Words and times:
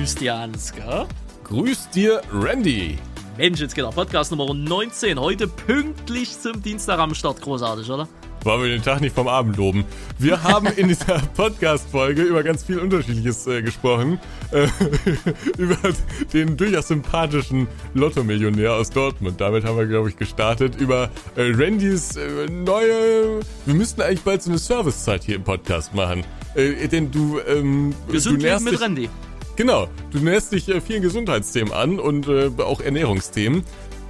Grüß 0.00 0.14
dir, 0.14 0.34
Ansgar. 0.34 1.06
Grüß 1.44 1.90
dir, 1.90 2.22
Randy. 2.32 2.96
Mensch, 3.36 3.60
jetzt 3.60 3.74
geht 3.74 3.84
der 3.84 3.90
Podcast 3.90 4.30
Nummer 4.30 4.54
19. 4.54 5.20
Heute 5.20 5.46
pünktlich 5.46 6.40
zum 6.40 6.62
Dienstag 6.62 6.98
am 6.98 7.14
Start. 7.14 7.42
Großartig, 7.42 7.90
oder? 7.90 8.08
Wollen 8.42 8.62
wir 8.62 8.68
den 8.70 8.82
Tag 8.82 9.02
nicht 9.02 9.14
vom 9.14 9.28
Abend 9.28 9.58
loben. 9.58 9.84
Wir 10.18 10.42
haben 10.42 10.68
in 10.68 10.88
dieser 10.88 11.18
Podcast-Folge 11.36 12.22
über 12.22 12.42
ganz 12.42 12.62
viel 12.64 12.78
Unterschiedliches 12.78 13.46
äh, 13.46 13.60
gesprochen. 13.60 14.18
Äh, 14.52 14.68
über 15.58 15.76
den 16.32 16.56
durchaus 16.56 16.88
sympathischen 16.88 17.68
Lotto-Millionär 17.92 18.72
aus 18.72 18.88
Dortmund. 18.88 19.38
Damit 19.38 19.66
haben 19.66 19.76
wir, 19.76 19.86
glaube 19.86 20.08
ich, 20.08 20.16
gestartet. 20.16 20.80
Über 20.80 21.10
äh, 21.36 21.52
Randys 21.54 22.16
äh, 22.16 22.46
neue... 22.46 23.40
Wir 23.66 23.74
müssten 23.74 24.00
eigentlich 24.00 24.22
bald 24.22 24.42
so 24.42 24.48
eine 24.48 24.58
Servicezeit 24.58 25.24
hier 25.24 25.36
im 25.36 25.44
Podcast 25.44 25.94
machen. 25.94 26.24
Äh, 26.54 26.88
denn 26.88 27.10
du... 27.10 27.38
Ähm, 27.46 27.94
Gesund 28.10 28.42
du 28.42 28.60
mit 28.60 28.72
dich, 28.72 28.80
Randy. 28.80 29.10
Genau, 29.56 29.88
du 30.10 30.18
näherst 30.18 30.52
dich 30.52 30.68
äh, 30.68 30.80
vielen 30.80 31.02
Gesundheitsthemen 31.02 31.72
an 31.72 31.98
und 31.98 32.28
äh, 32.28 32.50
auch 32.58 32.80
Ernährungsthemen. 32.80 33.64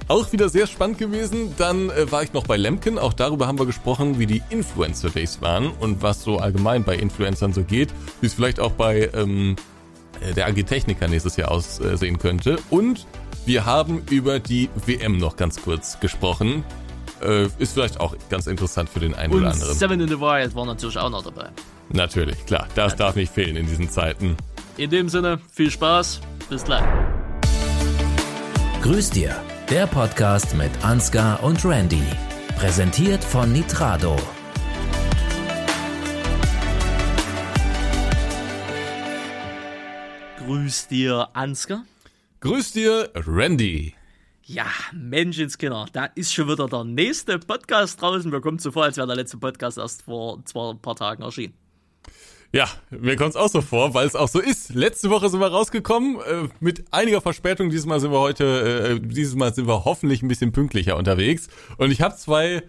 Auch 0.07 0.31
wieder 0.33 0.49
sehr 0.49 0.67
spannend 0.67 0.97
gewesen. 0.97 1.53
Dann 1.57 1.89
äh, 1.89 2.11
war 2.11 2.23
ich 2.23 2.33
noch 2.33 2.45
bei 2.45 2.57
Lemken. 2.57 2.99
Auch 2.99 3.13
darüber 3.13 3.47
haben 3.47 3.59
wir 3.59 3.65
gesprochen, 3.65 4.19
wie 4.19 4.25
die 4.25 4.41
Influencer 4.49 5.09
Days 5.09 5.41
waren 5.41 5.71
und 5.79 6.01
was 6.01 6.23
so 6.23 6.37
allgemein 6.37 6.83
bei 6.83 6.95
Influencern 6.95 7.53
so 7.53 7.63
geht. 7.63 7.93
Wie 8.19 8.27
es 8.27 8.33
vielleicht 8.33 8.59
auch 8.59 8.73
bei 8.73 9.09
ähm, 9.13 9.55
äh, 10.21 10.33
der 10.33 10.47
AG 10.47 10.63
Techniker 10.63 11.07
nächstes 11.07 11.37
Jahr 11.37 11.51
aussehen 11.51 12.17
könnte. 12.17 12.57
Und 12.69 13.07
wir 13.45 13.65
haben 13.65 14.03
über 14.09 14.39
die 14.39 14.69
WM 14.85 15.17
noch 15.17 15.35
ganz 15.35 15.61
kurz 15.61 15.99
gesprochen. 15.99 16.63
Äh, 17.21 17.47
ist 17.59 17.73
vielleicht 17.73 17.99
auch 17.99 18.15
ganz 18.29 18.47
interessant 18.47 18.89
für 18.89 18.99
den 18.99 19.13
einen 19.13 19.33
Und 19.33 19.41
oder 19.41 19.51
anderen. 19.51 19.75
Seven 19.75 20.01
in 20.01 20.07
the 20.07 20.19
Wild 20.19 20.55
war 20.55 20.65
natürlich 20.65 20.97
auch 20.97 21.09
noch 21.09 21.23
dabei. 21.23 21.49
Natürlich, 21.93 22.45
klar. 22.45 22.67
Das 22.75 22.95
darf 22.95 23.15
nicht 23.15 23.33
fehlen 23.33 23.55
in 23.55 23.67
diesen 23.67 23.89
Zeiten. 23.89 24.37
In 24.81 24.89
dem 24.89 25.09
Sinne, 25.09 25.39
viel 25.53 25.69
Spaß. 25.69 26.21
Bis 26.49 26.63
gleich. 26.63 26.83
Grüß 28.81 29.11
dir, 29.11 29.35
der 29.69 29.85
Podcast 29.85 30.55
mit 30.55 30.71
Ansgar 30.83 31.43
und 31.43 31.63
Randy. 31.63 32.01
Präsentiert 32.57 33.23
von 33.23 33.53
Nitrado. 33.53 34.15
Grüß 40.39 40.87
dir, 40.87 41.29
Ansgar. 41.33 41.85
Grüß 42.39 42.71
dir, 42.71 43.11
Randy. 43.13 43.93
Ja, 44.41 44.65
Menschenskinder, 44.93 45.85
da 45.93 46.05
ist 46.05 46.33
schon 46.33 46.49
wieder 46.49 46.67
der 46.67 46.85
nächste 46.85 47.37
Podcast 47.37 48.01
draußen. 48.01 48.31
Mir 48.31 48.41
kommt 48.41 48.63
so 48.63 48.71
vor, 48.71 48.85
als 48.85 48.97
wäre 48.97 49.05
der 49.05 49.15
letzte 49.15 49.37
Podcast 49.37 49.77
erst 49.77 50.01
vor 50.01 50.43
zwar 50.45 50.71
ein 50.73 50.79
paar 50.79 50.95
Tagen 50.95 51.21
erschienen. 51.21 51.60
Ja, 52.53 52.69
mir 52.89 53.15
kommt's 53.15 53.37
auch 53.37 53.47
so 53.47 53.61
vor, 53.61 53.93
weil 53.93 54.05
es 54.05 54.15
auch 54.15 54.27
so 54.27 54.39
ist. 54.39 54.73
Letzte 54.73 55.09
Woche 55.09 55.29
sind 55.29 55.39
wir 55.39 55.47
rausgekommen, 55.47 56.17
äh, 56.17 56.49
mit 56.59 56.83
einiger 56.91 57.21
Verspätung. 57.21 57.69
Dieses 57.69 57.85
Mal 57.85 58.01
sind 58.01 58.11
wir 58.11 58.19
heute, 58.19 58.99
äh, 59.01 59.07
dieses 59.07 59.35
Mal 59.35 59.53
sind 59.53 59.67
wir 59.67 59.85
hoffentlich 59.85 60.21
ein 60.21 60.27
bisschen 60.27 60.51
pünktlicher 60.51 60.97
unterwegs. 60.97 61.47
Und 61.77 61.91
ich 61.91 62.01
habe 62.01 62.15
zwei, 62.17 62.63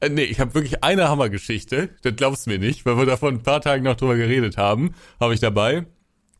äh, 0.00 0.08
nee, 0.08 0.22
ich 0.22 0.38
habe 0.38 0.54
wirklich 0.54 0.84
eine 0.84 1.08
Hammergeschichte. 1.08 1.90
Das 2.02 2.14
glaubst 2.14 2.46
du 2.46 2.50
mir 2.50 2.60
nicht, 2.60 2.86
weil 2.86 2.96
wir 2.96 3.04
da 3.04 3.16
vor 3.16 3.30
ein 3.30 3.42
paar 3.42 3.60
Tagen 3.60 3.82
noch 3.82 3.96
drüber 3.96 4.14
geredet 4.14 4.56
haben, 4.56 4.94
habe 5.18 5.34
ich 5.34 5.40
dabei. 5.40 5.84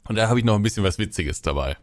Und 0.09 0.15
da 0.17 0.29
habe 0.29 0.39
ich 0.39 0.45
noch 0.45 0.55
ein 0.55 0.63
bisschen 0.63 0.85
was 0.85 0.99
Witziges 0.99 1.43
dabei. 1.43 1.77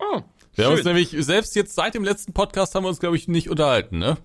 Oh, 0.00 0.22
Wir 0.54 0.66
haben 0.66 0.72
uns 0.72 0.84
nämlich, 0.84 1.14
selbst 1.20 1.54
jetzt 1.54 1.76
seit 1.76 1.94
dem 1.94 2.02
letzten 2.02 2.32
Podcast 2.32 2.74
haben 2.74 2.84
wir 2.84 2.88
uns, 2.88 2.98
glaube 2.98 3.16
ich, 3.16 3.28
nicht 3.28 3.48
unterhalten, 3.48 3.98
ne? 3.98 4.16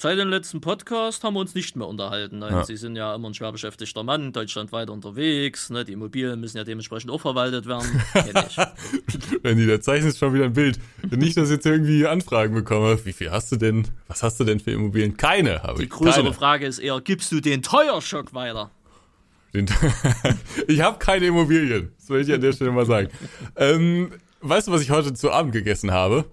Seit 0.00 0.16
dem 0.16 0.28
letzten 0.28 0.60
Podcast 0.60 1.24
haben 1.24 1.34
wir 1.34 1.40
uns 1.40 1.56
nicht 1.56 1.74
mehr 1.74 1.88
unterhalten. 1.88 2.38
Nein, 2.38 2.52
Ja. 2.52 2.64
Sie 2.64 2.76
sind 2.76 2.94
ja 2.94 3.16
immer 3.16 3.30
ein 3.30 3.34
schwer 3.34 3.50
beschäftigter 3.50 4.04
Mann, 4.04 4.32
Deutschland 4.32 4.70
weit 4.70 4.90
unterwegs. 4.90 5.70
Ne? 5.70 5.84
Die 5.84 5.92
Immobilien 5.94 6.38
müssen 6.38 6.56
ja 6.56 6.62
dementsprechend 6.62 7.10
auch 7.10 7.20
verwaltet 7.20 7.66
werden. 7.66 8.00
Ich. 8.14 8.56
Randy, 9.44 9.66
da 9.66 9.80
zeichnest 9.80 10.18
schon 10.20 10.32
wieder 10.34 10.44
ein 10.44 10.52
Bild. 10.52 10.78
Nicht, 11.10 11.36
dass 11.36 11.48
ich 11.48 11.56
jetzt 11.56 11.66
irgendwie 11.66 12.06
Anfragen 12.06 12.54
bekomme. 12.54 13.04
Wie 13.04 13.12
viel 13.12 13.32
hast 13.32 13.50
du 13.50 13.56
denn? 13.56 13.88
Was 14.06 14.22
hast 14.22 14.38
du 14.38 14.44
denn 14.44 14.60
für 14.60 14.70
Immobilien? 14.70 15.16
Keine 15.16 15.64
habe 15.64 15.78
Die 15.78 15.84
ich. 15.86 15.90
größere 15.90 16.22
Keine. 16.22 16.32
Frage 16.34 16.66
ist 16.66 16.78
eher, 16.78 17.00
gibst 17.00 17.32
du 17.32 17.40
den 17.40 17.62
Teuerschock 17.64 18.32
weiter? 18.34 18.70
Ich 20.68 20.80
habe 20.80 20.98
keine 21.00 21.26
Immobilien. 21.26 21.90
Das 21.98 22.08
will 22.10 22.20
ich 22.20 22.32
an 22.32 22.40
der 22.40 22.52
Stelle 22.52 22.70
mal 22.70 22.86
sagen. 22.86 23.08
ähm, 23.56 24.12
weißt 24.42 24.68
du, 24.68 24.72
was 24.72 24.82
ich 24.82 24.90
heute 24.90 25.12
zu 25.14 25.32
Abend 25.32 25.52
gegessen 25.52 25.90
habe? 25.90 26.24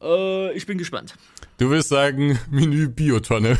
Äh, 0.00 0.52
ich 0.56 0.64
bin 0.64 0.78
gespannt. 0.78 1.14
Du 1.60 1.68
wirst 1.68 1.90
sagen, 1.90 2.38
Menü 2.50 2.88
Biotonne. 2.88 3.58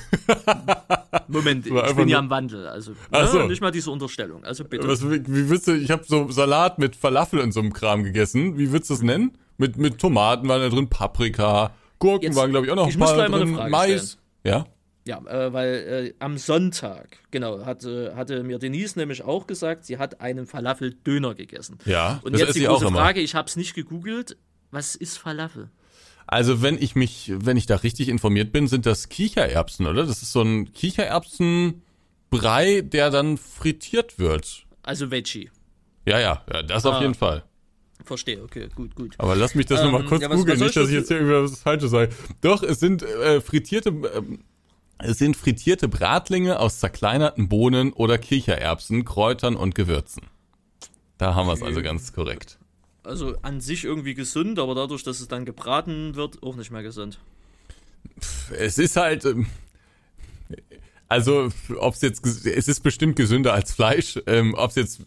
Moment, 1.29 1.67
ich 1.67 1.95
bin 1.95 2.09
ja 2.09 2.19
am 2.19 2.31
Wandel. 2.31 2.67
Also 2.67 2.93
ne, 3.13 3.27
so. 3.27 3.47
nicht 3.47 3.61
mal 3.61 3.71
diese 3.71 3.91
Unterstellung. 3.91 4.43
Also 4.43 4.65
bitte. 4.65 4.89
Was, 4.89 5.05
wie, 5.05 5.23
würdest 5.27 5.69
du, 5.69 5.73
ich 5.77 5.91
habe 5.91 6.03
so 6.07 6.31
Salat 6.31 6.79
mit 6.79 6.97
Falafel 6.97 7.41
und 7.41 7.53
so 7.53 7.61
einem 7.61 7.75
Kram 7.75 8.03
gegessen. 8.03 8.57
Wie 8.57 8.73
würdest 8.73 8.89
du 8.89 8.95
das 8.95 9.03
nennen? 9.03 9.37
Mit, 9.59 9.77
mit 9.77 9.99
Tomaten 9.99 10.49
waren 10.49 10.63
da 10.63 10.71
drin, 10.71 10.89
Paprika, 10.89 11.75
Gurken 11.99 12.29
Jetzt- 12.29 12.37
waren, 12.37 12.51
glaube 12.51 12.65
ich, 12.65 12.73
auch 12.73 12.77
noch 12.77 12.89
ich 12.89 12.95
ein 12.95 13.01
muss 13.01 13.13
paar 13.13 13.29
drin, 13.29 13.53
Mais. 13.69 14.17
Ja? 14.45 14.65
Ja, 15.07 15.19
äh, 15.27 15.53
weil 15.53 15.69
äh, 15.75 16.15
am 16.21 16.39
Sonntag, 16.39 17.19
genau, 17.31 17.67
hatte, 17.67 18.15
hatte 18.17 18.43
mir 18.43 18.59
Denise 18.59 18.99
nämlich 18.99 19.23
auch 19.25 19.47
gesagt, 19.47 19.85
sie 19.85 19.99
hat 19.99 20.23
einen 20.23 20.47
Falafel-Döner 20.47 21.35
gegessen. 21.35 21.77
Ja, 21.85 22.21
Und 22.23 22.33
das 22.33 22.41
jetzt 22.41 22.55
die 22.55 22.65
große. 22.65 22.89
Frage, 22.89 23.21
ich 23.21 23.35
habe 23.35 23.47
es 23.47 23.57
nicht 23.57 23.75
gegoogelt. 23.75 24.39
Was 24.71 24.95
ist 24.95 25.19
Falafel? 25.19 25.69
Also 26.33 26.63
wenn 26.63 26.81
ich 26.81 26.95
mich, 26.95 27.33
wenn 27.35 27.57
ich 27.57 27.67
da 27.67 27.75
richtig 27.77 28.09
informiert 28.09 28.53
bin, 28.53 28.69
sind 28.69 28.87
das 28.87 29.09
Kichererbsen, 29.09 29.85
oder? 29.87 30.07
Das 30.07 30.23
ist 30.23 30.31
so 30.31 30.43
ein 30.43 30.73
Kichererbsenbrei, 30.73 32.83
der 32.83 33.11
dann 33.11 33.37
frittiert 33.37 34.19
wird. 34.21 34.65
Also 34.83 35.11
Veggie. 35.11 35.51
Ja, 36.07 36.21
ja, 36.21 36.43
ja 36.53 36.63
das 36.63 36.87
auf 36.87 36.95
Ah. 36.95 37.01
jeden 37.03 37.15
Fall. 37.15 37.43
Verstehe, 38.05 38.41
okay, 38.43 38.69
gut, 38.75 38.95
gut. 38.95 39.15
Aber 39.19 39.35
lass 39.35 39.55
mich 39.57 39.67
das 39.67 39.81
Ähm, 39.81 39.87
nochmal 39.87 40.05
kurz 40.05 40.23
ja, 40.23 40.31
was- 40.31 40.37
googeln, 40.39 40.61
was 40.61 40.67
nicht, 40.67 40.77
dass 40.77 40.89
ich 40.89 40.95
jetzt 40.95 41.09
hier 41.09 41.19
irgendwas 41.21 41.59
Falsches 41.61 41.91
sage. 41.91 42.11
Doch, 42.41 42.63
es 42.63 42.79
sind 42.81 43.03
äh, 43.03 43.41
frittierte, 43.41 43.91
ähm, 43.91 44.45
es 44.99 45.19
sind 45.19 45.37
frittierte 45.37 45.89
Bratlinge 45.89 46.61
aus 46.61 46.79
zerkleinerten 46.79 47.49
Bohnen 47.49 47.93
oder 47.93 48.19
Kichererbsen, 48.19 49.05
Kräutern 49.05 49.57
und 49.57 49.75
Gewürzen. 49.75 50.23
Da 51.19 51.35
haben 51.35 51.49
wir 51.49 51.55
es 51.55 51.63
also 51.63 51.83
ganz 51.83 52.13
korrekt. 52.13 52.59
Also 53.03 53.35
an 53.43 53.61
sich 53.61 53.85
irgendwie 53.85 54.15
gesund, 54.15 54.59
aber 54.59 54.75
dadurch, 54.75 55.03
dass 55.03 55.21
es 55.21 55.29
dann 55.29 55.45
gebraten 55.45 56.15
wird, 56.17 56.43
auch 56.43 56.57
nicht 56.57 56.71
mehr 56.71 56.83
gesund. 56.83 57.19
Es 58.51 58.79
ist 58.79 58.97
halt, 58.97 59.25
ähm, 59.25 59.47
also 61.11 61.49
ob 61.79 61.95
es 61.95 62.03
jetzt, 62.03 62.25
es 62.25 62.69
ist 62.69 62.81
bestimmt 62.81 63.17
gesünder 63.17 63.53
als 63.53 63.73
Fleisch. 63.73 64.21
Ähm, 64.27 64.55
ob 64.57 64.71
es 64.71 64.77
jetzt 64.77 65.01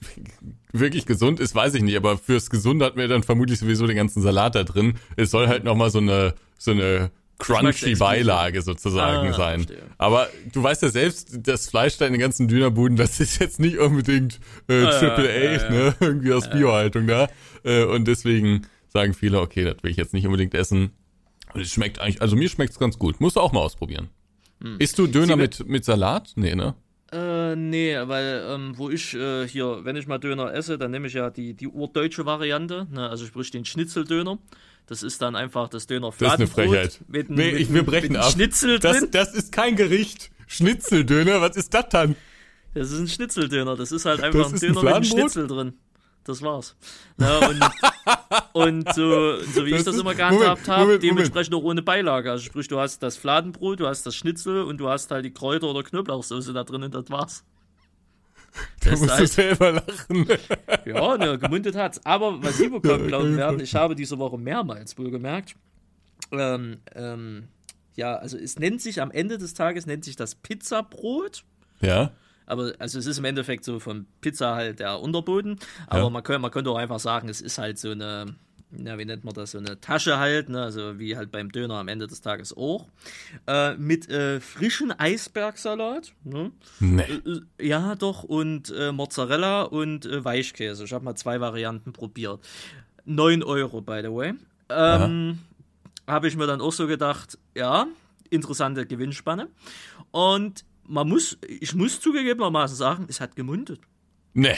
wirklich 0.74 1.06
gesund 1.06 1.40
ist, 1.40 1.56
weiß 1.56 1.76
ich 1.76 1.82
nicht. 1.82 1.96
Aber 1.96 2.18
fürs 2.18 2.50
Gesunde 2.50 2.86
hat 2.86 2.98
mir 2.98 3.08
dann 3.08 3.24
vermutlich 3.24 3.60
sowieso 3.60 3.88
den 3.88 3.96
ganzen 3.96 4.22
Salat 4.22 4.56
da 4.56 4.64
drin. 4.64 4.96
Es 5.16 5.32
soll 5.32 5.48
halt 5.48 5.64
nochmal 5.64 5.92
so 5.92 6.00
eine, 6.00 6.34
so 6.58 6.72
eine 6.72 7.10
crunchy 7.46 7.62
Geschmacksexklusiv. 7.68 8.00
Beilage 8.00 8.62
sozusagen 8.62 9.28
Ah, 9.30 9.34
sein. 9.34 9.64
verstehe. 9.64 9.84
Aber 9.98 10.28
du 10.52 10.64
weißt 10.64 10.82
ja 10.84 10.90
selbst, 10.90 11.30
das 11.48 11.70
Fleisch 11.70 11.98
da 11.98 12.06
in 12.06 12.14
den 12.14 12.20
ganzen 12.22 12.48
Dönerbuden, 12.48 12.98
das 12.98 13.20
ist 13.20 13.40
jetzt 13.40 13.60
nicht 13.60 13.78
unbedingt 13.78 14.40
äh, 14.70 14.84
ja, 14.84 14.90
Triple 15.00 15.30
A, 15.30 15.34
ja, 15.34 15.52
ja. 15.54 15.70
ne? 15.70 15.96
Irgendwie 16.00 16.34
aus 16.34 16.50
Biohaltung 16.50 17.08
da. 17.08 17.28
Äh, 17.64 17.84
und 17.84 18.08
deswegen 18.08 18.68
sagen 18.90 19.14
viele, 19.14 19.40
okay, 19.42 19.64
das 19.64 19.76
will 19.84 19.92
ich 19.92 19.98
jetzt 19.98 20.14
nicht 20.14 20.26
unbedingt 20.26 20.54
essen. 20.54 20.92
Und 21.54 21.62
es 21.62 21.72
schmeckt 21.72 22.00
eigentlich, 22.00 22.22
also 22.22 22.36
mir 22.36 22.50
schmeckt's 22.50 22.80
ganz 22.80 22.98
gut. 22.98 23.20
Musst 23.22 23.36
du 23.36 23.40
auch 23.42 23.52
mal 23.52 23.60
ausprobieren. 23.62 24.10
Isst 24.80 24.98
du 24.98 25.08
Döner 25.08 25.34
Hm. 25.34 25.40
Sie- 25.52 25.64
mit, 25.64 25.68
mit 25.70 25.86
Salat? 25.86 26.32
Nee, 26.36 26.56
ne? 26.56 26.74
Äh, 27.12 27.56
nee, 27.56 27.96
weil 28.06 28.44
ähm, 28.50 28.74
wo 28.78 28.90
ich 28.90 29.14
äh, 29.14 29.48
hier, 29.48 29.82
wenn 29.84 29.96
ich 29.96 30.08
mal 30.08 30.18
Döner 30.18 30.52
esse, 30.54 30.78
dann 30.80 30.90
nehme 30.90 31.06
ich 31.08 31.14
ja 31.14 31.30
die, 31.30 31.54
die 31.54 31.68
urdeutsche 31.68 32.26
Variante, 32.26 32.88
ne? 32.92 33.08
also 33.08 33.26
sprich 33.26 33.52
den 33.52 33.66
Schnitzeldöner. 33.66 34.40
Das 34.88 35.02
ist 35.04 35.22
dann 35.22 35.36
einfach 35.36 35.70
das 35.70 35.88
Döner 35.88 36.12
Das 36.18 36.34
ist 36.34 36.40
eine 36.40 36.48
Frechheit. 36.48 37.00
Mit, 37.08 37.30
Nee, 37.30 37.52
mit, 37.54 37.62
ich, 37.62 37.74
wir 37.74 37.84
brechen 37.84 38.16
ab. 38.18 38.32
Schnitzel 38.32 38.80
das, 38.80 39.00
drin. 39.00 39.10
das 39.12 39.34
ist 39.34 39.52
kein 39.52 39.76
Gericht. 39.76 40.30
Schnitzeldöner, 40.48 41.42
was 41.42 41.56
ist 41.56 41.74
das 41.74 41.86
dann? 41.90 42.16
Das 42.74 42.92
ist 42.92 43.00
ein 43.00 43.08
Schnitzeldöner. 43.08 43.76
Das 43.76 43.92
ist 43.92 44.06
halt 44.06 44.22
einfach 44.22 44.40
Das 44.44 44.52
ein 44.52 44.56
ist 44.56 44.64
ein 44.64 44.74
Döner 44.74 44.84
mit 44.84 44.94
einem? 44.96 45.04
Schnitzel 45.06 45.48
drin. 45.48 45.74
Das 46.26 46.42
war's. 46.42 46.76
Na, 47.18 47.40
und, 47.50 47.60
und 48.54 48.94
so, 48.94 49.42
so 49.42 49.66
wie 49.66 49.70
ich 49.72 49.76
Das 49.78 49.84
das 49.86 49.96
ist- 49.96 50.02
immer 50.02 50.16
gehandhabt 50.16 50.44
Moment, 50.62 50.68
habe, 50.70 50.82
Moment, 50.86 51.04
dementsprechend 51.04 51.54
auch 51.56 51.64
ohne 51.64 51.82
Beilage. 51.82 52.32
Also 52.32 52.44
sprich, 52.46 52.68
du 52.68 52.80
hast 52.80 53.04
das 53.04 53.18
Fladenbrot, 53.18 53.80
du 53.80 53.88
hast 53.88 54.06
das 54.06 54.16
Schnitzel 54.16 54.64
und 54.64 54.78
du 54.78 54.90
hast 54.90 55.12
halt 55.12 55.26
die 55.26 55.32
Kräuter- 55.34 55.68
oder 55.68 55.84
Knoblauchsoße 55.84 56.54
da 56.54 56.64
drin 56.64 56.84
und 56.84 56.94
das 56.96 57.10
war's. 57.10 57.44
Da 58.82 58.92
Das 58.92 59.00
musst 59.00 59.12
du 59.12 59.24
heißt- 59.24 59.28
selber 59.28 59.72
lachen. 59.72 60.28
Ja, 60.86 61.18
ne, 61.18 61.38
gemundet 61.40 61.76
hat's. 61.76 62.06
Aber 62.06 62.44
was 62.44 62.58
Sie 62.58 62.68
bekommen 62.70 63.08
glauben 63.08 63.36
werden, 63.38 63.60
ich 63.60 63.74
habe 63.76 63.96
diese 63.96 64.18
Woche 64.20 64.38
mehrmals 64.38 64.98
wohl 64.98 65.10
gemerkt, 65.12 65.56
ähm, 66.32 66.80
ähm, 66.94 67.48
ja, 67.96 68.16
also 68.16 68.38
es 68.38 68.60
nennt 68.60 68.82
sich 68.82 69.02
am 69.02 69.12
Ende 69.12 69.38
des 69.38 69.54
Tages 69.54 69.86
nennt 69.86 70.04
sich 70.04 70.16
das 70.16 70.36
Pizzabrot. 70.36 71.44
Ja? 71.82 72.12
Aber 72.46 72.74
also 72.80 73.00
es 73.00 73.06
ist 73.06 73.18
im 73.20 73.26
Endeffekt 73.26 73.64
so 73.64 73.80
von 73.80 74.06
Pizza 74.22 74.56
halt 74.56 74.80
der 74.80 75.00
Unterboden. 75.00 75.58
Aber 75.88 76.04
Ja. 76.04 76.10
man, 76.10 76.24
könnte, 76.24 76.40
man 76.40 76.52
könnte 76.52 76.70
auch 76.72 76.78
einfach 76.78 77.00
sagen, 77.00 77.30
es 77.30 77.40
ist 77.42 77.58
halt 77.58 77.78
so 77.80 77.92
eine, 77.92 78.36
ja, 78.78 78.98
wie 78.98 79.06
nennt 79.06 79.24
man 79.24 79.34
das, 79.34 79.52
so 79.52 79.58
eine 79.58 79.80
Tasche 79.80 80.18
halt, 80.18 80.50
ne? 80.50 80.64
also 80.64 81.00
wie 81.00 81.16
halt 81.16 81.32
beim 81.32 81.52
Döner 81.52 81.76
am 81.76 81.88
Ende 81.88 82.08
des 82.08 82.22
Tages 82.22 82.56
auch, 82.56 82.88
äh, 83.48 83.76
mit 83.76 84.10
äh, 84.10 84.40
frischen 84.40 84.92
Eisbergsalat. 84.92 86.14
Ne? 86.24 86.52
Nee. 86.80 87.04
Äh, 87.04 87.42
ja, 87.68 87.96
doch, 87.96 88.24
und 88.24 88.74
äh, 88.76 88.92
Mozzarella 88.92 89.64
und 89.64 90.06
äh, 90.06 90.24
Weichkäse. 90.24 90.84
Ich 90.84 90.94
habe 90.94 91.06
mal 91.06 91.16
zwei 91.16 91.40
Varianten 91.40 91.94
probiert. 91.94 92.40
9 93.06 93.44
Euro, 93.44 93.82
by 93.82 94.02
the 94.02 94.12
way. 94.12 94.34
Ähm, 94.70 95.40
habe 96.08 96.28
ich 96.28 96.36
mir 96.36 96.48
dann 96.48 96.62
auch 96.62 96.72
so 96.72 96.88
gedacht, 96.88 97.38
ja, 97.56 97.88
interessante 98.30 98.86
Gewinnspanne. 98.86 99.50
Und 100.12 100.66
man 100.86 101.08
muss, 101.08 101.38
ich 101.48 101.76
muss 101.76 102.00
zugegebenermaßen 102.00 102.76
sagen, 102.76 103.06
es 103.10 103.20
hat 103.22 103.36
gemundet. 103.36 103.82
Nee, 104.34 104.56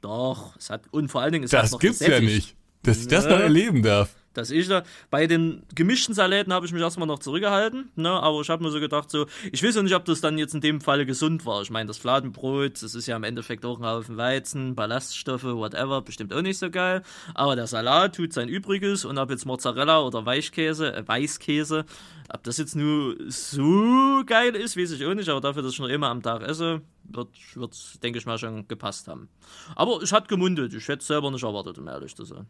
Doch, 0.00 0.56
es 0.56 0.70
hat, 0.70 0.82
und 0.92 1.08
vor 1.10 1.22
allen 1.22 1.32
Dingen, 1.32 1.44
es 1.44 1.52
hat 1.52 1.64
das 1.64 1.72
noch 1.72 1.78
gibt's 1.78 2.00
ja 2.00 2.08
gesättigt. 2.08 2.34
nicht. 2.34 2.56
Dass 2.84 3.00
ich 3.00 3.08
das 3.08 3.24
noch 3.24 3.40
erleben 3.40 3.82
darf. 3.82 4.14
Das 4.34 4.50
ist 4.50 4.68
da. 4.68 4.82
Bei 5.10 5.26
den 5.28 5.62
gemischten 5.74 6.12
Saläten 6.12 6.52
habe 6.52 6.66
ich 6.66 6.72
mich 6.72 6.82
erstmal 6.82 7.06
noch 7.06 7.20
zurückgehalten, 7.20 7.90
ne? 7.94 8.10
Aber 8.10 8.40
ich 8.40 8.50
habe 8.50 8.64
mir 8.64 8.70
so 8.70 8.80
gedacht, 8.80 9.08
so, 9.08 9.26
ich 9.52 9.62
weiß 9.62 9.76
ja 9.76 9.82
nicht, 9.82 9.94
ob 9.94 10.04
das 10.04 10.20
dann 10.20 10.38
jetzt 10.38 10.54
in 10.54 10.60
dem 10.60 10.80
Falle 10.80 11.06
gesund 11.06 11.46
war. 11.46 11.62
Ich 11.62 11.70
meine, 11.70 11.86
das 11.86 11.98
Fladenbrot, 11.98 12.82
das 12.82 12.96
ist 12.96 13.06
ja 13.06 13.16
im 13.16 13.22
Endeffekt 13.22 13.64
auch 13.64 13.78
ein 13.78 13.86
Haufen 13.86 14.16
Weizen, 14.16 14.74
Ballaststoffe, 14.74 15.44
whatever, 15.44 16.02
bestimmt 16.02 16.34
auch 16.34 16.42
nicht 16.42 16.58
so 16.58 16.68
geil. 16.68 17.02
Aber 17.34 17.54
der 17.54 17.68
Salat 17.68 18.16
tut 18.16 18.32
sein 18.32 18.48
Übriges 18.48 19.04
und 19.04 19.18
ob 19.18 19.30
jetzt 19.30 19.46
Mozzarella 19.46 20.02
oder 20.02 20.26
Weichkäse, 20.26 20.92
äh, 20.92 21.06
Weißkäse, 21.06 21.84
ob 22.28 22.42
das 22.42 22.58
jetzt 22.58 22.74
nur 22.74 23.14
so 23.28 24.24
geil 24.26 24.56
ist, 24.56 24.76
weiß 24.76 24.90
ich 24.92 25.06
auch 25.06 25.14
nicht, 25.14 25.28
aber 25.28 25.40
dafür, 25.40 25.62
dass 25.62 25.74
ich 25.74 25.78
noch 25.78 25.88
immer 25.88 26.08
am 26.08 26.22
Tag 26.22 26.42
esse, 26.42 26.80
wird, 27.04 27.28
wird 27.54 28.02
denke 28.02 28.18
ich 28.18 28.26
mal, 28.26 28.38
schon 28.38 28.66
gepasst 28.66 29.06
haben. 29.06 29.28
Aber 29.76 30.02
es 30.02 30.10
hat 30.10 30.26
gemundet. 30.26 30.74
Ich 30.74 30.88
hätte 30.88 31.02
es 31.02 31.06
selber 31.06 31.30
nicht 31.30 31.44
erwartet, 31.44 31.78
um 31.78 31.86
ehrlich 31.86 32.16
zu 32.16 32.24
sein. 32.24 32.48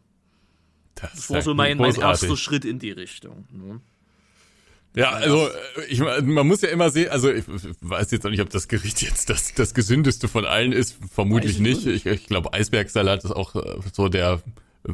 Das, 0.95 1.29
war 1.29 1.41
so 1.41 1.53
mein, 1.53 1.77
mein 1.77 1.93
erster 1.95 2.37
Schritt 2.37 2.65
in 2.65 2.79
die 2.79 2.91
Richtung. 2.91 3.45
Ne? 3.51 3.81
Ja, 4.95 5.09
also 5.09 5.47
äh, 5.47 5.51
ich, 5.89 5.99
man 5.99 6.47
muss 6.47 6.61
ja 6.61 6.69
immer 6.69 6.89
sehen, 6.89 7.09
also 7.09 7.29
ich 7.29 7.43
weiß 7.81 8.11
jetzt 8.11 8.25
auch 8.25 8.29
nicht, 8.29 8.41
ob 8.41 8.49
das 8.49 8.69
Gericht 8.69 9.01
jetzt 9.01 9.29
das, 9.29 9.53
das 9.53 9.73
gesündeste 9.73 10.27
von 10.29 10.45
allen 10.45 10.71
ist, 10.71 10.97
vermutlich 11.13 11.59
nicht. 11.59 11.85
nicht. 11.85 12.05
Ich, 12.05 12.21
ich 12.21 12.27
glaube, 12.27 12.53
Eisbergsalat 12.53 13.25
ist 13.25 13.31
auch 13.31 13.55
äh, 13.55 13.79
so 13.91 14.07
der, 14.07 14.41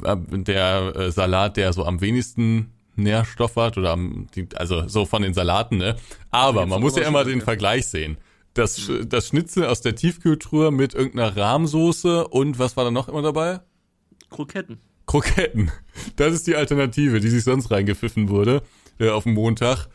äh, 0.03 0.15
der 0.39 1.11
Salat, 1.11 1.55
der 1.57 1.71
so 1.73 1.85
am 1.85 2.01
wenigsten 2.01 2.71
Nährstoff 2.95 3.55
hat 3.57 3.77
oder 3.77 3.91
am, 3.91 4.27
also 4.55 4.87
so 4.87 5.05
von 5.05 5.21
den 5.21 5.33
Salaten, 5.35 5.77
ne? 5.77 5.95
Aber 6.31 6.65
man 6.65 6.81
muss 6.81 6.95
ja 6.95 7.07
immer 7.07 7.23
den. 7.23 7.41
Vergleich 7.41 7.85
sehen. 7.87 8.17
Das, 8.53 8.79
Sch- 8.79 9.05
das 9.05 9.27
Schnitzel 9.29 9.65
aus 9.65 9.81
der 9.81 9.95
Tiefkühltruhe 9.95 10.71
mit 10.71 10.93
irgendeiner 10.93 11.37
Rahmsoße 11.37 12.27
und 12.27 12.59
was 12.59 12.75
war 12.75 12.83
da 12.83 12.91
noch 12.91 13.07
immer 13.07 13.21
dabei? 13.21 13.61
Kroketten. 14.29 14.79
Kroketten. 15.05 15.71
Das 16.15 16.33
ist 16.33 16.47
die 16.47 16.55
Alternative, 16.55 17.19
die 17.19 17.29
sich 17.29 17.43
sonst 17.43 17.71
reingepfiffen 17.71 18.29
wurde 18.29 18.63
äh, 18.99 19.09
auf 19.09 19.23
dem 19.23 19.33
Montag. 19.33 19.87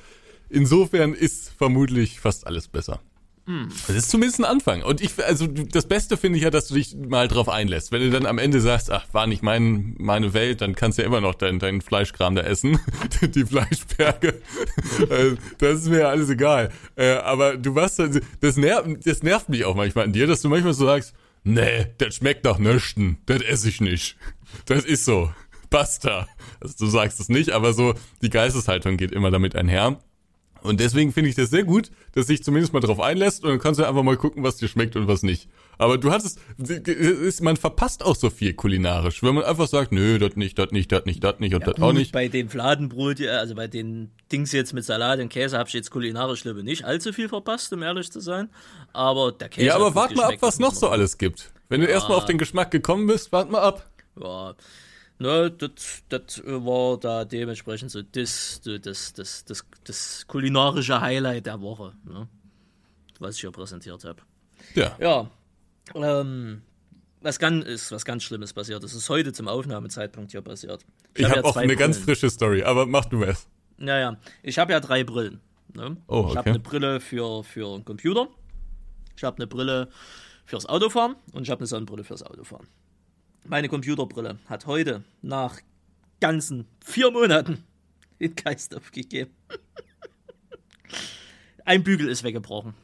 Insofern 0.48 1.14
ist 1.14 1.52
vermutlich 1.56 2.20
fast 2.20 2.46
alles 2.46 2.68
besser. 2.68 3.00
Das 3.86 3.94
ist 3.94 4.10
zumindest 4.10 4.40
ein 4.40 4.44
Anfang. 4.44 4.82
Und 4.82 5.00
ich, 5.00 5.24
also 5.24 5.46
das 5.46 5.86
Beste 5.86 6.16
finde 6.16 6.36
ich 6.36 6.42
ja, 6.42 6.50
dass 6.50 6.66
du 6.66 6.74
dich 6.74 6.96
mal 6.96 7.28
drauf 7.28 7.48
einlässt. 7.48 7.92
Wenn 7.92 8.02
du 8.02 8.10
dann 8.10 8.26
am 8.26 8.38
Ende 8.38 8.60
sagst, 8.60 8.90
ach, 8.90 9.06
war 9.12 9.28
nicht 9.28 9.44
mein, 9.44 9.94
meine 9.98 10.34
Welt, 10.34 10.60
dann 10.60 10.74
kannst 10.74 10.98
du 10.98 11.02
ja 11.02 11.06
immer 11.06 11.20
noch 11.20 11.36
deinen 11.36 11.60
dein 11.60 11.80
Fleischkram 11.80 12.34
da 12.34 12.42
essen. 12.42 12.80
Die 13.22 13.44
Fleischberge. 13.44 14.40
Äh, 15.08 15.36
das 15.58 15.82
ist 15.82 15.88
mir 15.88 16.00
ja 16.00 16.08
alles 16.08 16.28
egal. 16.28 16.72
Äh, 16.96 17.12
Aber 17.12 17.56
du 17.56 17.76
warst, 17.76 18.00
also, 18.00 18.18
das 18.40 18.56
nervt, 18.56 19.06
das 19.06 19.22
nervt 19.22 19.48
mich 19.48 19.64
auch 19.64 19.76
manchmal 19.76 20.06
an 20.06 20.12
dir, 20.12 20.26
dass 20.26 20.40
du 20.40 20.48
manchmal 20.48 20.74
so 20.74 20.84
sagst, 20.84 21.14
nee, 21.46 21.86
das 21.98 22.16
schmeckt 22.16 22.44
nach 22.44 22.58
Nöchten, 22.58 23.18
das 23.26 23.40
esse 23.42 23.68
ich 23.68 23.80
nicht. 23.80 24.16
Das 24.66 24.84
ist 24.84 25.04
so. 25.04 25.32
Basta. 25.70 26.28
Also, 26.60 26.74
du 26.78 26.86
sagst 26.86 27.20
es 27.20 27.28
nicht, 27.28 27.50
aber 27.50 27.72
so, 27.72 27.94
die 28.22 28.30
Geisteshaltung 28.30 28.96
geht 28.96 29.12
immer 29.12 29.30
damit 29.30 29.56
einher. 29.56 29.98
Und 30.62 30.80
deswegen 30.80 31.12
finde 31.12 31.30
ich 31.30 31.36
das 31.36 31.50
sehr 31.50 31.64
gut, 31.64 31.90
dass 32.12 32.26
sich 32.26 32.42
zumindest 32.42 32.72
mal 32.72 32.80
drauf 32.80 33.00
einlässt 33.00 33.44
und 33.44 33.50
dann 33.50 33.58
kannst 33.58 33.78
du 33.78 33.84
einfach 33.86 34.02
mal 34.02 34.16
gucken, 34.16 34.42
was 34.42 34.56
dir 34.56 34.68
schmeckt 34.68 34.96
und 34.96 35.06
was 35.06 35.22
nicht. 35.22 35.48
Aber 35.78 35.98
du 35.98 36.10
hattest, 36.10 36.40
ist, 36.58 37.42
man 37.42 37.56
verpasst 37.56 38.04
auch 38.04 38.16
so 38.16 38.30
viel 38.30 38.54
kulinarisch, 38.54 39.22
wenn 39.22 39.34
man 39.34 39.44
einfach 39.44 39.68
sagt, 39.68 39.92
nö, 39.92 40.18
das 40.18 40.34
nicht, 40.36 40.58
das 40.58 40.70
nicht, 40.72 40.90
das 40.90 41.04
nicht, 41.04 41.22
das 41.22 41.38
nicht 41.38 41.54
und 41.54 41.66
das 41.66 41.80
auch 41.80 41.92
nicht. 41.92 42.12
Bei 42.12 42.28
den 42.28 42.48
Fladenbrot, 42.48 43.20
ja, 43.20 43.38
also 43.38 43.54
bei 43.54 43.68
den 43.68 44.10
Dings 44.32 44.52
jetzt 44.52 44.72
mit 44.72 44.84
Salat 44.84 45.20
und 45.20 45.28
Käse, 45.28 45.58
habe 45.58 45.68
ich 45.68 45.74
jetzt 45.74 45.90
kulinarisch 45.90 46.42
glaube 46.42 46.60
ich, 46.60 46.64
nicht 46.64 46.84
allzu 46.84 47.12
viel 47.12 47.28
verpasst, 47.28 47.72
um 47.72 47.82
ehrlich 47.82 48.10
zu 48.10 48.20
sein. 48.20 48.48
Aber 48.96 49.30
der 49.30 49.50
Käse. 49.50 49.66
Ja, 49.66 49.76
aber 49.76 49.94
wart 49.94 50.16
mal 50.16 50.32
ab, 50.32 50.40
was 50.40 50.58
noch 50.58 50.72
so 50.72 50.88
alles 50.88 51.18
gibt. 51.18 51.52
Wenn 51.68 51.82
du 51.82 51.86
erstmal 51.86 52.16
auf 52.16 52.24
den 52.24 52.38
Geschmack 52.38 52.70
gekommen 52.70 53.06
bist, 53.06 53.30
wart 53.30 53.50
mal 53.50 53.60
ab. 53.60 53.90
Ja, 54.18 54.54
ne, 55.18 55.50
das, 55.50 56.02
das 56.08 56.42
war 56.46 56.98
da 56.98 57.26
dementsprechend 57.26 57.90
so 57.90 58.00
das, 58.00 58.62
das, 58.62 59.12
das, 59.12 59.44
das, 59.44 59.66
das 59.84 60.26
kulinarische 60.26 60.98
Highlight 60.98 61.44
der 61.44 61.60
Woche, 61.60 61.92
ne? 62.04 62.26
was 63.18 63.36
ich 63.36 63.42
ja 63.42 63.50
präsentiert 63.50 64.02
habe. 64.04 64.22
Ja. 64.74 64.96
Ja, 64.98 65.30
ähm, 65.94 66.62
was 67.20 67.38
ganz, 67.38 67.66
ist 67.66 67.92
was 67.92 68.06
ganz 68.06 68.22
Schlimmes 68.22 68.54
passiert. 68.54 68.82
Das 68.82 68.94
ist 68.94 69.10
heute 69.10 69.34
zum 69.34 69.46
Aufnahmezeitpunkt 69.46 70.30
hier 70.30 70.40
passiert. 70.40 70.86
Ich 71.14 71.24
hab 71.24 71.32
habe 71.32 71.40
ja 71.40 71.44
auch 71.44 71.56
eine 71.56 71.76
ganz 71.76 71.96
Brillen. 71.96 72.06
frische 72.06 72.30
Story, 72.30 72.62
aber 72.62 72.86
mach 72.86 73.04
du 73.04 73.22
es. 73.24 73.46
Naja, 73.76 74.16
ich 74.42 74.58
habe 74.58 74.72
ja 74.72 74.80
drei 74.80 75.04
Brillen. 75.04 75.40
Ne? 75.74 75.98
Oh, 76.06 76.28
Ich 76.30 76.36
habe 76.36 76.38
okay. 76.38 76.50
eine 76.50 76.58
Brille 76.60 77.00
für, 77.00 77.44
für 77.44 77.74
einen 77.74 77.84
Computer, 77.84 78.28
ich 79.16 79.24
habe 79.24 79.38
eine 79.38 79.46
Brille 79.46 79.88
fürs 80.44 80.66
Autofahren 80.66 81.16
und 81.32 81.42
ich 81.42 81.50
habe 81.50 81.60
eine 81.60 81.66
Sonnenbrille 81.66 82.04
fürs 82.04 82.22
Autofahren. 82.22 82.68
Meine 83.44 83.68
Computerbrille 83.68 84.38
hat 84.46 84.66
heute 84.66 85.04
nach 85.22 85.60
ganzen 86.20 86.66
vier 86.84 87.10
Monaten 87.10 87.64
den 88.20 88.34
Geist 88.34 88.74
aufgegeben. 88.74 89.34
Ein 91.64 91.82
Bügel 91.82 92.08
ist 92.08 92.22
weggebrochen. 92.22 92.74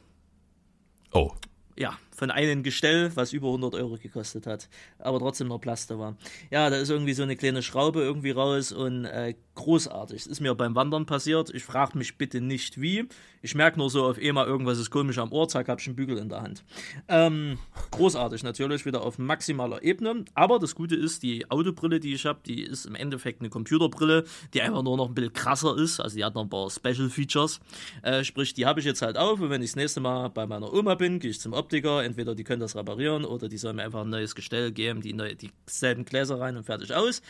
Oh. 1.11 1.31
Ja, 1.77 1.97
von 2.15 2.31
einem 2.31 2.63
Gestell, 2.63 3.11
was 3.15 3.33
über 3.33 3.47
100 3.47 3.75
Euro 3.75 3.97
gekostet 3.97 4.47
hat, 4.47 4.69
aber 4.99 5.19
trotzdem 5.19 5.47
noch 5.47 5.59
Plaste 5.59 5.99
war. 5.99 6.15
Ja, 6.51 6.69
da 6.69 6.77
ist 6.77 6.89
irgendwie 6.89 7.13
so 7.13 7.23
eine 7.23 7.35
kleine 7.35 7.61
Schraube 7.61 8.01
irgendwie 8.01 8.31
raus 8.31 8.71
und 8.71 9.05
äh, 9.05 9.35
großartig. 9.55 10.23
Das 10.23 10.27
ist 10.27 10.39
mir 10.39 10.55
beim 10.55 10.75
Wandern 10.75 11.05
passiert. 11.05 11.53
Ich 11.53 11.63
frage 11.63 11.97
mich 11.97 12.17
bitte 12.17 12.41
nicht 12.41 12.81
wie. 12.81 13.07
Ich 13.41 13.55
merke 13.55 13.77
nur 13.77 13.89
so 13.89 14.05
auf 14.05 14.17
einmal, 14.17 14.47
irgendwas 14.47 14.79
ist 14.79 14.89
komisch 14.89 15.17
am 15.17 15.31
Ohr, 15.31 15.47
zack, 15.47 15.67
hab 15.67 15.81
ich 15.81 15.87
einen 15.87 15.95
Bügel 15.95 16.17
in 16.17 16.29
der 16.29 16.41
Hand. 16.41 16.63
Ähm, 17.09 17.57
großartig 17.91 18.43
natürlich, 18.43 18.85
wieder 18.85 19.01
auf 19.03 19.17
maximaler 19.17 19.83
Ebene. 19.83 20.23
Aber 20.33 20.59
das 20.59 20.75
Gute 20.75 20.95
ist, 20.95 21.23
die 21.23 21.49
Autobrille, 21.51 21.99
die 21.99 22.13
ich 22.13 22.25
habe, 22.25 22.39
die 22.45 22.63
ist 22.63 22.85
im 22.85 22.95
Endeffekt 22.95 23.41
eine 23.41 23.49
Computerbrille, 23.49 24.23
die 24.53 24.61
einfach 24.61 24.81
nur 24.81 24.95
noch 24.97 25.09
ein 25.09 25.13
bisschen 25.13 25.33
krasser 25.33 25.77
ist. 25.77 25.99
Also 25.99 26.15
die 26.15 26.23
hat 26.23 26.35
noch 26.35 26.43
ein 26.43 26.49
paar 26.49 26.69
Special 26.69 27.09
Features. 27.09 27.59
Äh, 28.01 28.23
sprich, 28.23 28.53
die 28.53 28.65
habe 28.65 28.79
ich 28.79 28.85
jetzt 28.85 29.01
halt 29.01 29.17
auf 29.17 29.39
und 29.39 29.49
wenn 29.49 29.61
ich 29.61 29.71
das 29.71 29.75
nächste 29.75 29.99
Mal 29.99 30.29
bei 30.29 30.47
meiner 30.47 30.71
Oma 30.73 30.95
bin, 30.95 31.19
gehe 31.19 31.31
ich 31.31 31.41
zum 31.41 31.53
Optiker. 31.53 32.02
Entweder 32.03 32.35
die 32.35 32.43
können 32.43 32.59
das 32.59 32.75
reparieren 32.75 33.25
oder 33.25 33.49
die 33.49 33.57
sollen 33.57 33.77
mir 33.77 33.83
einfach 33.83 34.01
ein 34.01 34.09
neues 34.09 34.35
Gestell 34.35 34.71
geben, 34.71 35.01
die 35.01 35.13
neu, 35.13 35.33
dieselben 35.35 36.05
Gläser 36.05 36.39
rein 36.39 36.57
und 36.57 36.65
fertig 36.65 36.93
aus. 36.93 37.21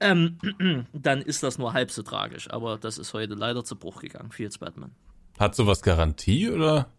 Ähm, 0.00 0.38
dann 0.92 1.22
ist 1.22 1.42
das 1.42 1.58
nur 1.58 1.72
halb 1.72 1.90
so 1.90 2.02
tragisch. 2.02 2.50
Aber 2.50 2.78
das 2.78 2.98
ist 2.98 3.14
heute 3.14 3.34
leider 3.34 3.64
zu 3.64 3.76
Bruch 3.76 4.00
gegangen. 4.00 4.30
Fields 4.30 4.58
Batman. 4.58 4.90
Hat 5.38 5.54
sowas 5.54 5.82
Garantie 5.82 6.50
oder? 6.50 6.90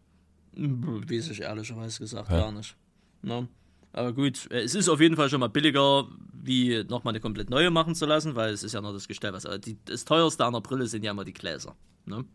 Weiß 0.54 1.30
ich 1.30 1.42
ehrlicherweise 1.42 2.00
gesagt 2.00 2.30
gar 2.30 2.52
nicht. 2.52 2.76
Ne? 3.22 3.48
Aber 3.94 4.14
gut, 4.14 4.50
äh, 4.52 4.62
es 4.62 4.76
ist 4.76 4.90
auf 4.90 5.02
jeden 5.02 5.16
Fall 5.16 5.30
schon 5.30 5.40
mal 5.40 5.50
billiger, 5.50 6.08
wie 6.32 6.84
nochmal 6.88 7.14
eine 7.14 7.20
komplett 7.20 7.50
neue 7.50 7.72
machen 7.72 7.96
zu 7.96 8.06
lassen, 8.06 8.36
weil 8.36 8.54
es 8.54 8.64
ist 8.64 8.74
ja 8.74 8.82
nur 8.82 8.94
das 8.94 9.08
Gestell. 9.08 9.34
Was, 9.34 9.48
die, 9.62 9.78
das 9.86 10.06
teuerste 10.06 10.46
an 10.46 10.54
der 10.54 10.62
Brille 10.62 10.88
sind 10.88 11.04
ja 11.04 11.12
immer 11.12 11.26
die 11.26 11.34
Gläser. 11.34 11.76
Ne? 12.06 12.26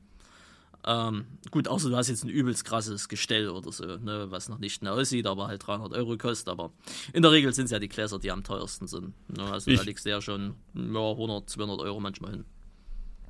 Ähm, 0.85 1.27
gut, 1.53 1.69
außer 1.69 1.91
du 1.91 1.97
hast 1.97 2.09
jetzt 2.09 2.25
ein 2.25 2.29
übelst 2.29 2.65
krasses 2.65 3.09
Gestell 3.09 3.49
oder 3.49 3.71
so, 3.71 3.85
ne, 3.85 4.27
was 4.31 4.49
noch 4.49 4.59
nicht 4.59 4.83
mehr 4.83 4.93
aussieht, 4.95 5.27
aber 5.27 5.47
halt 5.47 5.65
300 5.67 5.93
Euro 5.93 6.17
kostet. 6.17 6.49
Aber 6.49 6.73
in 7.13 7.23
der 7.23 7.31
Regel 7.31 7.53
sind 7.53 7.67
es 7.67 7.71
ja 7.71 7.79
die 7.79 7.89
Gläser, 7.89 8.19
die 8.19 8.31
am 8.33 8.43
teuersten 8.43 8.89
sind. 8.89 9.13
Ne? 9.31 9.45
Also 9.45 9.71
Ich- 9.71 9.79
da 9.79 9.85
liegst 9.85 10.05
du 10.05 10.11
ja 10.11 10.21
schon 10.21 10.55
ja, 10.75 11.11
100, 11.13 11.49
200 11.49 11.81
Euro 11.81 12.01
manchmal 12.01 12.33
hin. 12.33 12.45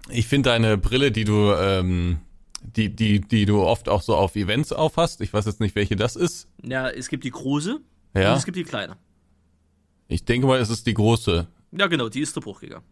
Ich 0.08 0.26
finde 0.28 0.48
deine 0.50 0.78
Brille, 0.78 1.12
die 1.12 1.24
du, 1.24 1.52
ähm, 1.52 2.20
die, 2.62 2.88
die, 2.88 3.20
die 3.20 3.44
du 3.44 3.60
oft 3.62 3.88
auch 3.88 4.02
so 4.02 4.16
auf 4.16 4.34
Events 4.34 4.72
aufhast, 4.72 5.20
ich 5.20 5.32
weiß 5.32 5.44
jetzt 5.46 5.60
nicht, 5.60 5.74
welche 5.74 5.94
das 5.96 6.16
ist. 6.16 6.48
Ja, 6.62 6.88
es 6.88 7.08
gibt 7.08 7.24
die 7.24 7.30
große 7.30 7.80
Ja. 8.14 8.32
und 8.32 8.38
es 8.38 8.44
gibt 8.44 8.56
die 8.56 8.64
kleine. 8.64 8.96
Ich 10.08 10.24
denke 10.24 10.46
mal, 10.46 10.58
es 10.58 10.70
ist 10.70 10.86
die 10.86 10.94
große. 10.94 11.46
Ja, 11.72 11.86
genau, 11.86 12.08
die 12.08 12.20
ist 12.20 12.34
zu 12.34 12.40
Bruch 12.40 12.60
gegangen. 12.60 12.84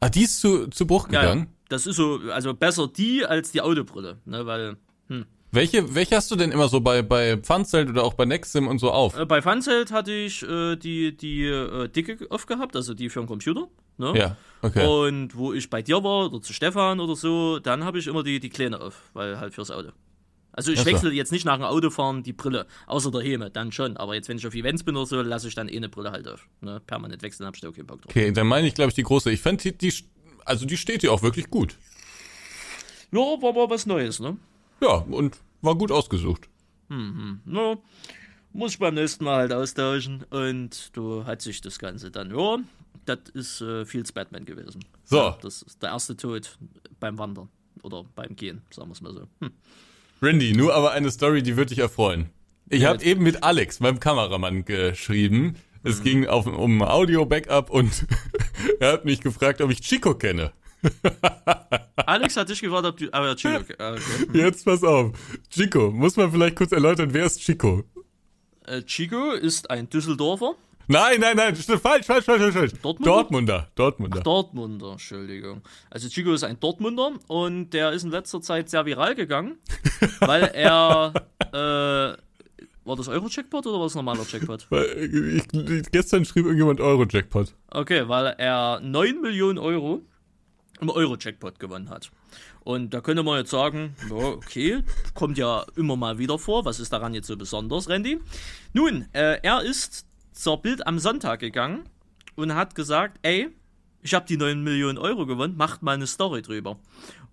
Ah, 0.00 0.08
die 0.08 0.22
ist 0.22 0.40
zu, 0.40 0.68
zu 0.68 0.86
Bruch 0.86 1.08
Ja, 1.10 1.20
gegangen? 1.22 1.40
ja. 1.42 1.46
Das 1.68 1.86
ist 1.86 1.96
so, 1.96 2.20
also 2.32 2.54
besser 2.54 2.88
die 2.88 3.24
als 3.24 3.52
die 3.52 3.60
Autobrille, 3.60 4.18
ne, 4.24 4.46
weil 4.46 4.76
Welche, 5.50 5.94
welche 5.94 6.16
hast 6.16 6.30
du 6.30 6.36
denn 6.36 6.52
immer 6.52 6.68
so 6.68 6.80
bei, 6.80 7.00
bei 7.00 7.38
Pfandzelt 7.38 7.88
oder 7.88 8.04
auch 8.04 8.14
bei 8.14 8.26
Nexim 8.26 8.68
und 8.68 8.78
so 8.78 8.90
auf? 8.90 9.18
äh, 9.18 9.24
bei 9.24 9.40
Funzelt 9.40 9.92
hatte 9.92 10.12
ich 10.12 10.42
äh, 10.42 10.76
die, 10.76 11.16
die 11.16 11.44
äh, 11.44 11.88
dicke 11.88 12.26
aufgehabt, 12.30 12.76
also 12.76 12.92
die 12.92 13.08
für 13.08 13.20
den 13.20 13.26
Computer, 13.26 13.68
ne? 13.96 14.12
Ja, 14.14 14.36
okay. 14.60 14.86
Und 14.86 15.34
wo 15.36 15.54
ich 15.54 15.70
bei 15.70 15.80
dir 15.80 16.04
war 16.04 16.26
oder 16.26 16.42
zu 16.42 16.52
Stefan 16.52 17.00
oder 17.00 17.16
so, 17.16 17.60
dann 17.60 17.84
habe 17.84 17.98
ich 17.98 18.06
immer 18.06 18.22
die, 18.22 18.40
die 18.40 18.50
kleine 18.50 18.80
auf, 18.80 19.10
weil 19.14 19.40
halt 19.40 19.54
fürs 19.54 19.70
Auto. 19.70 19.88
Also 20.52 20.72
ich 20.72 20.80
Ach 20.80 20.84
so. 20.84 20.90
wechsle 20.90 21.12
jetzt 21.12 21.32
nicht 21.32 21.44
nach 21.46 21.56
dem 21.56 21.64
Autofahren 21.64 22.24
die 22.24 22.32
Brille, 22.32 22.66
außer 22.86 23.10
der 23.10 23.22
Heme, 23.22 23.48
dann 23.50 23.70
schon. 23.72 23.96
Aber 23.96 24.16
jetzt, 24.16 24.28
wenn 24.28 24.38
ich 24.38 24.46
auf 24.46 24.54
Events 24.54 24.82
bin 24.82 24.96
oder 24.96 25.06
so, 25.06 25.22
lasse 25.22 25.48
ich 25.48 25.54
dann 25.54 25.68
eh 25.68 25.76
eine 25.76 25.88
Brille 25.88 26.10
halt 26.10 26.26
auf. 26.26 26.46
Ne? 26.60 26.82
Permanent 26.84 27.22
wechseln, 27.22 27.46
hab 27.46 27.54
ich 27.54 27.60
da 27.60 27.68
auch 27.68 27.72
keinen 27.72 27.86
Bock 27.86 28.02
drauf. 28.02 28.10
Okay, 28.10 28.32
dann 28.32 28.48
meine 28.48 28.66
ich, 28.66 28.74
glaube 28.74 28.88
ich, 28.88 28.94
die 28.96 29.04
große. 29.04 29.30
Ich 29.30 29.40
fand 29.40 29.62
die, 29.62 29.78
die, 29.78 29.94
also 30.48 30.66
die 30.66 30.76
steht 30.76 31.02
dir 31.02 31.12
auch 31.12 31.22
wirklich 31.22 31.50
gut. 31.50 31.76
Ja, 33.12 33.20
war 33.20 33.52
mal 33.52 33.70
was 33.70 33.86
Neues, 33.86 34.20
ne? 34.20 34.36
Ja, 34.80 34.96
und 35.10 35.38
war 35.62 35.74
gut 35.74 35.90
ausgesucht. 35.92 36.48
Ja, 36.90 37.76
muss 38.52 38.72
ich 38.72 38.78
beim 38.78 38.94
nächsten 38.94 39.24
Mal 39.24 39.36
halt 39.38 39.52
austauschen. 39.52 40.24
Und 40.30 40.96
du 40.96 41.24
hat 41.24 41.42
sich 41.42 41.60
das 41.60 41.78
Ganze 41.78 42.10
dann, 42.10 42.30
ja, 42.36 42.58
das 43.04 43.18
ist 43.34 43.60
äh, 43.60 43.84
Fields 43.84 44.12
Batman 44.12 44.44
gewesen. 44.44 44.84
So. 45.04 45.36
Das 45.42 45.62
ist 45.62 45.82
der 45.82 45.90
erste 45.90 46.16
Tod 46.16 46.58
beim 47.00 47.18
Wandern. 47.18 47.48
Oder 47.82 48.04
beim 48.14 48.34
Gehen, 48.36 48.62
sagen 48.70 48.88
wir 48.88 48.92
es 48.92 49.00
mal 49.00 49.12
so. 49.14 49.28
Hm. 49.40 49.52
Randy, 50.20 50.52
nur 50.52 50.74
aber 50.74 50.90
eine 50.92 51.10
Story, 51.10 51.42
die 51.42 51.56
wird 51.56 51.70
dich 51.70 51.78
erfreuen. 51.78 52.30
Ich 52.68 52.82
Ja, 52.82 52.88
habe 52.90 53.02
eben 53.04 53.22
mit 53.22 53.42
Alex, 53.44 53.80
meinem 53.80 54.00
Kameramann, 54.00 54.64
geschrieben. 54.64 55.56
Es 55.82 56.02
ging 56.02 56.26
auf, 56.26 56.46
um 56.46 56.82
Audio-Backup 56.82 57.70
und 57.70 58.06
er 58.80 58.92
hat 58.92 59.04
mich 59.04 59.20
gefragt, 59.20 59.60
ob 59.60 59.70
ich 59.70 59.80
Chico 59.80 60.14
kenne. 60.14 60.52
Alex 61.96 62.36
hat 62.36 62.48
dich 62.48 62.60
gefragt, 62.60 62.86
ob 62.86 62.96
du. 62.96 63.12
Aber 63.12 63.28
ja, 63.28 63.34
Chico, 63.34 63.56
okay. 63.56 63.74
Ah, 63.78 63.92
okay. 63.92 64.38
Jetzt 64.38 64.64
pass 64.64 64.82
auf. 64.84 65.12
Chico, 65.50 65.90
muss 65.90 66.16
man 66.16 66.30
vielleicht 66.30 66.56
kurz 66.56 66.72
erläutern, 66.72 67.12
wer 67.12 67.26
ist 67.26 67.40
Chico? 67.40 67.84
Äh, 68.66 68.82
Chico 68.82 69.32
ist 69.32 69.70
ein 69.70 69.88
Düsseldorfer. 69.88 70.54
Nein, 70.90 71.20
nein, 71.20 71.36
nein, 71.36 71.54
falsch, 71.54 72.06
falsch, 72.06 72.24
falsch, 72.24 72.54
falsch. 72.54 72.72
Dortmunder? 72.80 73.12
Dortmunder, 73.12 73.68
Dortmunder. 73.74 74.20
Dortmunder, 74.20 74.92
Entschuldigung. 74.92 75.60
Also 75.90 76.08
Chico 76.08 76.32
ist 76.32 76.44
ein 76.44 76.58
Dortmunder 76.58 77.12
und 77.26 77.70
der 77.70 77.92
ist 77.92 78.04
in 78.04 78.10
letzter 78.10 78.40
Zeit 78.40 78.70
sehr 78.70 78.86
viral 78.86 79.14
gegangen, 79.14 79.58
weil 80.20 80.44
er. 80.44 81.12
Äh, 81.52 82.27
war 82.88 82.96
das 82.96 83.08
Euro-Jackpot 83.08 83.66
oder 83.66 83.78
war 83.78 83.86
das 83.86 83.94
normaler 83.94 84.24
Jackpot? 84.28 84.66
Weil 84.70 84.86
Ich, 84.98 85.90
gestern 85.92 86.24
schrieb 86.24 86.44
irgendjemand 86.44 86.80
Euro-Jackpot. 86.80 87.54
Okay, 87.70 88.08
weil 88.08 88.34
er 88.38 88.80
9 88.80 89.20
Millionen 89.20 89.58
Euro 89.58 90.02
im 90.80 90.90
Euro-Jackpot 90.90 91.58
gewonnen 91.58 91.90
hat. 91.90 92.10
Und 92.60 92.94
da 92.94 93.00
könnte 93.00 93.22
man 93.22 93.38
jetzt 93.38 93.50
sagen, 93.50 93.94
ja, 94.08 94.16
okay, 94.16 94.82
kommt 95.14 95.38
ja 95.38 95.64
immer 95.76 95.96
mal 95.96 96.18
wieder 96.18 96.38
vor. 96.38 96.64
Was 96.64 96.80
ist 96.80 96.92
daran 96.92 97.14
jetzt 97.14 97.26
so 97.26 97.36
besonders, 97.36 97.88
Randy? 97.88 98.20
Nun, 98.72 99.06
äh, 99.12 99.38
er 99.42 99.62
ist 99.62 100.06
zur 100.32 100.60
Bild 100.60 100.86
am 100.86 100.98
Sonntag 100.98 101.40
gegangen 101.40 101.84
und 102.36 102.54
hat 102.54 102.74
gesagt, 102.74 103.18
ey, 103.22 103.48
ich 104.02 104.14
habe 104.14 104.26
die 104.26 104.36
9 104.36 104.62
Millionen 104.62 104.98
Euro 104.98 105.26
gewonnen, 105.26 105.56
macht 105.56 105.82
mal 105.82 105.94
eine 105.94 106.06
Story 106.06 106.42
drüber. 106.42 106.78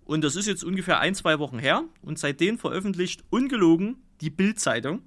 Und 0.04 0.22
das 0.22 0.36
ist 0.36 0.46
jetzt 0.46 0.64
ungefähr 0.64 1.00
ein, 1.00 1.14
zwei 1.14 1.38
Wochen 1.38 1.58
her 1.58 1.84
und 2.02 2.18
seitdem 2.18 2.58
veröffentlicht 2.58 3.24
ungelogen 3.30 3.96
die 4.20 4.30
Bild-Zeitung 4.30 5.02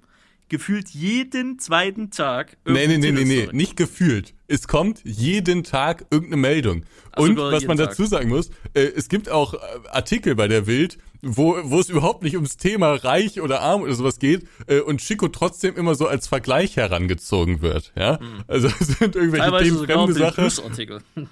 gefühlt 0.50 0.90
jeden 0.90 1.58
zweiten 1.58 2.10
Tag 2.10 2.58
Nee, 2.66 2.86
nee, 2.86 2.98
nee, 2.98 3.12
nee, 3.12 3.24
nee, 3.24 3.48
nicht 3.52 3.76
gefühlt. 3.76 4.34
Es 4.48 4.68
kommt 4.68 5.00
jeden 5.04 5.64
Tag 5.64 6.04
irgendeine 6.10 6.42
Meldung. 6.42 6.82
Ach, 7.12 7.20
Und 7.20 7.36
sogar 7.36 7.52
was 7.52 7.64
man 7.66 7.78
Tag. 7.78 7.90
dazu 7.90 8.04
sagen 8.04 8.28
muss, 8.28 8.50
äh, 8.74 8.82
es 8.82 9.08
gibt 9.08 9.30
auch 9.30 9.54
äh, 9.54 9.58
Artikel 9.90 10.34
bei 10.34 10.48
der 10.48 10.66
Wild, 10.66 10.98
wo, 11.22 11.56
wo 11.62 11.80
es 11.80 11.88
überhaupt 11.88 12.22
nicht 12.22 12.34
ums 12.34 12.56
Thema 12.56 12.94
reich 12.94 13.40
oder 13.40 13.60
arm 13.60 13.82
oder 13.82 13.94
sowas 13.94 14.18
geht 14.18 14.46
äh, 14.66 14.80
und 14.80 15.00
Chico 15.00 15.28
trotzdem 15.28 15.76
immer 15.76 15.94
so 15.94 16.06
als 16.06 16.26
Vergleich 16.26 16.76
herangezogen 16.76 17.62
wird. 17.62 17.92
Ja, 17.96 18.18
also 18.46 18.68
es 18.68 18.98
sind 18.98 19.16
irgendwelche 19.16 19.44
Teilweise 19.44 19.64
Themen 19.64 19.78
sogar 19.78 19.96
fremde 19.96 20.14
Bild 20.14 20.26
Sache. 20.26 20.40
Plus 20.40 20.64
Artikel. 20.64 20.98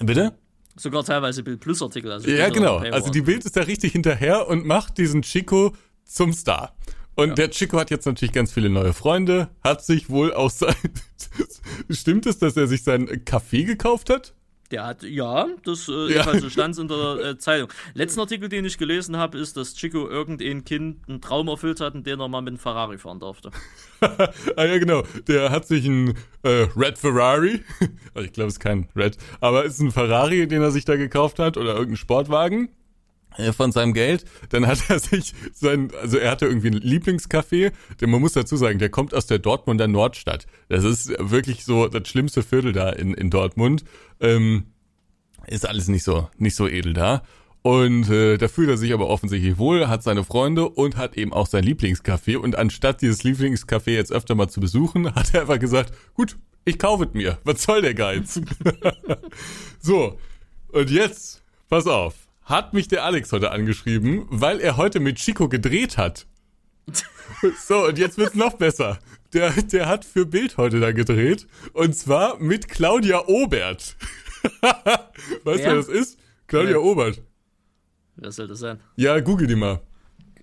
Bitte? 0.00 0.34
Sogar 0.76 1.04
teilweise 1.04 1.42
Bild 1.42 1.60
Plus 1.60 1.82
Artikel. 1.82 2.12
Also 2.12 2.30
Ja, 2.30 2.48
genau. 2.48 2.78
Also 2.78 3.10
die 3.10 3.22
Bild 3.22 3.44
ist 3.44 3.56
da 3.56 3.62
richtig 3.62 3.92
hinterher 3.92 4.48
und 4.48 4.64
macht 4.64 4.98
diesen 4.98 5.22
Chico 5.22 5.74
zum 6.04 6.32
Star. 6.32 6.74
Und 7.14 7.38
der 7.38 7.50
Chico 7.50 7.78
hat 7.78 7.90
jetzt 7.90 8.06
natürlich 8.06 8.32
ganz 8.32 8.52
viele 8.52 8.70
neue 8.70 8.92
Freunde, 8.92 9.48
hat 9.62 9.84
sich 9.84 10.08
wohl 10.08 10.32
auch 10.32 10.50
sein. 10.50 10.74
Stimmt 11.90 12.26
es, 12.26 12.38
dass 12.38 12.56
er 12.56 12.66
sich 12.66 12.82
seinen 12.82 13.24
Kaffee 13.24 13.64
gekauft 13.64 14.10
hat? 14.10 14.34
Der 14.70 14.86
hat, 14.86 15.02
ja, 15.02 15.48
das 15.64 15.88
äh, 15.88 15.92
Ja. 15.92 16.08
ja. 16.08 16.26
also 16.26 16.48
stand 16.48 16.78
in 16.78 16.86
der 16.86 17.16
äh, 17.18 17.38
Zeitung. 17.38 17.68
Letzten 17.94 18.20
Artikel, 18.20 18.48
den 18.48 18.64
ich 18.64 18.78
gelesen 18.78 19.16
habe, 19.16 19.36
ist, 19.36 19.56
dass 19.56 19.74
Chico 19.74 20.08
irgendein 20.08 20.64
Kind 20.64 21.08
einen 21.08 21.20
Traum 21.20 21.48
erfüllt 21.48 21.80
hat, 21.80 21.94
in 21.94 22.04
den 22.04 22.20
er 22.20 22.28
mal 22.28 22.40
mit 22.40 22.50
einem 22.50 22.58
Ferrari 22.58 22.96
fahren 22.96 23.18
durfte. 23.18 23.50
ah 24.00 24.64
ja, 24.64 24.78
genau. 24.78 25.02
Der 25.26 25.50
hat 25.50 25.66
sich 25.66 25.84
ein 25.86 26.16
äh, 26.44 26.68
Red 26.76 26.98
Ferrari, 26.98 27.64
also 28.14 28.26
ich 28.26 28.32
glaube, 28.32 28.48
es 28.48 28.54
ist 28.54 28.60
kein 28.60 28.88
Red, 28.94 29.18
aber 29.40 29.64
es 29.64 29.74
ist 29.74 29.80
ein 29.80 29.90
Ferrari, 29.90 30.46
den 30.46 30.62
er 30.62 30.70
sich 30.70 30.84
da 30.84 30.94
gekauft 30.94 31.40
hat 31.40 31.56
oder 31.56 31.72
irgendein 31.72 31.96
Sportwagen 31.96 32.68
von 33.52 33.72
seinem 33.72 33.92
Geld. 33.92 34.24
Dann 34.50 34.66
hat 34.66 34.78
er 34.88 34.98
sich 35.00 35.34
sein, 35.52 35.90
also 36.00 36.18
er 36.18 36.30
hatte 36.30 36.46
irgendwie 36.46 36.68
ein 36.68 36.80
Lieblingscafé, 36.80 37.72
denn 38.00 38.10
man 38.10 38.20
muss 38.20 38.32
dazu 38.32 38.56
sagen, 38.56 38.78
der 38.78 38.88
kommt 38.88 39.14
aus 39.14 39.26
der 39.26 39.38
Dortmunder 39.38 39.88
Nordstadt. 39.88 40.46
Das 40.68 40.84
ist 40.84 41.12
wirklich 41.18 41.64
so 41.64 41.88
das 41.88 42.08
schlimmste 42.08 42.42
Viertel 42.42 42.72
da 42.72 42.90
in, 42.90 43.14
in 43.14 43.30
Dortmund. 43.30 43.84
Ähm, 44.20 44.64
ist 45.46 45.66
alles 45.66 45.88
nicht 45.88 46.04
so, 46.04 46.28
nicht 46.38 46.54
so 46.54 46.68
edel 46.68 46.92
da. 46.92 47.22
Und 47.62 48.08
äh, 48.08 48.38
da 48.38 48.48
fühlt 48.48 48.70
er 48.70 48.78
sich 48.78 48.92
aber 48.94 49.08
offensichtlich 49.08 49.58
wohl, 49.58 49.88
hat 49.88 50.02
seine 50.02 50.24
Freunde 50.24 50.68
und 50.68 50.96
hat 50.96 51.16
eben 51.18 51.32
auch 51.32 51.46
sein 51.46 51.64
Lieblingscafé. 51.64 52.36
Und 52.36 52.56
anstatt 52.56 53.02
dieses 53.02 53.22
Lieblingscafé 53.22 53.90
jetzt 53.90 54.12
öfter 54.12 54.34
mal 54.34 54.48
zu 54.48 54.60
besuchen, 54.60 55.14
hat 55.14 55.34
er 55.34 55.42
einfach 55.42 55.58
gesagt, 55.58 55.92
gut, 56.14 56.38
ich 56.64 56.78
kaufe 56.78 57.08
mir. 57.12 57.38
Was 57.44 57.62
soll 57.62 57.82
der 57.82 57.94
Geiz? 57.94 58.40
so, 59.80 60.18
und 60.68 60.90
jetzt, 60.90 61.42
pass 61.68 61.86
auf, 61.86 62.14
hat 62.50 62.74
mich 62.74 62.88
der 62.88 63.04
Alex 63.04 63.32
heute 63.32 63.50
angeschrieben, 63.52 64.26
weil 64.28 64.60
er 64.60 64.76
heute 64.76 65.00
mit 65.00 65.16
Chico 65.16 65.48
gedreht 65.48 65.96
hat. 65.96 66.26
So, 67.64 67.86
und 67.86 67.96
jetzt 67.96 68.18
wird's 68.18 68.34
noch 68.34 68.54
besser. 68.54 68.98
Der, 69.32 69.50
der 69.52 69.86
hat 69.88 70.04
für 70.04 70.26
Bild 70.26 70.56
heute 70.56 70.80
da 70.80 70.90
gedreht. 70.90 71.46
Und 71.72 71.94
zwar 71.94 72.38
mit 72.40 72.68
Claudia 72.68 73.28
Obert. 73.28 73.96
weißt 74.60 74.74
du, 75.44 75.44
Wer? 75.44 75.56
wer 75.64 75.74
das 75.76 75.88
ist? 75.88 76.18
Claudia 76.48 76.72
Ja. 76.72 76.78
Obert. 76.78 77.22
Wer 78.16 78.32
soll 78.32 78.48
das 78.48 78.58
sein? 78.58 78.80
Ja, 78.96 79.20
google 79.20 79.46
die 79.46 79.54
mal. 79.54 79.80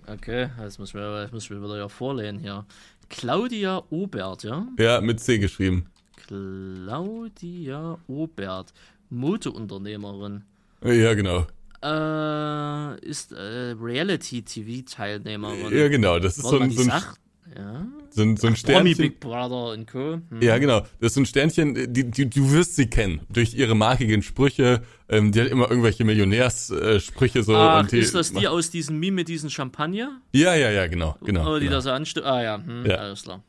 Okay, 0.06 0.48
jetzt 0.60 0.78
muss 0.78 0.88
ich 0.88 0.94
mir, 0.94 1.20
jetzt 1.22 1.32
muss 1.34 1.44
ich 1.44 1.50
mir 1.50 1.62
wieder 1.62 1.76
ja 1.76 1.88
vorlesen 1.88 2.38
hier. 2.38 2.64
Claudia 3.10 3.82
Obert, 3.90 4.44
ja? 4.44 4.66
Ja, 4.78 5.02
mit 5.02 5.20
C 5.20 5.38
geschrieben. 5.38 5.90
Claudia 6.26 7.98
Obert, 8.06 8.72
Modeunternehmerin. 9.10 10.44
Ja, 10.82 11.12
genau. 11.12 11.46
Äh, 11.82 13.00
ist 13.06 13.32
äh, 13.32 13.74
Reality-TV-Teilnehmerin. 13.80 15.76
Ja, 15.76 15.88
genau. 15.88 16.18
Das 16.18 16.36
ist 16.38 16.46
so 16.46 16.58
ein, 16.58 16.70
die 16.70 16.76
so 16.76 16.82
ein, 16.82 16.88
sagt, 16.88 17.20
ja? 17.56 17.86
so 18.10 18.22
ein, 18.22 18.36
so 18.36 18.46
ein 18.48 18.54
Promi 18.54 18.56
Sternchen. 18.56 18.96
Big 18.96 19.20
Brother 19.20 19.72
und 19.72 19.86
Co. 19.86 20.20
Hm. 20.28 20.42
Ja, 20.42 20.58
genau. 20.58 20.80
Das 21.00 21.10
ist 21.10 21.14
so 21.14 21.20
ein 21.20 21.26
Sternchen, 21.26 21.92
die, 21.92 22.10
die, 22.10 22.28
du 22.28 22.50
wirst 22.50 22.76
sie 22.76 22.86
kennen. 22.90 23.20
Durch 23.30 23.54
ihre 23.54 23.74
markigen 23.76 24.22
Sprüche. 24.22 24.82
Ähm, 25.08 25.32
die 25.32 25.40
hat 25.40 25.48
immer 25.48 25.70
irgendwelche 25.70 26.04
Millionärssprüche 26.04 27.42
so. 27.42 27.54
Ach, 27.56 27.80
und 27.80 27.92
die, 27.92 27.98
ist 27.98 28.14
das 28.14 28.32
die 28.32 28.48
aus 28.48 28.70
diesem 28.70 28.98
Meme 28.98 29.16
mit 29.16 29.28
diesem 29.28 29.48
Champagner? 29.48 30.20
Ja, 30.32 30.54
ja, 30.54 30.70
ja, 30.70 30.86
genau. 30.88 31.16
genau, 31.24 31.54
Oh, 31.54 31.58
die 31.58 31.66
genau. 31.66 31.76
da 31.76 31.80
so 31.82 31.90
anstimmt? 31.90 32.26
Ah 32.26 32.42
ja, 32.42 32.56
hm, 32.64 32.86
Ja. 32.86 32.96
alles 32.96 33.22
klar. 33.22 33.42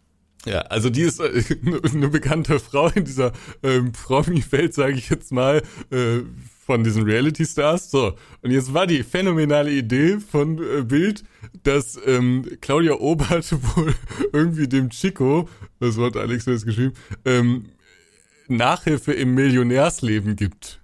Ja, 0.45 0.59
also 0.61 0.89
die 0.89 1.01
ist 1.01 1.19
äh, 1.19 1.43
eine 1.93 2.07
bekannte 2.09 2.59
Frau 2.59 2.87
in 2.89 3.03
dieser 3.05 3.33
ähm, 3.63 3.91
Promi-Welt, 3.91 4.73
sage 4.73 4.93
ich 4.93 5.09
jetzt 5.09 5.31
mal, 5.33 5.61
äh, 5.91 6.19
von 6.69 6.83
diesen 6.83 7.01
Reality-Stars. 7.01 7.89
So, 7.89 8.13
und 8.43 8.51
jetzt 8.51 8.71
war 8.75 8.85
die 8.85 9.01
phänomenale 9.01 9.71
Idee 9.71 10.19
von 10.19 10.59
äh, 10.59 10.83
Bild, 10.83 11.23
dass 11.63 11.99
ähm, 12.05 12.45
Claudia 12.61 12.93
Obert 12.93 13.51
wohl 13.75 13.95
irgendwie 14.33 14.67
dem 14.67 14.91
Chico, 14.91 15.49
das 15.79 15.97
Wort 15.97 16.15
Alex 16.15 16.45
es 16.45 16.67
geschrieben, 16.67 16.93
ähm, 17.25 17.65
Nachhilfe 18.47 19.13
im 19.13 19.33
Millionärsleben 19.33 20.35
gibt. 20.35 20.79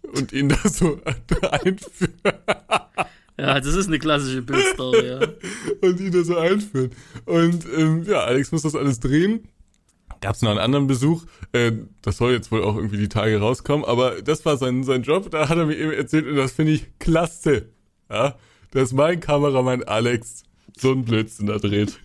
Und 0.00 0.32
ihn 0.32 0.48
da 0.48 0.56
so 0.64 1.02
einführt. 1.50 2.14
Ja, 3.38 3.60
das 3.60 3.74
ist 3.74 3.88
eine 3.88 3.98
klassische 3.98 4.40
Bildstory, 4.40 5.06
ja. 5.06 5.20
und 5.82 6.00
ihn 6.00 6.12
da 6.12 6.24
so 6.24 6.38
einführen. 6.38 6.92
Und 7.26 7.66
ähm, 7.76 8.04
ja, 8.04 8.24
Alex 8.24 8.52
muss 8.52 8.62
das 8.62 8.74
alles 8.74 9.00
drehen. 9.00 9.46
Gab 10.20 10.34
es 10.34 10.42
noch 10.42 10.50
einen 10.50 10.58
anderen 10.58 10.86
Besuch, 10.86 11.24
äh, 11.52 11.72
das 12.02 12.16
soll 12.18 12.32
jetzt 12.32 12.50
wohl 12.50 12.62
auch 12.64 12.76
irgendwie 12.76 12.96
die 12.98 13.08
Tage 13.08 13.38
rauskommen, 13.38 13.84
aber 13.84 14.22
das 14.22 14.44
war 14.44 14.56
sein, 14.56 14.82
sein 14.84 15.02
Job, 15.02 15.30
da 15.30 15.48
hat 15.48 15.58
er 15.58 15.66
mir 15.66 15.76
eben 15.76 15.92
erzählt 15.92 16.26
und 16.26 16.36
das 16.36 16.52
finde 16.52 16.72
ich 16.72 16.86
klasse. 16.98 17.68
Ja, 18.10 18.36
dass 18.72 18.92
mein 18.92 19.20
Kameramann 19.20 19.82
Alex 19.84 20.44
so 20.78 20.92
einen 20.92 21.04
Blödsinn 21.04 21.46
da 21.46 21.58
dreht. 21.58 21.98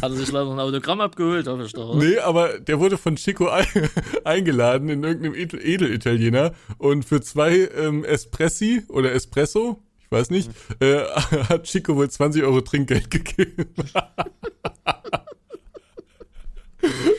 Hat 0.00 0.10
er 0.10 0.12
sich 0.12 0.32
leider 0.32 0.50
ein 0.50 0.58
Autogramm 0.58 1.00
abgeholt, 1.00 1.46
hoffe 1.46 1.64
ich 1.64 1.72
doch. 1.74 1.90
oder? 1.90 2.04
Nee, 2.04 2.18
aber 2.18 2.58
der 2.60 2.80
wurde 2.80 2.96
von 2.96 3.16
Chico 3.16 3.48
ein, 3.48 3.66
eingeladen 4.24 4.88
in 4.88 5.04
irgendeinem 5.04 5.34
Edel- 5.34 5.60
Edelitaliener 5.60 6.52
und 6.78 7.04
für 7.04 7.20
zwei 7.20 7.68
ähm, 7.76 8.04
Espressi 8.04 8.82
oder 8.88 9.12
Espresso, 9.12 9.82
ich 10.00 10.10
weiß 10.10 10.30
nicht, 10.30 10.50
äh, 10.80 11.00
hat 11.48 11.64
Chico 11.64 11.94
wohl 11.96 12.08
20 12.10 12.42
Euro 12.42 12.62
Trinkgeld 12.62 13.10
gegeben. 13.10 13.66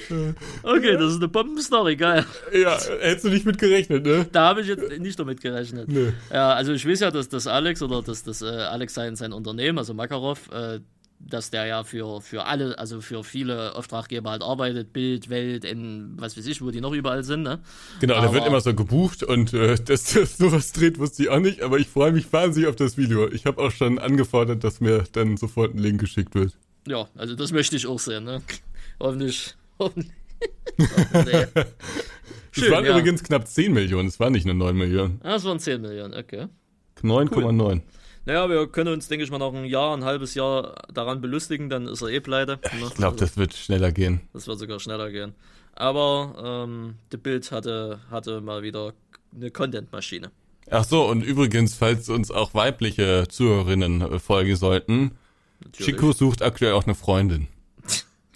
Okay, 0.64 0.94
das 0.94 1.12
ist 1.12 1.18
eine 1.18 1.28
Bombenstory, 1.28 1.96
geil. 1.96 2.26
Ja, 2.54 2.78
hättest 3.00 3.26
du 3.26 3.30
nicht 3.30 3.46
mit 3.46 3.58
gerechnet, 3.58 4.06
ne? 4.06 4.28
Da 4.32 4.50
habe 4.50 4.62
ich 4.62 4.68
jetzt 4.68 5.00
nicht 5.00 5.20
damit 5.20 5.42
gerechnet. 5.42 5.88
Nee. 5.88 6.14
Ja, 6.32 6.54
also 6.54 6.74
ich 6.74 6.88
weiß 6.88 7.02
ja, 7.02 7.12
dass 7.12 7.30
das 7.30 7.48
Alex 7.48 7.82
oder 7.82 8.02
dass 8.02 8.24
das 8.24 8.42
äh, 8.42 8.46
Alex 8.46 8.94
sein, 8.94 9.16
sein 9.16 9.34
Unternehmen, 9.34 9.78
also 9.78 9.94
Makarov, 9.94 10.50
äh, 10.52 10.80
dass 11.20 11.50
der 11.50 11.66
ja 11.66 11.84
für, 11.84 12.22
für 12.22 12.46
alle, 12.46 12.78
also 12.78 13.02
für 13.02 13.24
viele 13.24 13.76
Auftraggeber 13.76 14.32
halt 14.32 14.42
arbeitet, 14.42 14.94
Bild, 14.94 15.30
Welt, 15.30 15.66
in 15.66 16.14
was 16.18 16.38
weiß 16.38 16.46
ich, 16.48 16.62
wo 16.62 16.72
die 16.72 16.82
noch 16.82 16.94
überall 16.94 17.24
sind, 17.24 17.44
ne? 17.44 17.60
Genau, 18.00 18.16
aber, 18.16 18.28
da 18.28 18.34
wird 18.34 18.48
immer 18.48 18.62
so 18.62 18.74
gebucht 18.74 19.24
und 19.24 19.54
äh, 19.54 19.76
dass 19.86 20.14
das 20.14 20.38
sowas 20.38 20.72
dreht, 20.72 21.00
wusste 21.00 21.24
ich 21.24 21.30
auch 21.30 21.40
nicht, 21.40 21.62
aber 21.62 21.80
ich 21.80 21.88
freue 21.88 22.12
mich 22.12 22.32
wahnsinnig 22.32 22.70
auf 22.70 22.76
das 22.76 22.98
Video. 22.98 23.30
Ich 23.32 23.46
habe 23.46 23.62
auch 23.62 23.72
schon 23.72 24.00
angefordert, 24.00 24.64
dass 24.64 24.82
mir 24.82 25.06
dann 25.12 25.38
sofort 25.38 25.74
ein 25.74 25.80
Link 25.80 26.00
geschickt 26.00 26.36
wird. 26.36 26.54
Ja, 26.88 27.08
also 27.16 27.36
das 27.36 27.52
möchte 27.52 27.76
ich 27.76 27.88
auch 27.88 28.00
sehen, 28.00 28.26
ne? 28.26 28.42
Hoffentlich. 29.00 29.56
Nee. 29.80 31.46
Es 32.58 32.72
waren 32.72 32.86
ja. 32.86 32.92
übrigens 32.92 33.22
knapp 33.22 33.48
10 33.48 33.74
Millionen, 33.74 34.08
es 34.08 34.20
waren 34.20 34.32
nicht 34.32 34.46
nur 34.46 34.54
9 34.56 34.78
Millionen. 34.78 35.20
Ah, 35.24 35.36
es 35.36 35.44
waren 35.44 35.60
10 35.60 35.82
Millionen, 35.82 36.14
okay. 36.14 36.48
9,9. 37.02 37.60
Cool. 37.60 37.82
Naja, 38.26 38.50
wir 38.50 38.68
können 38.68 38.94
uns, 38.94 39.08
denke 39.08 39.24
ich 39.24 39.32
mal, 39.32 39.38
noch 39.38 39.54
ein 39.54 39.66
Jahr, 39.66 39.96
ein 39.96 40.04
halbes 40.04 40.34
Jahr 40.34 40.76
daran 40.92 41.22
belustigen, 41.22 41.70
dann 41.70 41.88
ist 41.88 42.02
er 42.02 42.10
eh 42.10 42.20
pleite. 42.20 42.60
Ich 42.64 42.82
ne? 42.82 42.90
glaube, 42.96 43.18
das 43.18 43.38
wird 43.38 43.54
schneller 43.54 43.92
gehen. 43.92 44.22
Das 44.34 44.48
wird 44.48 44.58
sogar 44.58 44.80
schneller 44.80 45.12
gehen. 45.12 45.36
Aber 45.74 46.64
ähm, 46.66 46.96
The 47.12 47.18
Bild 47.18 47.52
hatte, 47.52 48.00
hatte 48.10 48.42
mal 48.42 48.64
wieder 48.64 48.94
eine 49.36 49.52
Content-Maschine. 49.52 50.32
Ach 50.72 50.84
so, 50.84 51.08
und 51.08 51.24
übrigens, 51.24 51.76
falls 51.76 52.10
uns 52.10 52.32
auch 52.32 52.54
weibliche 52.54 53.26
Zuhörerinnen 53.30 54.02
äh, 54.02 54.20
folgen 54.20 54.56
sollten, 54.56 55.12
Natürlich. 55.60 55.86
Chico 55.86 56.12
sucht 56.12 56.42
aktuell 56.42 56.74
auch 56.74 56.86
eine 56.86 56.96
Freundin. 56.96 57.48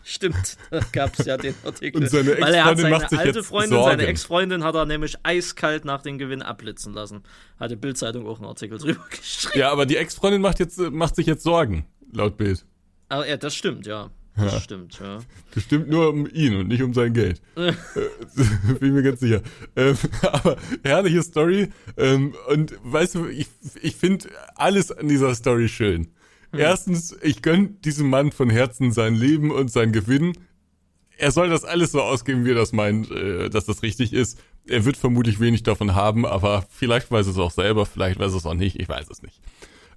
Stimmt, 0.10 0.58
da 0.72 0.80
gab 0.92 1.20
es 1.20 1.28
ja 1.28 1.38
den 1.38 1.54
Artikel. 1.64 2.02
Und 2.02 2.10
seine 2.10 2.42
Weil 2.42 2.56
er 2.56 2.66
hat 2.66 2.80
seine 2.80 2.90
macht 2.90 3.12
sich 3.12 3.20
alte 3.20 3.44
Freundin, 3.44 3.78
Sorgen. 3.78 3.92
seine 3.92 4.08
Ex-Freundin 4.08 4.64
hat 4.64 4.74
er 4.74 4.88
nämlich 4.88 5.18
eiskalt 5.22 5.86
nach 5.86 6.02
dem 6.02 6.18
Gewinn 6.18 6.42
abblitzen 6.42 6.96
lassen. 6.96 7.22
Hatte 7.60 7.78
Bildzeitung 7.78 8.26
auch 8.26 8.40
einen 8.40 8.48
Artikel 8.48 8.80
drüber 8.80 9.06
geschrieben. 9.12 9.60
Ja, 9.60 9.72
aber 9.72 9.86
die 9.86 9.98
Ex-Freundin 9.98 10.42
macht 10.42 10.58
jetzt 10.58 10.80
macht 10.80 11.16
sich 11.16 11.28
jetzt 11.28 11.44
Sorgen, 11.44 11.86
laut 12.12 12.38
Bild. 12.38 12.66
Aber 13.08 13.28
ja, 13.28 13.38
das 13.38 13.54
stimmt, 13.54 13.86
ja. 13.86 14.10
Das 14.36 14.54
ja. 14.54 14.60
stimmt, 14.62 15.00
ja. 15.00 15.20
Bestimmt 15.54 15.90
nur 15.90 16.10
um 16.10 16.28
ihn 16.28 16.56
und 16.56 16.70
nicht 16.70 16.82
um 16.82 16.96
sein 16.96 17.14
Geld. 17.14 17.40
Äh, 17.56 17.74
bin 18.80 18.94
mir 18.96 19.04
ganz 19.04 19.20
sicher. 19.20 19.42
Ähm, 19.76 19.96
aber 20.24 20.58
herrliche 20.84 21.22
Story. 21.22 21.70
Ähm, 21.98 22.34
und 22.48 22.74
weißt 22.82 23.14
du, 23.14 23.28
ich, 23.28 23.48
ich 23.82 23.96
finde 23.96 24.30
alles 24.56 24.92
an 24.92 25.08
dieser 25.08 25.36
Story 25.36 25.68
schön. 25.70 26.08
Hm. 26.52 26.60
Erstens, 26.60 27.16
ich 27.22 27.42
gönne 27.42 27.70
diesem 27.70 28.10
Mann 28.10 28.32
von 28.32 28.50
Herzen 28.50 28.92
sein 28.92 29.16
Leben 29.16 29.52
und 29.52 29.72
sein 29.72 29.92
Gewinn. 29.92 30.34
Er 31.18 31.32
soll 31.32 31.50
das 31.50 31.66
alles 31.66 31.92
so 31.92 32.02
ausgeben, 32.02 32.46
wie 32.46 32.52
er 32.52 32.56
das 32.56 32.72
meint, 32.72 33.12
äh, 33.12 33.50
dass 33.50 33.66
das 33.66 33.84
richtig 33.84 34.14
ist. 34.14 34.40
Er 34.68 34.86
wird 34.86 34.98
vermutlich 34.98 35.40
wenig 35.40 35.64
davon 35.64 35.96
haben, 35.96 36.26
aber 36.26 36.66
vielleicht 36.70 37.12
weiß 37.12 37.28
es 37.28 37.38
auch 37.38 37.52
selber, 37.52 37.86
vielleicht 37.86 38.20
weiß 38.20 38.34
es 38.34 38.46
auch 38.46 38.54
nicht, 38.54 38.80
ich 38.80 38.88
weiß 38.88 39.10
es 39.10 39.22
nicht. 39.22 39.42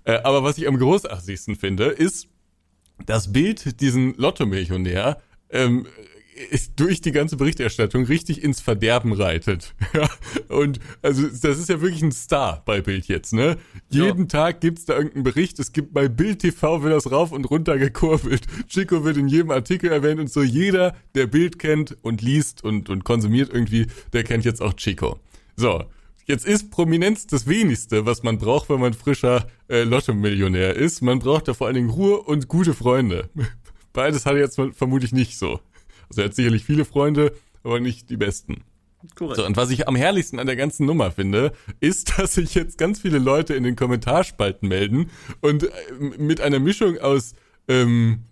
Äh, 0.04 0.18
aber 0.24 0.42
was 0.42 0.58
ich 0.58 0.66
am 0.66 0.78
großartigsten 0.78 1.56
finde, 1.56 1.84
ist 1.86 2.28
das 3.06 3.32
Bild 3.32 3.80
diesen 3.80 4.14
Lotto-Millionär 4.14 5.20
ähm, 5.50 5.86
durch 6.76 7.00
die 7.00 7.12
ganze 7.12 7.36
Berichterstattung 7.36 8.04
richtig 8.04 8.42
ins 8.42 8.60
Verderben 8.60 9.12
reitet. 9.12 9.74
Und 10.48 10.80
also 11.02 11.26
das 11.26 11.58
ist 11.58 11.68
ja 11.68 11.80
wirklich 11.80 12.02
ein 12.02 12.12
Star 12.12 12.62
bei 12.64 12.80
Bild 12.80 13.06
jetzt, 13.06 13.32
ne? 13.32 13.58
Jeden 13.90 14.22
ja. 14.22 14.26
Tag 14.26 14.60
gibt's 14.60 14.84
da 14.84 14.94
irgendeinen 14.94 15.24
Bericht. 15.24 15.58
Es 15.58 15.72
gibt 15.72 15.92
bei 15.92 16.08
Bild 16.08 16.40
TV 16.40 16.82
wird 16.82 16.94
das 16.94 17.10
rauf 17.10 17.32
und 17.32 17.44
runter 17.50 17.78
gekurbelt. 17.78 18.46
Chico 18.68 19.04
wird 19.04 19.16
in 19.16 19.28
jedem 19.28 19.50
Artikel 19.50 19.90
erwähnt 19.90 20.20
und 20.20 20.30
so 20.30 20.42
jeder, 20.42 20.96
der 21.14 21.26
Bild 21.26 21.58
kennt 21.58 21.96
und 22.02 22.22
liest 22.22 22.64
und, 22.64 22.88
und 22.88 23.04
konsumiert 23.04 23.50
irgendwie, 23.52 23.86
der 24.12 24.24
kennt 24.24 24.44
jetzt 24.44 24.62
auch 24.62 24.74
Chico. 24.74 25.18
So. 25.56 25.84
Jetzt 26.24 26.46
ist 26.46 26.70
Prominenz 26.70 27.26
das 27.26 27.48
wenigste, 27.48 28.06
was 28.06 28.22
man 28.22 28.38
braucht, 28.38 28.70
wenn 28.70 28.80
man 28.80 28.94
frischer 28.94 29.48
äh, 29.68 29.82
Lotto-Millionär 29.82 30.76
ist. 30.76 31.02
Man 31.02 31.18
braucht 31.18 31.48
da 31.48 31.54
vor 31.54 31.66
allen 31.66 31.74
Dingen 31.74 31.90
Ruhe 31.90 32.22
und 32.22 32.46
gute 32.46 32.74
Freunde. 32.74 33.28
Beides 33.92 34.24
hat 34.24 34.34
er 34.34 34.40
jetzt 34.40 34.58
vermutlich 34.74 35.12
nicht 35.12 35.36
so. 35.36 35.60
Also 36.12 36.20
er 36.20 36.24
hat 36.26 36.34
sicherlich 36.34 36.62
viele 36.62 36.84
Freunde, 36.84 37.32
aber 37.62 37.80
nicht 37.80 38.10
die 38.10 38.18
besten. 38.18 38.64
Korrekt. 39.14 39.36
So, 39.36 39.46
und 39.46 39.56
was 39.56 39.70
ich 39.70 39.88
am 39.88 39.96
herrlichsten 39.96 40.38
an 40.38 40.46
der 40.46 40.56
ganzen 40.56 40.84
Nummer 40.84 41.10
finde, 41.10 41.52
ist, 41.80 42.18
dass 42.18 42.34
sich 42.34 42.54
jetzt 42.54 42.76
ganz 42.76 43.00
viele 43.00 43.18
Leute 43.18 43.54
in 43.54 43.64
den 43.64 43.76
Kommentarspalten 43.76 44.68
melden 44.68 45.10
und 45.40 45.64
äh, 45.64 45.70
mit 46.18 46.42
einer 46.42 46.58
Mischung 46.58 46.98
aus 46.98 47.32
ähm, 47.66 48.24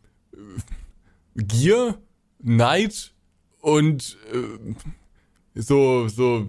Gier, 1.34 1.98
Neid 2.42 3.14
und 3.60 4.18
äh, 4.30 4.74
so, 5.54 6.06
so, 6.08 6.46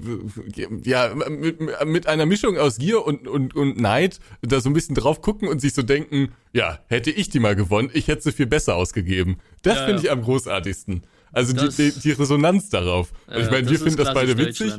ja, 0.84 1.16
mit, 1.16 1.86
mit 1.86 2.08
einer 2.08 2.26
Mischung 2.26 2.58
aus 2.58 2.78
Gier 2.78 3.06
und, 3.06 3.26
und, 3.26 3.56
und 3.56 3.80
Neid 3.80 4.20
da 4.42 4.60
so 4.60 4.70
ein 4.70 4.74
bisschen 4.74 4.96
drauf 4.96 5.22
gucken 5.22 5.48
und 5.48 5.62
sich 5.62 5.74
so 5.74 5.82
denken, 5.82 6.34
ja, 6.52 6.80
hätte 6.88 7.10
ich 7.10 7.30
die 7.30 7.40
mal 7.40 7.56
gewonnen, 7.56 7.90
ich 7.94 8.10
hätte 8.10 8.24
sie 8.24 8.32
viel 8.34 8.48
besser 8.48 8.76
ausgegeben. 8.76 9.38
Das 9.62 9.78
ja, 9.78 9.86
finde 9.86 10.04
ja. 10.04 10.04
ich 10.04 10.12
am 10.12 10.22
großartigsten. 10.22 11.04
Also 11.32 11.54
die, 11.54 11.70
die, 11.70 12.00
die, 12.00 12.12
Resonanz 12.12 12.70
darauf. 12.70 13.12
Ja, 13.30 13.38
ich 13.38 13.50
meine, 13.50 13.70
wir 13.70 13.80
finden 13.80 13.98
das 13.98 14.14
beide 14.14 14.38
witzig. 14.38 14.74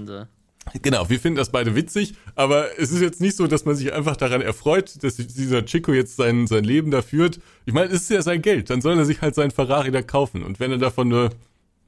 Genau, 0.81 1.09
wir 1.11 1.19
finden 1.19 1.38
das 1.38 1.51
beide 1.51 1.75
witzig, 1.75 2.15
aber 2.37 2.79
es 2.79 2.93
ist 2.93 3.01
jetzt 3.01 3.21
nicht 3.21 3.37
so, 3.37 3.49
dass 3.49 3.65
man 3.65 3.75
sich 3.75 3.93
einfach 3.93 4.17
daran 4.17 4.41
erfreut, 4.41 5.03
dass 5.03 5.17
dieser 5.17 5.65
Chico 5.65 5.93
jetzt 5.93 6.17
sein, 6.17 6.47
sein 6.47 6.62
Leben 6.62 6.93
da 6.93 7.03
führt. 7.03 7.41
Ich 7.67 7.73
meine, 7.73 7.88
es 7.88 8.03
ist 8.03 8.11
ja 8.11 8.23
sein 8.23 8.43
Geld, 8.43 8.71
dann 8.71 8.81
soll 8.81 8.97
er 8.97 9.05
sich 9.05 9.23
halt 9.23 9.35
seinen 9.35 9.51
Ferrari 9.51 9.91
da 9.91 10.03
kaufen. 10.03 10.45
Und 10.45 10.61
wenn 10.61 10.71
er 10.71 10.79
davon 10.79 11.09
nur 11.09 11.31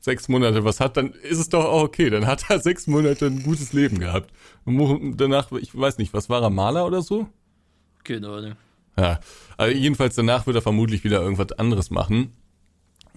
sechs 0.01 0.29
Monate 0.29 0.65
was 0.65 0.81
hat, 0.81 0.97
dann 0.97 1.13
ist 1.13 1.39
es 1.39 1.49
doch 1.49 1.65
auch 1.65 1.83
okay. 1.83 2.11
Dann 2.11 2.27
hat 2.27 2.51
er 2.51 2.59
sechs 2.59 2.89
Monate 2.89 3.27
ein 3.27 3.45
gutes 3.45 3.73
Leben 3.73 4.01
gehabt. 4.01 4.33
Und 4.65 5.17
danach, 5.19 5.53
ich 5.53 5.79
weiß 5.79 5.99
nicht, 5.99 6.13
was 6.13 6.29
war 6.29 6.43
er, 6.43 6.51
Maler 6.51 6.85
oder 6.85 7.01
so? 7.01 7.29
Genau, 8.03 8.41
ne. 8.41 8.57
Ja, 8.99 9.21
also 9.57 9.75
jedenfalls 9.77 10.15
danach 10.15 10.47
wird 10.47 10.57
er 10.57 10.63
vermutlich 10.63 11.05
wieder 11.05 11.21
irgendwas 11.21 11.53
anderes 11.53 11.91
machen. 11.91 12.33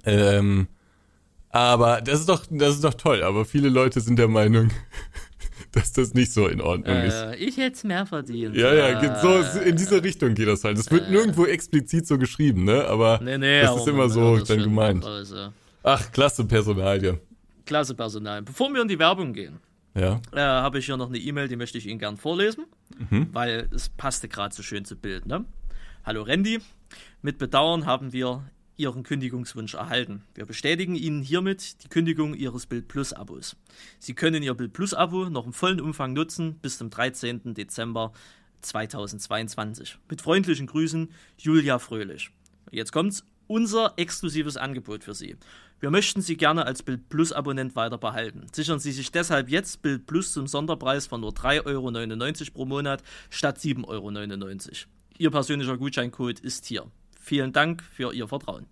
Ähm, 0.06 0.68
aber 1.50 2.02
das 2.02 2.20
ist 2.22 2.30
doch, 2.30 2.46
das 2.50 2.76
ist 2.76 2.84
doch 2.84 2.94
toll. 2.94 3.24
Aber 3.24 3.46
viele 3.46 3.70
Leute 3.70 4.02
sind 4.02 4.18
der 4.20 4.28
Meinung, 4.28 4.70
dass 5.72 5.94
das 5.94 6.14
nicht 6.14 6.34
so 6.34 6.48
in 6.48 6.62
Ordnung 6.62 6.96
äh, 6.96 7.08
ist. 7.08 7.26
Ich 7.40 7.58
hätte 7.58 7.76
es 7.76 7.84
mehr 7.84 8.06
verdient. 8.06 8.56
Ja, 8.56 8.74
ja, 8.74 9.22
so 9.22 9.60
in 9.60 9.76
diese 9.76 10.04
Richtung 10.04 10.34
geht 10.34 10.48
das 10.48 10.64
halt. 10.64 10.78
Es 10.78 10.92
wird 10.92 11.08
äh, 11.08 11.12
nirgendwo 11.12 11.46
explizit 11.46 12.08
so 12.08 12.18
geschrieben, 12.18 12.64
ne? 12.64 12.86
Aber 12.86 13.20
nee, 13.24 13.38
nee, 13.38 13.62
das 13.62 13.78
ist 13.78 13.88
immer 13.88 14.10
so 14.10 14.38
dann 14.40 14.60
gemeint. 14.60 15.06
Also. 15.06 15.50
Ach, 15.84 16.12
klasse 16.12 16.46
Personalie. 16.46 17.20
Klasse 17.66 17.96
Personal. 17.96 18.42
Bevor 18.42 18.74
wir 18.74 18.82
in 18.82 18.88
die 18.88 19.00
Werbung 19.00 19.34
gehen, 19.34 19.60
ja. 19.94 20.22
äh, 20.32 20.40
habe 20.40 20.80
ich 20.80 20.86
hier 20.86 20.98
noch 20.98 21.10
eine 21.10 21.18
E-Mail, 21.18 21.48
die 21.48 21.56
möchte 21.56 21.78
ich 21.78 21.86
Ihnen 21.86 22.00
gern 22.00 22.18
vorlesen, 22.18 22.66
mhm. 23.10 23.30
weil 23.32 23.70
es 23.74 23.90
passte 23.90 24.28
gerade 24.28 24.54
so 24.54 24.64
schön 24.64 24.86
zu 24.86 24.96
Bild. 24.96 25.26
Ne? 25.26 25.46
Hallo 26.06 26.24
Randy, 26.24 26.60
mit 27.22 27.38
Bedauern 27.38 27.86
haben 27.86 28.14
wir 28.14 28.50
Ihren 28.78 29.04
Kündigungswunsch 29.04 29.74
erhalten. 29.74 30.24
Wir 30.36 30.46
bestätigen 30.46 30.96
Ihnen 30.96 31.22
hiermit 31.22 31.84
die 31.84 31.90
Kündigung 31.90 32.36
Ihres 32.36 32.68
Bild 32.68 32.88
Plus 32.88 33.12
Abos. 33.12 33.56
Sie 34.00 34.14
können 34.14 34.44
Ihr 34.44 34.54
Bild 34.54 34.74
Plus 34.74 34.94
Abo 34.94 35.30
noch 35.30 35.46
im 35.46 35.54
vollen 35.54 35.82
Umfang 35.82 36.14
nutzen 36.14 36.60
bis 36.62 36.78
zum 36.78 36.90
13. 36.90 37.56
Dezember 37.56 38.14
2022. 38.62 39.98
Mit 40.10 40.22
freundlichen 40.22 40.68
Grüßen, 40.68 41.10
Julia 41.38 41.80
Fröhlich. 41.80 42.30
Jetzt 42.72 42.92
kommt's, 42.92 43.26
unser 43.48 43.94
exklusives 43.98 44.58
Angebot 44.58 45.04
für 45.04 45.16
Sie. 45.16 45.38
Wir 45.80 45.90
möchten 45.90 46.22
Sie 46.22 46.38
gerne 46.38 46.66
als 46.66 46.84
Bild 46.84 47.10
Plus 47.10 47.32
Abonnent 47.32 47.76
weiter 47.76 47.98
behalten. 47.98 48.48
Sichern 48.52 48.80
Sie 48.80 48.92
sich 48.92 49.12
deshalb 49.12 49.50
jetzt 49.50 49.82
Bild 49.82 50.06
Plus 50.06 50.34
zum 50.34 50.48
Sonderpreis 50.48 51.08
von 51.08 51.22
nur 51.22 51.32
3,99 51.32 51.66
Euro 51.66 52.54
pro 52.54 52.66
Monat 52.66 53.04
statt 53.30 53.58
7,99 53.58 53.86
Euro. 53.88 54.92
Ihr 55.18 55.32
persönlicher 55.32 55.78
Gutscheincode 55.78 56.40
ist 56.40 56.66
hier. 56.66 56.92
Vielen 57.28 57.52
Dank 57.52 57.84
für 57.84 58.14
Ihr 58.14 58.26
Vertrauen. 58.26 58.68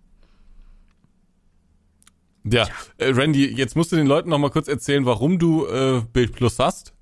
Ja, 2.42 2.66
äh, 2.96 3.10
Randy, 3.10 3.54
jetzt 3.54 3.76
musst 3.76 3.92
du 3.92 3.96
den 3.96 4.06
Leuten 4.06 4.30
noch 4.30 4.38
mal 4.38 4.48
kurz 4.48 4.66
erzählen, 4.66 5.04
warum 5.04 5.38
du 5.38 5.66
äh, 5.66 6.00
Bild 6.10 6.32
Plus 6.32 6.58
hast. 6.58 6.94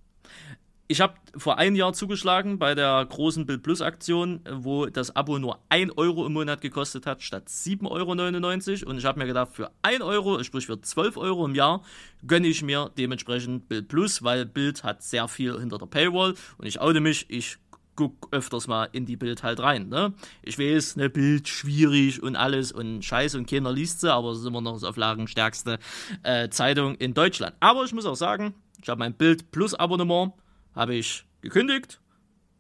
Ich 0.89 1.01
habe 1.01 1.15
vor 1.37 1.59
einem 1.59 1.77
Jahr 1.77 1.93
zugeschlagen 1.93 2.59
bei 2.59 2.75
der 2.75 3.07
großen 3.09 3.47
Bild 3.47 3.63
Plus 3.63 3.83
Aktion, 3.83 4.41
wo 4.51 4.87
das 4.87 5.15
Abo 5.15 5.39
nur 5.39 5.61
1 5.69 5.97
Euro 5.97 6.27
im 6.27 6.33
Monat 6.33 6.61
gekostet 6.61 7.07
hat, 7.07 7.23
statt 7.23 7.49
7,99 7.49 8.81
Euro. 8.83 8.91
Und 8.91 8.99
ich 8.99 9.05
habe 9.05 9.21
mir 9.21 9.27
gedacht, 9.27 9.53
für 9.53 9.71
1 9.83 10.01
Euro, 10.01 10.43
sprich 10.43 10.67
für 10.67 10.81
12 10.81 11.17
Euro 11.17 11.47
im 11.47 11.55
Jahr, 11.55 11.83
gönne 12.27 12.49
ich 12.49 12.63
mir 12.63 12.91
dementsprechend 12.99 13.69
Bild 13.69 13.87
Plus, 13.87 14.25
weil 14.25 14.45
Bild 14.45 14.83
hat 14.83 15.05
sehr 15.05 15.29
viel 15.29 15.61
hinter 15.61 15.79
der 15.79 15.87
Paywall. 15.87 16.35
Und 16.59 16.67
ich 16.67 16.81
oute 16.81 17.01
mich, 17.01 17.27
ich 17.29 17.59
guck 17.97 18.29
öfters 18.33 18.67
mal 18.67 18.89
in 18.93 19.07
die 19.07 19.17
Bild 19.17 19.43
halt 19.43 19.61
rein. 19.61 19.89
Ne? 19.89 20.15
Ich 20.43 20.59
weiß, 20.59 20.97
ne 20.97 21.11
Bild 21.11 21.49
schwierig 21.49 22.23
und 22.23 22.37
alles 22.37 22.73
und 22.73 23.05
scheiße 23.05 23.39
und 23.39 23.49
keiner 23.49 23.73
liest 23.73 24.01
sie, 24.01 24.13
aber 24.13 24.31
es 24.31 24.41
ist 24.41 24.47
immer 24.47 24.61
noch 24.61 24.75
das 24.75 24.85
auflagenstärkste 24.85 25.79
äh, 26.23 26.49
Zeitung 26.49 26.97
in 26.97 27.15
Deutschland. 27.15 27.55
Aber 27.61 27.85
ich 27.85 27.93
muss 27.93 28.07
auch 28.07 28.17
sagen, 28.17 28.55
ich 28.83 28.89
habe 28.89 28.99
mein 28.99 29.15
Bild 29.15 29.51
Plus 29.51 29.75
Abonnement 29.75 30.33
habe 30.75 30.95
ich 30.95 31.25
gekündigt 31.41 32.01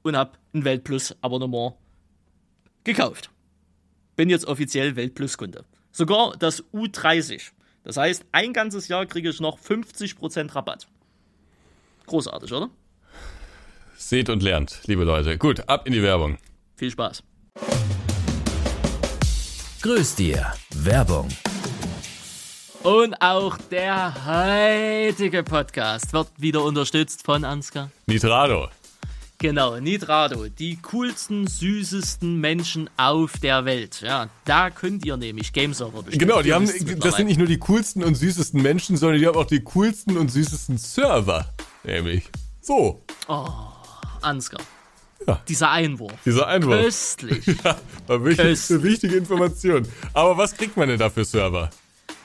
und 0.02 0.16
habe 0.16 0.38
ein 0.52 0.64
Welt 0.64 0.84
Plus 0.84 1.14
Abonnement 1.20 1.74
gekauft. 2.84 3.30
Bin 4.16 4.30
jetzt 4.30 4.46
offiziell 4.46 4.96
Welt 4.96 5.14
Plus 5.14 5.36
Kunde. 5.36 5.64
Sogar 5.90 6.36
das 6.38 6.64
U30. 6.72 7.52
Das 7.82 7.96
heißt, 7.96 8.24
ein 8.32 8.52
ganzes 8.52 8.88
Jahr 8.88 9.06
kriege 9.06 9.28
ich 9.28 9.40
noch 9.40 9.58
50% 9.58 10.54
Rabatt. 10.54 10.86
Großartig, 12.06 12.52
oder? 12.52 12.70
Seht 14.14 14.28
und 14.28 14.44
lernt, 14.44 14.78
liebe 14.86 15.02
Leute. 15.02 15.36
Gut, 15.38 15.68
ab 15.68 15.88
in 15.88 15.92
die 15.92 16.00
Werbung. 16.00 16.38
Viel 16.76 16.88
Spaß. 16.88 17.24
Grüß 19.82 20.14
dir. 20.14 20.54
Werbung. 20.72 21.26
Und 22.84 23.20
auch 23.20 23.58
der 23.72 24.14
heutige 24.24 25.42
Podcast 25.42 26.12
wird 26.12 26.28
wieder 26.38 26.62
unterstützt 26.62 27.24
von 27.24 27.44
Ansgar. 27.44 27.90
Nitrado. 28.06 28.68
Genau, 29.38 29.80
Nitrado, 29.80 30.46
die 30.46 30.78
coolsten, 30.80 31.48
süßesten 31.48 32.40
Menschen 32.40 32.88
auf 32.96 33.40
der 33.40 33.64
Welt. 33.64 34.00
Ja, 34.00 34.28
da 34.44 34.70
könnt 34.70 35.04
ihr 35.04 35.16
nämlich 35.16 35.52
Gameserver 35.52 36.04
bestellen. 36.04 36.20
Genau, 36.20 36.40
die 36.40 36.54
haben, 36.54 36.70
das 37.00 37.16
sind 37.16 37.26
nicht 37.26 37.38
nur 37.38 37.48
die 37.48 37.58
coolsten 37.58 38.04
und 38.04 38.14
süßesten 38.14 38.62
Menschen, 38.62 38.96
sondern 38.96 39.18
die 39.18 39.26
haben 39.26 39.36
auch 39.36 39.44
die 39.44 39.64
coolsten 39.64 40.16
und 40.16 40.30
süßesten 40.30 40.78
Server. 40.78 41.52
Nämlich. 41.82 42.30
So. 42.60 43.02
Ansgar. 44.24 44.60
Ja. 45.26 45.40
Dieser 45.48 45.70
Einwurf. 45.70 46.12
Dieser 46.24 46.46
Einwurf. 46.46 46.80
Köstlich. 46.82 47.46
Ja, 47.64 47.76
war 48.06 48.20
wirklich 48.20 48.36
Köstlich. 48.38 48.78
eine 48.80 48.88
wichtige 48.90 49.16
Information. 49.16 49.88
Aber 50.12 50.36
was 50.36 50.54
kriegt 50.56 50.76
man 50.76 50.88
denn 50.88 50.98
da 50.98 51.08
für 51.08 51.24
Server? 51.24 51.70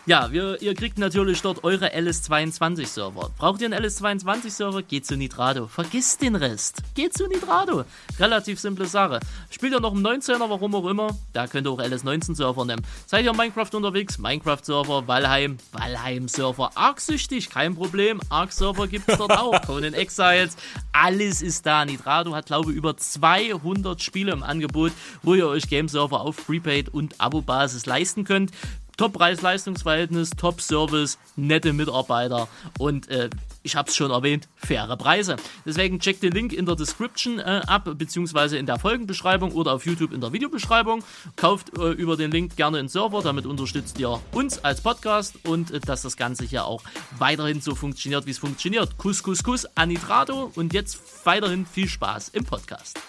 Ja, 0.10 0.32
wir, 0.32 0.60
ihr 0.60 0.74
kriegt 0.74 0.98
natürlich 0.98 1.40
dort 1.44 1.64
eure 1.64 1.94
LS22-Server. 1.94 3.30
Braucht 3.38 3.62
ihr 3.62 3.68
einen 3.68 3.86
LS22-Server? 3.86 4.82
Geht 4.82 5.06
zu 5.06 5.16
Nitrado. 5.16 5.68
Vergisst 5.68 6.24
den 6.24 6.36
Rest. 6.36 6.82
Geht 6.96 7.14
zu 7.14 7.28
Nitrado. 7.28 7.84
Relativ 8.18 8.60
simple 8.60 8.88
Sache. 8.88 9.20
Spielt 9.52 9.74
ihr 9.74 9.80
noch 9.80 9.94
im 9.94 10.04
19er, 10.04 10.50
warum 10.50 10.74
auch 10.74 10.88
immer? 10.88 11.16
Da 11.34 11.46
könnt 11.46 11.68
ihr 11.68 11.72
auch 11.72 11.80
LS19-Server 11.80 12.66
nehmen. 12.66 12.82
Seid 13.06 13.24
ihr 13.24 13.30
in 13.30 13.38
Minecraft 13.38 13.70
unterwegs? 13.72 14.18
Minecraft-Server, 14.18 15.08
Valheim, 15.08 15.58
Valheim-Server. 15.74 16.72
Arc-süchtig, 16.74 17.52
kein 17.52 17.76
Problem. 17.76 18.20
Arc-Server 18.30 18.88
gibt's 18.88 19.16
dort 19.16 19.38
auch. 19.38 19.62
Conan 19.68 19.94
Exiles, 19.94 20.58
alles 20.92 21.44
ist 21.44 21.68
da. 21.68 21.86
Nitrado 21.86 22.34
hat, 22.34 22.48
glaube 22.48 22.72
ich, 22.72 22.78
über 22.78 22.98
200 22.98 24.02
Spiele 24.02 24.32
im 24.32 24.42
Angebot, 24.42 24.92
wo 25.22 25.36
ihr 25.36 25.48
euch 25.48 25.70
Game-Server 25.70 26.22
auf 26.22 26.48
Prepaid 26.48 26.90
und 26.90 27.22
Abo-Basis 27.22 27.86
leisten 27.86 28.24
könnt. 28.24 28.50
Top-Preis-Leistungsverhältnis, 29.00 30.32
Top-Service, 30.32 31.18
nette 31.38 31.72
Mitarbeiter 31.72 32.50
und 32.78 33.08
äh, 33.08 33.30
ich 33.64 33.78
habe 33.78 33.90
es 33.90 33.96
schon 33.96 34.12
erwähnt, 34.12 34.50
faire 34.58 34.98
Preise. 34.98 35.38
Deswegen 35.66 36.02
checkt 36.02 36.22
den 36.22 36.34
Link 36.34 36.52
in 36.52 36.66
der 36.66 36.76
Description 36.76 37.40
äh, 37.40 37.62
ab, 37.66 37.90
beziehungsweise 37.98 38.58
in 38.58 38.66
der 38.66 38.78
Folgenbeschreibung 38.78 39.54
oder 39.54 39.72
auf 39.72 39.86
YouTube 39.86 40.12
in 40.12 40.20
der 40.20 40.34
Videobeschreibung. 40.34 41.02
Kauft 41.38 41.78
äh, 41.78 41.92
über 41.92 42.18
den 42.18 42.30
Link 42.30 42.58
gerne 42.58 42.78
einen 42.78 42.90
Server, 42.90 43.22
damit 43.22 43.46
unterstützt 43.46 44.00
ihr 44.00 44.20
uns 44.34 44.66
als 44.66 44.82
Podcast 44.82 45.36
und 45.46 45.72
äh, 45.72 45.80
dass 45.80 46.02
das 46.02 46.18
Ganze 46.18 46.44
hier 46.44 46.66
auch 46.66 46.84
weiterhin 47.18 47.62
so 47.62 47.76
funktioniert, 47.76 48.26
wie 48.26 48.32
es 48.32 48.38
funktioniert. 48.38 48.98
Kuss, 48.98 49.24
Kuss, 49.24 49.44
Kuss, 49.44 49.66
Anitrato 49.78 50.52
und 50.56 50.74
jetzt 50.74 51.00
weiterhin 51.26 51.66
viel 51.66 51.88
Spaß 51.88 52.30
im 52.30 52.44
Podcast. 52.44 53.00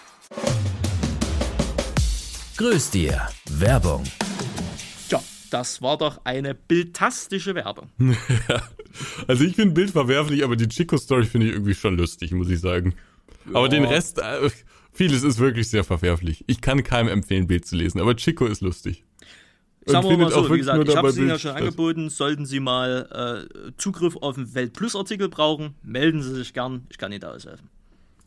Grüß 2.56 2.90
dir. 2.90 3.28
Werbung. 3.48 4.04
Das 5.50 5.82
war 5.82 5.98
doch 5.98 6.20
eine 6.24 6.54
bildtastische 6.54 7.54
Werbung. 7.54 7.90
Also 9.28 9.44
ich 9.44 9.54
finde 9.54 9.74
Bild 9.74 9.90
verwerflich, 9.90 10.42
aber 10.42 10.56
die 10.56 10.66
Chico-Story 10.66 11.24
finde 11.24 11.46
ich 11.46 11.52
irgendwie 11.52 11.74
schon 11.74 11.96
lustig, 11.96 12.32
muss 12.32 12.50
ich 12.50 12.58
sagen. 12.58 12.94
Aber 13.52 13.68
den 13.68 13.84
Rest, 13.84 14.18
äh, 14.18 14.50
vieles 14.92 15.22
ist 15.22 15.38
wirklich 15.38 15.70
sehr 15.70 15.84
verwerflich. 15.84 16.42
Ich 16.48 16.60
kann 16.60 16.82
keinem 16.82 17.08
empfehlen, 17.08 17.46
Bild 17.46 17.66
zu 17.66 17.76
lesen, 17.76 18.00
aber 18.00 18.16
Chico 18.16 18.46
ist 18.46 18.62
lustig. 18.62 19.04
Sagen 19.86 20.08
wir 20.08 20.18
mal 20.18 20.30
so, 20.30 20.52
wie 20.52 20.58
gesagt, 20.58 20.88
ich 20.88 20.96
habe 20.96 21.08
es 21.08 21.16
Ihnen 21.16 21.28
ja 21.28 21.38
schon 21.38 21.52
angeboten. 21.52 22.10
Sollten 22.10 22.46
Sie 22.46 22.60
mal 22.60 23.46
äh, 23.48 23.72
Zugriff 23.78 24.16
auf 24.16 24.34
den 24.34 24.54
Welt 24.54 24.72
Plus 24.72 24.94
Artikel 24.94 25.28
brauchen, 25.28 25.74
melden 25.82 26.22
Sie 26.22 26.34
sich 26.34 26.52
gern. 26.52 26.86
Ich 26.90 26.98
kann 26.98 27.12
Ihnen 27.12 27.20
da 27.20 27.30
aushelfen. 27.30 27.68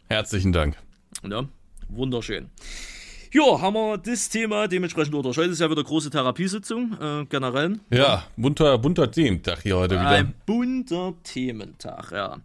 Herzlichen 0.08 0.52
Dank. 0.52 0.78
Ja, 1.28 1.48
wunderschön. 1.90 2.50
Ja, 3.34 3.60
haben 3.60 3.74
wir 3.74 3.98
das 3.98 4.30
Thema 4.30 4.68
dementsprechend 4.68 5.12
durch. 5.12 5.36
Heute 5.36 5.50
ist 5.50 5.60
ja 5.60 5.68
wieder 5.68 5.84
große 5.84 6.12
Therapiesitzung, 6.12 6.96
äh, 7.02 7.26
generell. 7.26 7.80
Ja, 7.90 8.28
bunter, 8.38 8.78
bunter 8.78 9.10
Thementag 9.10 9.64
hier 9.64 9.76
heute 9.76 9.96
wieder. 9.96 10.08
Ein 10.08 10.36
bunter 10.46 11.16
Thementag, 11.24 12.12
ja. 12.12 12.36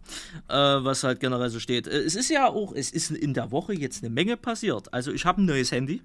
Äh, 0.47 0.83
was 0.83 1.03
halt 1.03 1.19
generell 1.19 1.51
so 1.51 1.59
steht. 1.59 1.85
Äh, 1.85 1.99
es 1.99 2.15
ist 2.15 2.31
ja 2.31 2.47
auch, 2.47 2.73
es 2.73 2.89
ist 2.89 3.11
in 3.11 3.35
der 3.35 3.51
Woche 3.51 3.75
jetzt 3.75 4.03
eine 4.03 4.09
Menge 4.09 4.35
passiert. 4.35 4.91
Also 4.91 5.11
ich 5.11 5.25
habe 5.25 5.43
ein 5.43 5.45
neues 5.45 5.71
Handy. 5.71 6.01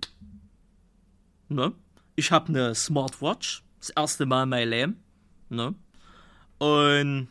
Ne? 1.49 1.73
Ich 2.14 2.31
habe 2.31 2.49
eine 2.49 2.75
Smartwatch. 2.75 3.62
Das 3.81 3.88
erste 3.88 4.27
Mal 4.27 4.42
in 4.42 4.49
meinem 4.51 4.68
Leben. 4.68 5.03
Ne? 5.49 5.75
Und 6.59 7.29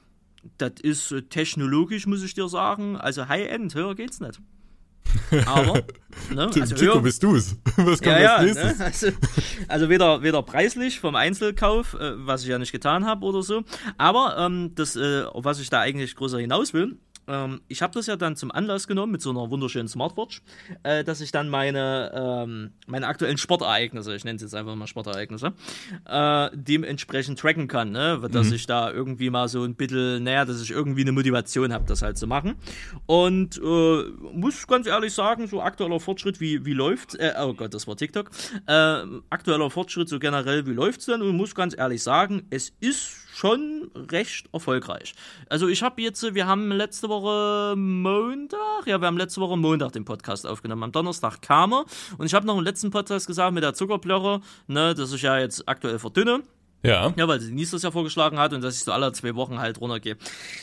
das 0.57 0.73
ist 0.81 1.11
äh, 1.11 1.21
technologisch, 1.21 2.07
muss 2.07 2.23
ich 2.23 2.33
dir 2.33 2.49
sagen. 2.49 2.97
Also 2.97 3.27
High-End, 3.27 3.75
höher 3.75 3.93
geht's 3.93 4.19
nicht. 4.19 4.39
Aber, 5.45 5.83
ne? 6.33 6.45
Also 6.45 6.75
Chico, 6.75 6.93
höher, 6.93 7.01
bist 7.01 7.23
du's? 7.23 7.55
Was 7.75 8.01
kommt 8.01 8.15
ja, 8.15 8.21
ja, 8.21 8.35
als 8.35 8.55
nächstes? 8.55 8.79
ne? 8.79 8.85
also, 8.85 9.07
also 9.67 9.89
weder, 9.89 10.21
weder 10.23 10.41
preislich 10.43 10.99
vom 10.99 11.15
Einzelkauf, 11.15 11.93
äh, 11.95 12.13
was 12.25 12.43
ich 12.43 12.49
ja 12.49 12.59
nicht 12.59 12.71
getan 12.71 13.05
habe 13.05 13.25
oder 13.25 13.43
so, 13.43 13.63
aber 13.97 14.37
ähm, 14.37 14.71
das, 14.75 14.95
äh, 14.95 15.23
auf 15.23 15.45
was 15.45 15.59
ich 15.59 15.69
da 15.69 15.79
eigentlich 15.79 16.15
größer 16.15 16.39
hinaus 16.39 16.73
will, 16.73 16.97
ähm, 17.27 17.61
ich 17.67 17.81
habe 17.81 17.93
das 17.93 18.07
ja 18.07 18.15
dann 18.15 18.35
zum 18.35 18.51
Anlass 18.51 18.87
genommen 18.87 19.11
mit 19.11 19.21
so 19.21 19.29
einer 19.29 19.49
wunderschönen 19.49 19.87
Smartwatch, 19.87 20.41
äh, 20.83 21.03
dass 21.03 21.21
ich 21.21 21.31
dann 21.31 21.49
meine, 21.49 22.11
ähm, 22.13 22.71
meine 22.87 23.07
aktuellen 23.07 23.37
Sportereignisse, 23.37 24.15
ich 24.15 24.23
nenne 24.23 24.37
es 24.37 24.41
jetzt 24.41 24.55
einfach 24.55 24.75
mal 24.75 24.87
Sportereignisse, 24.87 25.53
äh, 26.05 26.49
dementsprechend 26.53 27.39
tracken 27.39 27.67
kann, 27.67 27.91
ne? 27.91 28.19
dass 28.31 28.51
ich 28.51 28.65
da 28.65 28.91
irgendwie 28.91 29.29
mal 29.29 29.47
so 29.47 29.63
ein 29.63 29.75
bisschen, 29.75 30.23
naja, 30.23 30.45
dass 30.45 30.61
ich 30.61 30.71
irgendwie 30.71 31.01
eine 31.01 31.11
Motivation 31.11 31.73
habe, 31.73 31.85
das 31.85 32.01
halt 32.01 32.17
zu 32.17 32.27
machen. 32.27 32.55
Und 33.05 33.57
äh, 33.57 34.03
muss 34.33 34.67
ganz 34.67 34.87
ehrlich 34.87 35.13
sagen, 35.13 35.47
so 35.47 35.61
aktueller 35.61 35.99
Fortschritt, 35.99 36.39
wie, 36.39 36.65
wie 36.65 36.73
läuft, 36.73 37.15
äh, 37.15 37.33
oh 37.39 37.53
Gott, 37.53 37.73
das 37.73 37.87
war 37.87 37.95
TikTok, 37.95 38.29
äh, 38.67 39.03
aktueller 39.29 39.69
Fortschritt 39.69 40.09
so 40.09 40.19
generell, 40.19 40.65
wie 40.65 40.73
läuft's 40.73 41.05
denn? 41.05 41.21
Und 41.21 41.35
muss 41.35 41.55
ganz 41.55 41.75
ehrlich 41.77 42.03
sagen, 42.03 42.47
es 42.49 42.73
ist 42.79 43.23
schon 43.33 43.89
recht 43.95 44.47
erfolgreich. 44.53 45.13
Also 45.49 45.67
ich 45.67 45.81
habe 45.81 46.01
jetzt, 46.01 46.35
wir 46.35 46.45
haben 46.45 46.71
letzte 46.71 47.09
Woche 47.09 47.75
Montag, 47.75 48.85
ja, 48.85 49.01
wir 49.01 49.07
haben 49.07 49.17
letzte 49.17 49.41
Woche 49.41 49.57
Montag 49.57 49.91
den 49.93 50.05
Podcast 50.05 50.45
aufgenommen. 50.45 50.83
Am 50.83 50.91
Donnerstag 50.91 51.41
kam 51.41 51.73
er 51.73 51.85
und 52.17 52.25
ich 52.25 52.33
habe 52.33 52.45
noch 52.45 52.57
im 52.57 52.63
letzten 52.63 52.91
Podcast 52.91 53.27
gesagt 53.27 53.53
mit 53.53 53.63
der 53.63 53.73
Zuckerplörre, 53.73 54.41
ne, 54.67 54.93
dass 54.93 55.11
ich 55.13 55.23
ja 55.23 55.39
jetzt 55.39 55.67
aktuell 55.67 55.99
verdünne. 55.99 56.43
Ja. 56.83 57.13
Ja, 57.15 57.27
weil 57.27 57.39
Denise 57.39 57.71
das 57.71 57.83
ja 57.83 57.91
vorgeschlagen 57.91 58.37
hat 58.37 58.53
und 58.53 58.61
dass 58.61 58.75
ich 58.77 58.83
so 58.83 58.91
alle 58.91 59.11
zwei 59.13 59.35
Wochen 59.35 59.59
halt 59.59 59.81
runtergehe. 59.81 60.17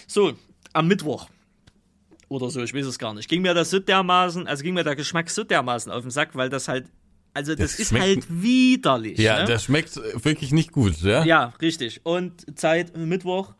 So, 0.06 0.32
am 0.72 0.86
Mittwoch 0.86 1.28
oder 2.28 2.50
so, 2.50 2.62
ich 2.62 2.72
weiß 2.72 2.86
es 2.86 2.98
gar 2.98 3.14
nicht, 3.14 3.28
ging 3.28 3.42
mir 3.42 3.54
das 3.54 3.70
so 3.70 3.80
dermaßen, 3.80 4.46
also 4.46 4.62
ging 4.62 4.74
mir 4.74 4.84
der 4.84 4.94
Geschmack 4.94 5.30
so 5.30 5.42
dermaßen 5.42 5.90
auf 5.90 6.02
den 6.02 6.10
Sack, 6.10 6.36
weil 6.36 6.48
das 6.48 6.68
halt, 6.68 6.86
also 7.34 7.54
das, 7.54 7.76
Das 7.76 7.80
ist 7.80 7.92
halt 7.92 8.26
widerlich. 8.28 9.18
Ja, 9.18 9.40
ne? 9.40 9.44
das 9.46 9.64
schmeckt 9.64 9.96
wirklich 9.96 10.52
nicht 10.52 10.72
gut, 10.72 11.00
ja? 11.02 11.24
Ja, 11.24 11.52
richtig. 11.60 12.00
Und 12.04 12.44
seit 12.56 12.96
Mittwoch 12.96 13.54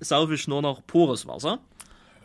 saufe 0.00 0.34
ich 0.34 0.46
nur 0.48 0.62
noch 0.62 0.86
pures 0.86 1.26
Wasser. 1.26 1.58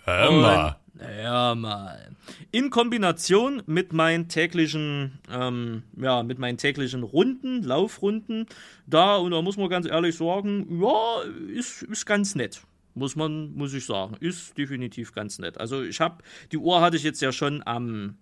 Hör 0.04 0.32
mal. 0.32 0.76
Ja, 1.24 1.56
mal. 1.56 2.16
In 2.52 2.70
Kombination 2.70 3.64
mit 3.66 3.92
meinen 3.92 4.28
täglichen, 4.28 5.20
ähm, 5.32 5.84
ja, 6.00 6.22
mit 6.22 6.38
meinen 6.38 6.58
täglichen 6.58 7.02
Runden, 7.02 7.64
Laufrunden, 7.64 8.46
da, 8.86 9.16
und 9.16 9.32
da 9.32 9.42
muss 9.42 9.58
man 9.58 9.70
ganz 9.70 9.88
ehrlich 9.88 10.16
sagen, 10.16 10.80
ja, 10.82 11.22
ist, 11.52 11.84
ist 11.84 12.06
ganz 12.06 12.36
nett. 12.36 12.62
Muss 12.94 13.16
man, 13.16 13.54
muss 13.54 13.74
ich 13.74 13.86
sagen. 13.86 14.18
Ist 14.20 14.58
definitiv 14.58 15.14
ganz 15.14 15.40
nett. 15.40 15.58
Also 15.58 15.82
ich 15.82 16.02
habe, 16.02 16.24
die 16.52 16.58
Uhr 16.58 16.82
hatte 16.82 16.98
ich 16.98 17.04
jetzt 17.04 17.22
ja 17.22 17.32
schon 17.32 17.66
am 17.66 18.18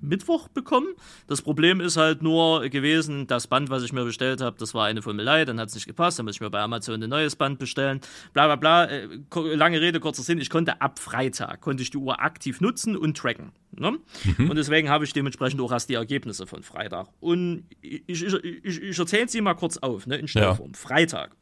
Mittwoch 0.00 0.48
bekommen. 0.48 0.88
Das 1.26 1.42
Problem 1.42 1.80
ist 1.80 1.96
halt 1.96 2.22
nur 2.22 2.68
gewesen, 2.68 3.26
das 3.26 3.46
Band, 3.46 3.70
was 3.70 3.82
ich 3.82 3.92
mir 3.92 4.04
bestellt 4.04 4.40
habe, 4.40 4.56
das 4.58 4.74
war 4.74 4.86
eine 4.86 5.02
Fummelei, 5.02 5.44
dann 5.44 5.60
hat 5.60 5.68
es 5.68 5.74
nicht 5.74 5.86
gepasst, 5.86 6.18
dann 6.18 6.26
muss 6.26 6.36
ich 6.36 6.40
mir 6.40 6.50
bei 6.50 6.60
Amazon 6.60 7.02
ein 7.02 7.08
neues 7.08 7.36
Band 7.36 7.58
bestellen, 7.58 8.00
bla 8.32 8.46
bla 8.46 8.56
bla. 8.56 8.84
Äh, 8.86 9.08
lange 9.54 9.80
Rede, 9.80 10.00
kurzer 10.00 10.22
Sinn, 10.22 10.40
ich 10.40 10.50
konnte 10.50 10.80
ab 10.80 10.98
Freitag, 10.98 11.60
konnte 11.60 11.82
ich 11.82 11.90
die 11.90 11.98
Uhr 11.98 12.20
aktiv 12.20 12.60
nutzen 12.60 12.96
und 12.96 13.16
tracken. 13.16 13.52
Ne? 13.72 13.98
Und 14.38 14.56
deswegen 14.56 14.90
habe 14.90 15.04
ich 15.04 15.12
dementsprechend 15.12 15.60
auch 15.60 15.72
erst 15.72 15.88
die 15.88 15.94
Ergebnisse 15.94 16.46
von 16.46 16.62
Freitag. 16.62 17.08
Und 17.20 17.64
ich, 17.80 18.02
ich, 18.06 18.22
ich, 18.22 18.82
ich 18.82 18.98
erzähle 18.98 19.28
sie 19.28 19.40
mal 19.40 19.54
kurz 19.54 19.78
auf, 19.78 20.06
ne, 20.06 20.16
in 20.16 20.28
Schnellform. 20.28 20.74
Freitag. 20.74 21.34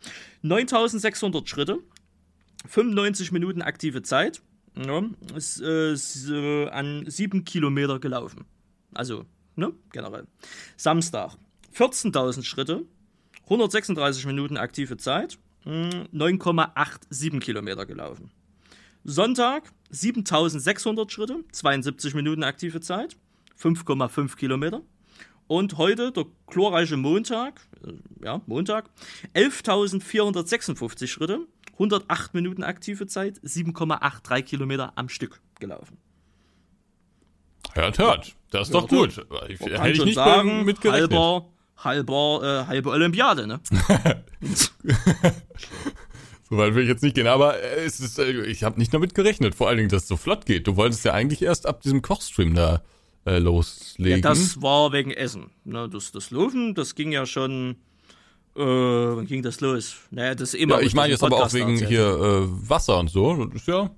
9600 0.42 1.48
Schritte, 1.48 1.78
95 2.68 3.32
Minuten 3.32 3.62
aktive 3.62 4.02
Zeit, 4.02 4.42
ja, 4.86 5.02
ist, 5.36 5.60
äh, 5.60 5.92
ist 5.92 6.28
äh, 6.30 6.68
an 6.68 7.04
sieben 7.08 7.44
Kilometer 7.44 7.98
gelaufen. 7.98 8.44
Also, 8.92 9.24
ne, 9.56 9.72
generell. 9.92 10.26
Samstag, 10.76 11.36
14.000 11.74 12.42
Schritte, 12.42 12.84
136 13.44 14.26
Minuten 14.26 14.56
aktive 14.56 14.96
Zeit, 14.96 15.38
mh, 15.64 16.06
9,87 16.12 17.40
Kilometer 17.40 17.86
gelaufen. 17.86 18.30
Sonntag, 19.04 19.72
7.600 19.92 21.10
Schritte, 21.10 21.44
72 21.52 22.14
Minuten 22.14 22.42
aktive 22.44 22.80
Zeit, 22.80 23.16
5,5 23.60 24.36
Kilometer. 24.36 24.82
Und 25.46 25.78
heute, 25.78 26.12
der 26.12 26.26
glorreiche 26.46 26.96
Montag, 26.96 27.60
äh, 27.84 28.24
ja, 28.24 28.40
Montag, 28.46 28.88
11.456 29.34 31.08
Schritte, 31.08 31.46
108 31.80 32.34
Minuten 32.34 32.62
aktive 32.62 33.06
Zeit, 33.06 33.38
7,83 33.40 34.42
Kilometer 34.42 34.92
am 34.96 35.08
Stück 35.08 35.40
gelaufen. 35.58 35.96
Hört, 37.72 37.98
hört. 37.98 38.36
Das 38.50 38.68
ist 38.68 38.74
doch 38.74 38.90
Ja, 38.90 38.98
gut. 38.98 39.26
Ich, 39.48 39.60
Man 39.60 39.70
hätte 39.80 39.90
ich 39.90 40.04
nicht 40.04 40.14
sagen, 40.16 40.64
mitgerechnet. 40.64 41.10
halber, 41.12 41.48
halber, 41.78 42.40
äh, 42.42 42.66
halbe 42.66 42.90
Olympiade, 42.90 43.46
ne? 43.46 43.60
so 46.50 46.56
weit 46.58 46.74
will 46.74 46.82
ich 46.82 46.88
jetzt 46.88 47.02
nicht 47.02 47.14
gehen, 47.14 47.28
aber 47.28 47.58
äh, 47.60 47.84
es 47.84 48.00
ist, 48.00 48.18
äh, 48.18 48.42
ich 48.42 48.64
habe 48.64 48.78
nicht 48.78 48.92
damit 48.92 49.14
gerechnet, 49.14 49.54
vor 49.54 49.68
allen 49.68 49.78
Dingen, 49.78 49.88
dass 49.88 50.02
es 50.02 50.08
so 50.08 50.16
flott 50.16 50.46
geht. 50.46 50.66
Du 50.66 50.76
wolltest 50.76 51.04
ja 51.04 51.12
eigentlich 51.12 51.42
erst 51.42 51.66
ab 51.66 51.80
diesem 51.82 52.02
Kochstream 52.02 52.54
da 52.54 52.82
äh, 53.24 53.38
loslegen. 53.38 54.20
Ja, 54.22 54.28
das 54.30 54.60
war 54.60 54.92
wegen 54.92 55.12
Essen. 55.12 55.50
Ne, 55.64 55.88
das, 55.88 56.12
das 56.12 56.30
Laufen, 56.30 56.74
das 56.74 56.94
ging 56.94 57.12
ja 57.12 57.24
schon. 57.24 57.76
Äh, 58.56 58.60
wann 58.60 59.26
ging 59.26 59.42
das 59.42 59.60
los? 59.60 59.96
Naja, 60.10 60.34
das 60.34 60.54
ist 60.54 60.60
immer. 60.60 60.80
Ja, 60.80 60.86
ich 60.86 60.94
meine 60.94 61.12
jetzt 61.12 61.22
aber 61.22 61.44
auch 61.44 61.52
wegen 61.52 61.72
erzählt. 61.72 61.90
hier 61.90 62.06
äh, 62.06 62.68
Wasser 62.68 62.98
und 62.98 63.10
so. 63.10 63.44
Das 63.46 63.62
ist 63.62 63.68
ja. 63.68 63.90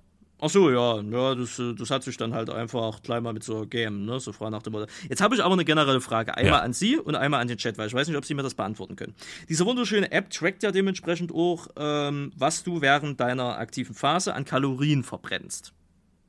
Ach 0.45 0.51
so, 0.51 0.71
ja, 0.71 1.01
ja, 1.01 1.37
das, 1.37 1.62
das 1.79 1.91
hat 1.91 2.03
sich 2.03 2.17
dann 2.17 2.35
halt 2.35 2.51
einfach 2.51 3.01
gleich 3.03 3.21
mal 3.21 3.33
mit 3.33 3.45
so 3.45 3.65
Game, 3.65 4.05
ne, 4.05 4.19
so 4.19 4.33
frei 4.33 4.51
nach 4.51 4.61
dem 4.61 4.73
Motto. 4.73 4.87
Jetzt 5.09 5.21
habe 5.21 5.37
ich 5.37 5.45
aber 5.45 5.53
eine 5.53 5.65
generelle 5.65 6.01
Frage, 6.01 6.37
einmal 6.37 6.59
ja. 6.59 6.65
an 6.65 6.73
Sie 6.73 6.97
und 6.97 7.15
einmal 7.15 7.41
an 7.41 7.47
den 7.47 7.59
Chat, 7.59 7.79
weil 7.79 7.87
ich 7.87 7.95
weiß 7.95 8.09
nicht, 8.09 8.17
ob 8.17 8.25
Sie 8.25 8.35
mir 8.35 8.43
das 8.43 8.55
beantworten 8.55 8.97
können. 8.97 9.15
Diese 9.49 9.65
wunderschöne 9.65 10.11
App 10.11 10.31
trackt 10.31 10.65
ja 10.65 10.73
dementsprechend 10.73 11.33
auch, 11.33 11.69
ähm, 11.77 12.33
was 12.37 12.65
du 12.65 12.81
während 12.81 13.21
deiner 13.21 13.59
aktiven 13.59 13.95
Phase 13.95 14.35
an 14.35 14.45
Kalorien 14.45 15.05
verbrennst. 15.05 15.73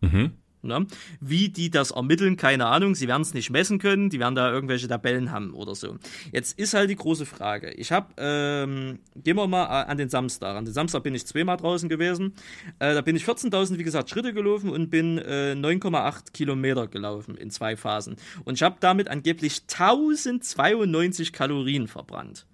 Mhm. 0.02 0.34
Ne? 0.64 0.88
Wie 1.20 1.50
die 1.50 1.70
das 1.70 1.92
ermitteln, 1.92 2.38
keine 2.38 2.68
Ahnung. 2.68 2.96
Sie 2.96 3.08
werden 3.08 3.22
es 3.22 3.34
nicht 3.34 3.50
messen 3.50 3.80
können. 3.80 4.10
Die 4.10 4.20
werden 4.20 4.36
da 4.36 4.50
irgendwelche 4.52 4.88
Tabellen 4.88 5.32
haben 5.32 5.54
oder 5.54 5.76
so. 5.76 5.98
Jetzt 6.32 6.58
ist 6.58 6.74
halt 6.74 6.90
die 6.90 6.96
große 6.96 7.26
Frage. 7.26 7.72
Ich 7.72 7.92
habe, 7.92 8.14
ähm, 8.18 9.00
gehen 9.16 9.36
wir 9.36 9.48
mal 9.48 9.66
an 9.66 9.98
den 9.98 10.10
Samstag. 10.10 10.56
An 10.56 10.66
den 10.66 10.74
Samstag 10.74 11.04
bin 11.04 11.16
ich 11.16 11.26
zweimal 11.26 11.58
draußen 11.58 11.90
gewesen. 11.90 12.34
Äh, 12.80 12.94
da 12.94 13.02
bin 13.02 13.16
ich 13.16 13.26
14.000, 13.26 13.78
wie 13.78 13.84
gesagt, 13.84 14.10
Schritte 14.10 14.34
gelaufen 14.34 14.70
und 14.70 14.90
bin 14.90 15.18
äh, 15.18 15.54
9,8 15.54 16.32
Kilometer 16.34 16.88
gelaufen 16.88 17.36
in 17.36 17.50
zwei 17.50 17.76
Phasen. 17.76 18.16
Und 18.46 18.56
ich 18.56 18.64
habe 18.64 18.78
damit 18.80 19.10
angeblich 19.10 19.64
1092 19.64 21.34
Kalorien 21.34 21.88
verbrannt. 21.88 22.46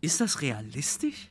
Ist 0.00 0.20
das 0.20 0.40
realistisch? 0.40 1.29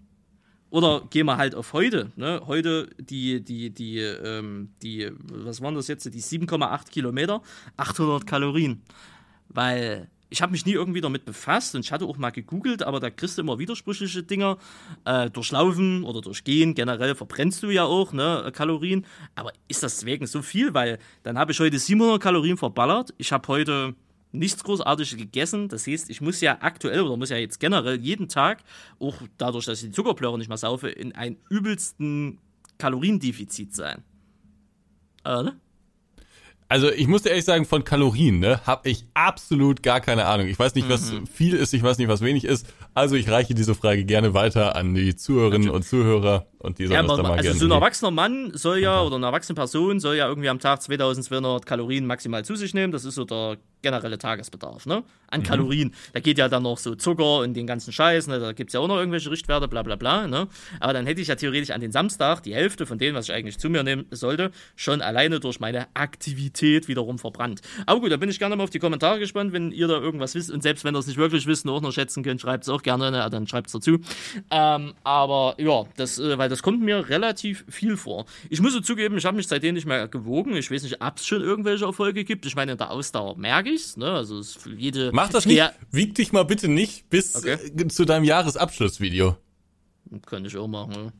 Oder 0.69 1.01
gehen 1.09 1.25
wir 1.25 1.37
halt 1.37 1.55
auf 1.55 1.73
heute. 1.73 2.11
Ne? 2.15 2.41
Heute 2.45 2.89
die, 2.99 3.41
die, 3.41 3.71
die, 3.71 3.99
ähm, 3.99 4.69
die, 4.83 5.11
was 5.31 5.61
waren 5.61 5.75
das 5.75 5.87
jetzt? 5.87 6.05
Die 6.05 6.21
7,8 6.21 6.91
Kilometer, 6.91 7.41
800 7.77 8.27
Kalorien. 8.27 8.81
Weil 9.47 10.09
ich 10.29 10.41
habe 10.41 10.51
mich 10.51 10.65
nie 10.65 10.73
irgendwie 10.73 11.01
damit 11.01 11.25
befasst 11.25 11.73
und 11.73 11.83
ich 11.83 11.91
hatte 11.91 12.05
auch 12.05 12.17
mal 12.17 12.29
gegoogelt, 12.29 12.83
aber 12.83 12.99
da 12.99 13.09
kriegst 13.09 13.37
du 13.37 13.41
immer 13.41 13.57
widersprüchliche 13.57 14.21
Dinger. 14.21 14.57
Äh, 15.05 15.29
durchlaufen 15.31 16.03
oder 16.03 16.21
durchgehen, 16.21 16.75
generell 16.75 17.15
verbrennst 17.15 17.63
du 17.63 17.69
ja 17.71 17.85
auch 17.85 18.13
ne, 18.13 18.51
Kalorien. 18.53 19.05
Aber 19.35 19.51
ist 19.67 19.81
das 19.81 20.05
wegen 20.05 20.27
so 20.27 20.41
viel? 20.41 20.73
Weil 20.73 20.99
dann 21.23 21.37
habe 21.39 21.51
ich 21.51 21.59
heute 21.59 21.79
700 21.79 22.21
Kalorien 22.21 22.57
verballert. 22.57 23.13
Ich 23.17 23.31
habe 23.31 23.47
heute 23.47 23.95
nichts 24.31 24.63
Großartiges 24.63 25.17
gegessen. 25.17 25.69
Das 25.69 25.87
heißt, 25.87 26.09
ich 26.09 26.21
muss 26.21 26.41
ja 26.41 26.57
aktuell 26.61 27.01
oder 27.01 27.17
muss 27.17 27.29
ja 27.29 27.37
jetzt 27.37 27.59
generell 27.59 27.99
jeden 27.99 28.27
Tag, 28.27 28.63
auch 28.99 29.15
dadurch, 29.37 29.65
dass 29.65 29.81
ich 29.81 29.89
die 29.89 29.95
Zuckerplöre 29.95 30.37
nicht 30.37 30.49
mehr 30.49 30.57
saufe, 30.57 30.89
in 30.89 31.13
einem 31.15 31.37
übelsten 31.49 32.39
Kaloriendefizit 32.77 33.75
sein. 33.75 34.03
Oder? 35.23 35.55
Also 36.71 36.91
ich 36.91 37.07
muss 37.07 37.23
dir 37.23 37.29
ehrlich 37.29 37.45
sagen, 37.45 37.65
von 37.65 37.83
Kalorien, 37.83 38.39
ne, 38.39 38.61
habe 38.67 38.89
ich 38.89 39.03
absolut 39.15 39.81
gar 39.81 40.01
keine 40.01 40.25
Ahnung. 40.25 40.47
Ich 40.47 40.59
weiß 40.59 40.75
nicht, 40.75 40.87
was 40.87 41.11
mhm. 41.11 41.25
viel 41.25 41.55
ist, 41.55 41.73
ich 41.73 41.81
weiß 41.81 41.97
nicht, 41.97 42.07
was 42.07 42.21
wenig 42.21 42.45
ist. 42.45 42.67
Also 42.93 43.15
ich 43.15 43.27
reiche 43.27 43.55
diese 43.55 43.73
Frage 43.73 44.05
gerne 44.05 44.35
weiter 44.35 44.75
an 44.75 44.93
die 44.93 45.15
Zuhörerinnen 45.15 45.71
und 45.71 45.83
Zuhörer 45.83 46.45
und 46.59 46.77
die 46.77 46.87
sollen 46.87 46.95
ja, 46.95 47.03
das 47.03 47.15
dann 47.15 47.25
mal 47.25 47.37
Also 47.37 47.53
so 47.53 47.65
ein 47.65 47.71
erwachsener 47.71 48.11
Mann 48.11 48.51
soll 48.53 48.79
ja, 48.79 49.01
oder 49.01 49.15
eine 49.15 49.25
erwachsene 49.27 49.55
Person 49.55 49.99
soll 49.99 50.17
ja 50.17 50.27
irgendwie 50.27 50.49
am 50.49 50.59
Tag 50.59 50.81
2200 50.81 51.65
Kalorien 51.65 52.05
maximal 52.05 52.43
zu 52.43 52.55
sich 52.55 52.73
nehmen. 52.73 52.91
Das 52.91 53.05
ist 53.05 53.15
so 53.15 53.23
der 53.23 53.57
generelle 53.81 54.17
Tagesbedarf, 54.17 54.85
ne? 54.85 55.03
An 55.27 55.41
mhm. 55.41 55.45
Kalorien. 55.45 55.93
Da 56.13 56.19
geht 56.19 56.37
ja 56.37 56.49
dann 56.49 56.63
noch 56.63 56.77
so 56.77 56.95
Zucker 56.95 57.39
und 57.39 57.53
den 57.53 57.67
ganzen 57.67 57.93
Scheiß, 57.93 58.27
ne? 58.27 58.39
Da 58.39 58.51
gibt 58.51 58.69
es 58.69 58.73
ja 58.73 58.79
auch 58.79 58.87
noch 58.87 58.97
irgendwelche 58.97 59.31
Richtwerte, 59.31 59.67
bla 59.67 59.83
bla 59.83 59.95
bla, 59.95 60.27
ne? 60.27 60.47
Aber 60.79 60.93
dann 60.93 61.05
hätte 61.05 61.21
ich 61.21 61.27
ja 61.27 61.35
theoretisch 61.35 61.71
an 61.71 61.81
den 61.81 61.91
Samstag 61.91 62.43
die 62.43 62.53
Hälfte 62.53 62.85
von 62.85 62.97
dem, 62.97 63.15
was 63.15 63.29
ich 63.29 63.35
eigentlich 63.35 63.57
zu 63.57 63.69
mir 63.69 63.83
nehmen 63.83 64.05
sollte, 64.11 64.51
schon 64.75 65.01
alleine 65.01 65.39
durch 65.39 65.59
meine 65.59 65.87
Aktivität 65.93 66.87
wiederum 66.87 67.19
verbrannt. 67.19 67.61
Aber 67.85 68.01
gut, 68.01 68.11
da 68.11 68.17
bin 68.17 68.29
ich 68.29 68.39
gerne 68.39 68.55
mal 68.55 68.63
auf 68.63 68.69
die 68.69 68.79
Kommentare 68.79 69.19
gespannt, 69.19 69.53
wenn 69.53 69.71
ihr 69.71 69.87
da 69.87 69.97
irgendwas 69.97 70.35
wisst. 70.35 70.51
Und 70.51 70.61
selbst 70.61 70.83
wenn 70.83 70.95
ihr 70.95 70.99
es 70.99 71.07
nicht 71.07 71.17
wirklich 71.17 71.47
wisst 71.47 71.65
und 71.65 71.71
auch 71.71 71.81
noch 71.81 71.93
schätzen 71.93 72.23
könnt, 72.23 72.41
schreibt 72.41 72.63
es 72.63 72.69
auch 72.69 72.83
gerne, 72.83 73.11
ne? 73.11 73.29
Dann 73.29 73.47
schreibt 73.47 73.67
es 73.67 73.73
dazu. 73.73 73.99
Ähm, 74.51 74.93
aber 75.03 75.55
ja, 75.57 75.85
das, 75.95 76.19
äh, 76.19 76.37
weil 76.37 76.48
das 76.49 76.61
kommt 76.63 76.81
mir 76.81 77.09
relativ 77.09 77.63
viel 77.69 77.97
vor. 77.97 78.25
Ich 78.49 78.61
muss 78.61 78.79
zugeben, 78.81 79.17
ich 79.17 79.25
habe 79.25 79.37
mich 79.37 79.47
seitdem 79.47 79.75
nicht 79.75 79.85
mehr 79.85 80.07
gewogen. 80.07 80.55
Ich 80.55 80.71
weiß 80.71 80.83
nicht, 80.83 81.01
ob 81.01 81.17
es 81.17 81.25
schon 81.25 81.41
irgendwelche 81.41 81.85
Erfolge 81.85 82.23
gibt. 82.23 82.45
Ich 82.45 82.55
meine, 82.55 82.73
in 82.73 82.77
der 82.77 82.91
Ausdauer 82.91 83.37
merke 83.37 83.69
ich's, 83.69 83.97
ne? 83.97 84.11
Also 84.11 84.39
es 84.39 84.59
jede. 84.77 85.11
Mach 85.13 85.29
das 85.29 85.45
nicht. 85.45 85.63
Wieg 85.91 86.15
dich 86.15 86.31
mal 86.31 86.43
bitte 86.43 86.67
nicht 86.67 87.09
bis 87.09 87.35
okay. 87.35 87.57
Äh, 87.77 87.87
zu 87.87 88.05
deinem 88.05 88.23
Jahresabschlussvideo. 88.23 89.37
Könnte 90.25 90.49
ich 90.49 90.57
auch 90.57 90.67
machen? 90.67 91.11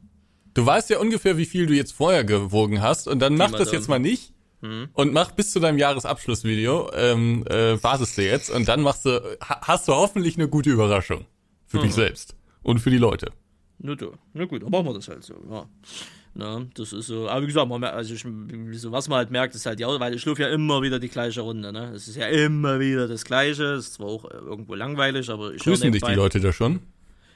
Du 0.53 0.65
weißt 0.65 0.89
ja 0.89 0.99
ungefähr, 0.99 1.37
wie 1.37 1.45
viel 1.45 1.67
du 1.67 1.73
jetzt 1.73 1.93
vorher 1.93 2.23
gewogen 2.23 2.81
hast 2.81 3.07
und 3.07 3.19
dann 3.19 3.35
mach 3.35 3.51
das 3.51 3.71
jetzt 3.71 3.87
mal 3.87 3.99
nicht. 3.99 4.33
Hm. 4.61 4.89
Und 4.93 5.13
mach 5.13 5.31
bis 5.31 5.51
zu 5.51 5.59
deinem 5.59 5.77
Jahresabschlussvideo, 5.77 6.91
ähm, 6.93 7.45
äh, 7.47 7.81
wartest 7.81 8.17
du 8.17 8.25
jetzt 8.25 8.49
und 8.49 8.67
dann 8.67 8.81
machst 8.81 9.05
du, 9.05 9.37
hast 9.39 9.87
du 9.87 9.93
hoffentlich 9.93 10.35
eine 10.35 10.49
gute 10.49 10.69
Überraschung. 10.69 11.25
Für 11.65 11.77
hm. 11.77 11.83
dich 11.83 11.93
selbst. 11.93 12.35
Und 12.61 12.79
für 12.79 12.89
die 12.89 12.97
Leute. 12.97 13.31
Na, 13.79 13.95
na 14.33 14.45
gut, 14.45 14.63
dann 14.63 14.69
machen 14.69 14.85
wir 14.85 14.93
das 14.93 15.07
halt 15.07 15.23
so, 15.23 15.35
ja. 15.49 15.65
Ne, 16.35 16.69
das 16.75 16.93
ist 16.93 17.07
so, 17.07 17.27
aber 17.27 17.41
wie 17.41 17.47
gesagt, 17.47 17.67
man, 17.67 17.83
also 17.83 18.13
ich, 18.13 18.23
so, 18.79 18.91
was 18.91 19.09
man 19.09 19.17
halt 19.17 19.31
merkt, 19.31 19.55
ist 19.55 19.65
halt, 19.65 19.79
ja, 19.79 19.99
weil 19.99 20.13
ich 20.13 20.21
schluf 20.21 20.37
ja 20.37 20.47
immer 20.49 20.81
wieder 20.81 20.99
die 20.99 21.09
gleiche 21.09 21.41
Runde, 21.41 21.73
ne? 21.73 21.91
Es 21.95 22.07
ist 22.07 22.17
ja 22.17 22.27
immer 22.27 22.79
wieder 22.79 23.07
das 23.07 23.25
Gleiche, 23.25 23.63
es 23.73 23.87
ist 23.87 23.93
zwar 23.95 24.07
auch 24.07 24.29
irgendwo 24.29 24.75
langweilig, 24.75 25.29
aber 25.29 25.53
ich 25.53 25.63
Grüßen 25.63 25.91
dich 25.91 26.03
die 26.03 26.13
Leute 26.13 26.39
da 26.39 26.53
schon? 26.53 26.81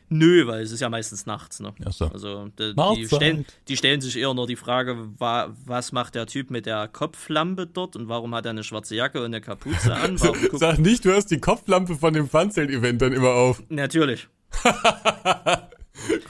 Nö, 0.10 0.46
weil 0.46 0.62
es 0.62 0.72
ist 0.72 0.82
ja 0.82 0.90
meistens 0.90 1.26
nachts, 1.26 1.60
ne? 1.60 1.74
So. 1.90 2.06
Also, 2.06 2.50
die, 2.60 2.76
die, 2.76 3.08
stellen, 3.08 3.46
die 3.68 3.78
stellen 3.78 4.00
sich 4.00 4.16
eher 4.16 4.34
nur 4.34 4.46
die 4.46 4.56
Frage, 4.56 4.96
wa, 5.18 5.52
was 5.66 5.92
macht 5.92 6.14
der 6.14 6.28
Typ 6.28 6.52
mit 6.52 6.68
der 6.68 6.88
Kopflampe 6.88 7.66
dort 7.66 7.96
und 7.96 8.10
warum 8.10 8.36
hat 8.36 8.46
er 8.46 8.52
eine 8.52 8.64
schwarze 8.64 8.96
Jacke 8.96 9.20
und 9.20 9.26
eine 9.26 9.42
Kapuze 9.42 9.96
an? 9.96 10.18
Sag 10.54 10.78
nicht, 10.78 11.04
du 11.04 11.14
hast 11.14 11.32
die 11.32 11.40
Kopflampe 11.40 11.96
von 11.96 12.14
dem 12.14 12.30
Funzelt-Event 12.30 13.02
dann 13.02 13.14
immer 13.14 13.32
auf. 13.32 13.64
Natürlich. 13.70 14.28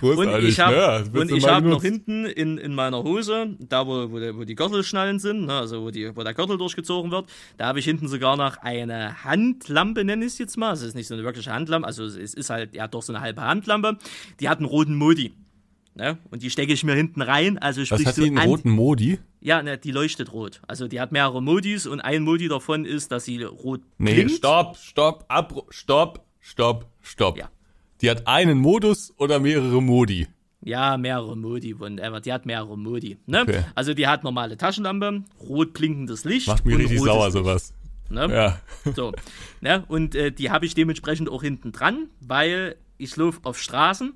und 0.02 0.44
ich 0.44 0.60
habe 0.60 0.76
ja, 0.76 1.04
und 1.20 1.32
ich 1.32 1.48
habe 1.48 1.68
noch 1.68 1.82
hinten 1.82 2.26
in, 2.26 2.58
in 2.58 2.76
meiner 2.76 3.04
Hose, 3.04 3.56
da 3.60 3.88
wo, 3.88 4.12
wo, 4.12 4.20
die, 4.20 4.36
wo 4.36 4.44
die 4.44 4.56
Gürtelschnallen 4.56 5.20
sind, 5.20 5.46
ne, 5.46 5.54
also 5.54 5.84
wo, 5.84 5.92
die, 5.92 6.16
wo 6.16 6.24
der 6.24 6.34
Gürtel 6.34 6.58
durchgezogen 6.58 7.12
wird, 7.12 7.30
da 7.58 7.68
habe 7.68 7.80
ich 7.80 7.86
hinten 7.86 8.08
sogar 8.08 8.36
noch 8.38 8.58
eine 8.58 9.24
Handlampe, 9.24 10.04
nenne 10.04 10.26
ich 10.26 10.34
es 10.34 10.38
jetzt 10.38 10.58
mal. 10.58 10.70
Also 10.70 10.84
es 10.84 10.90
ist 10.90 10.96
nicht 10.96 11.08
so 11.08 11.14
eine 11.14 11.24
wirkliche 11.24 11.52
Handlampe, 11.52 11.88
also 11.88 12.04
es 12.04 12.34
ist 12.34 12.50
halt 12.50 12.76
ja 12.76 12.88
doch 12.88 13.02
so 13.02 13.14
eine 13.14 13.22
halbe 13.22 13.42
Handlampe. 13.42 13.98
Die 14.40 14.50
hat 14.50 14.58
einen 14.58 14.68
roten 14.68 14.96
Modi. 14.96 15.34
Ne? 15.96 16.18
Und 16.32 16.42
die 16.42 16.50
stecke 16.50 16.74
ich 16.74 16.84
mir 16.84 16.96
hinten 16.96 17.22
rein. 17.22 17.58
Also 17.60 17.86
sprich 17.86 18.02
Was 18.02 18.08
hat 18.08 18.16
so 18.16 18.24
die 18.24 18.30
einen 18.30 18.50
roten 18.50 18.72
Modi? 18.72 19.20
Ja, 19.42 19.62
ne, 19.62 19.78
die 19.78 19.92
leuchtet 19.92 20.34
rot. 20.34 20.62
Also 20.68 20.88
die 20.88 21.00
hat 21.00 21.12
mehrere 21.12 21.42
Modis 21.42 21.86
und 21.86 22.02
ein 22.02 22.24
Modi 22.24 22.48
davon 22.48 22.86
ist, 22.86 23.12
dass 23.12 23.26
sie 23.26 23.44
rot 23.44 23.82
nee, 23.98 24.14
blinkt. 24.14 24.34
stopp, 24.34 24.78
stopp, 24.78 25.26
ab, 25.28 25.54
stopp, 25.70 26.26
stopp, 26.40 26.88
stopp. 27.02 27.38
Ja. 27.38 27.50
Die 28.04 28.10
hat 28.10 28.28
einen 28.28 28.58
Modus 28.60 29.14
oder 29.18 29.40
mehrere 29.40 29.82
Modi? 29.82 30.28
Ja, 30.60 30.98
mehrere 30.98 31.38
Modi, 31.38 31.80
whatever. 31.80 32.20
Die 32.20 32.34
hat 32.34 32.46
mehrere 32.46 32.78
Modi. 32.78 33.18
Ne? 33.28 33.44
Okay. 33.44 33.64
Also 33.76 33.94
die 33.94 34.08
hat 34.08 34.26
normale 34.26 34.58
Taschenlampe, 34.58 35.24
rot 35.40 35.72
blinkendes 35.72 36.26
Licht. 36.26 36.48
Macht 36.48 36.66
mir 36.66 36.78
richtig 36.78 37.00
sauer 37.00 37.32
sowas. 37.32 37.74
Ne? 38.10 38.28
Ja. 38.30 38.60
So. 38.94 39.14
Ne? 39.62 39.86
Und 39.88 40.16
äh, 40.16 40.34
die 40.34 40.52
habe 40.52 40.66
ich 40.66 40.76
dementsprechend 40.76 41.30
auch 41.30 41.44
hinten 41.44 41.72
dran, 41.72 42.10
weil 42.20 42.76
ich 42.98 43.16
laufe 43.16 43.40
auf 43.44 43.58
Straßen, 43.58 44.12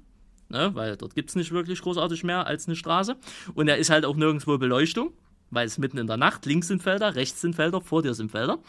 ne? 0.50 0.72
weil 0.74 0.98
dort 0.98 1.16
gibt 1.16 1.30
es 1.30 1.38
nicht 1.38 1.54
wirklich 1.54 1.82
großartig 1.82 2.26
mehr 2.26 2.46
als 2.46 2.68
eine 2.68 2.76
Straße. 2.76 3.16
Und 3.54 3.68
da 3.68 3.76
ist 3.76 3.90
halt 3.90 4.04
auch 4.04 4.18
nirgendwo 4.18 4.58
Beleuchtung 4.58 5.14
weil 5.52 5.68
es 5.68 5.78
mitten 5.78 5.98
in 5.98 6.08
der 6.08 6.18
Nacht, 6.18 6.46
links 6.46 6.68
sind 6.68 6.82
Felder, 6.82 7.16
rechts 7.16 7.42
sind 7.42 7.56
Felder, 7.56 7.82
vor 7.82 8.02
dir 8.02 8.14
sind 8.14 8.32
Felder. 8.32 8.60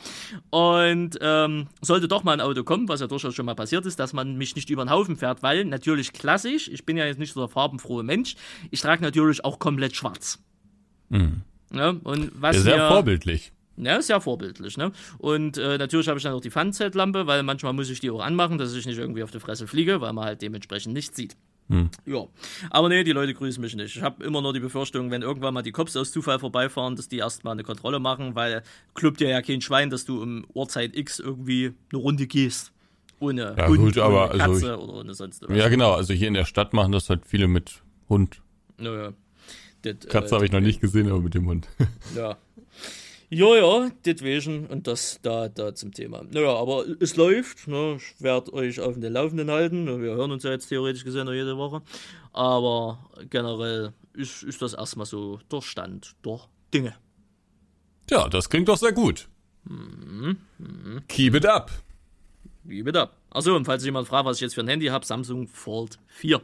Und 0.51 1.19
ähm, 1.21 1.69
sollte 1.81 2.09
doch 2.09 2.25
mal 2.25 2.33
ein 2.33 2.41
Auto 2.41 2.64
kommen, 2.64 2.88
was 2.88 3.01
ja 3.01 3.07
durchaus 3.07 3.35
schon 3.35 3.47
mal 3.47 3.55
passiert 3.55 3.87
ist, 3.87 3.99
dass 3.99 4.12
man 4.12 4.37
mich 4.37 4.55
nicht 4.55 4.71
über 4.71 4.85
den 4.85 4.91
Haufen 4.91 5.17
fährt, 5.17 5.43
weil 5.43 5.64
natürlich 5.64 6.12
klassisch, 6.12 6.69
ich 6.69 6.85
bin 6.85 6.97
ja 6.97 7.07
jetzt 7.07 7.19
nicht 7.19 7.33
so 7.33 7.41
der 7.41 7.49
farbenfrohe 7.49 8.03
Mensch, 8.03 8.37
ich 8.71 8.81
trage 8.81 9.03
natürlich 9.03 9.45
auch 9.45 9.59
komplett 9.59 9.97
schwarz. 9.97 10.38
Mhm. 11.09 11.43
Ja, 11.73 11.91
und 11.91 12.31
was 12.35 12.57
ja, 12.57 12.62
sehr 12.62 12.77
mir, 12.77 12.88
vorbildlich. 12.88 13.53
Ja, 13.77 14.01
sehr 14.03 14.21
vorbildlich, 14.21 14.77
ne? 14.77 14.93
Und 15.19 15.59
äh, 15.59 15.79
natürlich 15.79 16.09
habe 16.09 16.19
ich 16.19 16.25
dann 16.25 16.33
auch 16.33 16.41
die 16.41 16.51
Funset-Lampe, 16.51 17.27
weil 17.27 17.43
manchmal 17.43 17.73
muss 17.73 17.91
ich 17.91 18.01
die 18.01 18.11
auch 18.11 18.21
anmachen, 18.21 18.59
dass 18.59 18.75
ich 18.75 18.87
nicht 18.87 18.99
irgendwie 18.99 19.23
auf 19.23 19.31
die 19.31 19.41
Fresse 19.41 19.67
fliege, 19.67 20.01
weil 20.01 20.12
man 20.12 20.25
halt 20.25 20.43
dementsprechend 20.43 20.95
nichts 20.95 21.17
sieht. 21.17 21.37
Hm. 21.69 21.91
Ja, 22.07 22.27
aber 22.71 22.89
nee, 22.89 23.05
die 23.05 23.13
Leute 23.13 23.35
grüßen 23.35 23.61
mich 23.61 23.77
nicht. 23.77 23.97
Ich 23.97 24.03
habe 24.03 24.25
immer 24.25 24.41
nur 24.41 24.55
die 24.55 24.61
Befürchtung, 24.61 25.11
wenn 25.11 25.23
irgendwann 25.23 25.53
mal 25.53 25.63
die 25.63 25.73
Cops 25.73 25.97
aus 25.97 26.13
Zufall 26.13 26.39
vorbeifahren, 26.39 26.97
dass 26.97 27.09
die 27.09 27.19
erstmal 27.19 27.53
eine 27.53 27.63
Kontrolle 27.63 27.99
machen, 27.99 28.35
weil 28.35 28.63
klubbt 28.95 29.21
dir 29.21 29.29
ja 29.29 29.43
kein 29.43 29.61
Schwein, 29.61 29.91
dass 29.91 30.07
du 30.07 30.23
um 30.23 30.47
Uhrzeit 30.55 30.97
X 30.97 31.19
irgendwie 31.19 31.75
eine 31.93 32.01
Runde 32.01 32.27
gehst. 32.27 32.73
Ohne 33.21 33.55
ja, 33.57 33.67
Hund, 33.67 33.79
gut, 33.79 33.99
aber 33.99 34.31
ohne 34.31 34.39
Katze 34.39 34.73
also, 34.73 34.83
oder 34.83 34.93
ohne 34.95 35.15
sonst 35.15 35.43
was. 35.43 35.57
Ja, 35.57 35.69
genau. 35.69 35.93
Also 35.93 36.15
hier 36.15 36.29
in 36.29 36.35
der 36.35 36.45
Stadt 36.45 36.73
machen 36.73 36.93
das 36.93 37.11
halt 37.11 37.27
viele 37.27 37.49
mit 37.49 37.83
Hund. 38.09 38.41
Naja. 38.79 39.13
Das, 39.83 39.97
Katze 40.09 40.35
äh, 40.35 40.37
habe 40.37 40.47
ich 40.47 40.53
noch 40.53 40.61
nicht 40.61 40.81
gesehen, 40.81 41.09
aber 41.09 41.21
mit 41.21 41.35
dem 41.35 41.47
Hund. 41.47 41.69
Ja. 42.17 42.37
Ja, 43.31 43.55
ja, 43.57 43.91
deswegen 44.07 44.67
und 44.67 44.87
das 44.87 45.19
da, 45.23 45.49
da 45.49 45.75
zum 45.75 45.93
Thema. 45.93 46.23
Naja, 46.31 46.55
aber 46.55 46.85
es 46.99 47.17
läuft. 47.17 47.69
Ne? 47.69 47.97
Ich 47.99 48.23
werde 48.23 48.55
euch 48.55 48.81
auf 48.81 48.99
den 48.99 49.12
Laufenden 49.12 49.51
halten. 49.51 49.87
Wir 50.01 50.12
hören 50.12 50.33
uns 50.33 50.45
ja 50.45 50.51
jetzt 50.51 50.69
theoretisch 50.69 51.05
gesehen 51.05 51.27
noch 51.27 51.35
jede 51.35 51.59
Woche. 51.59 51.83
Aber 52.33 53.11
generell 53.29 53.93
ist, 54.14 54.43
ist 54.43 54.62
das 54.62 54.73
erstmal 54.73 55.05
so 55.05 55.41
der 55.53 55.61
Stand 55.61 56.14
der 56.25 56.41
Dinge. 56.73 56.95
Ja, 58.11 58.29
das 58.29 58.49
klingt 58.49 58.69
doch 58.69 58.79
sehr 58.79 58.93
gut. 58.93 59.29
Mhm. 59.64 60.38
Mhm. 60.57 61.03
Keep 61.09 61.35
it 61.35 61.47
up. 61.47 61.71
Keep 62.67 62.88
it 62.88 62.97
up. 62.97 63.14
Achso, 63.29 63.55
und 63.55 63.67
falls 63.67 63.85
jemand 63.85 64.09
fragt, 64.09 64.25
was 64.25 64.38
ich 64.38 64.43
jetzt 64.43 64.55
für 64.55 64.62
ein 64.62 64.69
Handy 64.69 64.87
habe, 64.87 65.05
Samsung 65.05 65.49
Fold 65.49 65.99
4. 66.07 66.41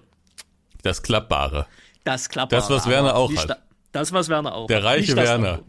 Das 0.83 1.03
klappbare. 1.03 1.67
Das 2.05 2.29
klappbare. 2.29 2.61
Das, 2.61 2.69
was 2.69 2.87
Werner 2.87 3.17
auch 3.17 3.35
hat. 3.35 3.63
Das, 3.93 4.13
was 4.13 4.29
Werner 4.29 4.55
auch 4.55 4.67
Der 4.67 4.85
reiche 4.85 5.17
Werner. 5.17 5.61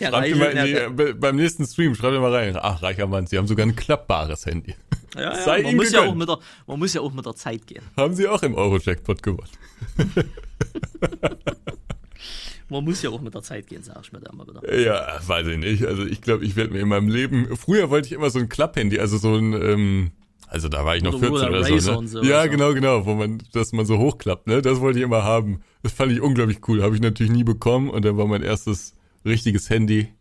Der 0.00 0.10
Schreibt 0.10 0.22
reiche, 0.22 0.36
mal 0.36 0.54
der, 0.54 0.90
die, 0.90 1.12
beim 1.14 1.36
nächsten 1.36 1.66
Stream, 1.66 1.94
schreibt 1.94 2.14
ihr 2.14 2.20
mal 2.20 2.34
rein. 2.34 2.56
Ach, 2.60 2.82
reicher 2.82 3.06
Mann, 3.06 3.26
Sie 3.26 3.36
haben 3.36 3.46
sogar 3.46 3.66
ein 3.66 3.74
klappbares 3.74 4.46
Handy. 4.46 4.74
ja, 5.14 5.20
ja, 5.20 5.34
sei 5.34 5.62
man, 5.62 5.76
muss 5.76 5.92
ja 5.92 6.02
auch 6.02 6.14
mit 6.14 6.28
der, 6.28 6.38
man 6.66 6.78
muss 6.78 6.94
ja 6.94 7.00
auch 7.00 7.12
mit 7.12 7.26
der 7.26 7.34
Zeit 7.34 7.66
gehen. 7.66 7.82
Haben 7.96 8.14
Sie 8.14 8.28
auch 8.28 8.42
im 8.42 8.54
Euro-Jackpot 8.54 9.22
gewonnen. 9.22 9.50
Man 12.70 12.84
muss 12.84 13.00
ja 13.00 13.08
auch 13.10 13.20
mit 13.20 13.34
der 13.34 13.42
Zeit 13.42 13.66
gehen, 13.66 13.82
sag 13.82 13.98
ich 14.02 14.12
mir 14.12 14.20
da 14.20 14.30
immer 14.30 14.46
wieder. 14.46 14.78
Ja, 14.78 15.18
weiß 15.26 15.46
ich 15.46 15.56
nicht. 15.56 15.86
Also 15.86 16.04
ich 16.04 16.20
glaube, 16.20 16.44
ich 16.44 16.54
werde 16.54 16.72
mir 16.72 16.80
in 16.80 16.88
meinem 16.88 17.08
Leben. 17.08 17.56
Früher 17.56 17.88
wollte 17.88 18.08
ich 18.08 18.12
immer 18.12 18.28
so 18.28 18.38
ein 18.38 18.50
Klapphandy, 18.50 18.98
also 18.98 19.16
so 19.16 19.36
ein, 19.36 19.54
ähm, 19.54 20.10
also 20.46 20.68
da 20.68 20.84
war 20.84 20.94
ich 20.94 21.02
noch 21.02 21.14
Oder 21.14 21.28
14 21.28 21.48
oder 21.48 21.64
so, 21.64 21.74
ne? 21.74 22.08
sowas 22.08 22.26
ja, 22.26 22.46
genau, 22.46 22.74
genau, 22.74 23.06
wo 23.06 23.14
man, 23.14 23.42
dass 23.52 23.72
man 23.72 23.86
so 23.86 23.96
hochklappt, 23.96 24.46
ne? 24.46 24.60
Das 24.60 24.80
wollte 24.80 24.98
ich 24.98 25.04
immer 25.04 25.24
haben. 25.24 25.62
Das 25.82 25.92
fand 25.92 26.12
ich 26.12 26.20
unglaublich 26.20 26.58
cool. 26.68 26.82
Habe 26.82 26.94
ich 26.94 27.00
natürlich 27.00 27.32
nie 27.32 27.44
bekommen 27.44 27.88
und 27.88 28.04
dann 28.04 28.18
war 28.18 28.26
mein 28.26 28.42
erstes 28.42 28.94
richtiges 29.24 29.68
Handy 29.70 30.12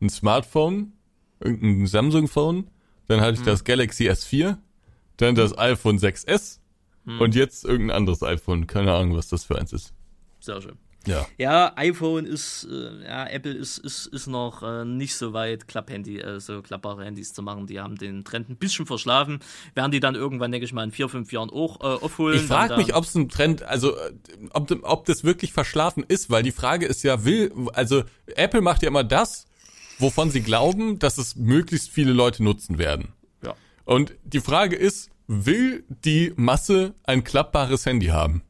ein 0.00 0.08
Smartphone, 0.10 0.92
irgendein 1.40 1.86
Samsung-Phone. 1.86 2.68
Dann 3.06 3.20
hatte 3.20 3.34
ich 3.34 3.38
Hm. 3.40 3.46
das 3.46 3.64
Galaxy 3.64 4.08
S4, 4.08 4.58
dann 5.16 5.34
das 5.34 5.56
iPhone 5.58 5.98
6S 5.98 6.60
Hm. 7.06 7.20
und 7.20 7.34
jetzt 7.34 7.64
irgendein 7.64 7.96
anderes 7.96 8.22
iPhone. 8.22 8.66
Keine 8.66 8.92
Ahnung, 8.94 9.16
was 9.16 9.28
das 9.28 9.44
für 9.44 9.58
eins 9.58 9.72
ist. 9.72 9.92
Sehr 10.40 10.60
schön. 10.60 10.76
Ja. 11.06 11.26
Ja, 11.38 11.72
iPhone 11.76 12.26
ist, 12.26 12.68
äh, 12.70 13.04
ja, 13.04 13.26
Apple 13.26 13.52
ist, 13.52 13.78
ist, 13.78 14.06
ist 14.06 14.26
noch 14.26 14.62
äh, 14.62 14.84
nicht 14.84 15.14
so 15.14 15.32
weit, 15.32 15.66
Klapphandy, 15.66 16.18
äh, 16.18 16.40
so 16.40 16.60
klappbare 16.60 17.04
Handys 17.04 17.32
zu 17.32 17.42
machen. 17.42 17.66
Die 17.66 17.80
haben 17.80 17.96
den 17.96 18.24
Trend 18.24 18.50
ein 18.50 18.56
bisschen 18.56 18.86
verschlafen. 18.86 19.40
Werden 19.74 19.92
die 19.92 20.00
dann 20.00 20.14
irgendwann, 20.14 20.52
denke 20.52 20.64
ich 20.66 20.72
mal, 20.72 20.84
in 20.84 20.92
vier, 20.92 21.08
fünf 21.08 21.32
Jahren 21.32 21.50
auch 21.50 21.80
äh, 21.80 22.04
aufholen. 22.04 22.36
Ich 22.36 22.46
frage 22.46 22.76
mich, 22.76 22.94
ob 22.94 23.04
es 23.04 23.14
ein 23.14 23.28
Trend, 23.28 23.62
also 23.62 23.96
äh, 23.96 24.12
ob, 24.52 24.70
ob 24.82 25.06
das 25.06 25.24
wirklich 25.24 25.52
verschlafen 25.52 26.04
ist, 26.06 26.28
weil 26.30 26.42
die 26.42 26.52
Frage 26.52 26.86
ist 26.86 27.02
ja, 27.02 27.24
will, 27.24 27.52
also 27.72 28.04
Apple 28.26 28.60
macht 28.60 28.82
ja 28.82 28.88
immer 28.88 29.04
das, 29.04 29.46
wovon 29.98 30.30
sie 30.30 30.42
glauben, 30.42 30.98
dass 30.98 31.16
es 31.16 31.34
möglichst 31.36 31.90
viele 31.90 32.12
Leute 32.12 32.44
nutzen 32.44 32.76
werden. 32.76 33.08
Ja. 33.42 33.54
Und 33.84 34.14
die 34.24 34.40
Frage 34.40 34.76
ist, 34.76 35.10
will 35.26 35.84
die 35.88 36.32
Masse 36.36 36.94
ein 37.04 37.24
klappbares 37.24 37.86
Handy 37.86 38.06
haben? 38.06 38.42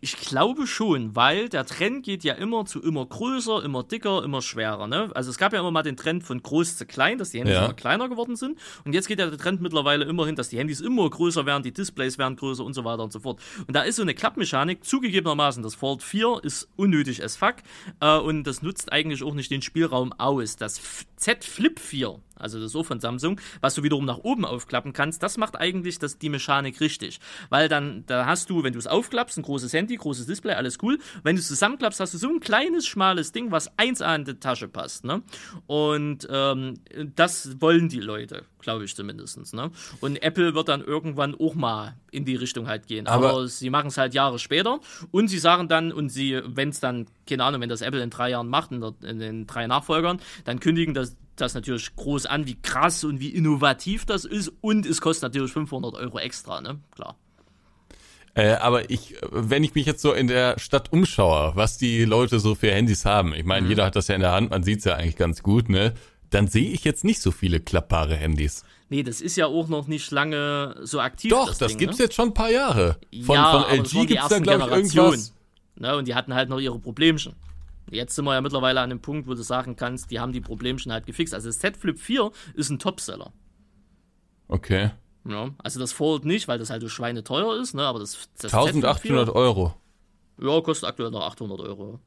Ich 0.00 0.16
glaube 0.16 0.66
schon, 0.66 1.16
weil 1.16 1.48
der 1.48 1.66
Trend 1.66 2.04
geht 2.04 2.24
ja 2.24 2.34
immer 2.34 2.64
zu 2.64 2.82
immer 2.82 3.04
größer, 3.06 3.64
immer 3.64 3.82
dicker, 3.82 4.22
immer 4.22 4.42
schwerer. 4.42 4.86
Ne? 4.86 5.10
Also 5.14 5.30
es 5.30 5.38
gab 5.38 5.52
ja 5.52 5.60
immer 5.60 5.70
mal 5.70 5.82
den 5.82 5.96
Trend 5.96 6.22
von 6.24 6.42
groß 6.42 6.76
zu 6.76 6.86
klein, 6.86 7.18
dass 7.18 7.30
die 7.30 7.38
Handys 7.38 7.54
Ja. 7.54 7.64
immer 7.64 7.74
kleiner 7.74 8.08
geworden 8.08 8.36
sind. 8.36 8.58
Und 8.84 8.92
jetzt 8.94 9.08
geht 9.08 9.18
ja 9.18 9.28
der 9.28 9.38
Trend 9.38 9.60
mittlerweile 9.60 10.04
immer 10.04 10.26
hin, 10.26 10.36
dass 10.36 10.48
die 10.48 10.58
Handys 10.58 10.80
immer 10.80 11.08
größer 11.08 11.46
werden, 11.46 11.62
die 11.62 11.72
Displays 11.72 12.18
werden 12.18 12.36
größer 12.36 12.64
und 12.64 12.74
so 12.74 12.84
weiter 12.84 13.02
und 13.02 13.12
so 13.12 13.20
fort. 13.20 13.40
Und 13.66 13.74
da 13.74 13.82
ist 13.82 13.96
so 13.96 14.02
eine 14.02 14.14
Klappmechanik, 14.14 14.84
zugegebenermaßen, 14.84 15.62
das 15.62 15.74
Fold 15.74 16.02
4 16.02 16.40
ist 16.42 16.68
unnötig 16.76 17.22
as 17.24 17.36
fuck 17.36 17.56
äh, 18.00 18.18
und 18.18 18.44
das 18.44 18.62
nutzt 18.62 18.92
eigentlich 18.92 19.22
auch 19.22 19.34
nicht 19.34 19.50
den 19.50 19.62
Spielraum 19.62 20.12
aus. 20.12 20.56
Das 20.56 20.80
Z 21.16 21.44
Flip 21.44 21.78
4, 21.80 22.20
also 22.38 22.60
das 22.60 22.72
so 22.72 22.82
von 22.82 23.00
Samsung, 23.00 23.40
was 23.60 23.74
du 23.74 23.82
wiederum 23.82 24.04
nach 24.04 24.18
oben 24.18 24.44
aufklappen 24.44 24.92
kannst, 24.92 25.22
das 25.22 25.36
macht 25.36 25.56
eigentlich 25.56 25.98
das, 25.98 26.18
die 26.18 26.28
Mechanik 26.28 26.80
richtig. 26.80 27.20
Weil 27.50 27.68
dann, 27.68 28.04
da 28.06 28.26
hast 28.26 28.50
du, 28.50 28.62
wenn 28.62 28.72
du 28.72 28.78
es 28.78 28.86
aufklappst, 28.86 29.38
ein 29.38 29.42
großes 29.42 29.72
Handy, 29.72 29.96
großes 29.96 30.26
Display, 30.26 30.54
alles 30.54 30.78
cool. 30.82 30.98
Wenn 31.22 31.36
du 31.36 31.40
es 31.40 31.48
zusammenklappst, 31.48 32.00
hast 32.00 32.14
du 32.14 32.18
so 32.18 32.28
ein 32.28 32.40
kleines, 32.40 32.86
schmales 32.86 33.32
Ding, 33.32 33.50
was 33.50 33.70
1A 33.78 34.14
in 34.16 34.24
die 34.24 34.34
Tasche 34.34 34.68
passt. 34.68 35.04
Ne? 35.04 35.22
Und 35.66 36.26
ähm, 36.30 36.74
das 37.16 37.60
wollen 37.60 37.88
die 37.88 38.00
Leute, 38.00 38.44
glaube 38.60 38.84
ich 38.84 38.94
zumindest. 38.94 39.54
Ne? 39.54 39.70
Und 40.00 40.22
Apple 40.22 40.54
wird 40.54 40.68
dann 40.68 40.82
irgendwann 40.82 41.34
auch 41.34 41.54
mal 41.54 41.96
in 42.10 42.24
die 42.24 42.36
Richtung 42.36 42.66
halt 42.68 42.86
gehen. 42.86 43.06
Aber, 43.06 43.30
Aber- 43.30 43.48
sie 43.48 43.70
machen 43.70 43.88
es 43.88 43.98
halt 43.98 44.14
Jahre 44.14 44.38
später 44.38 44.80
und 45.10 45.28
sie 45.28 45.38
sagen 45.38 45.68
dann, 45.68 45.92
und 45.92 46.08
sie, 46.08 46.40
wenn 46.44 46.70
es 46.70 46.80
dann, 46.80 47.06
keine 47.26 47.44
Ahnung, 47.44 47.60
wenn 47.60 47.68
das 47.68 47.82
Apple 47.82 48.02
in 48.02 48.10
drei 48.10 48.30
Jahren 48.30 48.48
macht, 48.48 48.72
in, 48.72 48.80
der, 48.80 48.94
in 49.04 49.18
den 49.18 49.46
drei 49.46 49.66
Nachfolgern, 49.66 50.20
dann 50.44 50.60
kündigen 50.60 50.94
das 50.94 51.16
das 51.40 51.54
natürlich 51.54 51.94
groß 51.96 52.26
an, 52.26 52.46
wie 52.46 52.56
krass 52.60 53.04
und 53.04 53.20
wie 53.20 53.30
innovativ 53.30 54.06
das 54.06 54.24
ist 54.24 54.52
und 54.60 54.86
es 54.86 55.00
kostet 55.00 55.22
natürlich 55.22 55.52
500 55.52 55.94
Euro 55.94 56.18
extra, 56.18 56.60
ne? 56.60 56.78
Klar. 56.94 57.16
Äh, 58.34 58.52
aber 58.54 58.88
ich, 58.88 59.16
wenn 59.32 59.64
ich 59.64 59.74
mich 59.74 59.86
jetzt 59.86 60.00
so 60.00 60.12
in 60.12 60.28
der 60.28 60.58
Stadt 60.60 60.92
umschaue, 60.92 61.52
was 61.56 61.76
die 61.76 62.04
Leute 62.04 62.38
so 62.38 62.54
für 62.54 62.70
Handys 62.70 63.04
haben, 63.04 63.34
ich 63.34 63.44
meine, 63.44 63.66
jeder 63.66 63.84
hat 63.84 63.96
das 63.96 64.06
ja 64.08 64.14
in 64.14 64.20
der 64.20 64.30
Hand, 64.32 64.50
man 64.50 64.62
sieht's 64.62 64.84
ja 64.84 64.94
eigentlich 64.94 65.16
ganz 65.16 65.42
gut, 65.42 65.68
ne? 65.68 65.94
Dann 66.30 66.46
sehe 66.46 66.70
ich 66.70 66.84
jetzt 66.84 67.04
nicht 67.04 67.20
so 67.20 67.30
viele 67.30 67.58
klappbare 67.58 68.14
Handys. 68.14 68.64
Nee, 68.90 69.02
das 69.02 69.20
ist 69.20 69.36
ja 69.36 69.46
auch 69.46 69.68
noch 69.68 69.86
nicht 69.86 70.10
lange 70.10 70.76
so 70.82 71.00
aktiv. 71.00 71.30
Doch, 71.30 71.48
das, 71.48 71.58
das, 71.58 71.68
Ding, 71.72 71.78
gibt's 71.78 71.98
ne? 71.98 72.04
jetzt 72.04 72.14
schon 72.14 72.28
ein 72.28 72.34
paar 72.34 72.50
Jahre. 72.50 72.98
Von, 73.24 73.34
ja, 73.34 73.50
von 73.50 73.78
LG 73.78 74.06
gibt's 74.06 74.28
da, 74.28 74.36
ersten 74.36 74.42
glaube 74.44 74.80
ich, 74.80 74.94
irgendwas. 74.94 75.34
Ne, 75.76 75.96
und 75.96 76.06
die 76.06 76.14
hatten 76.14 76.34
halt 76.34 76.48
noch 76.48 76.60
ihre 76.60 76.78
Problemchen. 76.78 77.34
Jetzt 77.90 78.14
sind 78.14 78.24
wir 78.24 78.34
ja 78.34 78.40
mittlerweile 78.40 78.80
an 78.80 78.90
dem 78.90 79.00
Punkt, 79.00 79.26
wo 79.28 79.34
du 79.34 79.42
sagen 79.42 79.76
kannst, 79.76 80.10
die 80.10 80.20
haben 80.20 80.32
die 80.32 80.40
Problemchen 80.40 80.92
halt 80.92 81.06
gefixt. 81.06 81.34
Also 81.34 81.48
das 81.48 81.58
Z 81.58 81.76
Flip 81.76 81.98
4 81.98 82.30
ist 82.54 82.70
ein 82.70 82.78
Topseller. 82.78 83.32
Okay. 84.48 84.90
Ja, 85.26 85.50
also 85.58 85.78
das 85.80 85.92
Fold 85.92 86.24
nicht, 86.24 86.48
weil 86.48 86.58
das 86.58 86.70
halt 86.70 86.82
so 86.82 86.88
schweineteuer 86.88 87.60
ist, 87.60 87.74
ne? 87.74 87.82
Aber 87.82 87.98
das, 87.98 88.28
das 88.40 88.50
Z 88.50 88.60
Flip 88.70 88.84
1800 88.84 89.28
Euro. 89.34 89.74
4, 90.38 90.48
Ja, 90.48 90.60
kostet 90.60 90.88
aktuell 90.88 91.10
noch 91.10 91.22
800 91.22 91.60
Euro. 91.60 92.00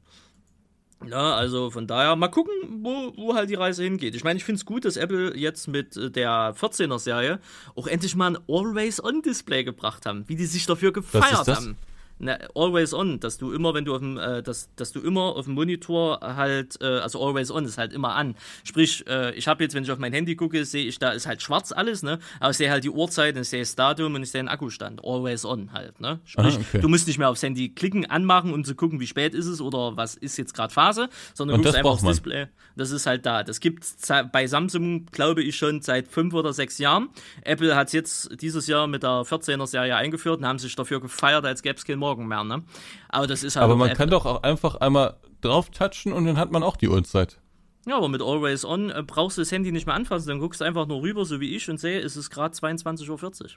Ja, 1.06 1.34
also 1.34 1.70
von 1.70 1.86
daher 1.86 2.14
mal 2.16 2.28
gucken, 2.28 2.54
wo, 2.82 3.12
wo 3.16 3.34
halt 3.34 3.50
die 3.50 3.54
Reise 3.54 3.82
hingeht. 3.82 4.14
Ich 4.14 4.24
meine, 4.24 4.36
ich 4.36 4.44
finde 4.44 4.58
es 4.58 4.64
gut, 4.64 4.84
dass 4.84 4.96
Apple 4.96 5.36
jetzt 5.36 5.68
mit 5.68 5.96
äh, 5.96 6.10
der 6.10 6.54
14er 6.54 6.98
Serie 6.98 7.40
auch 7.74 7.86
endlich 7.86 8.14
mal 8.14 8.36
ein 8.36 8.38
Always-On-Display 8.48 9.64
gebracht 9.64 10.06
haben, 10.06 10.28
wie 10.28 10.36
die 10.36 10.46
sich 10.46 10.66
dafür 10.66 10.92
gefeiert 10.92 11.48
haben. 11.48 11.76
Na, 12.18 12.38
always 12.54 12.94
on, 12.94 13.18
dass 13.18 13.36
du 13.38 13.52
immer, 13.52 13.74
wenn 13.74 13.84
du 13.84 13.94
auf 13.94 13.98
dem, 14.00 14.16
äh, 14.16 14.42
dass, 14.42 14.68
dass 14.76 14.92
du 14.92 15.00
immer 15.00 15.34
auf 15.36 15.46
dem 15.46 15.54
Monitor 15.54 16.20
halt, 16.22 16.80
äh, 16.80 16.84
also 16.86 17.20
always 17.24 17.50
on 17.50 17.64
ist 17.64 17.78
halt 17.78 17.92
immer 17.92 18.14
an. 18.14 18.36
Sprich, 18.62 19.04
äh, 19.08 19.34
ich 19.34 19.48
habe 19.48 19.64
jetzt, 19.64 19.74
wenn 19.74 19.82
ich 19.82 19.90
auf 19.90 19.98
mein 19.98 20.12
Handy 20.12 20.36
gucke, 20.36 20.64
sehe 20.64 20.84
ich, 20.86 20.98
da 21.00 21.10
ist 21.10 21.26
halt 21.26 21.42
schwarz 21.42 21.72
alles, 21.72 22.02
ne? 22.04 22.20
Aber 22.38 22.50
ich 22.50 22.56
sehe 22.58 22.70
halt 22.70 22.84
die 22.84 22.90
Uhrzeit, 22.90 23.34
und 23.34 23.42
ich 23.42 23.48
sehe 23.48 23.60
das 23.60 23.74
Datum 23.74 24.14
und 24.14 24.22
ich 24.22 24.30
sehe 24.30 24.40
den 24.40 24.48
Akkustand. 24.48 25.00
Always 25.04 25.44
on 25.44 25.72
halt, 25.72 26.00
ne? 26.00 26.20
Sprich, 26.24 26.54
Ah, 26.56 26.60
okay. 26.60 26.80
du 26.80 26.88
musst 26.88 27.08
nicht 27.08 27.18
mehr 27.18 27.28
aufs 27.28 27.42
Handy 27.42 27.70
klicken, 27.70 28.06
anmachen, 28.08 28.52
um 28.54 28.62
zu 28.64 28.76
gucken, 28.76 29.00
wie 29.00 29.06
spät 29.08 29.34
ist 29.34 29.46
es 29.46 29.60
oder 29.60 29.96
was 29.96 30.14
ist 30.14 30.36
jetzt 30.36 30.54
gerade 30.54 30.72
Phase, 30.72 31.08
sondern 31.34 31.56
Und 31.56 31.62
guckst 31.64 31.76
einfach 31.76 31.90
aufs. 31.90 32.02
Display. 32.04 32.46
Das 32.76 32.90
ist 32.92 33.06
halt 33.06 33.26
da. 33.26 33.42
Das 33.42 33.58
gibt's 33.58 33.96
ze- 33.98 34.28
bei 34.32 34.46
Samsung, 34.46 35.06
glaube 35.06 35.42
ich, 35.42 35.56
schon 35.56 35.82
seit 35.82 36.06
fünf 36.08 36.34
oder 36.34 36.52
sechs 36.52 36.78
Jahren. 36.78 37.08
Apple 37.42 37.74
hat 37.74 37.88
es 37.88 37.92
jetzt 37.94 38.40
dieses 38.40 38.66
Jahr 38.68 38.86
mit 38.86 39.02
der 39.02 39.24
14er 39.24 39.66
Serie 39.66 39.96
eingeführt 39.96 40.38
und 40.38 40.46
haben 40.46 40.58
sich 40.58 40.74
dafür 40.76 41.00
gefeiert, 41.00 41.44
als 41.44 41.62
gäbe 41.62 41.76
es 41.76 41.84
keinen 41.84 41.98
Morgen 41.98 42.11
mehr, 42.18 42.44
ne? 42.44 42.62
Aber 43.08 43.26
das 43.26 43.42
ist 43.42 43.56
halt 43.56 43.64
Aber 43.64 43.76
man 43.76 43.94
kann 43.94 44.10
doch 44.10 44.26
auch 44.26 44.42
einfach 44.42 44.76
einmal 44.76 45.16
drauf 45.40 45.70
touchen 45.70 46.12
und 46.12 46.24
dann 46.26 46.36
hat 46.36 46.50
man 46.52 46.62
auch 46.62 46.76
die 46.76 46.88
Uhrzeit. 46.88 47.38
Ja, 47.86 47.96
aber 47.96 48.08
mit 48.08 48.22
Always 48.22 48.64
On 48.64 48.90
äh, 48.90 49.02
brauchst 49.04 49.38
du 49.38 49.42
das 49.42 49.50
Handy 49.50 49.72
nicht 49.72 49.86
mehr 49.86 49.94
anfassen, 49.96 50.28
dann 50.28 50.38
guckst 50.38 50.60
du 50.60 50.64
einfach 50.64 50.86
nur 50.86 51.02
rüber, 51.02 51.24
so 51.24 51.40
wie 51.40 51.54
ich, 51.56 51.68
und 51.68 51.78
sehe, 51.80 51.98
es 52.00 52.16
ist 52.16 52.30
gerade 52.30 52.54
22.40 52.54 53.10
Uhr. 53.10 53.48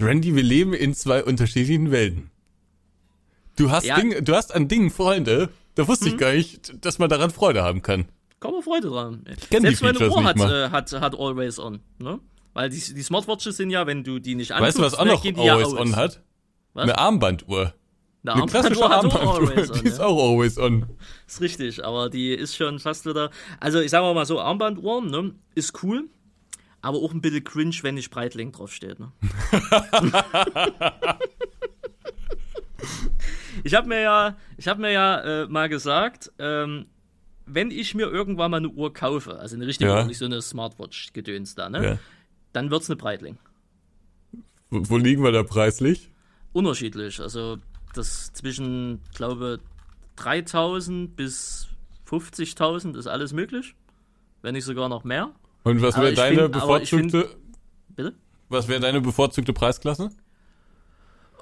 Randy, 0.00 0.34
wir 0.34 0.42
leben 0.42 0.72
in 0.74 0.94
zwei 0.94 1.22
unterschiedlichen 1.24 1.90
Welten. 1.90 2.30
Du 3.56 3.70
hast, 3.70 3.84
Ja. 3.84 3.96
Ding, 3.96 4.24
du 4.24 4.34
hast 4.34 4.54
an 4.54 4.68
Dingen 4.68 4.90
Freunde, 4.90 5.50
da 5.76 5.86
wusste 5.86 6.06
Mhm. 6.06 6.10
ich 6.12 6.18
gar 6.18 6.32
nicht, 6.32 6.84
dass 6.84 6.98
man 6.98 7.08
daran 7.08 7.30
Freude 7.30 7.62
haben 7.62 7.82
kann. 7.82 8.06
Kaum 8.40 8.52
mal 8.54 8.62
Freude 8.62 8.88
dran. 8.88 9.24
Selbst 9.50 9.82
meine 9.82 10.10
Uhr 10.10 10.24
hat, 10.24 10.38
äh, 10.38 10.70
hat, 10.70 10.92
hat 10.92 11.18
Always 11.18 11.58
On, 11.58 11.80
ne? 11.98 12.20
Weil 12.52 12.70
die, 12.70 12.78
die 12.94 13.02
Smartwatches 13.02 13.56
sind 13.56 13.70
ja, 13.70 13.86
wenn 13.86 14.04
du 14.04 14.18
die 14.20 14.34
nicht 14.36 14.50
Weißt 14.50 14.78
du, 14.78 14.82
was 14.82 14.94
auch 14.94 15.04
ne, 15.04 15.12
noch 15.12 15.22
die 15.22 15.30
ja 15.30 15.54
Always. 15.56 15.72
On 15.72 15.96
hat? 15.96 16.20
Was? 16.74 16.82
Eine 16.84 16.98
Armbanduhr. 16.98 17.72
Eine 18.24 18.34
Eine 18.34 18.46
klassische 18.46 18.84
Armbanduhr 18.84 19.20
Armbanduhr, 19.20 19.50
Always 19.56 19.70
On, 19.70 19.78
die 19.82 19.88
ist 19.88 19.98
ne? 19.98 20.06
auch 20.06 20.30
Always 20.30 20.58
On. 20.58 20.86
Ist 21.26 21.40
richtig, 21.40 21.84
aber 21.84 22.10
die 22.10 22.30
ist 22.34 22.56
schon 22.56 22.78
fast 22.78 23.06
wieder. 23.06 23.30
Also 23.60 23.80
ich 23.80 23.90
sag 23.90 24.02
mal 24.02 24.26
so, 24.26 24.40
Armbanduhr, 24.40 25.02
ne, 25.02 25.34
ist 25.54 25.82
cool, 25.82 26.08
aber 26.80 26.98
auch 26.98 27.12
ein 27.12 27.20
bisschen 27.20 27.44
cringe, 27.44 27.74
wenn 27.82 27.94
nicht 27.96 28.10
Breitling 28.10 28.50
draufsteht, 28.52 28.98
ne? 28.98 29.12
ich 33.64 33.74
habe 33.74 33.88
mir 33.88 34.00
ja, 34.00 34.36
ich 34.56 34.68
habe 34.68 34.80
mir 34.80 34.90
ja 34.92 35.42
äh, 35.44 35.46
mal 35.46 35.68
gesagt, 35.68 36.32
ähm, 36.38 36.86
wenn 37.46 37.70
ich 37.70 37.94
mir 37.94 38.06
irgendwann 38.06 38.50
mal 38.50 38.56
eine 38.58 38.68
Uhr 38.68 38.92
kaufe, 38.92 39.38
also 39.38 39.54
eine 39.56 39.66
richtige 39.66 39.90
Ja. 39.90 39.98
Uhr, 40.00 40.04
nicht 40.06 40.18
so 40.18 40.24
eine 40.24 40.40
Smartwatch-Gedöns 40.42 41.54
da, 41.54 41.68
ne, 41.68 41.84
Ja. 41.84 41.98
dann 42.52 42.70
wird's 42.70 42.88
eine 42.88 42.96
Breitling. 42.96 43.36
Wo, 44.70 44.80
wo 44.88 44.96
liegen 44.96 45.22
wir 45.22 45.30
da 45.32 45.42
preislich? 45.42 46.10
Unterschiedlich, 46.54 47.20
also 47.20 47.58
das 47.94 48.32
zwischen, 48.32 49.00
glaube 49.12 49.58
3000 50.16 51.16
bis 51.16 51.66
50.000 52.08 52.96
ist 52.96 53.08
alles 53.08 53.32
möglich. 53.32 53.74
Wenn 54.40 54.54
nicht 54.54 54.64
sogar 54.64 54.88
noch 54.88 55.02
mehr. 55.02 55.32
Und 55.64 55.82
was 55.82 55.96
wäre 55.96 56.14
deine 56.14 56.42
find, 56.42 56.52
bevorzugte. 56.52 57.22
Find, 57.22 57.36
bitte? 57.96 58.14
Was 58.50 58.68
wäre 58.68 58.78
deine 58.78 59.00
bevorzugte 59.00 59.52
Preisklasse? 59.52 60.10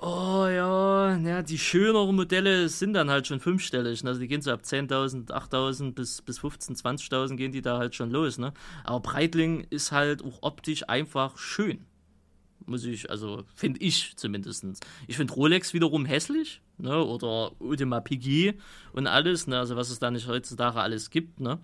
Oh 0.00 0.46
ja, 0.48 1.16
ja, 1.18 1.42
die 1.42 1.58
schöneren 1.58 2.16
Modelle 2.16 2.70
sind 2.70 2.94
dann 2.94 3.10
halt 3.10 3.26
schon 3.26 3.38
fünfstellig. 3.38 4.02
Ne? 4.02 4.10
Also 4.10 4.20
die 4.20 4.28
gehen 4.28 4.40
so 4.40 4.50
ab 4.50 4.62
10.000, 4.64 5.26
8.000 5.26 5.92
bis, 5.92 6.22
bis 6.22 6.40
15.000, 6.40 7.10
20.000 7.10 7.36
gehen 7.36 7.52
die 7.52 7.60
da 7.60 7.76
halt 7.76 7.94
schon 7.94 8.10
los. 8.10 8.38
Ne? 8.38 8.54
Aber 8.84 9.00
Breitling 9.00 9.66
ist 9.68 9.92
halt 9.92 10.24
auch 10.24 10.38
optisch 10.40 10.88
einfach 10.88 11.36
schön 11.36 11.84
muss 12.66 12.84
ich, 12.84 13.10
also 13.10 13.44
finde 13.54 13.80
ich 13.80 14.16
zumindest. 14.16 14.64
Ich 15.06 15.16
finde 15.16 15.34
Rolex 15.34 15.74
wiederum 15.74 16.04
hässlich, 16.04 16.60
ne, 16.78 17.04
oder 17.04 17.52
Ultima 17.60 18.00
Piguet 18.00 18.58
und 18.92 19.06
alles, 19.06 19.46
ne, 19.46 19.58
also 19.58 19.76
was 19.76 19.90
es 19.90 19.98
da 19.98 20.10
nicht 20.10 20.28
heutzutage 20.28 20.80
alles 20.80 21.10
gibt, 21.10 21.40
ne. 21.40 21.58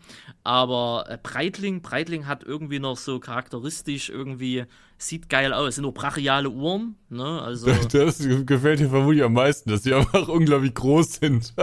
Aber 0.45 1.07
äh, 1.09 1.19
Breitling, 1.23 1.83
Breitling 1.83 2.27
hat 2.27 2.45
irgendwie 2.45 2.79
noch 2.79 2.97
so 2.97 3.21
charakteristisch 3.21 4.09
irgendwie, 4.11 4.65
sieht 4.99 5.29
geil 5.29 5.53
aus, 5.53 5.77
sind 5.77 5.83
nur 5.83 5.95
brachiale 5.95 6.51
Uhren, 6.51 6.97
ne, 7.09 7.41
also. 7.41 7.67
Das, 7.67 7.89
das 7.89 8.19
gefällt 8.45 8.81
dir 8.81 8.89
vermutlich 8.89 9.23
am 9.23 9.33
meisten, 9.33 9.71
dass 9.71 9.85
sie 9.85 9.95
einfach 9.95 10.29
unglaublich 10.29 10.75
groß 10.75 11.15
sind. 11.15 11.55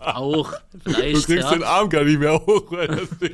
auch, 0.00 0.52
vielleicht, 0.84 1.16
Du 1.16 1.22
kriegst 1.22 1.50
ja. 1.50 1.52
den 1.52 1.62
Arm 1.62 1.88
gar 1.88 2.04
nicht 2.04 2.18
mehr 2.18 2.34
hoch, 2.34 2.70
das 2.70 3.08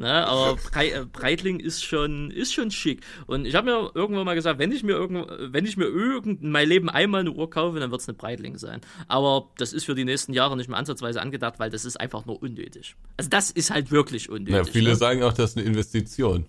Ne, 0.00 0.26
aber 0.26 0.56
äh, 0.76 1.04
Breitling 1.04 1.60
ist 1.60 1.84
schon, 1.84 2.30
ist 2.30 2.54
schon 2.54 2.70
schick. 2.70 3.02
Und 3.26 3.44
ich 3.44 3.54
habe 3.54 3.70
mir 3.70 3.90
irgendwann 3.94 4.24
mal 4.24 4.34
gesagt, 4.34 4.58
wenn 4.58 4.72
ich 4.72 4.82
mir 4.82 4.92
irgend, 4.92 5.26
wenn 5.52 5.66
ich 5.66 5.76
mir 5.76 5.84
irgend 5.84 6.42
mein 6.42 6.66
Leben 6.66 6.88
einmal 6.88 7.20
eine 7.20 7.32
Uhr 7.32 7.50
kaufe, 7.50 7.78
dann 7.80 7.90
wird 7.90 8.00
es 8.00 8.08
eine 8.08 8.16
Breitling 8.16 8.56
sein. 8.56 8.80
Aber 9.08 9.50
das 9.58 9.74
ist 9.74 9.84
für 9.84 9.94
die 9.94 10.06
nächsten 10.06 10.32
Jahre 10.32 10.56
nicht 10.56 10.70
mehr 10.70 10.78
ansatzweise 10.78 11.20
angedacht, 11.20 11.58
weil 11.58 11.68
das 11.68 11.84
ist 11.84 12.00
einfach 12.00 12.24
nur 12.24 12.42
unnötig. 12.42 12.96
Also 13.18 13.28
das 13.28 13.50
ist 13.50 13.70
halt 13.70 13.90
wirklich 13.90 14.30
unnötig. 14.30 14.54
Ja, 14.54 14.64
viele 14.64 14.90
ne? 14.90 14.96
sagen 14.96 15.22
auch, 15.22 15.34
das 15.34 15.50
ist 15.50 15.58
eine 15.58 15.66
Investition. 15.66 16.46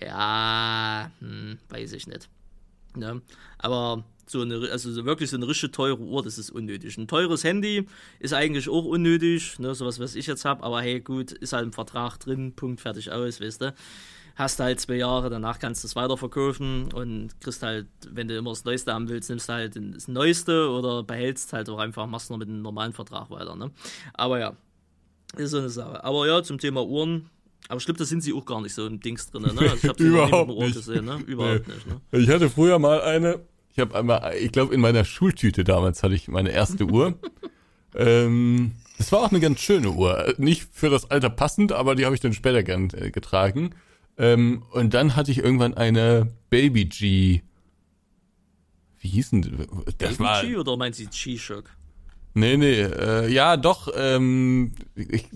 Ja, 0.00 1.10
hm, 1.20 1.58
weiß 1.68 1.92
ich 1.92 2.06
nicht. 2.06 2.28
Ne? 2.96 3.22
Aber 3.58 4.04
so 4.26 4.40
eine, 4.40 4.68
also 4.70 4.90
so 4.92 5.04
wirklich 5.04 5.30
so 5.30 5.36
eine 5.36 5.46
richtig 5.48 5.72
teure 5.72 5.98
Uhr, 5.98 6.22
das 6.22 6.38
ist 6.38 6.50
unnötig. 6.50 6.96
Ein 6.96 7.08
teures 7.08 7.44
Handy 7.44 7.86
ist 8.20 8.32
eigentlich 8.32 8.68
auch 8.68 8.84
unnötig, 8.84 9.58
ne, 9.58 9.74
sowas, 9.74 9.98
was 9.98 10.14
ich 10.14 10.26
jetzt 10.26 10.44
habe, 10.44 10.62
aber 10.62 10.80
hey, 10.80 11.00
gut, 11.00 11.32
ist 11.32 11.52
halt 11.52 11.64
im 11.64 11.72
Vertrag 11.72 12.18
drin, 12.18 12.54
Punkt, 12.54 12.80
fertig 12.80 13.10
aus, 13.10 13.40
weißt 13.40 13.62
du. 13.62 13.74
Hast 14.36 14.58
halt 14.58 14.80
zwei 14.80 14.96
Jahre, 14.96 15.30
danach 15.30 15.60
kannst 15.60 15.84
du 15.84 15.86
es 15.86 15.94
weiterverkaufen 15.94 16.92
und 16.92 17.40
kriegst 17.40 17.62
halt, 17.62 17.86
wenn 18.08 18.26
du 18.26 18.36
immer 18.36 18.50
das 18.50 18.64
Neueste 18.64 18.92
haben 18.92 19.08
willst, 19.08 19.30
nimmst 19.30 19.48
du 19.48 19.52
halt 19.52 19.76
das 19.76 20.08
Neueste 20.08 20.70
oder 20.70 21.04
behältst 21.04 21.52
halt 21.52 21.68
auch 21.68 21.78
einfach, 21.78 22.06
machst 22.06 22.30
noch 22.30 22.38
mit 22.38 22.48
einem 22.48 22.62
normalen 22.62 22.92
Vertrag 22.92 23.30
weiter, 23.30 23.54
ne. 23.54 23.70
Aber 24.14 24.40
ja, 24.40 24.56
ist 25.36 25.50
so 25.50 25.58
eine 25.58 25.68
Sache. 25.68 26.02
Aber 26.02 26.26
ja, 26.26 26.42
zum 26.42 26.58
Thema 26.58 26.84
Uhren, 26.84 27.30
aber 27.68 27.78
ich 27.78 27.84
glaube, 27.86 27.98
da 27.98 28.04
sind 28.04 28.22
sie 28.22 28.32
auch 28.32 28.44
gar 28.44 28.60
nicht 28.60 28.74
so 28.74 28.86
im 28.86 29.00
Dings 29.00 29.30
drin, 29.30 29.42
ne? 29.42 29.48
Also 29.48 29.76
ich 29.76 29.84
habe 29.84 30.02
sie 30.02 30.08
Überhaupt 30.08 30.50
nicht 30.50 30.74
gesehen, 30.74 31.04
ne? 31.06 31.18
Überhaupt 31.26 31.66
nee. 31.66 31.74
nicht, 31.74 31.86
ne? 31.86 32.00
Ich 32.12 32.28
hatte 32.28 32.50
früher 32.50 32.78
mal 32.78 33.00
eine, 33.00 33.40
ich 33.72 33.78
habe 33.78 33.94
einmal, 33.94 34.34
ich 34.36 34.52
glaube, 34.52 34.74
in 34.74 34.80
meiner 34.80 35.04
Schultüte 35.04 35.64
damals 35.64 36.02
hatte 36.02 36.14
ich 36.14 36.28
meine 36.28 36.50
erste 36.50 36.84
Uhr. 36.84 37.18
ähm, 37.94 38.72
das 38.98 39.10
war 39.12 39.20
auch 39.20 39.30
eine 39.30 39.40
ganz 39.40 39.60
schöne 39.60 39.90
Uhr. 39.90 40.34
Nicht 40.36 40.68
für 40.72 40.90
das 40.90 41.10
Alter 41.10 41.30
passend, 41.30 41.72
aber 41.72 41.94
die 41.94 42.04
habe 42.04 42.14
ich 42.14 42.20
dann 42.20 42.32
später 42.32 42.62
gern 42.62 42.90
äh, 42.90 43.10
getragen. 43.10 43.74
Ähm, 44.16 44.62
und 44.70 44.94
dann 44.94 45.16
hatte 45.16 45.30
ich 45.30 45.38
irgendwann 45.38 45.74
eine 45.74 46.30
Baby 46.50 46.84
G. 46.84 47.40
Wie 49.00 49.08
hieß 49.08 49.30
denn 49.30 49.42
das? 49.42 49.96
Baby 49.96 50.18
war, 50.18 50.42
G 50.42 50.56
oder 50.56 50.76
meint 50.76 50.94
sie 50.94 51.06
G-Shock? 51.06 51.64
Nee, 52.34 52.56
nee, 52.56 52.80
äh, 52.80 53.32
ja, 53.32 53.56
doch, 53.56 53.88
ähm, 53.96 54.72
ich, 54.96 55.26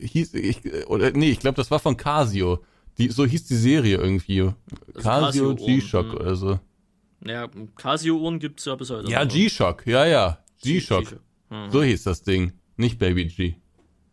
hieß, 0.00 0.34
ich, 0.34 0.86
oder, 0.88 1.12
nee, 1.12 1.30
ich 1.30 1.38
glaube, 1.38 1.56
das 1.56 1.70
war 1.70 1.78
von 1.78 1.96
Casio. 1.96 2.64
Die, 2.98 3.08
so 3.08 3.24
hieß 3.24 3.46
die 3.46 3.56
Serie 3.56 3.96
irgendwie. 3.96 4.40
Also 4.40 4.54
Casio, 4.94 5.54
Casio 5.54 5.54
G-Shock 5.54 6.06
mhm. 6.06 6.14
oder 6.14 6.36
so. 6.36 6.60
Ja, 7.24 7.48
Casio-Uhren 7.76 8.38
gibt 8.40 8.60
es 8.60 8.66
ja 8.66 8.74
bis 8.74 8.90
heute. 8.90 9.10
Ja, 9.10 9.24
G-Shock, 9.24 9.86
ja, 9.86 10.06
ja. 10.06 10.38
G-Shock. 10.62 11.20
Mhm. 11.50 11.70
So 11.70 11.82
hieß 11.82 12.02
das 12.02 12.22
Ding. 12.22 12.52
Nicht 12.76 12.98
Baby 12.98 13.26
G. 13.26 13.54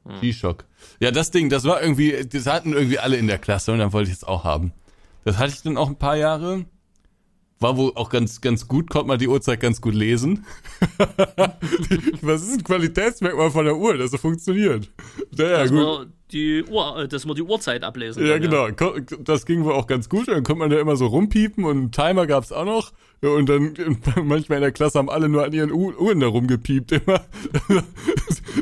Mhm. 0.04 0.22
G-Shock. 0.22 0.66
Ja, 1.00 1.12
das 1.12 1.32
Ding, 1.32 1.50
das 1.50 1.64
war 1.64 1.82
irgendwie, 1.82 2.26
das 2.28 2.46
hatten 2.46 2.74
irgendwie 2.74 3.00
alle 3.00 3.18
in 3.18 3.28
der 3.28 3.40
Klasse 3.40 3.72
und 3.72 3.80
dann 3.80 3.94
wollte 3.94 4.12
ich 4.12 4.18
es 4.18 4.24
auch 4.24 4.44
haben. 4.44 4.74
Das 5.24 5.38
hatte 5.38 5.54
ich 5.54 5.62
dann 5.64 5.78
auch 5.78 5.88
ein 5.88 5.98
paar 5.98 6.18
Jahre. 6.18 6.66
War 7.60 7.78
wohl 7.78 7.92
auch 7.96 8.10
ganz, 8.10 8.42
ganz 8.42 8.68
gut, 8.68 8.90
konnte 8.90 9.08
man 9.08 9.20
die 9.20 9.28
Uhrzeit 9.28 9.60
ganz 9.60 9.82
gut 9.82 9.96
lesen. 9.96 10.46
Was 12.22 12.44
ist 12.44 12.60
ein 12.60 12.64
Qualitätsmerkmal 12.64 13.50
von 13.50 13.66
der 13.66 13.78
Uhr, 13.78 13.98
das 13.98 14.12
so 14.12 14.18
funktioniert? 14.18 14.92
Ja, 15.36 15.66
ja, 15.66 15.66
gut 15.66 16.10
die 16.32 16.64
Uhr, 16.64 17.04
äh, 17.04 17.08
dass 17.08 17.26
man 17.26 17.36
die 17.36 17.42
Uhrzeit 17.42 17.84
ablesen 17.84 18.22
kann. 18.22 18.30
Ja, 18.30 18.38
genau. 18.38 18.68
Ja. 18.68 19.00
Das 19.20 19.46
ging 19.46 19.64
wohl 19.64 19.74
auch 19.74 19.88
ganz 19.88 20.10
gut. 20.10 20.28
Dann 20.28 20.44
konnte 20.44 20.60
man 20.60 20.70
da 20.70 20.80
immer 20.80 20.96
so 20.96 21.08
rumpiepen 21.08 21.64
und 21.64 21.78
einen 21.78 21.92
Timer 21.92 22.28
gab's 22.28 22.52
auch 22.52 22.66
noch. 22.66 22.92
Und 23.22 23.48
dann 23.48 23.74
manchmal 24.24 24.58
in 24.58 24.64
der 24.64 24.72
Klasse 24.72 25.00
haben 25.00 25.10
alle 25.10 25.30
nur 25.30 25.46
an 25.46 25.54
ihren 25.54 25.72
Uhren 25.72 26.20
da 26.20 26.28
rumgepiept 26.28 26.92
immer. 26.92 27.26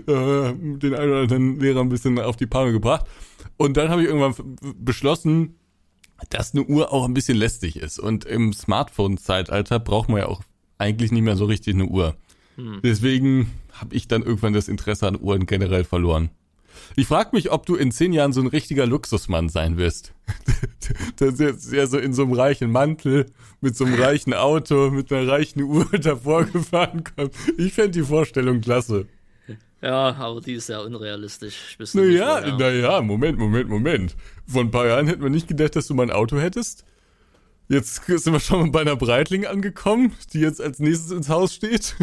Äh, 0.08 0.54
den 0.54 0.94
einen 0.94 1.12
oder 1.12 1.22
anderen 1.22 1.60
Lehrer 1.60 1.80
ein 1.80 1.90
bisschen 1.90 2.20
auf 2.20 2.36
die 2.36 2.46
Palme 2.46 2.74
gebracht. 2.74 3.08
Und 3.58 3.78
dann 3.78 3.90
habe 3.90 4.04
ich 4.04 4.08
irgendwann 4.10 4.36
beschlossen, 4.78 5.56
dass 6.30 6.54
eine 6.54 6.64
Uhr 6.64 6.94
auch 6.94 7.06
ein 7.06 7.14
bisschen 7.14 7.38
lästig 7.38 7.78
ist. 7.78 8.00
Und 8.00 8.26
im 8.26 8.54
Smartphone-Zeitalter 8.54 9.80
braucht 9.80 10.10
man 10.10 10.20
ja 10.20 10.28
auch 10.28 10.42
eigentlich 10.78 11.12
nicht 11.12 11.24
mehr 11.24 11.38
so 11.38 11.46
richtig 11.46 11.76
eine 11.76 11.86
Uhr. 11.86 12.16
Hm. 12.56 12.80
Deswegen 12.84 13.52
habe 13.74 13.96
ich 13.96 14.08
dann 14.08 14.24
irgendwann 14.24 14.54
das 14.54 14.68
Interesse 14.68 15.08
an 15.08 15.20
Uhren 15.20 15.46
generell 15.46 15.84
verloren. 15.84 16.30
Ich 16.96 17.08
frage 17.08 17.30
mich, 17.34 17.52
ob 17.52 17.66
du 17.66 17.76
in 17.76 17.92
zehn 17.92 18.14
Jahren 18.14 18.34
so 18.34 18.42
ein 18.42 18.48
richtiger 18.48 18.86
Luxusmann 18.86 19.50
sein 19.50 19.78
wirst. 19.78 20.14
das 21.18 21.40
ist 21.40 21.72
ja 21.72 21.88
so 21.88 21.98
in 21.98 22.14
so 22.14 22.24
einem 22.24 22.34
reichen 22.34 22.72
Mantel, 22.72 23.28
mit 23.62 23.76
so 23.76 23.86
einem 23.86 23.96
reichen 24.02 24.34
Auto, 24.34 24.90
mit 24.92 25.12
einer 25.12 25.28
reichen 25.28 25.64
Uhr 25.64 25.86
davor 26.02 26.46
gefahren 26.46 27.04
kommt. 27.04 27.34
Ich 27.58 27.74
fände 27.74 27.92
die 27.92 28.04
Vorstellung 28.04 28.62
klasse. 28.62 29.08
Ja, 29.82 30.16
aber 30.16 30.42
die 30.42 30.54
ist 30.54 30.70
ja 30.70 30.80
unrealistisch. 30.80 31.78
Naja, 31.94 32.42
naja, 32.58 33.02
Moment, 33.02 33.38
Moment, 33.38 33.70
Moment. 33.70 34.16
Vor 34.48 34.62
ein 34.62 34.72
paar 34.72 34.88
Jahren 34.88 35.08
hätten 35.08 35.22
wir 35.22 35.30
nicht 35.30 35.48
gedacht, 35.48 35.76
dass 35.76 35.88
du 35.88 35.94
mein 35.94 36.12
Auto 36.12 36.40
hättest. 36.40 36.86
Jetzt 37.68 38.06
sind 38.06 38.32
wir 38.32 38.40
schon 38.40 38.72
bei 38.72 38.82
einer 38.82 38.96
Breitling 38.96 39.48
angekommen, 39.48 40.14
die 40.34 40.40
jetzt 40.40 40.62
als 40.62 40.78
nächstes 40.78 41.10
ins 41.10 41.30
Haus 41.30 41.56
steht. 41.56 41.96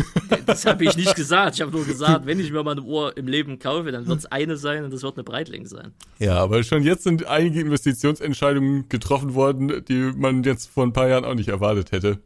Das 0.45 0.67
habe 0.67 0.85
ich 0.85 0.97
nicht 0.97 1.15
gesagt. 1.17 1.55
Ich 1.55 1.61
habe 1.61 1.71
nur 1.71 1.85
gesagt, 1.85 2.27
wenn 2.27 2.41
ich 2.41 2.51
mir 2.51 2.65
mal 2.65 2.73
eine 2.73 2.83
Uhr 2.83 3.17
im 3.17 3.29
Leben 3.29 3.61
kaufe, 3.61 3.93
dann 3.93 4.07
wird 4.09 4.19
es 4.19 4.27
eine 4.27 4.57
sein 4.57 4.85
und 4.85 4.93
das 4.93 5.03
wird 5.05 5.17
eine 5.17 5.23
Breitling 5.23 5.67
sein. 5.67 5.93
Ja, 6.19 6.39
aber 6.39 6.65
schon 6.65 6.83
jetzt 6.83 7.05
sind 7.05 7.27
einige 7.27 7.61
Investitionsentscheidungen 7.61 8.89
getroffen 8.89 9.35
worden, 9.35 9.85
die 9.89 10.13
man 10.17 10.43
jetzt 10.43 10.69
vor 10.69 10.85
ein 10.85 10.93
paar 10.93 11.09
Jahren 11.09 11.25
auch 11.25 11.35
nicht 11.35 11.49
erwartet 11.49 11.93
hätte. 11.93 12.19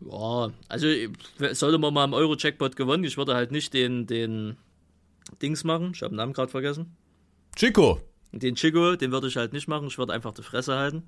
Ja, 0.00 0.50
also 0.68 0.86
sollte 1.52 1.78
man 1.78 1.92
mal 1.92 2.04
im 2.04 2.14
Euro-Jackpot 2.14 2.76
gewonnen, 2.76 3.04
ich 3.04 3.16
würde 3.16 3.34
halt 3.34 3.52
nicht 3.52 3.74
den, 3.74 4.06
den 4.06 4.56
Dings 5.42 5.64
machen. 5.64 5.92
Ich 5.94 6.02
habe 6.02 6.12
den 6.12 6.16
Namen 6.16 6.32
gerade 6.32 6.50
vergessen. 6.50 6.96
Chico. 7.56 8.00
Den 8.32 8.54
Chico, 8.54 8.96
den 8.96 9.12
würde 9.12 9.28
ich 9.28 9.36
halt 9.36 9.52
nicht 9.52 9.68
machen. 9.68 9.88
Ich 9.88 9.98
würde 9.98 10.12
einfach 10.12 10.32
die 10.32 10.42
Fresse 10.42 10.76
halten. 10.76 11.02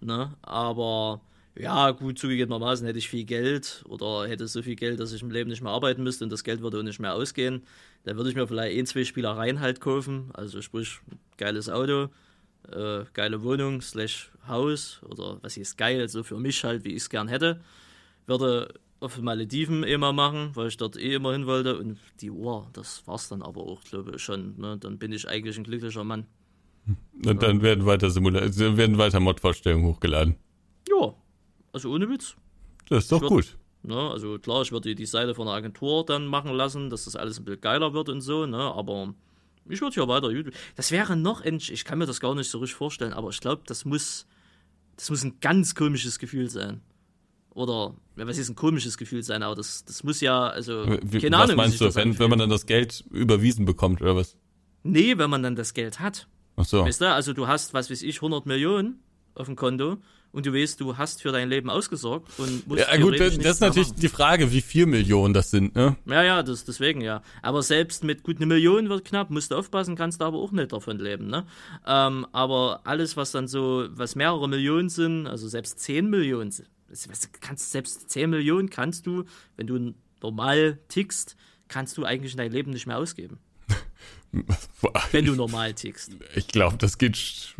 Ne? 0.00 0.34
Aber 0.42 1.22
ja, 1.58 1.90
gut, 1.92 2.18
zugegebenermaßen 2.18 2.86
hätte 2.86 2.98
ich 2.98 3.08
viel 3.08 3.24
Geld 3.24 3.82
oder 3.88 4.28
hätte 4.28 4.46
so 4.46 4.62
viel 4.62 4.76
Geld, 4.76 5.00
dass 5.00 5.12
ich 5.12 5.22
im 5.22 5.30
Leben 5.30 5.48
nicht 5.48 5.62
mehr 5.62 5.72
arbeiten 5.72 6.02
müsste 6.02 6.24
und 6.24 6.30
das 6.30 6.44
Geld 6.44 6.60
würde 6.60 6.78
auch 6.78 6.82
nicht 6.82 7.00
mehr 7.00 7.14
ausgehen. 7.14 7.62
Dann 8.04 8.16
würde 8.16 8.28
ich 8.30 8.36
mir 8.36 8.46
vielleicht 8.46 8.78
ein, 8.78 8.86
zwei 8.86 9.04
Spielereien 9.04 9.60
halt 9.60 9.80
kaufen. 9.80 10.30
Also 10.34 10.60
sprich, 10.60 11.00
geiles 11.38 11.70
Auto, 11.70 12.08
äh, 12.70 13.04
geile 13.14 13.42
Wohnung, 13.42 13.80
slash 13.80 14.30
Haus 14.46 15.00
oder 15.08 15.38
was 15.42 15.56
ist 15.56 15.78
geil, 15.78 16.08
so 16.08 16.22
für 16.22 16.38
mich 16.38 16.62
halt, 16.62 16.84
wie 16.84 16.90
ich 16.90 17.02
es 17.02 17.10
gern 17.10 17.28
hätte. 17.28 17.60
Würde 18.26 18.74
auf 19.00 19.20
Malediven 19.20 19.82
immer 19.84 20.12
machen, 20.12 20.50
weil 20.54 20.68
ich 20.68 20.76
dort 20.76 20.96
eh 20.96 21.14
immer 21.14 21.32
hin 21.32 21.46
wollte. 21.46 21.78
Und 21.78 21.98
die 22.20 22.30
Uhr, 22.30 22.68
das 22.72 23.06
war's 23.06 23.28
dann 23.28 23.42
aber 23.42 23.62
auch, 23.62 23.82
glaube 23.84 24.12
ich, 24.16 24.22
schon. 24.22 24.58
Ne? 24.58 24.78
Dann 24.78 24.98
bin 24.98 25.12
ich 25.12 25.28
eigentlich 25.28 25.56
ein 25.56 25.64
glücklicher 25.64 26.04
Mann. 26.04 26.26
Und 27.24 27.42
dann 27.42 27.62
werden 27.62 27.84
weiter 27.84 28.10
Simula 28.10 28.40
werden 28.42 28.98
weiter 28.98 29.20
Mod-Vorstellungen 29.20 29.86
hochgeladen. 29.86 30.36
Ja, 30.88 31.14
also 31.72 31.92
ohne 31.92 32.08
Witz. 32.08 32.36
Das 32.88 33.04
ist 33.04 33.12
doch 33.12 33.20
würd, 33.20 33.30
gut. 33.30 33.58
Ne, 33.82 34.10
also 34.10 34.38
klar, 34.38 34.62
ich 34.62 34.72
würde 34.72 34.94
die 34.94 35.06
Seite 35.06 35.34
von 35.34 35.46
der 35.46 35.54
Agentur 35.54 36.04
dann 36.04 36.26
machen 36.26 36.52
lassen, 36.52 36.90
dass 36.90 37.04
das 37.04 37.16
alles 37.16 37.38
ein 37.38 37.44
bisschen 37.44 37.60
geiler 37.60 37.92
wird 37.92 38.08
und 38.08 38.20
so, 38.20 38.46
ne, 38.46 38.56
aber 38.56 39.14
ich 39.68 39.80
würde 39.80 39.96
ja 39.96 40.06
weiter 40.06 40.30
YouTube. 40.30 40.54
Das 40.76 40.90
wäre 40.92 41.16
noch, 41.16 41.44
ich 41.44 41.84
kann 41.84 41.98
mir 41.98 42.06
das 42.06 42.20
gar 42.20 42.34
nicht 42.34 42.50
so 42.50 42.58
richtig 42.58 42.76
vorstellen, 42.76 43.12
aber 43.12 43.30
ich 43.30 43.40
glaube, 43.40 43.62
das 43.66 43.84
muss, 43.84 44.26
das 44.96 45.10
muss 45.10 45.24
ein 45.24 45.38
ganz 45.40 45.74
komisches 45.74 46.18
Gefühl 46.18 46.48
sein. 46.48 46.80
Oder, 47.56 47.94
ja, 48.16 48.26
was 48.26 48.36
ist 48.36 48.50
ein 48.50 48.54
komisches 48.54 48.98
Gefühl 48.98 49.22
sein, 49.22 49.42
aber 49.42 49.54
das, 49.54 49.82
das 49.86 50.04
muss 50.04 50.20
ja, 50.20 50.46
also, 50.46 50.84
Wie, 51.02 51.20
keine 51.20 51.38
was 51.38 51.44
Ahnung. 51.44 51.56
Was 51.56 51.56
meinst 51.56 51.80
du, 51.80 51.94
wenn, 51.94 52.18
wenn 52.18 52.28
man 52.28 52.38
dann 52.38 52.50
das 52.50 52.66
Geld 52.66 53.02
überwiesen 53.10 53.64
bekommt, 53.64 54.02
oder 54.02 54.14
was? 54.14 54.36
Nee, 54.82 55.16
wenn 55.16 55.30
man 55.30 55.42
dann 55.42 55.56
das 55.56 55.72
Geld 55.72 55.98
hat. 55.98 56.28
Ach 56.56 56.66
so. 56.66 56.84
Weißt 56.84 57.00
du, 57.00 57.10
also 57.10 57.32
du 57.32 57.48
hast, 57.48 57.72
was 57.72 57.90
weiß 57.90 58.02
ich, 58.02 58.16
100 58.16 58.44
Millionen 58.44 59.00
auf 59.34 59.46
dem 59.46 59.56
Konto 59.56 59.96
und 60.32 60.44
du 60.44 60.52
weißt, 60.52 60.78
du 60.82 60.98
hast 60.98 61.22
für 61.22 61.32
dein 61.32 61.48
Leben 61.48 61.70
ausgesorgt 61.70 62.28
und 62.36 62.66
musst 62.68 62.86
Ja, 62.86 62.94
gut, 62.98 63.18
das, 63.18 63.38
das 63.38 63.54
ist 63.54 63.60
natürlich 63.60 63.88
machen. 63.88 64.00
die 64.00 64.08
Frage, 64.08 64.52
wie 64.52 64.60
viel 64.60 64.84
Millionen 64.84 65.32
das 65.32 65.50
sind, 65.50 65.74
ne? 65.74 65.96
Ja, 66.04 66.22
ja, 66.22 66.42
das, 66.42 66.66
deswegen 66.66 67.00
ja. 67.00 67.22
Aber 67.40 67.62
selbst 67.62 68.04
mit 68.04 68.22
gut 68.22 68.36
eine 68.36 68.44
Million 68.44 68.90
wird 68.90 69.06
knapp, 69.06 69.30
musst 69.30 69.50
du 69.50 69.54
aufpassen, 69.54 69.96
kannst 69.96 70.20
du 70.20 70.26
aber 70.26 70.36
auch 70.36 70.52
nicht 70.52 70.74
davon 70.74 70.98
leben, 70.98 71.28
ne? 71.28 71.46
Ähm, 71.86 72.26
aber 72.32 72.82
alles, 72.84 73.16
was 73.16 73.32
dann 73.32 73.48
so, 73.48 73.86
was 73.92 74.14
mehrere 74.14 74.46
Millionen 74.46 74.90
sind, 74.90 75.26
also 75.26 75.48
selbst 75.48 75.80
10 75.80 76.10
Millionen, 76.10 76.50
was, 76.50 76.62
kannst 77.40 77.72
selbst 77.72 78.10
10 78.10 78.30
Millionen 78.30 78.70
kannst 78.70 79.06
du, 79.06 79.24
wenn 79.56 79.66
du 79.66 79.94
normal 80.22 80.78
tickst, 80.88 81.36
kannst 81.68 81.96
du 81.98 82.04
eigentlich 82.04 82.32
in 82.32 82.38
dein 82.38 82.52
Leben 82.52 82.70
nicht 82.70 82.86
mehr 82.86 82.98
ausgeben. 82.98 83.38
Wenn 85.12 85.24
du 85.24 85.34
normal 85.34 85.72
tickst. 85.72 86.12
Ich 86.34 86.48
glaube, 86.48 86.76
das 86.76 86.98
geht. 86.98 87.54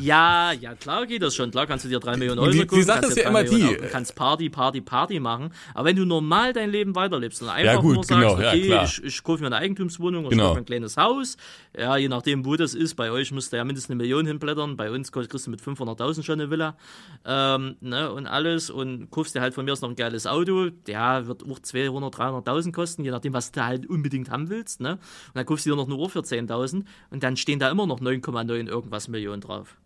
Ja, 0.00 0.52
ja, 0.52 0.74
klar 0.74 1.06
geht 1.06 1.22
das 1.22 1.34
schon. 1.34 1.50
Klar 1.50 1.66
kannst 1.66 1.84
du 1.84 1.88
dir 1.88 2.00
drei 2.00 2.16
Millionen 2.16 2.38
Euro 2.38 2.50
Die- 2.50 2.60
die 2.60 2.66
kaufen, 2.66 2.82
Sache 2.84 3.00
kannst 3.02 3.16
ist 3.18 3.22
ja 3.22 3.28
immer 3.28 3.44
die- 3.44 3.62
Euro- 3.64 3.88
kannst 3.90 4.14
Party, 4.14 4.48
Party, 4.48 4.80
Party 4.80 5.20
machen. 5.20 5.50
Aber 5.74 5.86
wenn 5.86 5.96
du 5.96 6.04
normal 6.06 6.52
dein 6.52 6.70
Leben 6.70 6.94
weiterlebst 6.94 7.42
und 7.42 7.48
einfach 7.50 7.82
gut, 7.82 7.94
nur 7.96 8.04
sagst, 8.04 8.20
genau, 8.20 8.40
ja, 8.40 8.48
okay, 8.50 8.66
klar. 8.66 8.84
ich, 8.84 9.04
ich 9.04 9.22
kaufe 9.22 9.40
mir 9.40 9.46
eine 9.48 9.56
Eigentumswohnung 9.56 10.24
oder 10.24 10.30
Genau. 10.30 10.44
ich 10.44 10.48
kaufe 10.50 10.60
ein 10.60 10.64
kleines 10.66 10.96
Haus, 10.96 11.36
ja, 11.76 11.96
je 11.96 12.08
nachdem, 12.08 12.44
wo 12.46 12.56
das 12.56 12.74
ist, 12.74 12.94
bei 12.94 13.10
euch 13.10 13.30
müsst 13.32 13.52
ihr 13.52 13.58
ja 13.58 13.64
mindestens 13.64 13.90
eine 13.90 13.96
Million 13.98 14.26
hinblättern, 14.26 14.76
bei 14.76 14.90
uns 14.90 15.12
kriegst 15.12 15.46
du 15.46 15.50
mit 15.50 15.60
500.000 15.60 16.22
schon 16.24 16.40
eine 16.40 16.50
Villa 16.50 16.76
ähm, 17.26 17.76
ne, 17.80 18.10
und 18.12 18.26
alles 18.26 18.70
und 18.70 19.10
kaufst 19.10 19.34
dir 19.34 19.40
halt 19.40 19.54
von 19.54 19.64
mir 19.64 19.72
aus 19.72 19.80
noch 19.82 19.90
ein 19.90 19.96
geiles 19.96 20.26
Auto, 20.26 20.70
der 20.70 21.26
wird 21.26 21.42
auch 21.44 21.58
200.000, 21.58 22.10
300.000 22.44 22.72
kosten, 22.72 23.04
je 23.04 23.10
nachdem, 23.10 23.32
was 23.34 23.52
du 23.52 23.64
halt 23.64 23.86
unbedingt 23.86 24.30
haben 24.30 24.48
willst. 24.48 24.80
Ne? 24.80 24.92
Und 24.92 25.00
dann 25.34 25.44
kaufst 25.46 25.66
du 25.66 25.70
dir 25.70 25.76
noch 25.76 25.86
eine 25.86 25.94
Uhr 25.96 26.08
für 26.10 26.21
10.000 26.24 26.84
und 27.10 27.22
dann 27.22 27.36
stehen 27.36 27.58
da 27.58 27.70
immer 27.70 27.86
noch 27.86 28.00
9,9 28.00 28.68
irgendwas 28.68 29.08
Millionen 29.08 29.40
drauf. 29.40 29.76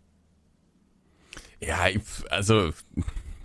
Ja, 1.59 1.85
also 2.29 2.69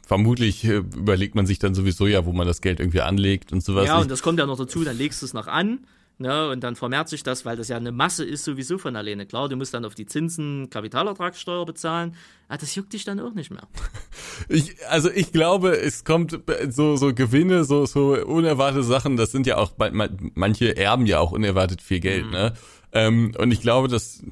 vermutlich 0.07 0.65
äh, 0.65 0.77
überlegt 0.77 1.35
man 1.35 1.47
sich 1.47 1.59
dann 1.59 1.75
sowieso 1.75 2.07
ja, 2.07 2.27
wo 2.27 2.33
man 2.33 2.47
das 2.47 2.61
Geld 2.61 2.81
irgendwie 2.81 3.01
anlegt 3.01 3.53
und 3.53 3.63
sowas. 3.65 3.87
Ja, 3.87 3.99
und 4.01 4.11
das 4.11 4.23
kommt 4.23 4.39
ja 4.39 4.47
noch 4.47 4.59
dazu, 4.59 4.85
dann 4.85 4.97
legst 4.99 5.23
du 5.23 5.27
es 5.27 5.33
noch 5.33 5.47
an, 5.47 5.87
ne, 6.19 6.51
und 6.51 6.63
dann 6.63 6.77
vermehrt 6.77 7.09
sich 7.09 7.23
das, 7.23 7.47
weil 7.47 7.57
das 7.57 7.69
ja 7.69 7.79
eine 7.79 7.91
Masse 7.93 8.25
ist 8.25 8.45
sowieso 8.45 8.77
von 8.77 8.97
alleine. 8.97 9.25
Klar, 9.25 9.49
du 9.49 9.57
musst 9.57 9.73
dann 9.73 9.87
auf 9.87 9.95
die 9.95 10.05
Zinsen 10.05 10.69
Kapitalertragssteuer 10.69 11.65
bezahlen, 11.65 12.15
ah, 12.49 12.59
das 12.59 12.75
juckt 12.75 12.93
dich 12.93 13.05
dann 13.05 13.19
auch 13.21 13.33
nicht 13.35 13.51
mehr. 13.51 13.67
Ich, 14.49 14.75
also 14.89 15.09
ich 15.11 15.31
glaube, 15.31 15.77
es 15.79 16.05
kommt 16.05 16.39
so, 16.71 16.97
so 16.97 17.15
Gewinne, 17.15 17.65
so, 17.65 17.87
so 17.87 18.15
unerwartete 18.27 18.83
Sachen, 18.83 19.17
das 19.17 19.31
sind 19.31 19.47
ja 19.47 19.57
auch, 19.57 19.77
ma- 19.79 19.91
ma- 19.91 20.09
manche 20.35 20.77
erben 20.77 21.07
ja 21.07 21.21
auch 21.21 21.33
unerwartet 21.33 21.81
viel 21.81 22.01
Geld, 22.01 22.31
ne? 22.31 22.53
Ähm, 22.93 23.33
und 23.39 23.51
ich 23.53 23.61
glaube, 23.61 23.89
dass, 23.89 24.23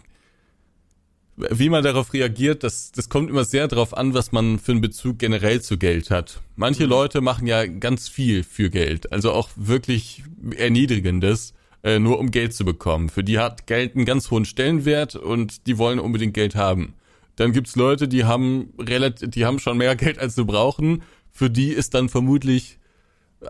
wie 1.37 1.69
man 1.69 1.83
darauf 1.83 2.13
reagiert, 2.13 2.63
das, 2.63 2.93
das 2.93 3.09
kommt 3.09 3.31
immer 3.31 3.45
sehr 3.45 3.69
darauf 3.69 3.97
an, 3.97 4.15
was 4.15 4.33
man 4.33 4.59
für 4.59 4.73
einen 4.73 4.81
Bezug 4.81 5.19
generell 5.19 5.63
zu 5.63 5.79
Geld 5.79 6.11
hat. 6.11 6.41
Manche 6.57 6.85
Leute 6.85 7.21
machen 7.21 7.47
ja 7.47 7.67
ganz 7.67 8.09
viel 8.09 8.43
für 8.45 8.71
Geld, 8.71 9.13
also 9.13 9.33
auch 9.33 9.49
wirklich 9.57 10.23
erniedrigendes, 10.57 11.55
äh, 11.83 11.99
nur 11.99 12.19
um 12.19 12.31
Geld 12.31 12.53
zu 12.53 12.65
bekommen. 12.65 13.09
Für 13.09 13.25
die 13.25 13.39
hat 13.39 13.67
Geld 13.67 13.97
einen 13.97 14.05
ganz 14.05 14.31
hohen 14.31 14.45
Stellenwert 14.45 15.17
und 15.17 15.67
die 15.67 15.79
wollen 15.79 15.99
unbedingt 15.99 16.35
Geld 16.35 16.55
haben. 16.55 16.95
Dann 17.37 17.53
gibt's 17.53 17.75
Leute, 17.77 18.07
die 18.07 18.25
haben 18.25 18.75
relativ, 18.79 19.31
die 19.31 19.47
haben 19.47 19.59
schon 19.59 19.79
mehr 19.79 19.97
Geld 19.97 20.19
als 20.19 20.35
sie 20.35 20.45
brauchen. 20.45 21.03
Für 21.33 21.49
die 21.49 21.69
ist 21.69 21.95
dann 21.95 22.11
vermutlich 22.11 22.79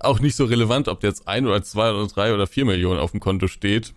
auch 0.01 0.21
nicht 0.21 0.37
so 0.37 0.45
relevant, 0.45 0.87
ob 0.87 1.03
jetzt 1.03 1.27
ein 1.27 1.47
oder 1.47 1.63
zwei 1.63 1.91
oder 1.91 2.07
drei 2.07 2.33
oder 2.33 2.47
vier 2.47 2.65
Millionen 2.65 3.01
auf 3.01 3.11
dem 3.11 3.19
Konto 3.19 3.49
steht. 3.49 3.95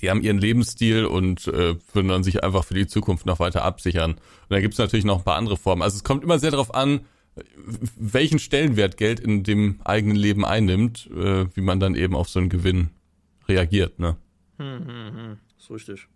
Die 0.00 0.10
haben 0.10 0.22
ihren 0.22 0.38
Lebensstil 0.38 1.04
und 1.04 1.46
äh, 1.48 1.76
würden 1.92 2.08
dann 2.08 2.24
sich 2.24 2.42
einfach 2.42 2.64
für 2.64 2.74
die 2.74 2.86
Zukunft 2.86 3.26
noch 3.26 3.40
weiter 3.40 3.64
absichern. 3.64 4.12
Und 4.12 4.20
dann 4.50 4.60
gibt's 4.60 4.78
natürlich 4.78 5.04
noch 5.04 5.18
ein 5.18 5.24
paar 5.24 5.36
andere 5.36 5.56
Formen. 5.56 5.82
Also 5.82 5.96
es 5.96 6.04
kommt 6.04 6.24
immer 6.24 6.38
sehr 6.38 6.50
darauf 6.50 6.74
an, 6.74 7.00
welchen 7.96 8.38
Stellenwert 8.38 8.96
Geld 8.96 9.20
in 9.20 9.42
dem 9.42 9.80
eigenen 9.84 10.16
Leben 10.16 10.44
einnimmt, 10.44 11.08
äh, 11.14 11.46
wie 11.54 11.60
man 11.60 11.80
dann 11.80 11.94
eben 11.94 12.14
auf 12.14 12.28
so 12.28 12.38
einen 12.40 12.48
Gewinn 12.48 12.90
reagiert. 13.48 13.98
Ne? 13.98 14.16
Ist 15.58 15.70
richtig. 15.70 16.08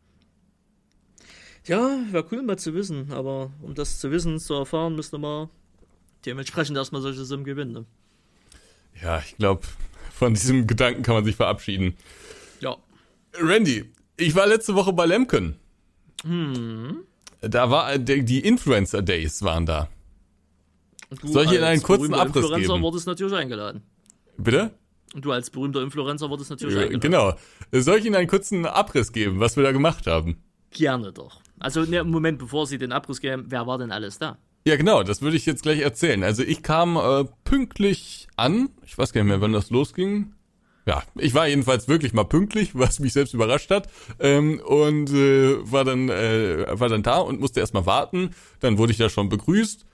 Ja, 1.64 2.00
wäre 2.10 2.26
cool 2.32 2.42
mal 2.42 2.58
zu 2.58 2.74
wissen, 2.74 3.12
aber 3.12 3.52
um 3.62 3.74
das 3.74 4.00
zu 4.00 4.10
wissen, 4.10 4.40
zu 4.40 4.54
erfahren, 4.54 4.96
müsste 4.96 5.18
man 5.18 5.48
dementsprechend 6.26 6.76
erstmal 6.76 7.02
solche 7.02 7.24
Summen 7.24 7.44
gewinnen. 7.44 7.72
Ne? 7.72 7.84
Ja, 9.00 9.22
ich 9.24 9.36
glaube, 9.36 9.62
von 10.12 10.34
diesem 10.34 10.66
Gedanken 10.66 11.02
kann 11.02 11.14
man 11.14 11.24
sich 11.24 11.36
verabschieden. 11.36 11.94
Ja. 13.34 13.46
Randy, 13.46 13.90
ich 14.16 14.34
war 14.34 14.46
letzte 14.46 14.74
Woche 14.74 14.92
bei 14.92 15.06
Lemken. 15.06 15.56
Da 17.40 17.70
war 17.70 17.98
die 17.98 18.40
Influencer 18.40 19.02
Days 19.02 19.42
waren 19.42 19.66
da. 19.66 19.88
Du 21.20 21.28
Soll 21.28 21.44
ich 21.46 21.52
Ihnen 21.52 21.64
einen 21.64 21.82
kurzen 21.82 22.14
Abriss 22.14 22.44
Influencer 22.44 22.72
geben? 22.74 22.82
wurdest 22.82 23.06
natürlich 23.06 23.34
eingeladen. 23.34 23.82
Bitte? 24.38 24.70
Und 25.14 25.24
du 25.24 25.32
als 25.32 25.50
berühmter 25.50 25.82
Influencer 25.82 26.30
wurdest 26.30 26.50
natürlich 26.50 26.74
Äh, 26.76 26.84
eingeladen. 26.84 27.00
Genau. 27.00 27.34
Soll 27.72 27.98
ich 27.98 28.06
Ihnen 28.06 28.14
einen 28.14 28.28
kurzen 28.28 28.64
Abriss 28.64 29.12
geben, 29.12 29.40
was 29.40 29.56
wir 29.56 29.62
da 29.62 29.72
gemacht 29.72 30.06
haben? 30.06 30.42
Gerne 30.70 31.12
doch. 31.12 31.42
Also, 31.58 31.82
ne, 31.82 32.02
Moment, 32.02 32.38
bevor 32.38 32.66
Sie 32.66 32.78
den 32.78 32.92
Abriss 32.92 33.20
geben, 33.20 33.44
wer 33.48 33.66
war 33.66 33.76
denn 33.78 33.92
alles 33.92 34.18
da? 34.18 34.38
Ja, 34.66 34.76
genau, 34.76 35.02
das 35.02 35.20
würde 35.20 35.36
ich 35.36 35.44
jetzt 35.44 35.64
gleich 35.64 35.80
erzählen. 35.80 36.22
Also 36.22 36.44
ich 36.44 36.62
kam 36.62 36.96
äh, 36.96 37.24
pünktlich 37.44 38.28
an. 38.36 38.70
Ich 38.86 38.96
weiß 38.96 39.12
gar 39.12 39.22
nicht 39.22 39.28
mehr, 39.28 39.40
wann 39.40 39.52
das 39.52 39.70
losging. 39.70 40.32
Ja, 40.84 41.04
ich 41.16 41.32
war 41.32 41.46
jedenfalls 41.46 41.86
wirklich 41.86 42.12
mal 42.12 42.24
pünktlich, 42.24 42.70
was 42.74 42.98
mich 42.98 43.12
selbst 43.12 43.34
überrascht 43.34 43.70
hat. 43.70 43.88
Ähm, 44.18 44.60
und 44.64 45.10
äh, 45.10 45.70
war 45.70 45.84
dann 45.84 46.08
äh, 46.08 46.66
war 46.78 46.88
dann 46.88 47.02
da 47.02 47.18
und 47.18 47.40
musste 47.40 47.60
erstmal 47.60 47.86
warten. 47.86 48.30
Dann 48.60 48.78
wurde 48.78 48.92
ich 48.92 48.98
da 48.98 49.08
schon 49.08 49.28
begrüßt 49.28 49.86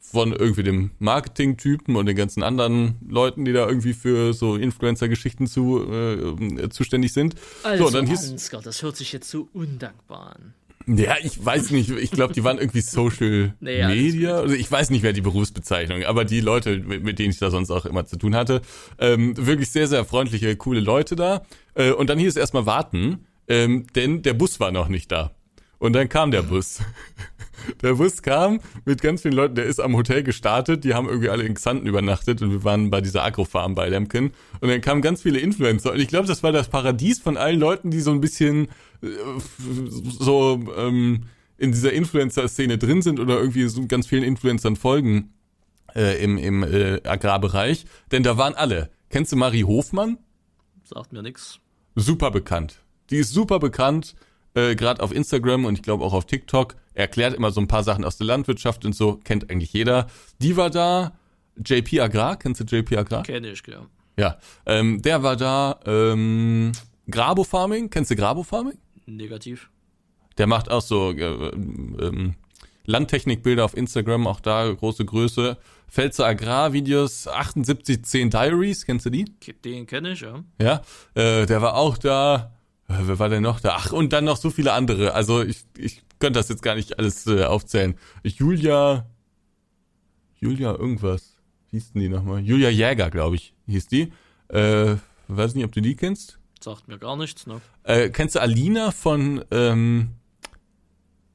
von 0.00 0.32
irgendwie 0.32 0.62
dem 0.62 0.90
Marketing-Typen 1.00 1.96
und 1.96 2.06
den 2.06 2.16
ganzen 2.16 2.42
anderen 2.42 2.96
Leuten, 3.06 3.44
die 3.44 3.52
da 3.52 3.66
irgendwie 3.68 3.92
für 3.92 4.32
so 4.32 4.56
Influencer-Geschichten 4.56 5.46
zu, 5.46 5.84
äh, 5.90 6.68
zuständig 6.70 7.12
sind. 7.12 7.34
Also, 7.62 7.86
so, 7.86 7.90
dann 7.90 8.06
hieß, 8.06 8.30
Ansgar, 8.30 8.62
das 8.62 8.82
hört 8.82 8.96
sich 8.96 9.12
jetzt 9.12 9.28
so 9.28 9.48
undankbar 9.52 10.36
an. 10.36 10.54
Ja, 10.96 11.16
ich 11.22 11.44
weiß 11.44 11.70
nicht, 11.70 11.90
ich 11.90 12.10
glaube, 12.10 12.32
die 12.32 12.44
waren 12.44 12.58
irgendwie 12.58 12.80
Social 12.80 13.54
Nee, 13.60 13.86
Media. 13.86 14.38
Also 14.38 14.54
ich 14.54 14.70
weiß 14.70 14.90
nicht 14.90 15.02
mehr 15.02 15.12
die 15.12 15.20
Berufsbezeichnung, 15.20 16.04
aber 16.04 16.24
die 16.24 16.40
Leute, 16.40 16.78
mit, 16.78 17.04
mit 17.04 17.18
denen 17.18 17.30
ich 17.30 17.38
da 17.38 17.50
sonst 17.50 17.70
auch 17.70 17.84
immer 17.84 18.06
zu 18.06 18.16
tun 18.16 18.34
hatte, 18.34 18.62
ähm, 18.98 19.34
wirklich 19.36 19.70
sehr, 19.70 19.86
sehr 19.86 20.04
freundliche, 20.04 20.56
coole 20.56 20.80
Leute 20.80 21.14
da. 21.14 21.42
Äh, 21.74 21.92
und 21.92 22.08
dann 22.08 22.18
hieß 22.18 22.28
es 22.28 22.36
erstmal 22.36 22.66
warten, 22.66 23.26
ähm, 23.48 23.86
denn 23.94 24.22
der 24.22 24.34
Bus 24.34 24.60
war 24.60 24.72
noch 24.72 24.88
nicht 24.88 25.12
da. 25.12 25.32
Und 25.78 25.92
dann 25.92 26.08
kam 26.08 26.30
der 26.30 26.42
Bus. 26.42 26.80
Der 27.82 27.94
Bus 27.94 28.22
kam 28.22 28.60
mit 28.84 29.02
ganz 29.02 29.22
vielen 29.22 29.34
Leuten, 29.34 29.54
der 29.54 29.64
ist 29.66 29.80
am 29.80 29.96
Hotel 29.96 30.22
gestartet, 30.22 30.84
die 30.84 30.94
haben 30.94 31.08
irgendwie 31.08 31.28
alle 31.28 31.44
in 31.44 31.54
Xanten 31.54 31.86
übernachtet 31.86 32.42
und 32.42 32.50
wir 32.50 32.64
waren 32.64 32.90
bei 32.90 33.00
dieser 33.00 33.24
Agrofarm 33.24 33.74
bei 33.74 33.88
Lemken 33.88 34.32
und 34.60 34.68
dann 34.68 34.80
kamen 34.80 35.02
ganz 35.02 35.22
viele 35.22 35.38
Influencer 35.38 35.92
und 35.92 36.00
ich 36.00 36.08
glaube, 36.08 36.26
das 36.26 36.42
war 36.42 36.52
das 36.52 36.68
Paradies 36.68 37.18
von 37.18 37.36
allen 37.36 37.58
Leuten, 37.58 37.90
die 37.90 38.00
so 38.00 38.10
ein 38.10 38.20
bisschen 38.20 38.68
äh, 39.02 39.08
so 40.18 40.60
ähm, 40.76 41.24
in 41.56 41.72
dieser 41.72 41.92
Influencer-Szene 41.92 42.78
drin 42.78 43.02
sind 43.02 43.20
oder 43.20 43.38
irgendwie 43.38 43.68
so 43.68 43.86
ganz 43.86 44.06
vielen 44.06 44.22
Influencern 44.22 44.76
folgen 44.76 45.32
äh, 45.94 46.22
im, 46.22 46.38
im 46.38 46.62
äh, 46.62 47.00
Agrarbereich, 47.04 47.84
denn 48.12 48.22
da 48.22 48.36
waren 48.36 48.54
alle. 48.54 48.90
Kennst 49.10 49.32
du 49.32 49.36
Marie 49.36 49.64
Hofmann? 49.64 50.18
Sagt 50.84 51.12
mir 51.12 51.22
nix. 51.22 51.60
super 51.94 52.30
bekannt. 52.30 52.82
Die 53.10 53.16
ist 53.16 53.32
super 53.32 53.58
bekannt, 53.58 54.14
äh, 54.54 54.74
gerade 54.74 55.02
auf 55.02 55.12
Instagram 55.12 55.64
und 55.64 55.74
ich 55.74 55.82
glaube 55.82 56.04
auch 56.04 56.12
auf 56.12 56.26
TikTok. 56.26 56.76
Erklärt 56.98 57.34
immer 57.34 57.52
so 57.52 57.60
ein 57.60 57.68
paar 57.68 57.84
Sachen 57.84 58.04
aus 58.04 58.16
der 58.16 58.26
Landwirtschaft 58.26 58.84
und 58.84 58.92
so, 58.92 59.20
kennt 59.22 59.48
eigentlich 59.50 59.72
jeder. 59.72 60.08
Die 60.42 60.56
war 60.56 60.68
da. 60.68 61.16
JP 61.64 62.00
Agrar, 62.00 62.36
kennst 62.36 62.60
du 62.60 62.64
JP 62.64 62.96
Agrar? 62.96 63.22
Kenne 63.22 63.50
ich, 63.50 63.62
klar. 63.62 63.86
Ja, 64.16 64.38
ähm, 64.66 65.00
der 65.00 65.22
war 65.22 65.36
da. 65.36 65.78
Ähm, 65.86 66.72
Grabo 67.08 67.44
Farming, 67.44 67.88
kennst 67.88 68.10
du 68.10 68.16
Grabo 68.16 68.42
Farming? 68.42 68.78
Negativ. 69.06 69.70
Der 70.38 70.48
macht 70.48 70.72
auch 70.72 70.82
so 70.82 71.12
äh, 71.12 71.22
ähm, 71.22 72.34
Landtechnikbilder 72.84 73.64
auf 73.64 73.76
Instagram, 73.76 74.26
auch 74.26 74.40
da 74.40 74.68
große 74.68 75.04
Größe. 75.04 75.56
Pfälzer 75.88 76.26
Agrarvideos, 76.26 77.22
7810 77.24 78.30
Diaries, 78.30 78.84
kennst 78.86 79.06
du 79.06 79.10
die? 79.10 79.24
Den 79.64 79.86
kenne 79.86 80.12
ich, 80.12 80.20
ja. 80.22 80.42
Ja, 80.60 80.82
äh, 81.14 81.46
der 81.46 81.62
war 81.62 81.76
auch 81.76 81.96
da. 81.96 82.52
Äh, 82.88 82.94
wer 83.02 83.18
war 83.20 83.28
denn 83.28 83.44
noch 83.44 83.60
da? 83.60 83.76
Ach, 83.76 83.92
und 83.92 84.12
dann 84.12 84.24
noch 84.24 84.36
so 84.36 84.50
viele 84.50 84.72
andere. 84.72 85.14
Also 85.14 85.42
ich, 85.42 85.64
ich 85.76 86.02
könnte 86.18 86.38
das 86.38 86.48
jetzt 86.48 86.62
gar 86.62 86.74
nicht 86.74 86.98
alles 86.98 87.26
äh, 87.26 87.44
aufzählen. 87.44 87.94
Julia, 88.22 89.06
Julia 90.40 90.72
irgendwas. 90.72 91.36
Wie 91.70 91.76
hieß 91.76 91.92
denn 91.92 92.02
die 92.02 92.08
nochmal? 92.08 92.40
Julia 92.40 92.70
Jäger, 92.70 93.10
glaube 93.10 93.36
ich, 93.36 93.54
hieß 93.66 93.88
die. 93.88 94.12
Äh, 94.48 94.96
weiß 95.28 95.54
nicht, 95.54 95.64
ob 95.64 95.72
du 95.72 95.82
die 95.82 95.96
kennst. 95.96 96.38
Sagt 96.60 96.88
mir 96.88 96.98
gar 96.98 97.16
nichts, 97.16 97.46
ne? 97.46 97.60
Äh, 97.84 98.10
kennst 98.10 98.34
du 98.34 98.40
Alina 98.40 98.90
von 98.90 99.44
ähm, 99.50 100.10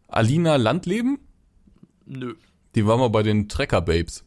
Alina 0.07 0.57
Landleben? 0.57 1.19
Nö. 2.05 2.35
Die 2.75 2.85
war 2.85 2.97
mal 2.97 3.09
bei 3.09 3.23
den 3.23 3.47
Trecker 3.47 3.81
Babes. 3.81 4.25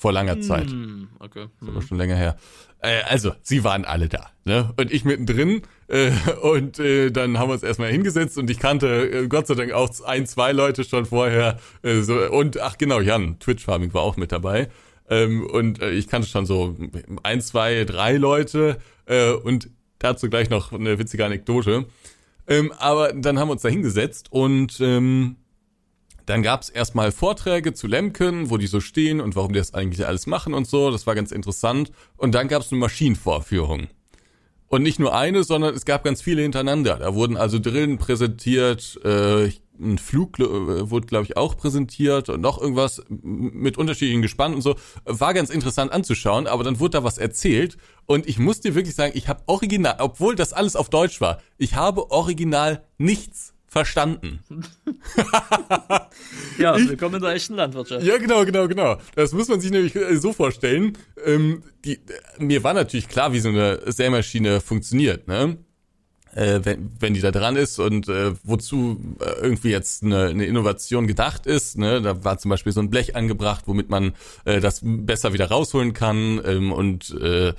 Vor 0.00 0.12
langer 0.12 0.40
Zeit. 0.40 0.70
Hm, 0.70 1.08
okay. 1.18 1.48
Das 1.60 1.68
ist 1.68 1.74
aber 1.74 1.82
schon 1.82 1.98
länger 1.98 2.16
her. 2.16 2.36
Äh, 2.78 3.02
also, 3.02 3.34
sie 3.42 3.64
waren 3.64 3.84
alle 3.84 4.08
da, 4.08 4.30
ne? 4.46 4.72
Und 4.78 4.90
ich 4.90 5.04
mittendrin. 5.04 5.60
Äh, 5.88 6.12
und 6.40 6.78
äh, 6.78 7.10
dann 7.10 7.38
haben 7.38 7.50
wir 7.50 7.52
uns 7.52 7.62
erstmal 7.62 7.90
hingesetzt 7.90 8.38
und 8.38 8.48
ich 8.48 8.58
kannte 8.58 8.86
äh, 9.10 9.28
Gott 9.28 9.46
sei 9.46 9.54
Dank 9.56 9.72
auch 9.72 9.90
ein, 10.06 10.24
zwei 10.24 10.52
Leute 10.52 10.84
schon 10.84 11.04
vorher. 11.04 11.58
Äh, 11.82 12.00
so, 12.00 12.14
und 12.30 12.58
ach 12.58 12.78
genau, 12.78 13.00
Jan, 13.00 13.38
Twitch 13.40 13.62
Farming 13.62 13.92
war 13.92 14.00
auch 14.00 14.16
mit 14.16 14.32
dabei. 14.32 14.70
Ähm, 15.10 15.44
und 15.44 15.82
äh, 15.82 15.90
ich 15.90 16.08
kannte 16.08 16.28
schon 16.28 16.46
so 16.46 16.74
ein, 17.22 17.42
zwei, 17.42 17.84
drei 17.84 18.16
Leute. 18.16 18.78
Äh, 19.04 19.32
und 19.32 19.68
dazu 19.98 20.30
gleich 20.30 20.48
noch 20.48 20.72
eine 20.72 20.98
witzige 20.98 21.26
Anekdote. 21.26 21.84
Ähm, 22.48 22.72
aber 22.78 23.12
dann 23.12 23.38
haben 23.38 23.48
wir 23.48 23.52
uns 23.52 23.62
da 23.62 23.68
hingesetzt 23.68 24.28
und 24.30 24.80
ähm, 24.80 25.36
dann 26.26 26.42
gab's 26.42 26.68
erstmal 26.68 27.12
Vorträge 27.12 27.74
zu 27.74 27.86
Lemken, 27.86 28.50
wo 28.50 28.56
die 28.56 28.66
so 28.66 28.80
stehen 28.80 29.20
und 29.20 29.36
warum 29.36 29.52
die 29.52 29.58
das 29.58 29.74
eigentlich 29.74 30.06
alles 30.06 30.26
machen 30.26 30.54
und 30.54 30.66
so. 30.66 30.90
Das 30.90 31.06
war 31.06 31.14
ganz 31.14 31.32
interessant. 31.32 31.92
Und 32.16 32.34
dann 32.34 32.48
gab's 32.48 32.70
eine 32.70 32.80
Maschinenvorführung. 32.80 33.88
Und 34.68 34.82
nicht 34.82 35.00
nur 35.00 35.14
eine, 35.14 35.42
sondern 35.42 35.74
es 35.74 35.84
gab 35.84 36.04
ganz 36.04 36.22
viele 36.22 36.42
hintereinander. 36.42 36.96
Da 36.96 37.14
wurden 37.14 37.36
also 37.36 37.58
Drillen 37.58 37.98
präsentiert, 37.98 39.00
äh, 39.04 39.50
ein 39.80 39.98
Flug 39.98 40.38
äh, 40.38 40.90
wurde, 40.90 41.06
glaube 41.06 41.24
ich, 41.24 41.36
auch 41.36 41.56
präsentiert 41.56 42.28
und 42.28 42.40
noch 42.40 42.60
irgendwas 42.60 43.02
mit 43.08 43.78
unterschiedlichen 43.78 44.22
Gespannen 44.22 44.54
und 44.54 44.62
so. 44.62 44.76
War 45.04 45.34
ganz 45.34 45.50
interessant 45.50 45.90
anzuschauen, 45.92 46.46
aber 46.46 46.64
dann 46.64 46.78
wurde 46.78 46.98
da 46.98 47.04
was 47.04 47.18
erzählt 47.18 47.78
und 48.06 48.28
ich 48.28 48.38
muss 48.38 48.60
dir 48.60 48.74
wirklich 48.74 48.94
sagen, 48.94 49.12
ich 49.16 49.28
habe 49.28 49.42
original, 49.46 49.96
obwohl 49.98 50.36
das 50.36 50.52
alles 50.52 50.76
auf 50.76 50.90
Deutsch 50.90 51.20
war, 51.20 51.40
ich 51.58 51.74
habe 51.74 52.10
original 52.10 52.84
nichts 52.98 53.54
verstanden. 53.70 54.40
ja, 56.58 56.76
willkommen 56.76 57.14
in 57.14 57.22
der 57.22 57.34
echten 57.34 57.54
Landwirtschaft. 57.54 58.04
Ja, 58.04 58.18
genau, 58.18 58.44
genau, 58.44 58.66
genau. 58.66 58.96
Das 59.14 59.32
muss 59.32 59.48
man 59.48 59.60
sich 59.60 59.70
nämlich 59.70 59.94
äh, 59.94 60.16
so 60.16 60.32
vorstellen. 60.32 60.98
Ähm, 61.24 61.62
die, 61.84 62.00
mir 62.38 62.64
war 62.64 62.74
natürlich 62.74 63.08
klar, 63.08 63.32
wie 63.32 63.38
so 63.38 63.48
eine 63.48 63.80
Sämaschine 63.86 64.60
funktioniert, 64.60 65.28
ne? 65.28 65.56
Äh, 66.34 66.60
wenn, 66.64 66.90
wenn 67.00 67.14
die 67.14 67.20
da 67.20 67.32
dran 67.32 67.56
ist 67.56 67.80
und 67.80 68.08
äh, 68.08 68.32
wozu 68.44 69.16
äh, 69.20 69.40
irgendwie 69.42 69.70
jetzt 69.70 70.04
eine, 70.04 70.26
eine 70.26 70.44
Innovation 70.46 71.08
gedacht 71.08 71.44
ist. 71.46 71.76
Ne? 71.76 72.00
Da 72.00 72.22
war 72.22 72.38
zum 72.38 72.50
Beispiel 72.50 72.72
so 72.72 72.78
ein 72.78 72.88
Blech 72.88 73.16
angebracht, 73.16 73.64
womit 73.66 73.90
man 73.90 74.12
äh, 74.44 74.60
das 74.60 74.80
besser 74.84 75.32
wieder 75.32 75.48
rausholen 75.48 75.92
kann 75.92 76.40
ähm, 76.44 76.70
und 76.70 77.10
äh, 77.20 77.52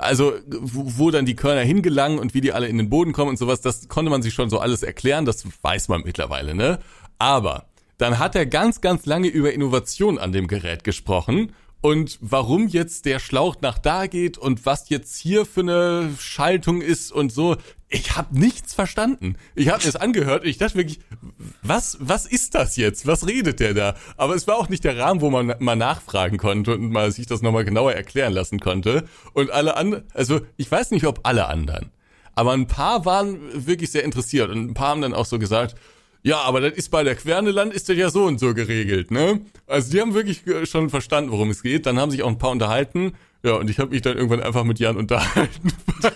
also 0.00 0.34
wo 0.48 1.10
dann 1.10 1.26
die 1.26 1.36
Körner 1.36 1.60
hingelangen 1.60 2.18
und 2.18 2.34
wie 2.34 2.40
die 2.40 2.52
alle 2.52 2.66
in 2.66 2.78
den 2.78 2.90
Boden 2.90 3.12
kommen 3.12 3.30
und 3.30 3.38
sowas, 3.38 3.60
das 3.60 3.88
konnte 3.88 4.10
man 4.10 4.22
sich 4.22 4.34
schon 4.34 4.50
so 4.50 4.58
alles 4.58 4.82
erklären, 4.82 5.24
das 5.24 5.44
weiß 5.62 5.88
man 5.88 6.02
mittlerweile, 6.04 6.54
ne? 6.54 6.80
Aber 7.18 7.66
dann 7.98 8.18
hat 8.18 8.34
er 8.34 8.46
ganz, 8.46 8.80
ganz 8.80 9.06
lange 9.06 9.28
über 9.28 9.52
Innovation 9.52 10.18
an 10.18 10.32
dem 10.32 10.48
Gerät 10.48 10.84
gesprochen 10.84 11.52
und 11.86 12.18
warum 12.20 12.66
jetzt 12.66 13.04
der 13.04 13.20
Schlauch 13.20 13.58
nach 13.60 13.78
da 13.78 14.08
geht 14.08 14.38
und 14.38 14.66
was 14.66 14.88
jetzt 14.88 15.16
hier 15.18 15.46
für 15.46 15.60
eine 15.60 16.10
Schaltung 16.18 16.82
ist 16.82 17.12
und 17.12 17.30
so. 17.30 17.58
Ich 17.88 18.16
habe 18.16 18.36
nichts 18.36 18.74
verstanden. 18.74 19.36
Ich 19.54 19.68
habe 19.68 19.86
es 19.86 19.94
angehört 19.94 20.42
und 20.42 20.48
ich 20.48 20.58
dachte 20.58 20.74
wirklich, 20.74 20.98
was, 21.62 21.96
was 22.00 22.26
ist 22.26 22.56
das 22.56 22.74
jetzt? 22.74 23.06
Was 23.06 23.28
redet 23.28 23.60
der 23.60 23.72
da? 23.72 23.94
Aber 24.16 24.34
es 24.34 24.48
war 24.48 24.56
auch 24.56 24.68
nicht 24.68 24.82
der 24.82 24.98
Rahmen, 24.98 25.20
wo 25.20 25.30
man 25.30 25.54
mal 25.60 25.76
nachfragen 25.76 26.38
konnte 26.38 26.74
und 26.74 26.90
mal 26.90 27.12
sich 27.12 27.26
das 27.28 27.40
nochmal 27.40 27.64
genauer 27.64 27.92
erklären 27.92 28.32
lassen 28.32 28.58
konnte. 28.58 29.04
Und 29.32 29.52
alle 29.52 29.76
anderen, 29.76 30.06
also 30.12 30.40
ich 30.56 30.68
weiß 30.68 30.90
nicht, 30.90 31.06
ob 31.06 31.20
alle 31.22 31.46
anderen, 31.46 31.92
aber 32.34 32.50
ein 32.50 32.66
paar 32.66 33.04
waren 33.04 33.38
wirklich 33.64 33.92
sehr 33.92 34.02
interessiert 34.02 34.50
und 34.50 34.70
ein 34.70 34.74
paar 34.74 34.88
haben 34.88 35.02
dann 35.02 35.14
auch 35.14 35.24
so 35.24 35.38
gesagt, 35.38 35.76
ja, 36.26 36.40
aber 36.40 36.60
das 36.60 36.72
ist 36.72 36.90
bei 36.90 37.04
der 37.04 37.14
Querneland 37.14 37.72
ist 37.72 37.88
das 37.88 37.96
ja 37.96 38.10
so 38.10 38.24
und 38.24 38.40
so 38.40 38.52
geregelt, 38.52 39.12
ne? 39.12 39.42
Also 39.68 39.92
die 39.92 40.00
haben 40.00 40.12
wirklich 40.12 40.42
schon 40.64 40.90
verstanden, 40.90 41.30
worum 41.30 41.50
es 41.50 41.62
geht. 41.62 41.86
Dann 41.86 42.00
haben 42.00 42.10
sich 42.10 42.24
auch 42.24 42.28
ein 42.28 42.38
paar 42.38 42.50
unterhalten. 42.50 43.12
Ja, 43.44 43.52
und 43.54 43.70
ich 43.70 43.78
habe 43.78 43.90
mich 43.90 44.02
dann 44.02 44.16
irgendwann 44.16 44.42
einfach 44.42 44.64
mit 44.64 44.80
Jan 44.80 44.96
unterhalten. 44.96 45.68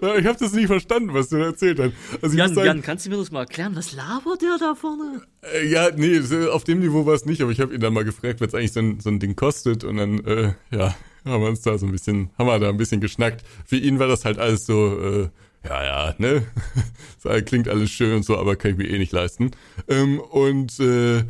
ich 0.00 0.24
habe 0.24 0.38
das 0.40 0.54
nicht 0.54 0.68
verstanden, 0.68 1.12
was 1.12 1.28
du 1.28 1.36
da 1.36 1.44
erzählt 1.44 1.78
hast. 1.78 1.92
Also 2.22 2.38
Jan, 2.38 2.54
sagen, 2.54 2.66
Jan, 2.66 2.80
kannst 2.82 3.04
du 3.04 3.10
mir 3.10 3.18
das 3.18 3.30
mal 3.30 3.40
erklären? 3.40 3.76
Was 3.76 3.92
labert 3.92 4.40
der 4.40 4.56
da 4.58 4.74
vorne? 4.74 5.20
Äh, 5.42 5.66
ja, 5.66 5.90
nee, 5.94 6.18
auf 6.48 6.64
dem 6.64 6.78
Niveau 6.78 7.04
war 7.04 7.12
es 7.12 7.26
nicht, 7.26 7.42
aber 7.42 7.50
ich 7.50 7.60
habe 7.60 7.74
ihn 7.74 7.82
dann 7.82 7.92
mal 7.92 8.04
gefragt, 8.04 8.40
was 8.40 8.54
eigentlich 8.54 8.72
so 8.72 8.80
ein, 8.80 8.98
so 8.98 9.10
ein 9.10 9.18
Ding 9.18 9.36
kostet. 9.36 9.84
Und 9.84 9.98
dann, 9.98 10.24
äh, 10.24 10.54
ja, 10.70 10.96
haben 11.26 11.42
wir 11.42 11.50
uns 11.50 11.60
da 11.60 11.76
so 11.76 11.84
ein 11.84 11.92
bisschen, 11.92 12.30
haben 12.38 12.46
wir 12.46 12.58
da 12.58 12.70
ein 12.70 12.78
bisschen 12.78 13.02
geschnackt. 13.02 13.44
Für 13.66 13.76
ihn 13.76 13.98
war 13.98 14.08
das 14.08 14.24
halt 14.24 14.38
alles 14.38 14.64
so, 14.64 14.98
äh, 14.98 15.28
ja, 15.64 15.84
ja, 15.84 16.14
ne? 16.18 16.46
Das 17.22 17.44
klingt 17.46 17.68
alles 17.68 17.90
schön 17.90 18.16
und 18.16 18.24
so, 18.24 18.36
aber 18.36 18.56
kann 18.56 18.72
ich 18.72 18.76
mir 18.76 18.88
eh 18.88 18.98
nicht 18.98 19.12
leisten. 19.12 19.52
Ähm, 19.88 20.20
und 20.20 20.78
äh, 20.78 21.24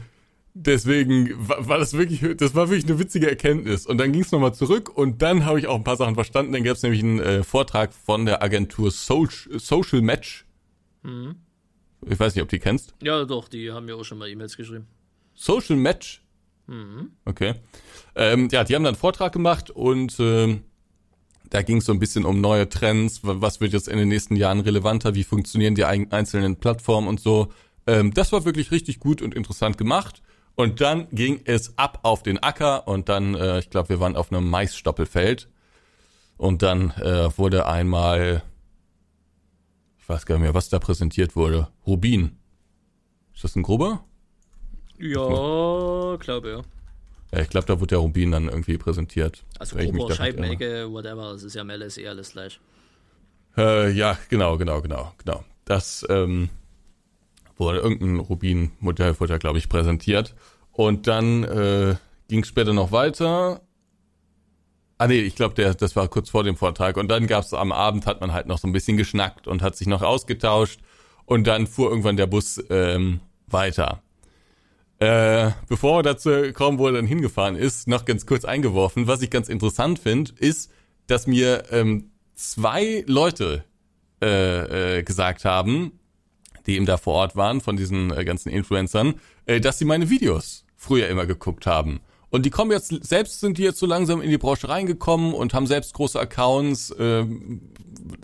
deswegen 0.55 1.31
war, 1.49 1.69
war, 1.69 1.79
das 1.79 1.93
wirklich, 1.93 2.37
das 2.37 2.55
war 2.55 2.69
wirklich 2.69 2.91
eine 2.91 2.99
witzige 2.99 3.29
Erkenntnis. 3.29 3.87
Und 3.87 3.99
dann 3.99 4.13
ging 4.13 4.23
es 4.23 4.33
nochmal 4.33 4.55
zurück 4.55 4.89
und 4.89 5.23
dann 5.23 5.45
habe 5.45 5.61
ich 5.61 5.67
auch 5.67 5.77
ein 5.77 5.85
paar 5.85 5.97
Sachen 5.97 6.15
verstanden. 6.15 6.53
Dann 6.53 6.65
gab 6.65 6.77
es 6.77 6.83
nämlich 6.83 7.03
einen 7.03 7.21
äh, 7.21 7.43
Vortrag 7.45 7.93
von 7.93 8.27
der 8.27 8.43
Agentur 8.43 8.91
Social, 8.91 9.59
Social 9.59 10.01
Match. 10.01 10.47
Mhm. 11.03 11.37
Ich 12.07 12.19
weiß 12.19 12.35
nicht, 12.35 12.43
ob 12.43 12.49
die 12.49 12.59
kennst. 12.59 12.95
Ja, 13.03 13.25
doch, 13.25 13.49
die 13.49 13.71
haben 13.71 13.89
ja 13.89 13.95
auch 13.95 14.05
schon 14.05 14.19
mal 14.19 14.29
E-Mails 14.29 14.57
geschrieben. 14.57 14.87
Social 15.35 15.77
Match? 15.77 16.23
Mhm. 16.67 17.13
Okay. 17.25 17.55
Ähm, 18.15 18.49
ja, 18.51 18.65
die 18.65 18.75
haben 18.75 18.85
dann 18.85 18.95
einen 18.95 19.01
Vortrag 19.01 19.33
gemacht 19.33 19.71
und 19.71 20.19
äh, 20.21 20.59
da 21.51 21.63
ging 21.63 21.79
es 21.79 21.85
so 21.85 21.93
ein 21.93 21.99
bisschen 21.99 22.25
um 22.25 22.41
neue 22.41 22.69
Trends, 22.69 23.21
was 23.23 23.61
wird 23.61 23.73
jetzt 23.73 23.89
in 23.89 23.99
den 23.99 24.09
nächsten 24.09 24.37
Jahren 24.37 24.61
relevanter, 24.61 25.15
wie 25.15 25.25
funktionieren 25.25 25.75
die 25.75 25.85
einzelnen 25.85 26.57
Plattformen 26.57 27.09
und 27.09 27.21
so. 27.21 27.53
Ähm, 27.87 28.13
das 28.15 28.33
war 28.33 28.45
wirklich 28.45 28.71
richtig 28.71 28.99
gut 28.99 29.23
und 29.23 29.35
interessant 29.35 29.79
gemacht. 29.79 30.23
Und 30.57 30.81
dann 30.81 31.09
ging 31.11 31.41
es 31.45 31.77
ab 31.79 32.01
auf 32.03 32.23
den 32.23 32.39
Acker 32.43 32.87
und 32.87 33.09
dann, 33.09 33.35
äh, 33.35 33.59
ich 33.59 33.71
glaube, 33.71 33.89
wir 33.91 34.01
waren 34.01 34.17
auf 34.17 34.33
einem 34.33 34.49
Maisstoppelfeld. 34.49 35.49
Und 36.37 36.63
dann 36.63 36.91
äh, 36.93 37.37
wurde 37.39 37.67
einmal, 37.67 38.43
ich 39.99 40.09
weiß 40.09 40.27
gar 40.27 40.37
nicht 40.37 40.43
mehr, 40.43 40.55
was 40.55 40.69
da 40.69 40.79
präsentiert 40.79 41.37
wurde. 41.37 41.69
Rubin. 41.87 42.37
Ist 43.35 43.45
das 43.45 43.57
ein 43.57 43.63
Gruber? 43.63 44.05
Ja, 44.99 46.17
glaube 46.17 46.51
ja. 46.51 46.63
Ja, 47.35 47.43
ich 47.43 47.49
glaube, 47.49 47.67
da 47.67 47.81
wurde 47.81 47.89
der 47.89 47.99
Rubin 47.99 48.31
dann 48.31 48.49
irgendwie 48.49 48.79
präsentiert. 48.79 49.45
Also 49.59 49.77
Gruber, 49.77 50.15
Scheibenecke, 50.15 50.91
whatever, 50.91 51.33
es 51.33 51.43
ist 51.43 51.55
ja 51.55 51.63
im 51.63 51.71
LSE 51.71 52.09
alles 52.09 52.33
gleich. 52.33 52.61
Äh, 53.57 53.91
ja, 53.93 54.19
genau, 54.29 54.57
genau, 54.57 54.81
genau, 54.81 55.13
genau. 55.19 55.45
Das, 55.65 56.05
ähm, 56.09 56.51
wurde 57.57 57.79
irgendein 57.79 58.19
Rubin-Modell 58.19 59.19
wurde 59.21 59.35
ja, 59.35 59.39
glaube 59.39 59.59
ich, 59.59 59.69
präsentiert. 59.69 60.35
Und 60.73 61.07
dann 61.07 61.45
äh, 61.45 61.97
ging 62.29 62.43
es 62.43 62.49
später 62.49 62.73
noch 62.73 62.93
weiter. 62.93 63.61
Ah 64.99 65.07
nee, 65.07 65.21
ich 65.21 65.35
glaube, 65.35 65.55
das 65.75 65.97
war 65.97 66.09
kurz 66.09 66.31
vor 66.31 66.45
dem 66.45 66.57
Vortrag. 66.57 66.97
Und 66.97 67.09
dann 67.09 67.27
gab 67.27 67.45
es 67.45 67.55
am 67.55 67.73
Abend, 67.73 68.07
hat 68.07 68.21
man 68.21 68.33
halt 68.33 68.47
noch 68.47 68.59
so 68.59 68.69
ein 68.69 68.73
bisschen 68.73 68.97
geschnackt 68.97 69.47
und 69.47 69.63
hat 69.63 69.77
sich 69.77 69.87
noch 69.87 70.03
ausgetauscht. 70.03 70.81
Und 71.27 71.47
dann 71.47 71.67
fuhr 71.67 71.89
irgendwann 71.91 72.17
der 72.17 72.27
Bus 72.27 72.63
ähm, 72.71 73.21
weiter. 73.47 74.03
Äh, 75.05 75.53
bevor 75.69 75.99
wir 75.99 76.03
dazu 76.03 76.31
kommen, 76.55 76.79
wo 76.79 76.87
er 76.87 76.95
dann 76.95 77.07
hingefahren 77.07 77.57
ist, 77.57 77.89
noch 77.89 78.07
ganz 78.07 78.25
kurz 78.25 78.47
eingeworfen. 78.47 79.07
Was 79.07 79.21
ich 79.21 79.29
ganz 79.29 79.51
interessant 79.51 79.99
finde, 79.99 80.33
ist, 80.39 80.73
dass 81.09 81.27
mir 81.27 81.65
ähm, 81.71 82.11
zwei 82.35 83.05
Leute 83.07 83.65
äh, 84.23 84.99
äh, 84.99 85.03
gesagt 85.03 85.45
haben, 85.45 86.01
die 86.67 86.77
eben 86.77 86.87
da 86.87 86.97
vor 86.97 87.13
Ort 87.17 87.37
waren, 87.37 87.61
von 87.61 87.77
diesen 87.77 88.17
äh, 88.17 88.25
ganzen 88.25 88.49
Influencern, 88.49 89.17
äh, 89.45 89.61
dass 89.61 89.79
sie 89.79 89.85
meine 89.85 90.09
Videos 90.09 90.65
früher 90.75 91.09
immer 91.09 91.27
geguckt 91.27 91.67
haben. 91.67 92.01
Und 92.35 92.45
die 92.45 92.51
kommen 92.51 92.73
jetzt, 92.73 92.89
selbst 93.07 93.39
sind 93.39 93.59
die 93.59 93.63
jetzt 93.63 93.79
so 93.79 93.87
langsam 93.87 94.21
in 94.21 94.29
die 94.29 94.39
Branche 94.39 94.69
reingekommen 94.69 95.35
und 95.35 95.55
haben 95.55 95.69
selbst 95.69 95.95
große 95.95 96.19
Accounts, 96.19 96.91
äh, 96.91 97.25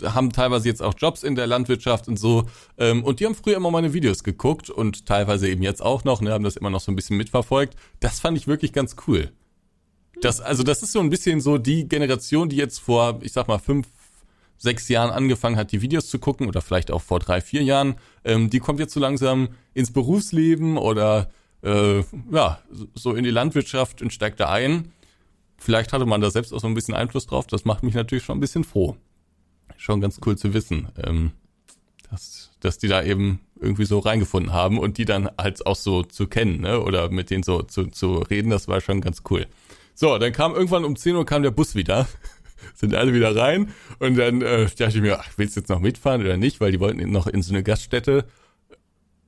haben 0.03 0.33
teilweise 0.33 0.67
jetzt 0.67 0.83
auch 0.83 0.93
Jobs 0.97 1.23
in 1.23 1.35
der 1.35 1.47
Landwirtschaft 1.47 2.09
und 2.09 2.19
so. 2.19 2.43
Ähm, 2.77 3.05
und 3.05 3.21
die 3.21 3.25
haben 3.25 3.35
früher 3.35 3.55
immer 3.55 3.71
meine 3.71 3.93
Videos 3.93 4.25
geguckt 4.25 4.69
und 4.69 5.05
teilweise 5.05 5.47
eben 5.47 5.63
jetzt 5.63 5.81
auch 5.81 6.03
noch, 6.03 6.19
ne, 6.19 6.33
haben 6.33 6.43
das 6.43 6.57
immer 6.57 6.69
noch 6.69 6.81
so 6.81 6.91
ein 6.91 6.97
bisschen 6.97 7.15
mitverfolgt. 7.15 7.77
Das 8.01 8.19
fand 8.19 8.37
ich 8.37 8.47
wirklich 8.47 8.73
ganz 8.73 8.97
cool. 9.07 9.31
Das, 10.19 10.41
also 10.41 10.63
das 10.63 10.83
ist 10.83 10.91
so 10.91 10.99
ein 10.99 11.09
bisschen 11.09 11.39
so 11.39 11.57
die 11.57 11.87
Generation, 11.87 12.49
die 12.49 12.57
jetzt 12.57 12.79
vor, 12.79 13.19
ich 13.21 13.31
sag 13.31 13.47
mal, 13.47 13.59
fünf, 13.59 13.87
sechs 14.57 14.89
Jahren 14.89 15.11
angefangen 15.11 15.55
hat, 15.55 15.71
die 15.71 15.81
Videos 15.81 16.09
zu 16.09 16.19
gucken 16.19 16.49
oder 16.49 16.61
vielleicht 16.61 16.91
auch 16.91 17.01
vor 17.01 17.19
drei, 17.19 17.39
vier 17.39 17.63
Jahren, 17.63 17.95
ähm, 18.25 18.49
die 18.49 18.59
kommt 18.59 18.81
jetzt 18.81 18.93
so 18.93 18.99
langsam 18.99 19.47
ins 19.73 19.93
Berufsleben 19.93 20.77
oder 20.77 21.29
äh, 21.63 22.03
ja, 22.31 22.59
so 22.93 23.13
in 23.13 23.23
die 23.23 23.31
Landwirtschaft 23.31 24.01
und 24.01 24.13
steigt 24.13 24.39
da 24.39 24.49
ein. 24.49 24.91
Vielleicht 25.57 25.93
hatte 25.93 26.05
man 26.05 26.21
da 26.21 26.31
selbst 26.31 26.53
auch 26.53 26.59
so 26.59 26.67
ein 26.67 26.73
bisschen 26.73 26.95
Einfluss 26.95 27.27
drauf. 27.27 27.47
Das 27.47 27.65
macht 27.65 27.83
mich 27.83 27.93
natürlich 27.93 28.23
schon 28.23 28.37
ein 28.37 28.41
bisschen 28.41 28.63
froh. 28.63 28.97
Schon 29.77 30.01
ganz 30.01 30.19
cool 30.25 30.37
zu 30.37 30.53
wissen, 30.53 30.89
ähm, 31.03 31.31
dass, 32.09 32.51
dass 32.59 32.77
die 32.77 32.87
da 32.87 33.03
eben 33.03 33.39
irgendwie 33.59 33.85
so 33.85 33.99
reingefunden 33.99 34.53
haben 34.53 34.79
und 34.79 34.97
die 34.97 35.05
dann 35.05 35.29
halt 35.37 35.65
auch 35.65 35.75
so 35.75 36.03
zu 36.03 36.27
kennen, 36.27 36.61
ne? 36.61 36.81
Oder 36.81 37.09
mit 37.09 37.29
denen 37.29 37.43
so 37.43 37.61
zu, 37.61 37.87
zu 37.87 38.17
reden, 38.17 38.49
das 38.49 38.67
war 38.67 38.81
schon 38.81 39.01
ganz 39.01 39.21
cool. 39.29 39.45
So, 39.93 40.17
dann 40.17 40.33
kam 40.33 40.53
irgendwann 40.53 40.83
um 40.83 40.95
10 40.95 41.15
Uhr 41.15 41.25
kam 41.25 41.43
der 41.43 41.51
Bus 41.51 41.75
wieder 41.75 42.07
sind 42.73 42.95
alle 42.95 43.13
wieder 43.13 43.35
rein 43.35 43.73
und 43.99 44.17
dann 44.17 44.41
äh, 44.41 44.65
dachte 44.65 44.97
ich 44.97 45.01
mir, 45.01 45.19
ach, 45.19 45.29
willst 45.37 45.55
du 45.55 45.61
jetzt 45.61 45.69
noch 45.69 45.79
mitfahren 45.79 46.21
oder 46.21 46.37
nicht, 46.37 46.61
weil 46.61 46.71
die 46.71 46.79
wollten 46.79 47.11
noch 47.11 47.27
in 47.27 47.41
so 47.41 47.53
eine 47.53 47.63
Gaststätte. 47.63 48.25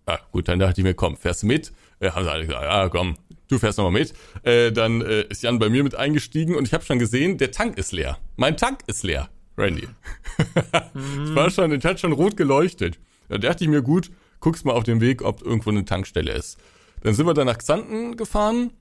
Ja, 0.08 0.20
gut, 0.32 0.48
dann 0.48 0.60
dachte 0.60 0.82
ich 0.82 0.84
mir, 0.86 0.94
komm, 0.94 1.18
fährst 1.18 1.44
mit? 1.44 1.72
Ja, 2.00 2.16
haben 2.16 2.24
sie 2.24 2.32
alle 2.32 2.46
gesagt, 2.46 2.64
ja, 2.64 2.89
komm, 2.89 3.16
du 3.48 3.60
fährst 3.60 3.78
nochmal 3.78 3.94
mit. 3.94 4.14
Äh, 4.44 4.72
dann 4.72 5.02
äh, 5.02 5.24
ist 5.24 5.44
Jan 5.44 5.60
bei 5.60 5.70
mir 5.70 5.84
mit 5.84 5.96
eingestiegen 5.96 6.56
und 6.56 6.68
ich 6.68 6.74
habe 6.74 6.84
schon 6.84 7.00
gesehen, 7.00 7.38
der 7.38 7.52
Tank 7.52 7.78
ist 7.78 7.91
leer. 7.91 8.18
Mein 8.36 8.58
Tank 8.58 8.80
ist 8.88 9.04
leer, 9.04 9.30
Randy. 9.58 9.88
Es 10.96 11.36
war 11.36 11.50
schon, 11.50 11.72
es 11.72 11.86
hat 11.86 12.00
schon 12.00 12.12
rot 12.12 12.38
geleuchtet. 12.38 13.00
Da 13.30 13.38
dachte 13.38 13.64
ich 13.64 13.70
mir, 13.70 13.82
gut, 13.82 14.12
guckst 14.39 14.66
mal 14.66 14.74
auf 14.74 14.84
dem 14.84 15.02
Weg, 15.02 15.22
ob 15.22 15.41
irgendwo 15.41 15.70
eine 15.70 15.86
Tankstelle 15.86 16.32
ist. 16.32 16.58
Dann 17.02 17.14
sind 17.14 17.26
wir 17.26 17.34
dann 17.34 17.48
nach 17.48 17.58
Xanten 17.58 18.18
gefahren 18.18 18.72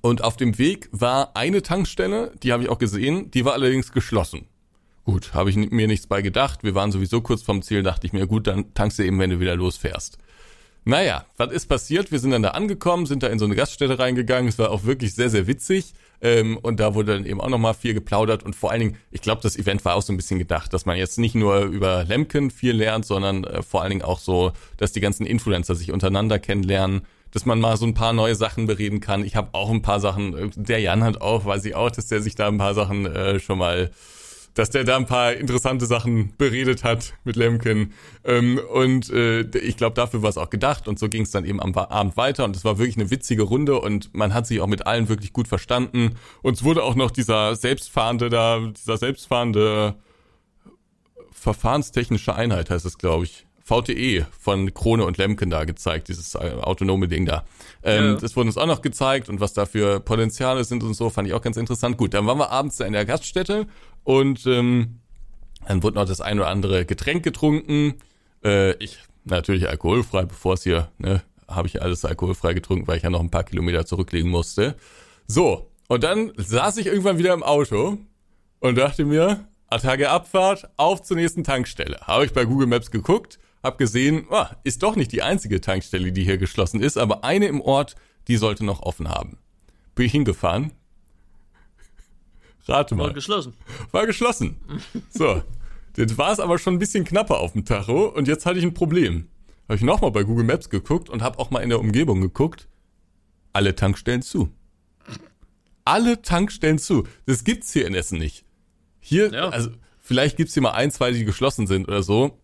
und 0.00 0.22
auf 0.24 0.36
dem 0.36 0.58
Weg 0.58 0.88
war 0.92 1.36
eine 1.36 1.62
Tankstelle, 1.62 2.32
die 2.42 2.52
habe 2.52 2.62
ich 2.62 2.68
auch 2.68 2.78
gesehen, 2.78 3.30
die 3.30 3.44
war 3.44 3.52
allerdings 3.52 3.92
geschlossen. 3.92 4.46
Gut, 5.04 5.34
habe 5.34 5.50
ich 5.50 5.56
mir 5.56 5.86
nichts 5.86 6.06
bei 6.06 6.22
gedacht. 6.22 6.62
Wir 6.62 6.74
waren 6.74 6.92
sowieso 6.92 7.20
kurz 7.20 7.42
vom 7.42 7.62
Ziel, 7.62 7.82
dachte 7.82 8.06
ich 8.06 8.12
mir, 8.12 8.26
gut, 8.26 8.46
dann 8.46 8.72
tankst 8.74 8.98
du 8.98 9.02
eben, 9.04 9.18
wenn 9.18 9.30
du 9.30 9.40
wieder 9.40 9.56
losfährst. 9.56 10.18
Naja, 10.84 11.26
was 11.36 11.52
ist 11.52 11.66
passiert? 11.66 12.10
Wir 12.10 12.18
sind 12.18 12.30
dann 12.30 12.42
da 12.42 12.50
angekommen, 12.50 13.06
sind 13.06 13.22
da 13.22 13.28
in 13.28 13.38
so 13.38 13.44
eine 13.44 13.54
Gaststätte 13.54 13.98
reingegangen. 13.98 14.48
Es 14.48 14.58
war 14.58 14.70
auch 14.70 14.84
wirklich 14.84 15.14
sehr, 15.14 15.28
sehr 15.28 15.46
witzig. 15.46 15.94
Ähm, 16.22 16.56
und 16.58 16.80
da 16.80 16.94
wurde 16.94 17.14
dann 17.14 17.26
eben 17.26 17.40
auch 17.40 17.48
nochmal 17.48 17.74
viel 17.74 17.94
geplaudert. 17.94 18.42
Und 18.42 18.56
vor 18.56 18.70
allen 18.70 18.80
Dingen, 18.80 18.96
ich 19.10 19.20
glaube, 19.20 19.42
das 19.42 19.56
Event 19.56 19.84
war 19.84 19.94
auch 19.94 20.02
so 20.02 20.12
ein 20.12 20.16
bisschen 20.16 20.38
gedacht, 20.38 20.72
dass 20.72 20.86
man 20.86 20.96
jetzt 20.96 21.18
nicht 21.18 21.34
nur 21.34 21.60
über 21.62 22.04
Lemken 22.04 22.50
viel 22.50 22.72
lernt, 22.72 23.04
sondern 23.04 23.44
äh, 23.44 23.62
vor 23.62 23.82
allen 23.82 23.90
Dingen 23.90 24.02
auch 24.02 24.18
so, 24.18 24.52
dass 24.76 24.92
die 24.92 25.00
ganzen 25.00 25.26
Influencer 25.26 25.74
sich 25.74 25.92
untereinander 25.92 26.38
kennenlernen 26.38 27.02
dass 27.32 27.46
man 27.46 27.60
mal 27.60 27.76
so 27.76 27.86
ein 27.86 27.94
paar 27.94 28.12
neue 28.12 28.34
Sachen 28.34 28.66
bereden 28.66 28.98
kann. 29.00 29.24
Ich 29.24 29.36
habe 29.36 29.50
auch 29.52 29.70
ein 29.70 29.82
paar 29.82 30.00
Sachen, 30.00 30.36
äh, 30.36 30.50
der 30.56 30.80
Jan 30.80 31.04
hat 31.04 31.20
auch, 31.20 31.44
weiß 31.44 31.64
ich 31.64 31.74
auch, 31.74 31.90
dass 31.90 32.06
der 32.06 32.22
sich 32.22 32.34
da 32.34 32.48
ein 32.48 32.58
paar 32.58 32.74
Sachen 32.74 33.06
äh, 33.06 33.38
schon 33.38 33.58
mal 33.58 33.90
dass 34.54 34.70
der 34.70 34.84
da 34.84 34.96
ein 34.96 35.06
paar 35.06 35.34
interessante 35.34 35.86
Sachen 35.86 36.32
beredet 36.36 36.84
hat 36.84 37.14
mit 37.24 37.36
Lemken. 37.36 37.92
Ähm, 38.24 38.60
und 38.72 39.10
äh, 39.10 39.42
ich 39.58 39.76
glaube, 39.76 39.94
dafür 39.94 40.22
war 40.22 40.30
es 40.30 40.38
auch 40.38 40.50
gedacht. 40.50 40.88
Und 40.88 40.98
so 40.98 41.08
ging 41.08 41.22
es 41.22 41.30
dann 41.30 41.44
eben 41.44 41.60
am 41.60 41.74
Abend 41.74 42.16
weiter. 42.16 42.44
Und 42.44 42.56
es 42.56 42.64
war 42.64 42.78
wirklich 42.78 42.96
eine 42.96 43.10
witzige 43.10 43.42
Runde 43.42 43.80
und 43.80 44.14
man 44.14 44.34
hat 44.34 44.46
sich 44.46 44.60
auch 44.60 44.66
mit 44.66 44.86
allen 44.86 45.08
wirklich 45.08 45.32
gut 45.32 45.48
verstanden. 45.48 46.16
Und 46.42 46.54
es 46.54 46.64
wurde 46.64 46.82
auch 46.82 46.94
noch 46.94 47.10
dieser 47.10 47.54
selbstfahrende 47.56 48.28
da, 48.28 48.60
dieser 48.60 48.96
selbstfahrende 48.96 49.96
verfahrenstechnische 51.32 52.34
Einheit 52.34 52.70
heißt 52.70 52.84
es, 52.84 52.98
glaube 52.98 53.24
ich. 53.24 53.46
VTE 53.70 54.26
von 54.38 54.74
Krone 54.74 55.04
und 55.04 55.16
Lemken 55.16 55.48
da 55.48 55.64
gezeigt, 55.64 56.08
dieses 56.08 56.34
äh, 56.34 56.38
autonome 56.60 57.06
Ding 57.06 57.24
da. 57.24 57.44
Ähm, 57.84 58.04
ja. 58.04 58.14
Das 58.16 58.34
wurde 58.34 58.48
uns 58.48 58.58
auch 58.58 58.66
noch 58.66 58.82
gezeigt 58.82 59.28
und 59.28 59.40
was 59.40 59.52
da 59.52 59.64
für 59.64 60.00
Potenziale 60.00 60.64
sind 60.64 60.82
und 60.82 60.94
so, 60.94 61.08
fand 61.08 61.28
ich 61.28 61.34
auch 61.34 61.42
ganz 61.42 61.56
interessant. 61.56 61.96
Gut, 61.96 62.12
dann 62.12 62.26
waren 62.26 62.38
wir 62.38 62.50
abends 62.50 62.76
da 62.76 62.84
in 62.84 62.92
der 62.92 63.04
Gaststätte 63.04 63.68
und 64.02 64.44
ähm, 64.46 65.00
dann 65.68 65.82
wurde 65.84 65.96
noch 65.96 66.06
das 66.06 66.20
ein 66.20 66.40
oder 66.40 66.48
andere 66.48 66.84
Getränk 66.84 67.22
getrunken. 67.22 67.94
Äh, 68.44 68.72
ich 68.82 68.98
natürlich 69.24 69.68
alkoholfrei, 69.68 70.24
bevor 70.24 70.54
es 70.54 70.64
hier, 70.64 70.88
ne, 70.98 71.22
habe 71.46 71.68
ich 71.68 71.80
alles 71.80 72.04
alkoholfrei 72.04 72.54
getrunken, 72.54 72.88
weil 72.88 72.96
ich 72.96 73.04
ja 73.04 73.10
noch 73.10 73.20
ein 73.20 73.30
paar 73.30 73.44
Kilometer 73.44 73.86
zurücklegen 73.86 74.30
musste. 74.30 74.74
So, 75.28 75.70
und 75.86 76.02
dann 76.02 76.32
saß 76.36 76.78
ich 76.78 76.86
irgendwann 76.86 77.18
wieder 77.18 77.34
im 77.34 77.44
Auto 77.44 77.98
und 78.58 78.78
dachte 78.78 79.04
mir, 79.04 79.46
Attacke 79.68 80.10
Abfahrt, 80.10 80.68
auf 80.76 81.02
zur 81.02 81.16
nächsten 81.16 81.44
Tankstelle. 81.44 82.00
Habe 82.00 82.24
ich 82.24 82.32
bei 82.32 82.44
Google 82.44 82.66
Maps 82.66 82.90
geguckt, 82.90 83.38
hab 83.62 83.78
gesehen, 83.78 84.26
oh, 84.30 84.46
ist 84.64 84.82
doch 84.82 84.96
nicht 84.96 85.12
die 85.12 85.22
einzige 85.22 85.60
Tankstelle, 85.60 86.12
die 86.12 86.24
hier 86.24 86.38
geschlossen 86.38 86.82
ist, 86.82 86.96
aber 86.96 87.24
eine 87.24 87.46
im 87.46 87.60
Ort, 87.60 87.96
die 88.28 88.36
sollte 88.36 88.64
noch 88.64 88.80
offen 88.80 89.08
haben. 89.08 89.38
Bin 89.94 90.06
ich 90.06 90.12
hingefahren. 90.12 90.72
Rate 92.66 92.94
mal. 92.94 93.08
War 93.08 93.14
geschlossen. 93.14 93.54
War 93.90 94.06
geschlossen. 94.06 94.56
So. 95.10 95.42
Jetzt 95.96 96.16
war 96.18 96.32
es 96.32 96.40
aber 96.40 96.58
schon 96.58 96.74
ein 96.74 96.78
bisschen 96.78 97.04
knapper 97.04 97.40
auf 97.40 97.52
dem 97.52 97.64
Tacho 97.64 98.06
und 98.06 98.28
jetzt 98.28 98.46
hatte 98.46 98.58
ich 98.58 98.64
ein 98.64 98.74
Problem. 98.74 99.28
Habe 99.64 99.76
ich 99.76 99.82
nochmal 99.82 100.12
bei 100.12 100.22
Google 100.22 100.44
Maps 100.44 100.70
geguckt 100.70 101.10
und 101.10 101.22
habe 101.22 101.38
auch 101.38 101.50
mal 101.50 101.60
in 101.60 101.68
der 101.68 101.80
Umgebung 101.80 102.20
geguckt. 102.20 102.68
Alle 103.52 103.74
Tankstellen 103.74 104.22
zu. 104.22 104.50
Alle 105.84 106.22
Tankstellen 106.22 106.78
zu. 106.78 107.06
Das 107.26 107.44
gibt's 107.44 107.72
hier 107.72 107.86
in 107.86 107.94
Essen 107.94 108.18
nicht. 108.18 108.44
Hier, 109.00 109.32
ja. 109.32 109.48
also 109.48 109.70
vielleicht 109.98 110.36
gibt's 110.36 110.54
hier 110.54 110.62
mal 110.62 110.72
ein, 110.72 110.90
zwei, 110.90 111.10
die 111.10 111.24
geschlossen 111.24 111.66
sind 111.66 111.88
oder 111.88 112.02
so. 112.02 112.38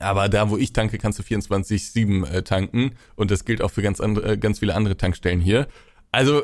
Aber 0.00 0.28
da, 0.28 0.50
wo 0.50 0.56
ich 0.56 0.72
tanke, 0.72 0.98
kannst 0.98 1.18
du 1.18 1.22
24-7 1.22 2.26
äh, 2.26 2.42
tanken. 2.42 2.92
Und 3.16 3.30
das 3.30 3.44
gilt 3.44 3.62
auch 3.62 3.70
für 3.70 3.82
ganz, 3.82 4.00
andere, 4.00 4.32
äh, 4.32 4.36
ganz 4.36 4.58
viele 4.58 4.74
andere 4.74 4.96
Tankstellen 4.96 5.40
hier. 5.40 5.68
Also, 6.10 6.42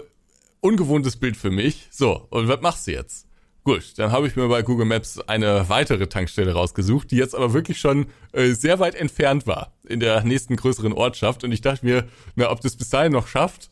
ungewohntes 0.61 1.17
Bild 1.17 1.37
für 1.37 1.51
mich. 1.51 1.89
So, 1.91 2.27
und 2.31 2.49
was 2.49 2.61
machst 2.61 2.87
du 2.87 2.93
jetzt? 2.93 3.27
Gut, 3.65 3.95
dann 3.97 4.13
habe 4.13 4.29
ich 4.29 4.37
mir 4.37 4.47
bei 4.47 4.63
Google 4.63 4.87
Maps 4.87 5.19
eine 5.19 5.69
weitere 5.69 6.07
Tankstelle 6.07 6.53
rausgesucht, 6.53 7.11
die 7.11 7.17
jetzt 7.17 7.35
aber 7.35 7.53
wirklich 7.53 7.81
schon 7.81 8.07
äh, 8.31 8.53
sehr 8.53 8.79
weit 8.79 8.95
entfernt 8.95 9.49
war, 9.49 9.73
in 9.89 9.99
der 9.99 10.23
nächsten 10.23 10.55
größeren 10.55 10.93
Ortschaft. 10.93 11.43
Und 11.43 11.51
ich 11.51 11.63
dachte 11.63 11.85
mir, 11.85 12.07
na, 12.37 12.51
ob 12.53 12.61
das 12.61 12.77
bis 12.77 12.91
dahin 12.91 13.11
noch 13.11 13.27
schafft? 13.27 13.71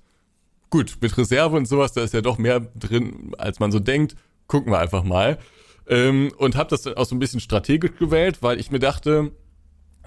Gut, 0.70 0.96
mit 1.00 1.16
Reserve 1.16 1.56
und 1.56 1.68
sowas, 1.68 1.92
da 1.92 2.02
ist 2.02 2.12
ja 2.12 2.22
doch 2.22 2.38
mehr 2.38 2.58
drin, 2.74 3.34
als 3.38 3.60
man 3.60 3.70
so 3.70 3.78
denkt. 3.78 4.16
Gucken 4.48 4.72
wir 4.72 4.80
einfach 4.80 5.04
mal. 5.04 5.38
Ähm, 5.86 6.32
und 6.38 6.56
habe 6.56 6.70
das 6.70 6.82
dann 6.82 6.94
auch 6.94 7.04
so 7.04 7.14
ein 7.14 7.20
bisschen 7.20 7.38
strategisch 7.38 7.92
gewählt, 7.96 8.42
weil 8.42 8.58
ich 8.58 8.72
mir 8.72 8.80
dachte, 8.80 9.30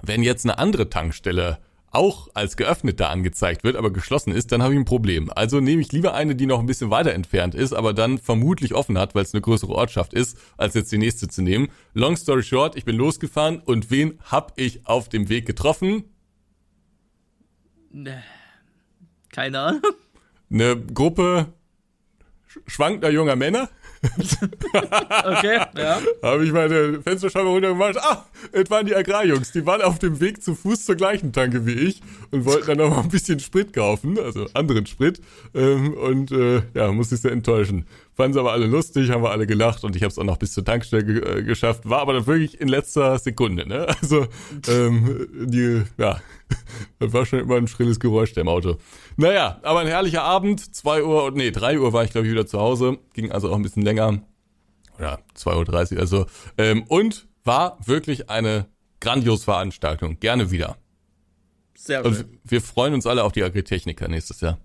wenn 0.02 0.22
jetzt 0.22 0.44
eine 0.44 0.58
andere 0.58 0.90
Tankstelle 0.90 1.58
auch 1.90 2.28
als 2.34 2.56
geöffnet 2.56 3.00
da 3.00 3.08
angezeigt 3.08 3.64
wird, 3.64 3.76
aber 3.76 3.90
geschlossen 3.90 4.32
ist, 4.32 4.52
dann 4.52 4.62
habe 4.62 4.74
ich 4.74 4.78
ein 4.78 4.84
Problem. 4.84 5.30
Also 5.34 5.60
nehme 5.60 5.80
ich 5.80 5.90
lieber 5.90 6.14
eine, 6.14 6.34
die 6.34 6.46
noch 6.46 6.60
ein 6.60 6.66
bisschen 6.66 6.90
weiter 6.90 7.14
entfernt 7.14 7.54
ist, 7.54 7.72
aber 7.72 7.94
dann 7.94 8.18
vermutlich 8.18 8.74
offen 8.74 8.98
hat, 8.98 9.14
weil 9.14 9.22
es 9.22 9.32
eine 9.32 9.40
größere 9.40 9.72
Ortschaft 9.72 10.12
ist, 10.12 10.36
als 10.58 10.74
jetzt 10.74 10.92
die 10.92 10.98
nächste 10.98 11.28
zu 11.28 11.42
nehmen. 11.42 11.70
Long 11.94 12.16
story 12.16 12.42
short, 12.42 12.76
ich 12.76 12.84
bin 12.84 12.96
losgefahren 12.96 13.60
und 13.60 13.90
wen 13.90 14.18
hab 14.22 14.52
ich 14.56 14.86
auf 14.86 15.08
dem 15.08 15.28
Weg 15.28 15.46
getroffen? 15.46 16.04
Keine 19.32 19.58
Ahnung. 19.58 19.82
Eine 20.50 20.76
Gruppe 20.76 21.52
schwankender 22.66 23.10
junger 23.10 23.36
Männer 23.36 23.68
okay, 25.24 25.60
ja. 25.76 26.00
Habe 26.22 26.44
ich 26.44 26.52
meine 26.52 27.02
Fensterscheibe 27.02 27.48
runtergemacht. 27.48 27.96
Ah, 27.98 28.26
es 28.52 28.70
waren 28.70 28.86
die 28.86 28.94
Agrarjungs. 28.94 29.52
Die 29.52 29.66
waren 29.66 29.82
auf 29.82 29.98
dem 29.98 30.20
Weg 30.20 30.42
zu 30.42 30.54
Fuß 30.54 30.84
zur 30.84 30.96
gleichen 30.96 31.32
Tanke 31.32 31.66
wie 31.66 31.72
ich 31.72 32.00
und 32.30 32.44
wollten 32.44 32.66
dann 32.66 32.78
noch 32.78 32.90
mal 32.90 33.02
ein 33.02 33.08
bisschen 33.08 33.40
Sprit 33.40 33.72
kaufen, 33.72 34.18
also 34.18 34.46
anderen 34.54 34.86
Sprit. 34.86 35.20
Ähm, 35.54 35.94
und 35.94 36.30
äh, 36.30 36.62
ja, 36.74 36.92
musste 36.92 37.16
ich 37.16 37.22
sehr 37.22 37.32
enttäuschen. 37.32 37.86
Fanden 38.18 38.32
sie 38.32 38.40
aber 38.40 38.50
alle 38.50 38.66
lustig, 38.66 39.12
haben 39.12 39.22
wir 39.22 39.30
alle 39.30 39.46
gelacht 39.46 39.84
und 39.84 39.94
ich 39.94 40.02
habe 40.02 40.10
es 40.10 40.18
auch 40.18 40.24
noch 40.24 40.38
bis 40.38 40.52
zur 40.52 40.64
Tankstelle 40.64 41.04
ge 41.04 41.38
äh, 41.38 41.42
geschafft. 41.44 41.88
War 41.88 42.00
aber 42.00 42.14
dann 42.14 42.26
wirklich 42.26 42.60
in 42.60 42.66
letzter 42.66 43.16
Sekunde. 43.20 43.64
Ne? 43.66 43.86
Also 44.02 44.26
ähm, 44.66 45.28
die, 45.46 45.84
ja, 45.98 46.20
das 46.98 47.12
war 47.12 47.24
schon 47.26 47.38
immer 47.38 47.54
ein 47.54 47.68
schrilles 47.68 48.00
Geräusch 48.00 48.32
der 48.32 48.40
im 48.40 48.48
Auto. 48.48 48.78
Naja, 49.16 49.60
aber 49.62 49.80
ein 49.80 49.86
herrlicher 49.86 50.24
Abend. 50.24 50.74
Zwei 50.74 51.04
Uhr, 51.04 51.30
nee, 51.30 51.52
drei 51.52 51.78
Uhr 51.78 51.92
war 51.92 52.02
ich 52.02 52.10
glaube 52.10 52.26
ich 52.26 52.32
wieder 52.32 52.44
zu 52.44 52.58
Hause. 52.58 52.98
Ging 53.14 53.30
also 53.30 53.52
auch 53.52 53.54
ein 53.54 53.62
bisschen 53.62 53.84
länger. 53.84 54.20
Oder 54.98 55.20
2.30 55.36 55.94
Uhr, 55.94 56.00
also. 56.00 56.26
Ähm, 56.56 56.82
und 56.88 57.28
war 57.44 57.78
wirklich 57.86 58.28
eine 58.30 58.66
grandios 58.98 59.44
Veranstaltung. 59.44 60.18
Gerne 60.18 60.50
wieder. 60.50 60.76
Sehr 61.76 62.02
schön. 62.02 62.16
Und 62.16 62.26
wir 62.42 62.62
freuen 62.62 62.94
uns 62.94 63.06
alle 63.06 63.22
auf 63.22 63.30
die 63.30 63.44
Agritechniker 63.44 64.08
nächstes 64.08 64.40
Jahr. 64.40 64.58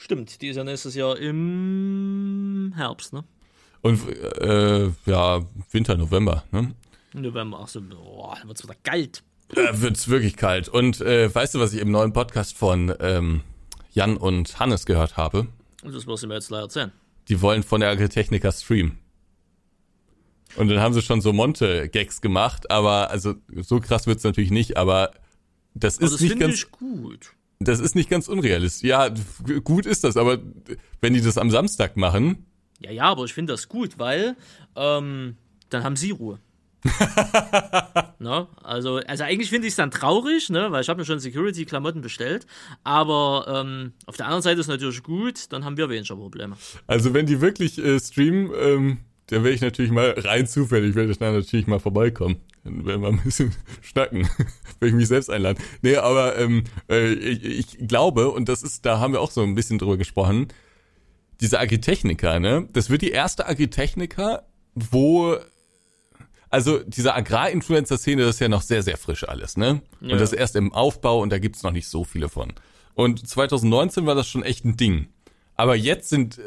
Stimmt, 0.00 0.40
die 0.40 0.48
ist 0.48 0.56
ja 0.56 0.64
nächstes 0.64 0.94
Jahr 0.94 1.18
im 1.18 2.72
Herbst, 2.74 3.12
ne? 3.12 3.22
Und 3.82 4.00
äh, 4.40 4.88
ja, 5.04 5.42
Winter, 5.72 5.94
November, 5.98 6.42
ne? 6.52 6.74
November, 7.12 7.60
ach 7.62 7.68
so, 7.68 7.82
boah, 7.82 8.34
dann 8.38 8.48
wird's 8.48 8.62
wieder 8.62 8.76
kalt. 8.82 9.22
Da 9.54 9.82
wird's 9.82 10.08
wirklich 10.08 10.38
kalt. 10.38 10.70
Und 10.70 11.02
äh, 11.02 11.32
weißt 11.32 11.54
du, 11.54 11.60
was 11.60 11.74
ich 11.74 11.82
im 11.82 11.90
neuen 11.90 12.14
Podcast 12.14 12.56
von 12.56 12.94
ähm, 12.98 13.42
Jan 13.92 14.16
und 14.16 14.58
Hannes 14.58 14.86
gehört 14.86 15.18
habe? 15.18 15.48
Und 15.82 15.94
das 15.94 16.06
muss 16.06 16.22
ich 16.22 16.28
mir 16.28 16.34
jetzt 16.34 16.48
leider 16.48 16.62
erzählen. 16.64 16.92
Die 17.28 17.42
wollen 17.42 17.62
von 17.62 17.82
der 17.82 17.90
Agritechnica 17.90 18.52
streamen. 18.52 18.98
Und 20.56 20.68
dann 20.68 20.80
haben 20.80 20.94
sie 20.94 21.02
schon 21.02 21.20
so 21.20 21.34
Monte-Gags 21.34 22.22
gemacht, 22.22 22.70
aber 22.70 23.10
also 23.10 23.34
so 23.54 23.80
krass 23.80 24.06
wird's 24.06 24.24
natürlich 24.24 24.50
nicht, 24.50 24.78
aber 24.78 25.12
das 25.74 25.98
aber 25.98 26.06
ist 26.06 26.14
das 26.14 26.20
nicht 26.22 26.38
ganz. 26.38 26.54
Ich 26.54 26.70
gut. 26.70 27.34
Das 27.62 27.78
ist 27.78 27.94
nicht 27.94 28.08
ganz 28.08 28.26
unrealistisch. 28.26 28.88
Ja, 28.88 29.12
gut 29.64 29.84
ist 29.84 30.02
das, 30.02 30.16
aber 30.16 30.38
wenn 31.02 31.12
die 31.12 31.20
das 31.20 31.36
am 31.36 31.50
Samstag 31.50 31.96
machen. 31.96 32.46
Ja, 32.80 32.90
ja, 32.90 33.04
aber 33.04 33.24
ich 33.24 33.34
finde 33.34 33.52
das 33.52 33.68
gut, 33.68 33.98
weil 33.98 34.34
ähm, 34.76 35.36
dann 35.68 35.84
haben 35.84 35.96
sie 35.96 36.10
Ruhe. 36.10 36.38
ne? 38.18 38.48
also, 38.62 38.96
also 39.06 39.24
eigentlich 39.24 39.50
finde 39.50 39.66
ich 39.66 39.72
es 39.72 39.76
dann 39.76 39.90
traurig, 39.90 40.48
ne? 40.48 40.72
weil 40.72 40.80
ich 40.80 40.88
habe 40.88 41.00
mir 41.00 41.04
schon 41.04 41.20
Security-Klamotten 41.20 42.00
bestellt. 42.00 42.46
Aber 42.82 43.44
ähm, 43.46 43.92
auf 44.06 44.16
der 44.16 44.24
anderen 44.24 44.42
Seite 44.42 44.60
ist 44.60 44.66
es 44.66 44.70
natürlich 44.70 45.02
gut, 45.02 45.52
dann 45.52 45.66
haben 45.66 45.76
wir 45.76 45.90
weniger 45.90 46.16
Probleme. 46.16 46.56
Also 46.86 47.12
wenn 47.12 47.26
die 47.26 47.42
wirklich 47.42 47.76
äh, 47.76 48.00
streamen, 48.00 48.50
ähm, 48.58 48.98
dann 49.30 49.44
werde 49.44 49.54
ich 49.54 49.60
natürlich 49.60 49.90
mal 49.90 50.14
rein 50.18 50.46
zufällig, 50.46 50.94
werde 50.94 51.12
ich 51.12 51.18
dann 51.18 51.34
natürlich 51.34 51.66
mal 51.66 51.78
vorbeikommen. 51.78 52.36
Dann 52.64 52.84
werden 52.84 53.02
wir 53.02 53.08
ein 53.08 53.20
bisschen 53.22 53.54
schnacken, 53.80 54.28
wenn 54.80 54.88
ich 54.88 54.94
mich 54.94 55.08
selbst 55.08 55.30
einladen. 55.30 55.62
Nee, 55.82 55.96
aber 55.96 56.36
ähm, 56.38 56.64
äh, 56.88 57.12
ich, 57.12 57.78
ich 57.78 57.88
glaube, 57.88 58.30
und 58.30 58.48
das 58.48 58.62
ist, 58.62 58.84
da 58.84 58.98
haben 58.98 59.12
wir 59.12 59.20
auch 59.20 59.30
so 59.30 59.42
ein 59.42 59.54
bisschen 59.54 59.78
drüber 59.78 59.96
gesprochen, 59.96 60.48
diese 61.40 61.58
Agritechniker, 61.58 62.38
ne? 62.38 62.68
Das 62.72 62.90
wird 62.90 63.02
die 63.02 63.12
erste 63.12 63.46
Agritechniker, 63.46 64.46
wo 64.74 65.38
also 66.50 66.80
diese 66.80 67.14
Agrarinfluencer-Szene, 67.14 68.22
das 68.22 68.34
ist 68.34 68.40
ja 68.40 68.48
noch 68.48 68.62
sehr, 68.62 68.82
sehr 68.82 68.96
frisch 68.96 69.26
alles, 69.26 69.56
ne? 69.56 69.82
Ja. 70.00 70.12
Und 70.12 70.20
das 70.20 70.32
ist 70.32 70.38
erst 70.38 70.56
im 70.56 70.72
Aufbau 70.72 71.20
und 71.20 71.30
da 71.30 71.38
gibt's 71.38 71.62
noch 71.62 71.70
nicht 71.70 71.88
so 71.88 72.02
viele 72.02 72.28
von. 72.28 72.52
Und 72.94 73.26
2019 73.26 74.04
war 74.04 74.16
das 74.16 74.28
schon 74.28 74.42
echt 74.42 74.64
ein 74.64 74.76
Ding. 74.76 75.08
Aber 75.54 75.76
jetzt 75.76 76.08
sind, 76.08 76.38
äh, 76.38 76.42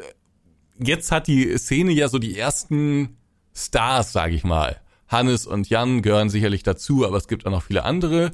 jetzt 0.78 1.12
hat 1.12 1.26
die 1.26 1.56
Szene 1.58 1.92
ja 1.92 2.08
so 2.08 2.18
die 2.18 2.38
ersten 2.38 3.16
Stars, 3.54 4.12
sage 4.12 4.34
ich 4.34 4.44
mal. 4.44 4.80
Hannes 5.08 5.46
und 5.46 5.68
Jan 5.68 6.02
gehören 6.02 6.28
sicherlich 6.28 6.62
dazu, 6.62 7.06
aber 7.06 7.16
es 7.16 7.28
gibt 7.28 7.46
auch 7.46 7.50
noch 7.50 7.62
viele 7.62 7.84
andere, 7.84 8.32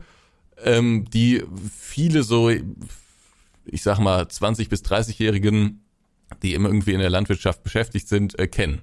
ähm, 0.64 1.06
die 1.10 1.44
viele 1.78 2.22
so, 2.22 2.48
ich 2.48 3.82
sag 3.82 3.98
mal, 3.98 4.28
20 4.28 4.68
bis 4.68 4.82
30-Jährigen, 4.84 5.84
die 6.42 6.54
immer 6.54 6.68
irgendwie 6.68 6.92
in 6.92 7.00
der 7.00 7.10
Landwirtschaft 7.10 7.62
beschäftigt 7.62 8.08
sind, 8.08 8.38
äh, 8.38 8.46
kennen. 8.46 8.80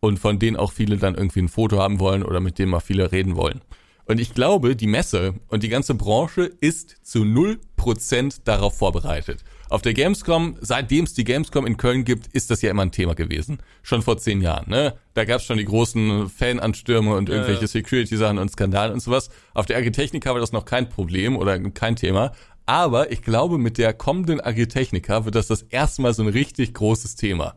Und 0.00 0.18
von 0.18 0.38
denen 0.38 0.56
auch 0.56 0.72
viele 0.72 0.96
dann 0.96 1.14
irgendwie 1.14 1.42
ein 1.42 1.48
Foto 1.48 1.78
haben 1.78 2.00
wollen 2.00 2.24
oder 2.24 2.40
mit 2.40 2.58
denen 2.58 2.72
mal 2.72 2.80
viele 2.80 3.12
reden 3.12 3.36
wollen. 3.36 3.60
Und 4.04 4.18
ich 4.18 4.34
glaube, 4.34 4.74
die 4.74 4.88
Messe 4.88 5.34
und 5.48 5.62
die 5.62 5.68
ganze 5.68 5.94
Branche 5.94 6.50
ist 6.60 6.96
zu 7.02 7.24
null 7.24 7.60
Prozent 7.76 8.48
darauf 8.48 8.76
vorbereitet. 8.76 9.44
Auf 9.72 9.80
der 9.80 9.94
Gamescom, 9.94 10.58
seitdem 10.60 11.06
es 11.06 11.14
die 11.14 11.24
Gamescom 11.24 11.64
in 11.64 11.78
Köln 11.78 12.04
gibt, 12.04 12.26
ist 12.26 12.50
das 12.50 12.60
ja 12.60 12.70
immer 12.70 12.82
ein 12.82 12.92
Thema 12.92 13.14
gewesen. 13.14 13.56
Schon 13.80 14.02
vor 14.02 14.18
zehn 14.18 14.42
Jahren, 14.42 14.68
ne? 14.68 14.98
Da 15.14 15.24
gab 15.24 15.38
es 15.38 15.44
schon 15.44 15.56
die 15.56 15.64
großen 15.64 16.28
Fananstürme 16.28 17.14
und 17.16 17.30
irgendwelche 17.30 17.60
ja, 17.60 17.62
ja. 17.62 17.68
Security-Sachen 17.68 18.36
und 18.36 18.50
Skandale 18.50 18.92
und 18.92 19.00
sowas. 19.00 19.30
Auf 19.54 19.64
der 19.64 19.78
Agritechnica 19.78 20.30
war 20.30 20.40
das 20.40 20.52
noch 20.52 20.66
kein 20.66 20.90
Problem 20.90 21.38
oder 21.38 21.58
kein 21.70 21.96
Thema. 21.96 22.32
Aber 22.66 23.12
ich 23.12 23.22
glaube, 23.22 23.56
mit 23.56 23.78
der 23.78 23.94
kommenden 23.94 24.42
Agritechnica 24.42 25.24
wird 25.24 25.36
das 25.36 25.46
das 25.46 25.62
erste 25.62 26.02
Mal 26.02 26.12
so 26.12 26.22
ein 26.22 26.28
richtig 26.28 26.74
großes 26.74 27.16
Thema. 27.16 27.56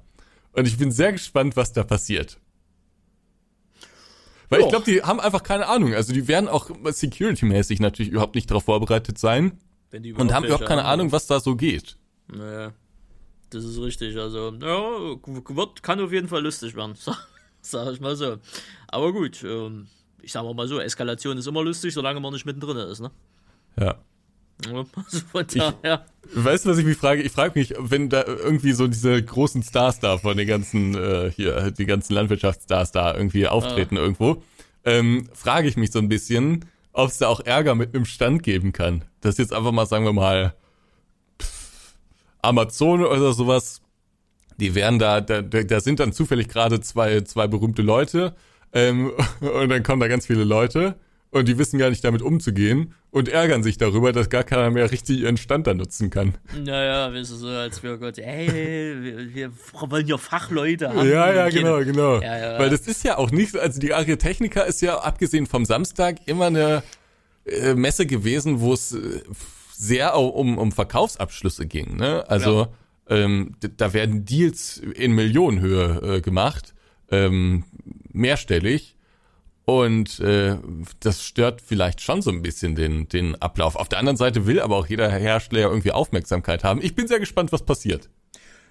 Und 0.53 0.70
ich 0.70 0.78
bin 0.78 0.93
sehr 0.93 1.11
gespannt, 1.11 1.57
was 1.57 1.74
da 1.74 1.84
passiert. 1.84 2.39
Weil 4.47 4.61
oh. 4.61 4.63
ich 4.63 4.70
glaube, 4.70 4.86
die 4.86 5.01
haben 5.01 5.20
einfach 5.20 5.43
keine 5.43 5.68
Ahnung. 5.68 5.93
Also 5.93 6.13
die 6.13 6.30
werden 6.30 6.47
auch 6.47 6.70
security-mäßig 6.86 7.82
natürlich 7.82 8.13
überhaupt 8.13 8.36
nicht 8.36 8.49
darauf 8.49 8.63
vorbereitet 8.63 9.18
sein. 9.18 9.59
und 9.91 10.34
haben 10.34 10.45
überhaupt 10.45 10.66
keine 10.66 10.86
Ahnung, 10.86 11.11
was 11.11 11.28
da 11.28 11.41
so 11.41 11.57
geht. 11.57 11.97
Naja, 12.28 12.73
das 13.49 13.63
ist 13.63 13.80
richtig. 13.80 14.17
Also, 14.17 14.53
ja, 14.61 15.55
wird, 15.55 15.84
kann 15.84 15.99
auf 15.99 16.11
jeden 16.11 16.28
Fall 16.28 16.43
lustig 16.43 16.76
werden, 16.76 16.95
sag 17.61 17.93
ich 17.93 17.99
mal 17.99 18.15
so. 18.15 18.38
Aber 18.88 19.13
gut, 19.13 19.43
ähm, 19.43 19.88
ich 20.21 20.32
sag 20.32 20.43
mal 20.43 20.67
so, 20.67 20.80
Eskalation 20.80 21.38
ist 21.38 21.47
immer 21.47 21.63
lustig, 21.63 21.93
solange 21.93 22.19
man 22.19 22.34
nicht 22.34 22.45
mittendrin 22.45 22.78
ist, 22.78 22.99
ne? 22.99 23.11
Ja. 23.80 23.99
Also 24.65 24.86
von 25.32 25.45
daher. 25.47 26.05
Ich, 26.34 26.43
weißt 26.43 26.65
du, 26.65 26.69
was 26.69 26.78
ich 26.78 26.86
mich 26.86 26.97
frage? 26.97 27.21
Ich 27.21 27.32
frage 27.32 27.57
mich, 27.59 27.73
wenn 27.78 28.09
da 28.09 28.23
irgendwie 28.26 28.71
so 28.71 28.88
diese 28.88 29.21
großen 29.21 29.63
Stars 29.63 29.99
da 29.99 30.17
von 30.17 30.38
den 30.38 30.47
ganzen, 30.47 30.95
äh, 30.95 31.32
hier, 31.32 31.71
die 31.71 31.86
ganzen 31.86 32.13
Landwirtschaftsstars 32.13 32.91
da 32.91 33.15
irgendwie 33.15 33.47
auftreten 33.47 33.97
ah. 33.97 34.01
irgendwo, 34.01 34.43
ähm, 34.84 35.30
frage 35.34 35.67
ich 35.67 35.78
mich 35.78 35.91
so 35.91 35.99
ein 35.99 36.09
bisschen, 36.09 36.65
ob 36.93 37.09
es 37.09 37.17
da 37.17 37.28
auch 37.28 37.41
Ärger 37.41 37.76
mit 37.76 37.93
einem 37.93 38.05
Stand 38.05 38.43
geben 38.43 38.71
kann. 38.71 39.03
Das 39.21 39.38
jetzt 39.38 39.53
einfach 39.53 39.71
mal, 39.71 39.86
sagen 39.86 40.05
wir 40.05 40.13
mal, 40.13 40.55
Amazon 42.45 43.03
oder 43.03 43.33
sowas, 43.33 43.81
die 44.57 44.75
werden 44.75 44.99
da, 44.99 45.21
da, 45.21 45.41
da 45.41 45.79
sind 45.79 45.99
dann 45.99 46.13
zufällig 46.13 46.47
gerade 46.47 46.79
zwei, 46.79 47.21
zwei 47.21 47.47
berühmte 47.47 47.81
Leute 47.81 48.35
ähm, 48.73 49.11
und 49.41 49.69
dann 49.69 49.83
kommen 49.83 49.99
da 49.99 50.07
ganz 50.07 50.27
viele 50.27 50.43
Leute 50.43 50.95
und 51.31 51.49
die 51.49 51.57
wissen 51.57 51.77
gar 51.77 51.89
nicht 51.89 52.03
damit 52.03 52.21
umzugehen 52.21 52.93
und 53.11 53.27
ärgern 53.27 53.61
sich 53.61 53.77
darüber, 53.77 54.13
dass 54.13 54.29
gar 54.29 54.43
keiner 54.43 54.71
mehr 54.71 54.89
richtig 54.89 55.19
ihren 55.19 55.35
Stand 55.35 55.67
da 55.67 55.73
nutzen 55.73 56.09
kann. 56.09 56.35
Naja, 56.63 57.13
weißt 57.13 57.31
du, 57.31 57.35
so 57.35 57.47
als 57.47 57.83
wir 57.83 57.97
Gott, 57.97 58.17
ey, 58.19 58.47
wir, 59.01 59.33
wir 59.33 59.51
wollen 59.89 60.07
ja 60.07 60.17
Fachleute 60.17 60.89
haben. 60.89 61.09
Ja, 61.09 61.33
ja, 61.33 61.49
genau, 61.49 61.79
genau. 61.79 62.21
Ja, 62.21 62.37
ja. 62.37 62.59
Weil 62.59 62.69
das 62.69 62.87
ist 62.87 63.03
ja 63.03 63.17
auch 63.17 63.31
nicht, 63.31 63.57
also 63.57 63.81
die 63.81 63.93
Agritechnica 63.93 64.61
ist 64.61 64.81
ja 64.81 64.97
abgesehen 64.99 65.45
vom 65.45 65.65
Samstag 65.65 66.19
immer 66.25 66.45
eine 66.45 66.83
äh, 67.45 67.73
Messe 67.73 68.05
gewesen, 68.05 68.61
wo 68.61 68.73
es 68.73 68.93
äh, 68.93 69.21
sehr 69.78 70.15
um, 70.15 70.57
um 70.57 70.71
Verkaufsabschlüsse 70.71 71.65
ging. 71.65 71.97
Ne? 71.97 72.23
Also 72.30 72.67
ja. 73.09 73.15
ähm, 73.17 73.55
da 73.78 73.93
werden 73.93 74.26
Deals 74.26 74.78
in 74.78 75.13
Millionenhöhe 75.13 76.17
äh, 76.17 76.21
gemacht, 76.21 76.73
ähm, 77.11 77.63
mehrstellig. 78.11 78.95
Und 79.65 80.19
äh, 80.19 80.57
das 80.99 81.23
stört 81.23 81.59
vielleicht 81.59 81.99
schon 81.99 82.21
so 82.21 82.30
ein 82.30 82.43
bisschen 82.43 82.76
den, 82.76 83.09
den 83.09 83.36
Ablauf. 83.41 83.76
Auf 83.76 83.89
der 83.89 83.97
anderen 83.97 84.17
Seite 84.17 84.45
will 84.45 84.59
aber 84.59 84.78
auch 84.78 84.86
jeder 84.86 85.09
Hersteller 85.09 85.69
irgendwie 85.69 85.91
Aufmerksamkeit 85.91 86.63
haben. 86.63 86.82
Ich 86.84 86.93
bin 86.93 87.07
sehr 87.07 87.19
gespannt, 87.19 87.51
was 87.51 87.63
passiert. 87.63 88.09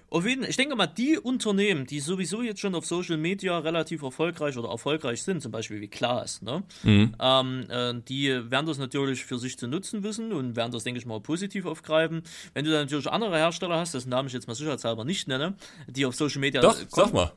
Auf 0.09 0.25
jeden, 0.25 0.45
ich 0.45 0.55
denke 0.55 0.75
mal, 0.75 0.87
die 0.87 1.17
Unternehmen, 1.17 1.85
die 1.85 1.99
sowieso 1.99 2.41
jetzt 2.41 2.59
schon 2.59 2.75
auf 2.75 2.85
Social 2.85 3.17
Media 3.17 3.57
relativ 3.57 4.03
erfolgreich 4.03 4.57
oder 4.57 4.69
erfolgreich 4.69 5.23
sind, 5.23 5.41
zum 5.41 5.51
Beispiel 5.51 5.81
wie 5.81 5.87
Klaas, 5.87 6.41
ne? 6.41 6.63
Mhm. 6.83 7.15
Ähm, 7.19 7.65
äh, 7.69 7.93
die 8.07 8.29
werden 8.51 8.65
das 8.65 8.77
natürlich 8.77 9.25
für 9.25 9.39
sich 9.39 9.57
zu 9.57 9.67
nutzen 9.67 10.03
wissen 10.03 10.31
und 10.31 10.55
werden 10.55 10.71
das, 10.71 10.83
denke 10.83 10.99
ich 10.99 11.05
mal, 11.05 11.19
positiv 11.19 11.65
aufgreifen. 11.65 12.21
Wenn 12.53 12.65
du 12.65 12.71
dann 12.71 12.81
natürlich 12.81 13.07
andere 13.09 13.37
Hersteller 13.37 13.77
hast, 13.77 13.93
dessen 13.93 14.09
Namen 14.09 14.27
ich 14.27 14.33
jetzt 14.33 14.47
mal 14.47 14.55
sicherheitshalber 14.55 15.05
nicht 15.05 15.27
nenne, 15.27 15.55
die 15.87 16.05
auf 16.05 16.15
Social 16.15 16.39
Media. 16.39 16.61
Doch, 16.61 16.75
kommen, 16.75 16.89
sag 16.91 17.13
mal. 17.13 17.31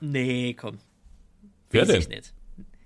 Nee, 0.00 0.54
komm. 0.54 0.78
Wer 1.70 1.86
denn? 1.86 2.02
Nicht. 2.08 2.34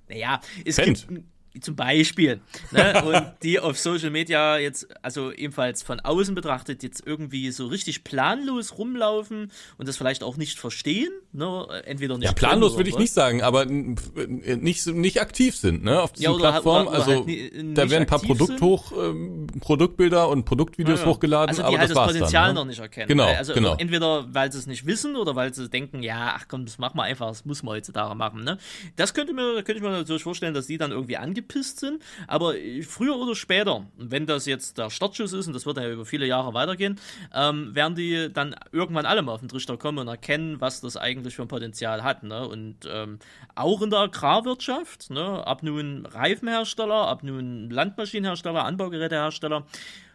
Naja, 0.08 0.40
es 0.64 0.76
Fendt. 0.76 1.08
gibt 1.08 1.24
zum 1.60 1.76
Beispiel, 1.76 2.40
ne? 2.70 3.02
und 3.04 3.42
die 3.42 3.60
auf 3.60 3.78
Social 3.78 4.10
Media 4.10 4.58
jetzt, 4.58 4.88
also 5.02 5.32
ebenfalls 5.32 5.82
von 5.82 6.00
außen 6.00 6.34
betrachtet, 6.34 6.82
jetzt 6.82 7.06
irgendwie 7.06 7.50
so 7.50 7.66
richtig 7.66 8.04
planlos 8.04 8.78
rumlaufen 8.78 9.50
und 9.76 9.88
das 9.88 9.96
vielleicht 9.96 10.22
auch 10.22 10.36
nicht 10.36 10.58
verstehen, 10.58 11.12
ne? 11.32 11.66
entweder 11.84 12.16
nicht. 12.16 12.26
Ja, 12.26 12.32
planlos 12.32 12.76
würde 12.76 12.90
ich 12.90 12.98
nicht 12.98 13.12
sagen, 13.12 13.42
aber 13.42 13.66
nicht, 13.66 14.86
nicht 14.86 15.20
aktiv 15.20 15.56
sind, 15.56 15.84
ne, 15.84 16.00
auf 16.00 16.12
diesen 16.12 16.32
ja, 16.32 16.38
Plattformen. 16.38 16.88
Halt, 16.88 17.00
also, 17.00 17.26
halt 17.26 17.76
da 17.76 17.90
werden 17.90 18.02
ein 18.02 18.06
paar 18.06 18.20
Produkt 18.20 18.60
hoch, 18.60 18.92
ähm, 18.92 19.46
Produktbilder 19.60 20.28
und 20.28 20.44
Produktvideos 20.44 21.00
ja, 21.00 21.06
ja. 21.06 21.12
hochgeladen, 21.12 21.48
also 21.50 21.62
die 21.62 21.68
aber 21.68 21.78
halt 21.78 21.90
das, 21.90 21.96
das 21.96 22.06
Potenzial 22.06 22.46
dann, 22.46 22.54
ne? 22.54 22.60
noch 22.60 22.66
nicht 22.66 22.80
erkennen. 22.80 23.08
Genau, 23.08 23.26
also 23.26 23.54
genau. 23.54 23.76
entweder 23.78 24.32
weil 24.32 24.50
sie 24.52 24.58
es 24.58 24.66
nicht 24.66 24.86
wissen 24.86 25.16
oder 25.16 25.36
weil 25.36 25.52
sie 25.52 25.68
denken, 25.68 26.02
ja, 26.02 26.34
ach 26.36 26.46
komm, 26.48 26.64
das 26.64 26.78
machen 26.78 26.96
wir 26.96 27.04
einfach, 27.04 27.28
das 27.28 27.44
muss 27.44 27.62
man 27.62 27.74
heutzutage 27.74 28.14
machen, 28.14 28.44
ne. 28.44 28.58
Das 28.96 29.12
könnte 29.12 29.32
mir, 29.32 29.56
könnte 29.56 29.74
ich 29.74 29.82
mir 29.82 29.90
natürlich 29.90 30.22
vorstellen, 30.22 30.54
dass 30.54 30.66
die 30.66 30.78
dann 30.78 30.92
irgendwie 30.92 31.16
angeht 31.16 31.41
angepisst 31.42 31.80
sind. 31.80 32.02
Aber 32.26 32.54
früher 32.86 33.16
oder 33.16 33.34
später, 33.34 33.86
wenn 33.96 34.26
das 34.26 34.46
jetzt 34.46 34.78
der 34.78 34.90
Startschuss 34.90 35.32
ist, 35.32 35.46
und 35.46 35.52
das 35.52 35.66
wird 35.66 35.76
ja 35.76 35.90
über 35.90 36.04
viele 36.04 36.26
Jahre 36.26 36.54
weitergehen, 36.54 36.98
ähm, 37.34 37.74
werden 37.74 37.94
die 37.94 38.32
dann 38.32 38.54
irgendwann 38.72 39.06
alle 39.06 39.22
mal 39.22 39.32
auf 39.32 39.40
den 39.40 39.48
Trichter 39.48 39.76
kommen 39.76 39.98
und 39.98 40.08
erkennen, 40.08 40.60
was 40.60 40.80
das 40.80 40.96
eigentlich 40.96 41.34
für 41.34 41.42
ein 41.42 41.48
Potenzial 41.48 42.02
hat. 42.02 42.22
Ne? 42.22 42.46
Und 42.46 42.76
ähm, 42.88 43.18
auch 43.54 43.82
in 43.82 43.90
der 43.90 44.00
Agrarwirtschaft, 44.00 45.10
ne? 45.10 45.46
ab 45.46 45.62
nun 45.62 46.06
Reifenhersteller, 46.06 47.08
ab 47.08 47.22
nun 47.22 47.70
Landmaschinenhersteller, 47.70 48.64
Anbaugerätehersteller, 48.64 49.66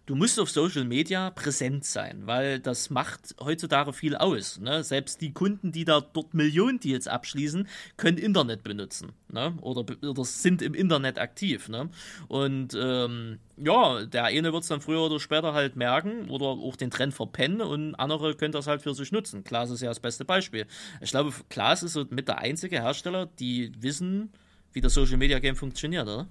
du 0.07 0.15
musst 0.15 0.39
auf 0.39 0.49
Social 0.49 0.85
Media 0.85 1.29
präsent 1.29 1.85
sein, 1.85 2.25
weil 2.25 2.59
das 2.59 2.89
macht 2.89 3.35
heutzutage 3.39 3.93
viel 3.93 4.15
aus. 4.15 4.57
Ne? 4.59 4.83
Selbst 4.83 5.21
die 5.21 5.33
Kunden, 5.33 5.71
die 5.71 5.85
da 5.85 6.01
dort 6.01 6.33
Millionen 6.33 6.79
Deals 6.79 7.07
abschließen, 7.07 7.67
können 7.97 8.17
Internet 8.17 8.63
benutzen 8.63 9.11
ne? 9.27 9.55
oder, 9.61 9.85
oder 10.01 10.23
sind 10.23 10.61
im 10.61 10.73
Internet 10.73 11.19
aktiv. 11.19 11.67
Ne? 11.69 11.89
Und 12.29 12.73
ähm, 12.73 13.39
ja, 13.57 14.05
der 14.05 14.23
eine 14.23 14.53
wird 14.53 14.63
es 14.63 14.69
dann 14.69 14.81
früher 14.81 15.01
oder 15.01 15.19
später 15.19 15.53
halt 15.53 15.75
merken 15.75 16.29
oder 16.29 16.45
auch 16.45 16.77
den 16.77 16.89
Trend 16.89 17.13
verpennen 17.13 17.61
und 17.61 17.95
andere 17.95 18.33
können 18.35 18.53
das 18.53 18.65
halt 18.65 18.81
für 18.81 18.95
sich 18.95 19.11
nutzen. 19.11 19.43
Klaas 19.43 19.69
ist 19.69 19.81
ja 19.81 19.89
das 19.89 19.99
beste 19.99 20.23
Beispiel. 20.23 20.65
Ich 21.01 21.11
glaube, 21.11 21.33
Klaas 21.49 21.83
ist 21.83 21.93
so 21.93 22.05
mit 22.09 22.29
der 22.29 22.39
einzige 22.39 22.81
Hersteller, 22.81 23.25
die 23.39 23.73
wissen, 23.79 24.31
wie 24.71 24.79
das 24.79 24.93
Social 24.93 25.17
Media 25.17 25.39
Game 25.39 25.57
funktioniert, 25.57 26.07
oder? 26.07 26.27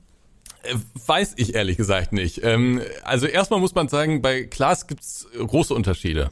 Äh, 0.66 0.76
weiß 1.06 1.34
ich 1.36 1.54
ehrlich 1.54 1.76
gesagt 1.76 2.12
nicht. 2.12 2.40
Ähm, 2.42 2.82
also 3.04 3.26
erstmal 3.26 3.60
muss 3.60 3.74
man 3.74 3.88
sagen, 3.88 4.22
bei 4.22 4.44
Klaas 4.44 4.86
gibt's 4.86 5.26
große 5.36 5.74
Unterschiede. 5.74 6.30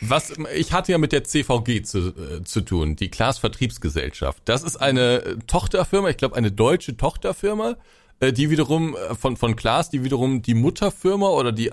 Was 0.00 0.34
ich 0.54 0.72
hatte 0.72 0.92
ja 0.92 0.98
mit 0.98 1.12
der 1.12 1.24
CVG 1.24 1.82
zu, 1.82 2.08
äh, 2.08 2.44
zu 2.44 2.60
tun, 2.60 2.96
die 2.96 3.10
Klaas 3.10 3.38
Vertriebsgesellschaft. 3.38 4.42
Das 4.44 4.62
ist 4.62 4.76
eine 4.76 5.38
Tochterfirma, 5.46 6.10
ich 6.10 6.16
glaube 6.16 6.36
eine 6.36 6.52
deutsche 6.52 6.96
Tochterfirma, 6.96 7.76
äh, 8.20 8.32
die 8.32 8.50
wiederum 8.50 8.96
äh, 8.96 9.14
von 9.14 9.36
von 9.36 9.56
Klaas, 9.56 9.90
die 9.90 10.04
wiederum 10.04 10.42
die 10.42 10.54
Mutterfirma 10.54 11.28
oder 11.28 11.52
die 11.52 11.72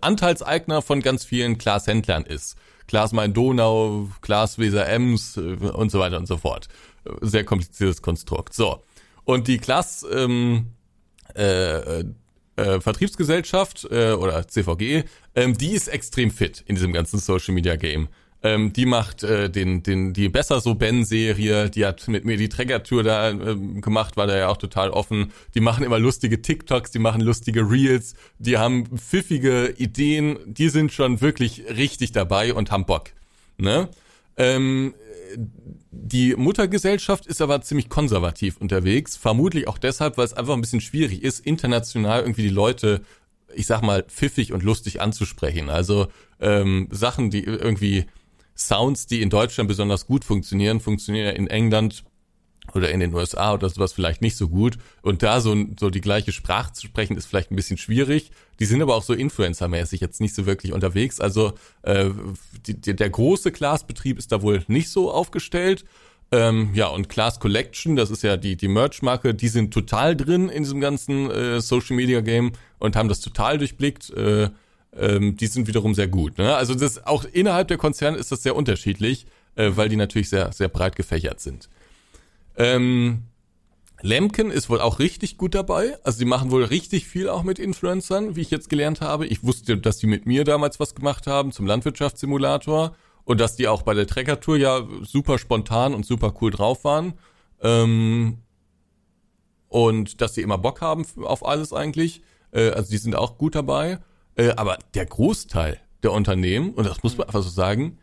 Anteilseigner 0.00 0.82
von 0.82 1.00
ganz 1.00 1.24
vielen 1.24 1.58
Klaas 1.58 1.86
Händlern 1.86 2.24
ist. 2.24 2.56
Klaas 2.86 3.12
Main 3.12 3.34
Donau, 3.34 4.08
Klaas 4.20 4.58
Weser 4.58 4.88
Ems 4.88 5.36
äh, 5.36 5.40
und 5.40 5.90
so 5.90 5.98
weiter 5.98 6.18
und 6.18 6.26
so 6.26 6.36
fort. 6.36 6.68
Sehr 7.22 7.44
kompliziertes 7.44 8.02
Konstrukt. 8.02 8.54
So. 8.54 8.82
Und 9.24 9.48
die 9.48 9.58
Klaas 9.58 10.06
ähm, 10.10 10.74
äh, 11.34 12.04
äh, 12.56 12.80
Vertriebsgesellschaft 12.80 13.86
äh, 13.90 14.12
oder 14.12 14.46
CVG, 14.46 15.04
ähm, 15.34 15.56
die 15.56 15.72
ist 15.72 15.88
extrem 15.88 16.30
fit 16.30 16.64
in 16.66 16.74
diesem 16.74 16.92
ganzen 16.92 17.18
Social 17.18 17.54
Media 17.54 17.76
Game. 17.76 18.08
Ähm, 18.40 18.72
die 18.72 18.86
macht 18.86 19.24
äh, 19.24 19.50
den, 19.50 19.82
den, 19.82 20.12
die 20.12 20.28
besser 20.28 20.60
so 20.60 20.76
Ben-Serie, 20.76 21.70
die 21.70 21.84
hat 21.84 22.06
mit 22.06 22.24
mir 22.24 22.36
die 22.36 22.48
Trägertour 22.48 23.02
da 23.02 23.30
äh, 23.30 23.56
gemacht, 23.80 24.16
war 24.16 24.28
da 24.28 24.36
ja 24.36 24.48
auch 24.48 24.58
total 24.58 24.90
offen. 24.90 25.32
Die 25.54 25.60
machen 25.60 25.84
immer 25.84 25.98
lustige 25.98 26.40
TikToks, 26.40 26.92
die 26.92 27.00
machen 27.00 27.20
lustige 27.20 27.68
Reels, 27.68 28.14
die 28.38 28.56
haben 28.56 28.86
pfiffige 28.96 29.74
Ideen, 29.76 30.38
die 30.46 30.68
sind 30.68 30.92
schon 30.92 31.20
wirklich 31.20 31.64
richtig 31.68 32.12
dabei 32.12 32.54
und 32.54 32.70
haben 32.70 32.86
Bock. 32.86 33.10
Ne? 33.56 33.88
Ähm, 34.36 34.94
die 36.00 36.36
Muttergesellschaft 36.36 37.26
ist 37.26 37.42
aber 37.42 37.60
ziemlich 37.62 37.88
konservativ 37.88 38.56
unterwegs, 38.58 39.16
vermutlich 39.16 39.68
auch 39.68 39.78
deshalb, 39.78 40.16
weil 40.16 40.24
es 40.24 40.34
einfach 40.34 40.54
ein 40.54 40.60
bisschen 40.60 40.80
schwierig 40.80 41.22
ist, 41.22 41.40
international 41.40 42.20
irgendwie 42.20 42.42
die 42.42 42.48
Leute 42.48 43.02
ich 43.54 43.66
sag 43.66 43.82
mal, 43.82 44.02
pfiffig 44.02 44.52
und 44.52 44.62
lustig 44.62 45.00
anzusprechen. 45.00 45.70
Also 45.70 46.08
ähm, 46.40 46.88
Sachen, 46.90 47.30
die 47.30 47.42
irgendwie 47.44 48.06
Sounds, 48.56 49.06
die 49.06 49.22
in 49.22 49.30
Deutschland 49.30 49.68
besonders 49.68 50.06
gut 50.06 50.24
funktionieren, 50.24 50.80
funktionieren 50.80 51.34
in 51.36 51.46
England 51.46 52.04
oder 52.74 52.90
in 52.90 53.00
den 53.00 53.14
USA 53.14 53.54
oder 53.54 53.68
sowas 53.68 53.92
vielleicht 53.92 54.22
nicht 54.22 54.36
so 54.36 54.48
gut. 54.48 54.78
Und 55.02 55.22
da 55.22 55.40
so, 55.40 55.56
so 55.78 55.90
die 55.90 56.00
gleiche 56.00 56.32
Sprache 56.32 56.72
zu 56.72 56.86
sprechen, 56.86 57.16
ist 57.16 57.26
vielleicht 57.26 57.50
ein 57.50 57.56
bisschen 57.56 57.78
schwierig. 57.78 58.30
Die 58.60 58.64
sind 58.64 58.82
aber 58.82 58.94
auch 58.94 59.02
so 59.02 59.14
Influencer-mäßig 59.14 60.00
jetzt 60.00 60.20
nicht 60.20 60.34
so 60.34 60.46
wirklich 60.46 60.72
unterwegs. 60.72 61.20
Also 61.20 61.52
äh, 61.82 62.10
die, 62.66 62.80
die, 62.80 62.96
der 62.96 63.10
große 63.10 63.52
Class-Betrieb 63.52 64.18
ist 64.18 64.32
da 64.32 64.42
wohl 64.42 64.64
nicht 64.68 64.90
so 64.90 65.10
aufgestellt. 65.10 65.84
Ähm, 66.30 66.70
ja, 66.74 66.88
und 66.88 67.08
Class 67.08 67.40
Collection, 67.40 67.96
das 67.96 68.10
ist 68.10 68.22
ja 68.22 68.36
die, 68.36 68.56
die 68.56 68.68
Merch-Marke, 68.68 69.34
die 69.34 69.48
sind 69.48 69.72
total 69.72 70.14
drin 70.14 70.50
in 70.50 70.62
diesem 70.62 70.80
ganzen 70.80 71.30
äh, 71.30 71.60
Social-Media-Game 71.60 72.52
und 72.78 72.96
haben 72.96 73.08
das 73.08 73.20
total 73.20 73.56
durchblickt. 73.56 74.10
Äh, 74.10 74.50
ähm, 74.96 75.36
die 75.36 75.46
sind 75.46 75.66
wiederum 75.66 75.94
sehr 75.94 76.08
gut. 76.08 76.38
Ne? 76.38 76.54
Also 76.54 76.74
das 76.74 77.06
auch 77.06 77.24
innerhalb 77.24 77.68
der 77.68 77.78
Konzerne 77.78 78.18
ist 78.18 78.32
das 78.32 78.42
sehr 78.42 78.56
unterschiedlich, 78.56 79.26
äh, 79.54 79.70
weil 79.74 79.88
die 79.88 79.96
natürlich 79.96 80.28
sehr, 80.28 80.52
sehr 80.52 80.68
breit 80.68 80.96
gefächert 80.96 81.40
sind. 81.40 81.68
Ähm, 82.58 83.22
Lemken 84.00 84.50
ist 84.50 84.68
wohl 84.68 84.80
auch 84.80 84.98
richtig 84.98 85.38
gut 85.38 85.54
dabei. 85.54 85.96
Also 86.04 86.18
die 86.18 86.24
machen 86.24 86.50
wohl 86.50 86.64
richtig 86.64 87.06
viel 87.06 87.28
auch 87.28 87.42
mit 87.42 87.58
Influencern, 87.58 88.36
wie 88.36 88.42
ich 88.42 88.50
jetzt 88.50 88.68
gelernt 88.68 89.00
habe. 89.00 89.26
Ich 89.26 89.42
wusste, 89.42 89.78
dass 89.78 89.98
die 89.98 90.06
mit 90.06 90.26
mir 90.26 90.44
damals 90.44 90.78
was 90.78 90.94
gemacht 90.94 91.26
haben 91.26 91.52
zum 91.52 91.66
Landwirtschaftssimulator 91.66 92.94
und 93.24 93.40
dass 93.40 93.56
die 93.56 93.68
auch 93.68 93.82
bei 93.82 93.94
der 93.94 94.06
Trekker-Tour 94.06 94.56
ja 94.56 94.86
super 95.02 95.38
spontan 95.38 95.94
und 95.94 96.06
super 96.06 96.34
cool 96.40 96.50
drauf 96.50 96.84
waren. 96.84 97.14
Ähm, 97.60 98.38
und 99.68 100.20
dass 100.20 100.34
sie 100.34 100.42
immer 100.42 100.58
Bock 100.58 100.80
haben 100.80 101.04
auf 101.22 101.44
alles 101.44 101.72
eigentlich. 101.72 102.22
Äh, 102.52 102.70
also 102.70 102.90
die 102.90 102.98
sind 102.98 103.16
auch 103.16 103.36
gut 103.36 103.54
dabei. 103.54 103.98
Äh, 104.36 104.50
aber 104.50 104.78
der 104.94 105.06
Großteil 105.06 105.80
der 106.02 106.12
Unternehmen, 106.12 106.72
und 106.74 106.86
das 106.86 107.02
muss 107.02 107.18
man 107.18 107.26
einfach 107.26 107.42
so 107.42 107.50
sagen, 107.50 107.98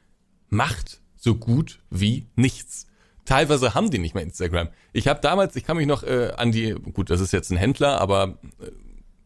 macht 0.50 1.02
so 1.16 1.36
gut 1.36 1.80
wie 1.90 2.28
nichts 2.36 2.88
teilweise 3.26 3.74
haben 3.74 3.92
die 3.92 4.00
nicht 4.00 4.16
mehr 4.16 4.24
Instagram. 4.24 4.70
Ich 4.94 5.08
habe 5.08 5.20
damals, 5.20 5.56
ich 5.56 5.66
kann 5.66 5.78
mich 5.78 5.88
noch 5.88 6.04
äh, 6.04 6.32
an 6.38 6.52
die, 6.52 6.72
gut, 6.72 7.10
das 7.10 7.20
ist 7.20 7.34
jetzt 7.34 7.52
ein 7.52 7.58
Händler, 7.58 8.00
aber 8.00 8.38
äh, 8.62 8.72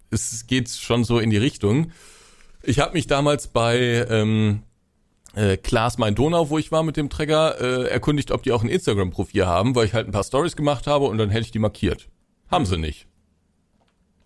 es 0.09 0.47
geht 0.47 0.69
schon 0.69 1.03
so 1.03 1.19
in 1.19 1.29
die 1.29 1.37
Richtung. 1.37 1.91
Ich 2.63 2.79
habe 2.79 2.93
mich 2.93 3.07
damals 3.07 3.47
bei 3.47 4.05
ähm, 4.09 4.63
äh, 5.35 5.57
Klaas 5.57 5.97
Main 5.97 6.15
Donau, 6.15 6.49
wo 6.49 6.57
ich 6.57 6.71
war 6.71 6.83
mit 6.83 6.97
dem 6.97 7.09
Träger, 7.09 7.59
äh, 7.61 7.89
erkundigt, 7.89 8.31
ob 8.31 8.43
die 8.43 8.51
auch 8.51 8.63
ein 8.63 8.69
Instagram-Profil 8.69 9.45
haben, 9.45 9.75
weil 9.75 9.85
ich 9.85 9.93
halt 9.93 10.07
ein 10.07 10.11
paar 10.11 10.23
Stories 10.23 10.55
gemacht 10.55 10.87
habe 10.87 11.05
und 11.05 11.17
dann 11.17 11.29
hätte 11.29 11.45
ich 11.45 11.51
die 11.51 11.59
markiert. 11.59 12.09
Haben 12.49 12.65
sie 12.65 12.77
nicht. 12.77 13.07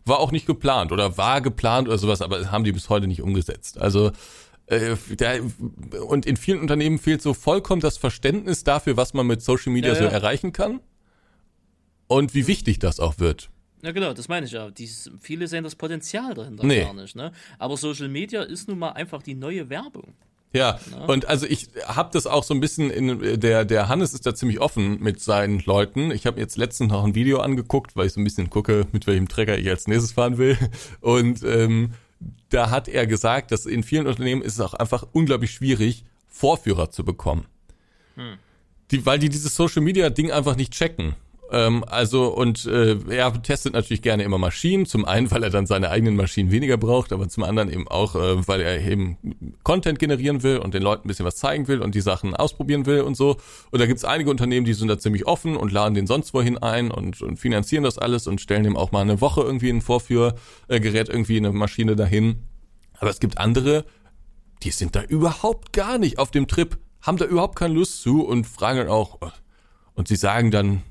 War 0.06 0.20
auch 0.20 0.32
nicht 0.32 0.46
geplant 0.46 0.92
oder 0.92 1.18
war 1.18 1.42
geplant 1.42 1.88
oder 1.88 1.98
sowas, 1.98 2.22
aber 2.22 2.52
haben 2.52 2.64
die 2.64 2.72
bis 2.72 2.90
heute 2.90 3.08
nicht 3.08 3.22
umgesetzt. 3.22 3.80
Also 3.80 4.12
äh, 4.68 4.96
da, 5.18 5.34
und 6.08 6.26
in 6.26 6.38
vielen 6.38 6.60
Unternehmen 6.60 6.98
fehlt 6.98 7.22
so 7.22 7.34
vollkommen 7.34 7.82
das 7.82 7.98
Verständnis 7.98 8.64
dafür, 8.64 8.98
was 8.98 9.14
man 9.14 9.28
mit 9.28 9.42
Social 9.42 9.74
Media 9.74 9.94
ja, 9.94 10.00
so 10.00 10.06
erreichen 10.06 10.54
kann 10.54 10.80
und 12.08 12.34
wie 12.34 12.48
wichtig 12.48 12.80
das 12.80 13.00
auch 13.00 13.20
wird. 13.20 13.50
Ja, 13.82 13.92
genau, 13.92 14.14
das 14.14 14.30
meine 14.30 14.46
ich 14.46 14.54
ja. 14.54 14.72
Die, 14.72 14.90
viele 15.20 15.48
sehen 15.48 15.66
das 15.66 15.76
Potenzial 15.76 16.34
dahinter 16.34 16.66
nee. 16.66 16.82
gar 16.82 16.94
nicht. 16.94 17.16
Ne? 17.16 17.34
Aber 17.60 17.76
Social 17.76 18.08
Media 18.08 18.42
ist 18.42 18.70
nun 18.70 18.80
mal 18.80 18.92
einfach 18.92 19.22
die 19.22 19.36
neue 19.36 19.70
Werbung. 19.70 20.14
Ja, 20.54 20.80
ja. 20.92 21.06
und 21.06 21.28
also 21.28 21.48
ich 21.48 21.70
habe 21.88 22.12
das 22.14 22.28
auch 22.28 22.44
so 22.44 22.54
ein 22.54 22.60
bisschen 22.60 22.92
in 22.92 23.40
der 23.40 23.66
der 23.66 23.90
Hannes 23.90 24.14
ist 24.14 24.26
da 24.28 24.36
ziemlich 24.36 24.62
offen 24.62 25.02
mit 25.02 25.20
seinen 25.20 25.60
Leuten. 25.66 26.12
Ich 26.12 26.28
habe 26.28 26.40
jetzt 26.40 26.58
letztens 26.58 26.92
noch 26.92 27.04
ein 27.04 27.16
Video 27.16 27.40
angeguckt, 27.40 27.96
weil 27.96 28.06
ich 28.06 28.14
so 28.14 28.22
ein 28.22 28.24
bisschen 28.24 28.52
gucke, 28.52 28.86
mit 28.92 29.08
welchem 29.08 29.28
Träger 29.28 29.58
ich 29.58 29.68
als 29.68 29.88
nächstes 29.88 30.12
fahren 30.12 30.38
will. 30.38 30.58
Und 31.02 31.44
ähm, 31.44 31.94
da 32.50 32.70
hat 32.70 32.88
er 32.88 33.08
gesagt, 33.08 33.52
dass 33.52 33.66
in 33.66 33.84
vielen 33.84 34.08
Unternehmen 34.08 34.42
ist 34.42 34.54
es 34.54 34.62
auch 34.62 34.74
einfach 34.74 35.06
unglaublich 35.12 35.52
schwierig, 35.52 36.06
Vorführer 36.28 36.90
zu 36.90 37.04
bekommen. 37.04 37.46
Hm. 38.16 38.38
Die, 38.92 39.06
weil 39.06 39.20
die 39.20 39.30
dieses 39.30 39.56
Social 39.56 39.82
Media 39.82 40.10
Ding 40.10 40.32
einfach 40.32 40.56
nicht 40.56 40.74
checken. 40.74 41.16
Ähm, 41.54 41.84
also, 41.88 42.34
und 42.34 42.66
äh, 42.66 42.98
er 43.10 43.32
testet 43.44 43.74
natürlich 43.74 44.02
gerne 44.02 44.24
immer 44.24 44.40
Maschinen. 44.40 44.88
Zum 44.88 45.06
einen, 45.06 45.30
weil 45.30 45.44
er 45.44 45.52
dann 45.52 45.68
seine 45.68 45.92
eigenen 45.92 46.16
Maschinen 46.16 46.50
weniger 46.50 46.78
braucht, 46.78 47.14
aber 47.14 47.30
zum 47.30 47.44
anderen 47.44 47.72
eben 47.72 47.88
auch, 47.88 48.16
äh, 48.16 48.48
weil 48.48 48.62
er 48.62 48.82
eben 48.82 49.18
Content 49.62 50.00
generieren 50.00 50.42
will 50.42 50.58
und 50.58 50.74
den 50.74 50.82
Leuten 50.82 51.06
ein 51.06 51.10
bisschen 51.10 51.28
was 51.28 51.36
zeigen 51.36 51.68
will 51.68 51.84
und 51.84 51.94
die 51.94 52.02
Sachen 52.02 52.36
ausprobieren 52.36 52.88
will 52.88 53.02
und 53.02 53.16
so. 53.16 53.38
Und 53.70 53.80
da 53.80 53.86
gibt 53.86 54.00
es 54.00 54.04
einige 54.04 54.32
Unternehmen, 54.32 54.66
die 54.66 54.74
sind 54.74 54.88
da 54.88 54.98
ziemlich 54.98 55.28
offen 55.28 55.56
und 55.56 55.72
laden 55.72 55.94
den 55.94 56.08
sonst 56.08 56.34
wohin 56.34 56.58
ein 56.58 56.90
und, 56.90 57.22
und 57.22 57.38
finanzieren 57.38 57.84
das 57.84 58.00
alles 58.00 58.26
und 58.26 58.42
stellen 58.42 58.66
ihm 58.66 58.76
auch 58.76 58.92
mal 58.92 59.02
eine 59.02 59.22
Woche 59.22 59.42
irgendwie 59.42 59.70
ein 59.70 59.82
Vorführgerät, 59.82 61.08
irgendwie 61.08 61.38
eine 61.38 61.52
Maschine 61.52 61.96
dahin. 61.96 62.48
Aber 62.98 63.12
es 63.12 63.20
gibt 63.20 63.38
andere, 63.38 63.86
die 64.64 64.72
sind 64.72 64.96
da 64.96 65.04
überhaupt 65.04 65.72
gar 65.72 66.00
nicht 66.00 66.18
auf 66.18 66.32
dem 66.32 66.48
Trip, 66.48 66.80
haben 67.04 67.18
da 67.18 67.26
überhaupt 67.26 67.58
keine 67.60 67.76
Lust 67.76 68.02
zu 68.02 68.26
und 68.26 68.48
fragen 68.48 68.80
dann 68.80 68.88
auch, 68.88 69.20
und 69.94 70.08
sie 70.08 70.16
sagen 70.16 70.50
dann, 70.50 70.82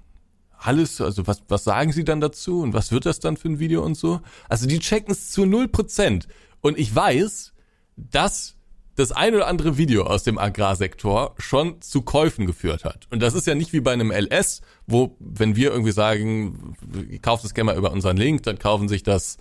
alles, 0.66 1.00
also 1.00 1.26
was, 1.26 1.42
was 1.48 1.64
sagen 1.64 1.92
sie 1.92 2.04
dann 2.04 2.20
dazu 2.20 2.60
und 2.62 2.72
was 2.72 2.92
wird 2.92 3.06
das 3.06 3.20
dann 3.20 3.36
für 3.36 3.48
ein 3.48 3.58
Video 3.58 3.82
und 3.84 3.96
so? 3.96 4.20
Also 4.48 4.66
die 4.66 4.78
checken 4.78 5.12
es 5.12 5.30
zu 5.30 5.44
null 5.44 5.68
Prozent. 5.68 6.28
Und 6.60 6.78
ich 6.78 6.94
weiß, 6.94 7.52
dass 7.96 8.56
das 8.94 9.12
ein 9.12 9.34
oder 9.34 9.46
andere 9.46 9.78
Video 9.78 10.04
aus 10.04 10.22
dem 10.22 10.38
Agrarsektor 10.38 11.34
schon 11.38 11.80
zu 11.80 12.02
Käufen 12.02 12.46
geführt 12.46 12.84
hat. 12.84 13.06
Und 13.10 13.20
das 13.20 13.34
ist 13.34 13.46
ja 13.46 13.54
nicht 13.54 13.72
wie 13.72 13.80
bei 13.80 13.92
einem 13.92 14.10
LS, 14.12 14.60
wo, 14.86 15.16
wenn 15.18 15.56
wir 15.56 15.70
irgendwie 15.70 15.92
sagen, 15.92 16.76
kauft 17.22 17.44
das 17.44 17.54
gerne 17.54 17.72
mal 17.72 17.78
über 17.78 17.90
unseren 17.90 18.16
Link, 18.16 18.42
dann 18.42 18.58
kaufen 18.58 18.88
sich 18.88 19.02
das 19.02 19.38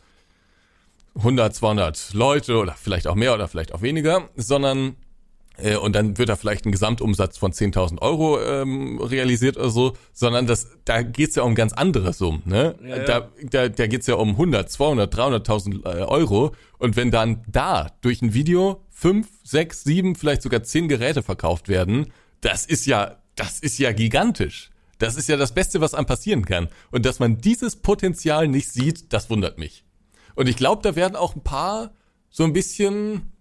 100, 1.16 1.54
200 1.54 2.14
Leute 2.14 2.58
oder 2.58 2.74
vielleicht 2.74 3.08
auch 3.08 3.16
mehr 3.16 3.34
oder 3.34 3.48
vielleicht 3.48 3.74
auch 3.74 3.82
weniger, 3.82 4.30
sondern 4.36 4.96
und 5.76 5.96
dann 5.96 6.18
wird 6.18 6.30
da 6.30 6.36
vielleicht 6.36 6.66
ein 6.66 6.72
Gesamtumsatz 6.72 7.38
von 7.38 7.52
10.000 7.52 8.02
Euro 8.02 8.42
ähm, 8.42 9.00
realisiert 9.00 9.58
oder 9.58 9.70
so, 9.70 9.94
sondern 10.14 10.48
das, 10.48 10.68
da 10.86 11.02
geht's 11.02 11.36
ja 11.36 11.44
um 11.44 11.56
ganz 11.56 11.74
andere 11.74 12.14
Summen. 12.14 12.42
Ne? 12.46 12.76
Ja, 12.82 12.88
ja. 12.88 13.04
Da, 13.04 13.30
da, 13.50 13.70
da 13.70 13.88
geht's 13.88 14.08
ja 14.08 14.16
um 14.16 14.32
100, 14.32 14.70
200, 14.70 15.14
300.000 15.14 15.86
äh, 15.86 16.04
Euro 16.04 16.56
und 16.80 16.96
wenn 16.96 17.12
dann 17.12 17.44
da 17.48 17.88
durch 18.02 18.22
ein 18.22 18.34
Video 18.34 18.84
fünf, 18.90 19.28
sechs, 19.44 19.84
sieben, 19.84 20.16
vielleicht 20.16 20.42
sogar 20.42 20.64
zehn 20.64 20.88
Geräte 20.88 21.24
verkauft 21.24 21.70
werden, 21.70 22.12
das 22.42 22.66
ist 22.66 22.86
ja, 22.86 23.18
das 23.36 23.60
ist 23.60 23.78
ja 23.78 23.92
gigantisch. 23.92 24.72
Das 25.00 25.16
ist 25.16 25.28
ja 25.28 25.38
das 25.38 25.54
Beste, 25.54 25.82
was 25.82 25.96
einem 25.96 26.06
passieren 26.06 26.46
kann. 26.46 26.70
Und 26.92 27.06
dass 27.08 27.20
man 27.20 27.40
dieses 27.40 27.76
Potenzial 27.76 28.48
nicht 28.48 28.72
sieht, 28.72 29.12
das 29.14 29.32
wundert 29.32 29.58
mich. 29.58 29.84
Und 30.36 30.48
ich 30.48 30.56
glaube, 30.56 30.84
da 30.84 30.96
werden 30.96 31.16
auch 31.16 31.36
ein 31.36 31.44
paar 31.44 31.94
so 32.30 32.44
ein 32.44 32.54
bisschen 32.54 33.34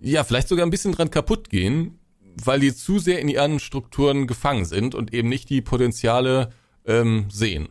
ja, 0.00 0.24
vielleicht 0.24 0.48
sogar 0.48 0.66
ein 0.66 0.70
bisschen 0.70 0.92
dran 0.92 1.10
kaputt 1.10 1.50
gehen, 1.50 1.98
weil 2.44 2.60
die 2.60 2.74
zu 2.74 2.98
sehr 2.98 3.20
in 3.20 3.28
ihren 3.28 3.58
Strukturen 3.58 4.26
gefangen 4.26 4.64
sind 4.64 4.94
und 4.94 5.12
eben 5.12 5.28
nicht 5.28 5.50
die 5.50 5.60
Potenziale 5.60 6.50
ähm, 6.86 7.26
sehen. 7.30 7.68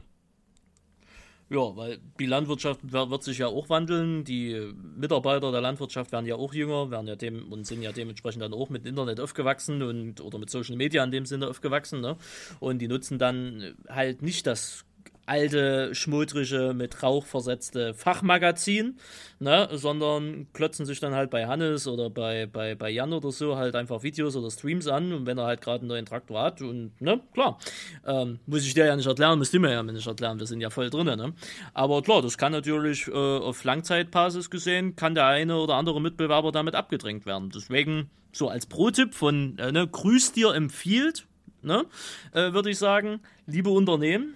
Ja, 1.49 1.78
weil 1.78 1.99
die 2.19 2.25
Landwirtschaft 2.25 2.82
wird 2.91 3.23
sich 3.23 3.38
ja 3.38 3.47
auch 3.47 3.69
wandeln. 3.69 4.25
Die 4.25 4.73
Mitarbeiter 4.97 5.49
der 5.53 5.61
Landwirtschaft 5.61 6.11
werden 6.11 6.25
ja 6.25 6.36
auch 6.36 6.53
jünger, 6.53 6.91
werden 6.91 7.07
ja 7.07 7.15
dem 7.15 7.49
und 7.53 7.65
sind 7.65 7.82
ja 7.82 7.93
dementsprechend 7.93 8.41
dann 8.41 8.53
auch 8.53 8.69
mit 8.69 8.86
Internet 8.86 9.21
aufgewachsen 9.21 9.82
und 9.82 10.19
oder 10.19 10.39
mit 10.39 10.49
Social 10.49 10.75
Media 10.75 11.01
in 11.05 11.11
dem 11.11 11.25
Sinne 11.25 11.47
aufgewachsen. 11.47 12.01
Ne? 12.01 12.17
Und 12.59 12.80
die 12.80 12.89
nutzen 12.89 13.17
dann 13.17 13.75
halt 13.88 14.21
nicht 14.21 14.45
das 14.45 14.84
alte, 15.28 15.93
schmuddrige, 15.93 16.73
mit 16.73 17.03
Rauch 17.03 17.25
versetzte 17.25 17.93
Fachmagazin, 17.93 18.97
ne, 19.39 19.67
sondern 19.73 20.47
klotzen 20.53 20.86
sich 20.86 20.99
dann 20.99 21.13
halt 21.13 21.30
bei 21.30 21.47
Hannes 21.47 21.88
oder 21.88 22.09
bei, 22.09 22.45
bei, 22.45 22.75
bei 22.75 22.89
Jan 22.89 23.13
oder 23.13 23.32
so 23.32 23.57
halt 23.57 23.75
einfach 23.75 24.03
Videos 24.03 24.36
oder 24.36 24.49
Streams 24.49 24.88
an. 24.88 25.11
Und 25.13 25.25
wenn 25.25 25.38
er 25.38 25.45
halt 25.45 25.61
gerade 25.61 25.82
einen 25.82 25.89
neuen 25.89 26.05
Traktor 26.05 26.41
hat 26.41 26.61
und, 26.61 26.99
ne, 27.01 27.21
klar, 27.34 27.59
ähm, 28.05 28.39
muss 28.45 28.65
ich 28.65 28.73
dir 28.73 28.86
ja 28.86 28.95
nicht 28.95 29.05
erklären, 29.05 29.38
müsst 29.38 29.53
ihr 29.53 29.59
mir 29.59 29.71
ja 29.71 29.84
nicht 29.84 30.07
erklären, 30.07 30.39
wir 30.39 30.47
sind 30.47 30.61
ja 30.61 30.69
voll 30.69 30.89
drin, 30.89 31.07
ne, 31.07 31.34
aber 31.73 32.01
klar, 32.01 32.21
das 32.21 32.38
kann 32.38 32.53
natürlich 32.53 33.07
äh, 33.07 33.11
auf 33.11 33.63
Langzeitbasis 33.63 34.49
gesehen, 34.49 34.95
kann 34.95 35.13
der 35.13 35.25
eine 35.25 35.57
oder 35.57 35.75
andere 35.75 36.01
Mitbewerber 36.01 36.51
damit 36.51 36.73
abgedrängt 36.75 37.25
werden, 37.25 37.51
deswegen 37.53 38.09
so 38.32 38.47
als 38.47 38.65
Pro-Tipp 38.65 39.13
von, 39.13 39.57
äh, 39.57 39.71
ne, 39.71 39.88
grüß 39.88 40.32
dir 40.32 40.53
empfiehlt, 40.53 41.28
ne, 41.61 41.86
äh, 42.32 42.53
würde 42.53 42.69
ich 42.69 42.78
sagen, 42.78 43.19
liebe 43.45 43.69
Unternehmen, 43.69 44.36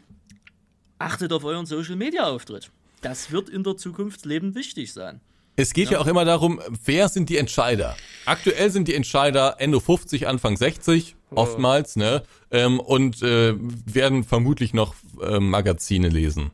achtet 1.02 1.34
auf 1.34 1.44
euren 1.44 1.66
Social 1.66 1.96
Media 1.96 2.24
Auftritt. 2.24 2.72
Das 3.02 3.32
wird 3.32 3.50
in 3.50 3.64
der 3.64 3.78
Zukunft 3.78 4.26
lebend 4.26 4.56
wichtig 4.56 4.94
sein. 4.94 5.22
Es 5.56 5.74
geht 5.74 5.88
ja. 5.88 5.94
ja. 5.94 6.00
auch 6.00 6.08
immer 6.08 6.26
darum, 6.26 6.62
wer 6.86 7.10
sind 7.10 7.30
die 7.30 7.38
Entscheider? 7.38 7.96
Aktuell 8.26 8.72
sind 8.72 8.88
die 8.88 8.96
Entscheider 8.96 9.56
Ende 9.60 9.82
50, 9.82 10.28
Anfang 10.28 10.56
60, 10.56 11.16
oftmals, 11.32 11.96
ne? 11.96 12.24
Ähm, 12.52 12.80
und 12.80 13.22
äh, 13.22 13.54
werden 13.58 14.24
vermutlich 14.24 14.74
noch 14.74 14.96
äh, 15.22 15.40
Magazine 15.40 16.10
lesen. 16.10 16.52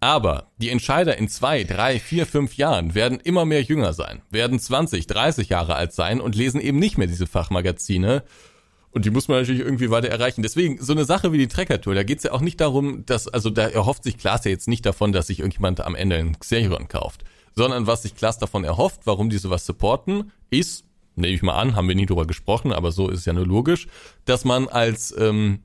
Aber 0.00 0.46
die 0.58 0.70
Entscheider 0.70 1.16
in 1.16 1.28
zwei, 1.28 1.64
drei, 1.64 1.98
vier, 1.98 2.26
fünf 2.26 2.56
Jahren 2.56 2.94
werden 2.94 3.18
immer 3.18 3.44
mehr 3.44 3.62
jünger 3.62 3.92
sein, 3.92 4.22
werden 4.30 4.60
20, 4.60 5.06
30 5.06 5.48
Jahre 5.48 5.74
alt 5.74 5.92
sein 5.92 6.20
und 6.20 6.34
lesen 6.34 6.60
eben 6.60 6.78
nicht 6.78 6.98
mehr 6.98 7.06
diese 7.06 7.26
Fachmagazine 7.26 8.22
und 8.96 9.04
die 9.04 9.10
muss 9.10 9.28
man 9.28 9.40
natürlich 9.40 9.60
irgendwie 9.60 9.90
weiter 9.90 10.08
erreichen. 10.08 10.40
Deswegen, 10.40 10.82
so 10.82 10.94
eine 10.94 11.04
Sache 11.04 11.30
wie 11.30 11.36
die 11.36 11.48
Trekker-Tour, 11.48 11.94
da 11.94 12.02
geht's 12.02 12.22
ja 12.22 12.32
auch 12.32 12.40
nicht 12.40 12.58
darum, 12.62 13.04
dass, 13.04 13.28
also 13.28 13.50
da 13.50 13.68
erhofft 13.68 14.04
sich 14.04 14.16
Klaas 14.16 14.46
ja 14.46 14.50
jetzt 14.50 14.68
nicht 14.68 14.86
davon, 14.86 15.12
dass 15.12 15.26
sich 15.26 15.40
irgendjemand 15.40 15.82
am 15.82 15.94
Ende 15.94 16.16
ein 16.16 16.38
Xerion 16.40 16.88
kauft. 16.88 17.22
sondern 17.54 17.86
was 17.86 18.02
sich 18.04 18.14
Klaas 18.14 18.38
davon 18.38 18.64
erhofft, 18.64 19.02
warum 19.04 19.28
die 19.28 19.36
sowas 19.36 19.66
supporten, 19.66 20.32
ist, 20.48 20.84
nehme 21.14 21.34
ich 21.34 21.42
mal 21.42 21.56
an, 21.60 21.76
haben 21.76 21.88
wir 21.88 21.94
nie 21.94 22.06
drüber 22.06 22.26
gesprochen, 22.26 22.72
aber 22.72 22.90
so 22.90 23.10
ist 23.10 23.18
es 23.18 23.24
ja 23.26 23.34
nur 23.34 23.46
logisch, 23.46 23.86
dass 24.24 24.46
man 24.46 24.66
als 24.66 25.14
ähm, 25.18 25.60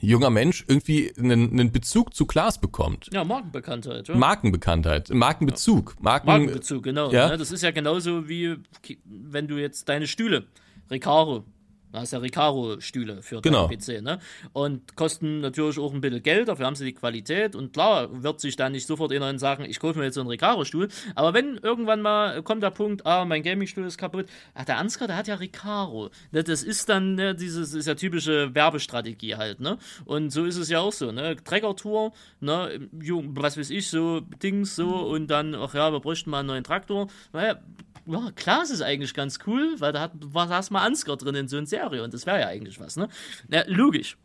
junger 0.00 0.30
Mensch 0.30 0.64
irgendwie 0.66 1.12
einen, 1.18 1.50
einen 1.50 1.72
Bezug 1.72 2.14
zu 2.14 2.24
Klaas 2.24 2.58
bekommt. 2.58 3.10
Ja, 3.12 3.22
Markenbekanntheit. 3.22 4.08
Ja. 4.08 4.16
Markenbekanntheit, 4.16 5.10
Markenbezug. 5.10 5.96
Marken, 6.00 6.26
Markenbezug, 6.26 6.84
genau. 6.84 7.10
Ja. 7.10 7.28
Ne? 7.28 7.36
Das 7.36 7.52
ist 7.52 7.62
ja 7.62 7.70
genauso 7.70 8.30
wie, 8.30 8.56
wenn 9.04 9.46
du 9.46 9.58
jetzt 9.58 9.90
deine 9.90 10.06
Stühle, 10.06 10.46
Recaro, 10.90 11.44
da 11.92 12.00
hast 12.00 12.12
ja 12.12 12.18
Recaro-Stühle 12.18 13.22
für 13.22 13.40
Genau. 13.42 13.68
deinen 13.68 13.78
PC, 13.78 14.02
ne? 14.02 14.18
Und 14.52 14.96
kosten 14.96 15.40
natürlich 15.40 15.78
auch 15.78 15.92
ein 15.92 16.00
bisschen 16.00 16.22
Geld, 16.22 16.48
dafür 16.48 16.66
haben 16.66 16.74
sie 16.74 16.84
die 16.84 16.94
Qualität. 16.94 17.54
Und 17.54 17.72
klar, 17.72 18.22
wird 18.22 18.40
sich 18.40 18.56
da 18.56 18.70
nicht 18.70 18.86
sofort 18.86 19.12
einer 19.12 19.38
sagen, 19.38 19.64
ich 19.64 19.78
kaufe 19.78 19.98
mir 19.98 20.06
jetzt 20.06 20.14
so 20.14 20.20
einen 20.20 20.30
Recaro-Stuhl. 20.30 20.88
Aber 21.14 21.34
wenn 21.34 21.58
irgendwann 21.58 22.00
mal 22.02 22.42
kommt 22.42 22.62
der 22.62 22.70
Punkt, 22.70 23.06
ah, 23.06 23.24
mein 23.24 23.42
Gaming-Stuhl 23.42 23.84
ist 23.84 23.98
kaputt, 23.98 24.26
ach, 24.54 24.64
der 24.64 24.78
Ansgar, 24.78 25.06
der 25.06 25.16
hat 25.16 25.28
ja 25.28 25.34
Recaro. 25.36 26.10
Das 26.32 26.62
ist 26.62 26.88
dann 26.88 27.14
ne, 27.14 27.34
dieses, 27.34 27.74
ist 27.74 27.86
ja 27.86 27.94
typische 27.94 28.54
Werbestrategie 28.54 29.36
halt, 29.36 29.60
ne? 29.60 29.78
Und 30.04 30.30
so 30.30 30.44
ist 30.44 30.56
es 30.56 30.68
ja 30.68 30.80
auch 30.80 30.92
so, 30.92 31.12
ne? 31.12 31.36
Trecker-Tour, 31.36 32.12
ne? 32.40 32.88
Was 32.92 33.56
weiß 33.56 33.70
ich, 33.70 33.88
so 33.88 34.20
Dings, 34.20 34.76
so, 34.76 34.88
und 34.96 35.28
dann, 35.28 35.54
ach 35.54 35.74
ja, 35.74 35.92
wir 35.92 36.00
bräuchten 36.00 36.30
mal 36.30 36.40
einen 36.40 36.48
neuen 36.48 36.64
Traktor. 36.64 37.08
Naja, 37.32 37.60
ja, 38.06 38.30
klar, 38.34 38.62
es 38.62 38.70
ist 38.70 38.82
eigentlich 38.82 39.14
ganz 39.14 39.38
cool, 39.46 39.76
weil 39.78 39.92
da 39.92 40.00
hat, 40.00 40.12
war 40.14 40.48
saß 40.48 40.70
mal 40.70 40.84
Ansgar 40.84 41.16
drin 41.16 41.34
in 41.34 41.48
so 41.48 41.56
einer 41.56 41.66
Serie 41.66 42.02
und 42.02 42.14
das 42.14 42.26
wäre 42.26 42.40
ja 42.40 42.46
eigentlich 42.48 42.80
was, 42.80 42.96
ne? 42.96 43.08
Ja, 43.50 43.62
logisch. 43.66 44.16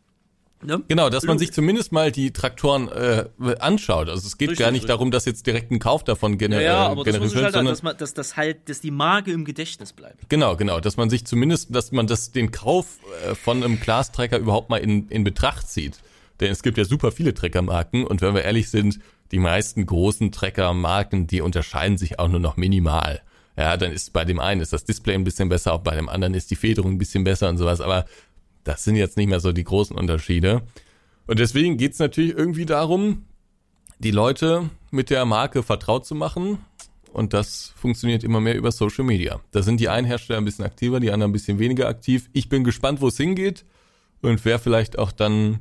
Ne? 0.60 0.82
Genau, 0.88 1.08
dass 1.08 1.22
man 1.22 1.38
sich 1.38 1.52
zumindest 1.52 1.92
mal 1.92 2.10
die 2.10 2.32
Traktoren 2.32 2.88
äh, 2.88 3.26
anschaut. 3.60 4.08
Also 4.08 4.26
es 4.26 4.38
geht 4.38 4.50
Richtig, 4.50 4.64
gar 4.64 4.72
nicht 4.72 4.82
richtig. 4.82 4.88
darum, 4.88 5.12
dass 5.12 5.24
jetzt 5.24 5.46
direkt 5.46 5.70
ein 5.70 5.78
Kauf 5.78 6.02
davon 6.02 6.36
gener 6.36 6.60
Ja, 6.60 6.86
äh, 6.86 6.90
aber 6.90 7.04
das 7.04 7.18
muss 7.20 7.32
generiert 7.32 7.34
wird, 7.34 7.44
halt, 7.44 7.54
sondern 7.54 7.72
dass, 7.72 7.82
man, 7.84 7.96
dass 7.96 8.12
das 8.12 8.36
halt, 8.36 8.68
dass 8.68 8.80
die 8.80 8.90
Marke 8.90 9.30
im 9.30 9.44
Gedächtnis 9.44 9.92
bleibt. 9.92 10.28
genau, 10.28 10.56
genau, 10.56 10.80
dass 10.80 10.96
man 10.96 11.10
sich 11.10 11.24
zumindest, 11.24 11.74
dass 11.74 11.92
man 11.92 12.08
das 12.08 12.32
den 12.32 12.50
Kauf 12.50 12.98
äh, 13.28 13.36
von 13.36 13.62
einem 13.62 13.78
Glastrecker 13.78 14.38
überhaupt 14.38 14.68
mal 14.68 14.78
in, 14.78 15.08
in 15.08 15.22
Betracht 15.22 15.68
zieht. 15.68 16.00
Denn 16.40 16.50
es 16.50 16.64
gibt 16.64 16.76
ja 16.76 16.84
super 16.84 17.12
viele 17.12 17.34
Treckermarken 17.34 18.04
und 18.04 18.20
wenn 18.20 18.34
wir 18.34 18.42
ehrlich 18.42 18.68
sind, 18.68 18.98
die 19.30 19.38
meisten 19.38 19.86
großen 19.86 20.32
Treckermarken, 20.32 21.28
die 21.28 21.40
unterscheiden 21.40 21.98
sich 21.98 22.18
auch 22.18 22.28
nur 22.28 22.40
noch 22.40 22.56
minimal. 22.56 23.22
Ja, 23.58 23.76
dann 23.76 23.90
ist 23.90 24.12
bei 24.12 24.24
dem 24.24 24.38
einen 24.38 24.60
ist 24.60 24.72
das 24.72 24.84
Display 24.84 25.14
ein 25.14 25.24
bisschen 25.24 25.48
besser, 25.48 25.72
auch 25.72 25.80
bei 25.80 25.96
dem 25.96 26.08
anderen 26.08 26.34
ist 26.34 26.52
die 26.52 26.56
Federung 26.56 26.92
ein 26.92 26.98
bisschen 26.98 27.24
besser 27.24 27.48
und 27.48 27.58
sowas, 27.58 27.80
aber 27.80 28.04
das 28.62 28.84
sind 28.84 28.94
jetzt 28.94 29.16
nicht 29.16 29.26
mehr 29.26 29.40
so 29.40 29.50
die 29.50 29.64
großen 29.64 29.96
Unterschiede. 29.96 30.62
Und 31.26 31.40
deswegen 31.40 31.76
geht's 31.76 31.98
natürlich 31.98 32.36
irgendwie 32.36 32.66
darum, 32.66 33.24
die 33.98 34.12
Leute 34.12 34.70
mit 34.92 35.10
der 35.10 35.24
Marke 35.24 35.64
vertraut 35.64 36.06
zu 36.06 36.14
machen. 36.14 36.58
Und 37.12 37.34
das 37.34 37.72
funktioniert 37.74 38.22
immer 38.22 38.40
mehr 38.40 38.54
über 38.54 38.70
Social 38.70 39.04
Media. 39.04 39.40
Da 39.50 39.62
sind 39.62 39.80
die 39.80 39.88
einen 39.88 40.06
Hersteller 40.06 40.38
ein 40.38 40.44
bisschen 40.44 40.64
aktiver, 40.64 41.00
die 41.00 41.10
anderen 41.10 41.30
ein 41.30 41.32
bisschen 41.32 41.58
weniger 41.58 41.88
aktiv. 41.88 42.30
Ich 42.32 42.48
bin 42.48 42.62
gespannt, 42.62 43.00
wo 43.00 43.08
es 43.08 43.16
hingeht 43.16 43.64
und 44.22 44.44
wer 44.44 44.60
vielleicht 44.60 45.00
auch 45.00 45.10
dann 45.10 45.58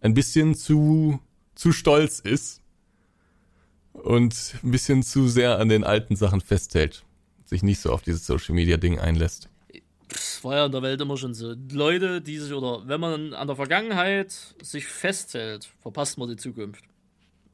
ein 0.00 0.14
bisschen 0.14 0.56
zu, 0.56 1.20
zu 1.54 1.70
stolz 1.70 2.18
ist 2.18 2.60
und 3.92 4.54
ein 4.62 4.70
bisschen 4.72 5.02
zu 5.02 5.28
sehr 5.28 5.58
an 5.58 5.68
den 5.68 5.84
alten 5.84 6.16
Sachen 6.16 6.40
festhält. 6.40 7.03
Sich 7.54 7.62
nicht 7.62 7.80
so 7.80 7.92
auf 7.92 8.02
dieses 8.02 8.26
Social 8.26 8.52
Media 8.52 8.76
Ding 8.76 8.98
einlässt. 8.98 9.48
Das 10.08 10.42
war 10.42 10.56
ja 10.56 10.66
in 10.66 10.72
der 10.72 10.82
Welt 10.82 11.00
immer 11.00 11.16
schon 11.16 11.34
so. 11.34 11.54
Leute, 11.70 12.20
die 12.20 12.36
sich, 12.38 12.52
oder 12.52 12.82
wenn 12.88 12.98
man 12.98 13.32
an 13.32 13.46
der 13.46 13.54
Vergangenheit 13.54 14.32
sich 14.60 14.86
festhält, 14.86 15.70
verpasst 15.80 16.18
man 16.18 16.28
die 16.28 16.34
Zukunft. 16.34 16.82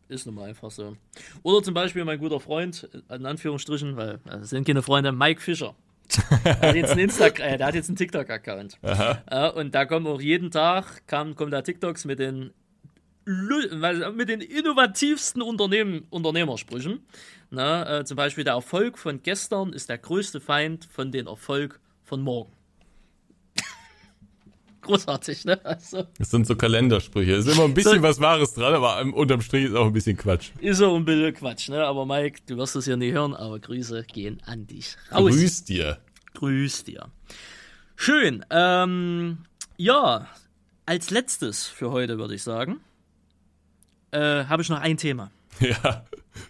Ist 0.08 0.24
nun 0.24 0.36
mal 0.36 0.48
einfach 0.48 0.70
so. 0.70 0.96
Oder 1.42 1.62
zum 1.62 1.74
Beispiel 1.74 2.02
mein 2.06 2.18
guter 2.18 2.40
Freund, 2.40 2.88
in 3.10 3.26
Anführungsstrichen, 3.26 3.98
weil 3.98 4.20
das 4.24 4.48
sind 4.48 4.66
keine 4.66 4.80
Freunde, 4.80 5.12
Mike 5.12 5.42
Fischer. 5.42 5.74
der 6.46 6.58
hat 6.60 6.74
jetzt 6.74 6.92
einen, 6.92 7.00
Insta 7.00 7.26
äh, 7.26 7.58
der 7.58 7.66
hat 7.66 7.74
jetzt 7.74 7.90
einen 7.90 7.96
TikTok-Account. 7.96 8.78
Äh, 8.82 9.50
und 9.50 9.74
da 9.74 9.84
kommen 9.84 10.06
auch 10.06 10.22
jeden 10.22 10.50
Tag 10.50 11.06
kam, 11.08 11.36
kommen 11.36 11.50
da 11.50 11.60
TikToks 11.60 12.06
mit 12.06 12.20
den 12.20 12.54
mit 14.14 14.28
den 14.28 14.40
innovativsten 14.40 15.42
Unternehmen, 15.42 16.06
Unternehmersprüchen. 16.10 17.00
Na, 17.50 17.98
äh, 18.00 18.04
zum 18.04 18.16
Beispiel 18.16 18.44
der 18.44 18.54
Erfolg 18.54 18.96
von 18.98 19.22
gestern 19.22 19.72
ist 19.72 19.88
der 19.88 19.98
größte 19.98 20.40
Feind 20.40 20.84
von 20.90 21.10
dem 21.12 21.26
Erfolg 21.26 21.80
von 22.04 22.20
morgen. 22.22 22.52
Großartig, 24.82 25.44
ne? 25.44 25.60
Also, 25.64 26.04
Das 26.18 26.30
sind 26.30 26.46
so 26.46 26.56
Kalendersprüche. 26.56 27.34
Es 27.34 27.46
ist 27.46 27.54
immer 27.54 27.64
ein 27.64 27.74
bisschen 27.74 27.96
So- 27.96 28.02
was 28.02 28.20
Wahres 28.20 28.54
dran, 28.54 28.72
aber 28.74 29.00
unterm 29.14 29.40
Strich 29.42 29.66
ist 29.66 29.74
auch 29.74 29.86
ein 29.86 29.92
bisschen 29.92 30.16
Quatsch. 30.16 30.50
ist 30.60 30.80
auch 30.80 30.96
ein 30.96 31.04
bisschen 31.04 31.34
Quatsch, 31.34 31.68
ne? 31.68 31.84
Aber 31.84 32.06
Mike, 32.06 32.40
du 32.46 32.56
wirst 32.56 32.76
es 32.76 32.86
ja 32.86 32.96
nie 32.96 33.12
hören, 33.12 33.34
aber 33.34 33.58
Grüße 33.58 34.04
gehen 34.04 34.40
an 34.46 34.66
dich 34.66 34.96
raus. 35.12 35.30
Grüß 35.32 35.64
dir. 35.64 35.98
Grüß 36.34 36.84
dir. 36.84 37.08
Schön. 37.96 38.44
Ähm, 38.50 39.38
ja, 39.76 40.28
als 40.86 41.10
letztes 41.10 41.66
für 41.66 41.90
heute 41.90 42.16
würde 42.18 42.34
ich 42.36 42.42
sagen, 42.42 42.80
äh, 44.12 44.44
habe 44.44 44.62
ich 44.62 44.68
noch 44.68 44.80
ein 44.80 44.96
Thema. 44.96 45.30
Ja, 45.60 46.04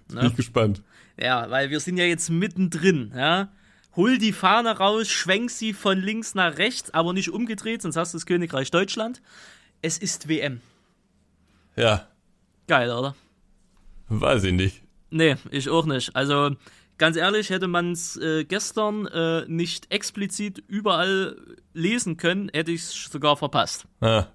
bin 0.08 0.26
ich 0.26 0.36
gespannt. 0.36 0.82
Ja, 1.18 1.50
weil 1.50 1.70
wir 1.70 1.80
sind 1.80 1.96
ja 1.96 2.04
jetzt 2.04 2.30
mittendrin, 2.30 3.12
ja. 3.16 3.48
Hol 3.96 4.18
die 4.18 4.32
Fahne 4.32 4.76
raus, 4.78 5.08
schwenk 5.08 5.50
sie 5.50 5.72
von 5.72 5.98
links 5.98 6.34
nach 6.34 6.58
rechts, 6.58 6.94
aber 6.94 7.12
nicht 7.12 7.30
umgedreht, 7.30 7.82
sonst 7.82 7.96
hast 7.96 8.14
du 8.14 8.18
das 8.18 8.26
Königreich 8.26 8.70
Deutschland. 8.70 9.20
Es 9.82 9.98
ist 9.98 10.28
WM. 10.28 10.60
Ja, 11.76 12.06
Geil, 12.70 12.88
oder? 12.92 13.16
weiß 14.10 14.44
ich 14.44 14.52
nicht. 14.52 14.82
Nee, 15.10 15.34
ich 15.50 15.68
auch 15.68 15.86
nicht. 15.86 16.14
Also, 16.14 16.54
ganz 17.00 17.16
ehrlich, 17.16 17.48
hätte 17.48 17.66
man 17.66 17.92
es 17.92 18.16
äh, 18.18 18.44
gestern 18.44 19.06
äh, 19.06 19.44
nicht 19.48 19.90
explizit 19.90 20.62
überall 20.68 21.34
lesen 21.72 22.18
können, 22.18 22.50
hätte 22.52 22.72
ich 22.72 22.82
es 22.82 23.04
sogar 23.10 23.36
verpasst. 23.38 23.86
Ah? 24.00 24.26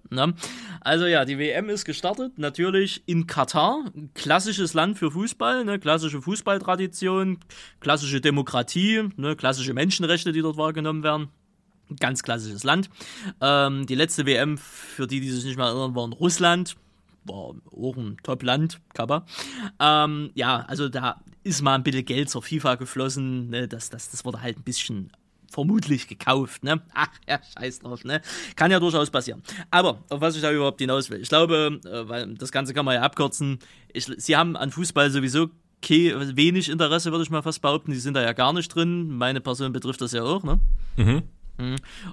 Also 0.81 1.05
ja, 1.05 1.25
die 1.25 1.37
WM 1.37 1.69
ist 1.69 1.85
gestartet, 1.85 2.37
natürlich 2.37 3.03
in 3.05 3.27
Katar, 3.27 3.85
klassisches 4.15 4.73
Land 4.73 4.97
für 4.97 5.11
Fußball, 5.11 5.63
ne? 5.63 5.79
klassische 5.79 6.21
Fußballtradition, 6.21 7.37
klassische 7.79 8.19
Demokratie, 8.19 9.09
ne? 9.15 9.35
klassische 9.35 9.73
Menschenrechte, 9.73 10.31
die 10.31 10.41
dort 10.41 10.57
wahrgenommen 10.57 11.03
werden. 11.03 11.29
Ganz 11.99 12.23
klassisches 12.23 12.63
Land. 12.63 12.89
Ähm, 13.41 13.85
die 13.85 13.93
letzte 13.93 14.25
WM, 14.25 14.57
für 14.57 15.05
die, 15.05 15.19
die 15.19 15.29
sich 15.29 15.45
nicht 15.45 15.57
mehr 15.57 15.67
erinnern, 15.67 15.93
war 15.93 16.05
in 16.05 16.13
Russland. 16.13 16.75
War 17.25 17.55
auch 17.71 17.97
ein 17.97 18.17
Top-Land, 18.23 18.81
Kappa. 18.93 19.25
Ähm, 19.79 20.31
ja, 20.35 20.61
also 20.67 20.89
da 20.89 21.21
ist 21.43 21.61
mal 21.61 21.75
ein 21.75 21.83
bisschen 21.83 22.05
Geld 22.05 22.29
zur 22.29 22.41
FIFA 22.41 22.75
geflossen. 22.75 23.49
Ne? 23.49 23.67
Das, 23.67 23.89
das, 23.89 24.11
das 24.11 24.25
wurde 24.25 24.41
halt 24.41 24.57
ein 24.57 24.63
bisschen 24.63 25.11
vermutlich 25.49 26.07
gekauft, 26.07 26.63
ne? 26.63 26.81
Ach, 26.93 27.09
ja, 27.27 27.39
scheiß 27.57 27.79
drauf, 27.79 28.03
ne? 28.03 28.21
Kann 28.55 28.71
ja 28.71 28.79
durchaus 28.79 29.09
passieren. 29.09 29.41
Aber, 29.71 30.03
auf 30.09 30.21
was 30.21 30.35
ich 30.35 30.41
da 30.41 30.51
überhaupt 30.51 30.79
hinaus 30.81 31.09
will, 31.09 31.21
ich 31.21 31.29
glaube, 31.29 31.79
äh, 31.85 32.09
weil 32.09 32.33
das 32.35 32.51
Ganze 32.51 32.73
kann 32.73 32.85
man 32.85 32.95
ja 32.95 33.01
abkürzen, 33.01 33.59
ich, 33.93 34.05
sie 34.17 34.35
haben 34.35 34.55
an 34.57 34.71
Fußball 34.71 35.09
sowieso 35.09 35.49
wenig 35.87 36.69
Interesse, 36.69 37.11
würde 37.11 37.23
ich 37.23 37.29
mal 37.29 37.43
fast 37.43 37.61
behaupten, 37.61 37.91
die 37.91 37.97
sind 37.97 38.15
da 38.15 38.23
ja 38.23 38.33
gar 38.33 38.53
nicht 38.53 38.73
drin, 38.73 39.09
meine 39.17 39.39
Person 39.39 39.71
betrifft 39.71 40.01
das 40.01 40.13
ja 40.13 40.23
auch, 40.23 40.43
ne? 40.43 40.59
Mhm. 40.97 41.23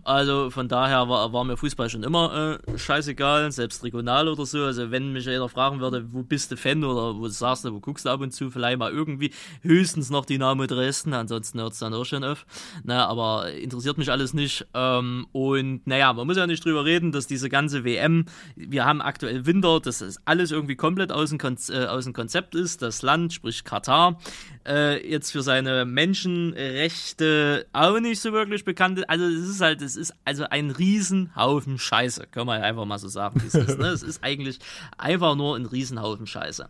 Also 0.04 0.50
von 0.50 0.68
daher 0.68 1.08
war, 1.08 1.32
war 1.32 1.44
mir 1.44 1.56
Fußball 1.56 1.90
schon 1.90 2.04
immer 2.04 2.60
äh, 2.66 2.78
scheißegal, 2.78 3.50
selbst 3.50 3.82
regional 3.82 4.28
oder 4.28 4.46
so. 4.46 4.62
Also 4.64 4.90
wenn 4.90 5.12
mich 5.12 5.26
jeder 5.26 5.48
fragen 5.48 5.80
würde, 5.80 6.06
wo 6.12 6.22
bist 6.22 6.52
du 6.52 6.56
Fan 6.56 6.84
oder 6.84 7.16
wo 7.18 7.26
sagst 7.28 7.64
du, 7.64 7.72
wo 7.72 7.80
guckst 7.80 8.04
du 8.04 8.10
ab 8.10 8.20
und 8.20 8.32
zu, 8.32 8.50
vielleicht 8.50 8.78
mal 8.78 8.92
irgendwie, 8.92 9.32
höchstens 9.62 10.10
noch 10.10 10.24
Dynamo 10.24 10.66
Dresden, 10.66 11.12
ansonsten 11.12 11.60
hört 11.60 11.72
es 11.72 11.80
dann 11.80 11.92
auch 11.92 12.04
schon 12.04 12.22
auf. 12.22 12.46
Na, 12.84 13.06
aber 13.06 13.52
interessiert 13.52 13.98
mich 13.98 14.10
alles 14.10 14.32
nicht. 14.32 14.66
Ähm, 14.74 15.26
und 15.32 15.86
naja, 15.86 16.12
man 16.12 16.26
muss 16.26 16.36
ja 16.36 16.46
nicht 16.46 16.64
drüber 16.64 16.84
reden, 16.84 17.10
dass 17.10 17.26
diese 17.26 17.48
ganze 17.48 17.84
WM, 17.84 18.26
wir 18.54 18.84
haben 18.84 19.02
aktuell 19.02 19.44
Winter, 19.44 19.80
dass 19.80 19.98
das 19.98 20.18
alles 20.24 20.52
irgendwie 20.52 20.76
komplett 20.76 21.10
aus 21.10 21.30
dem, 21.30 21.38
Kon 21.38 21.56
äh, 21.68 21.86
aus 21.86 22.04
dem 22.04 22.12
Konzept 22.12 22.54
ist. 22.54 22.82
Das 22.82 23.02
Land, 23.02 23.32
sprich 23.32 23.64
Katar, 23.64 24.18
äh, 24.66 25.04
jetzt 25.08 25.32
für 25.32 25.42
seine 25.42 25.84
Menschenrechte 25.84 27.66
auch 27.72 27.98
nicht 27.98 28.20
so 28.20 28.32
wirklich 28.32 28.64
bekannt 28.64 28.98
ist. 28.98 29.10
Also 29.10 29.31
es 29.32 29.48
ist 29.48 29.60
halt, 29.60 29.82
es 29.82 29.96
ist 29.96 30.14
also 30.24 30.44
ein 30.50 30.70
Riesenhaufen 30.70 31.78
Scheiße, 31.78 32.26
kann 32.30 32.46
man 32.46 32.60
ja 32.60 32.66
einfach 32.66 32.84
mal 32.84 32.98
so 32.98 33.08
sagen, 33.08 33.42
wie 33.42 33.46
es 33.46 33.54
ist. 33.54 33.78
Ne? 33.78 33.88
Es 33.88 34.02
ist 34.02 34.22
eigentlich 34.22 34.58
einfach 34.98 35.36
nur 35.36 35.56
ein 35.56 35.66
Riesenhaufen 35.66 36.26
Scheiße. 36.26 36.68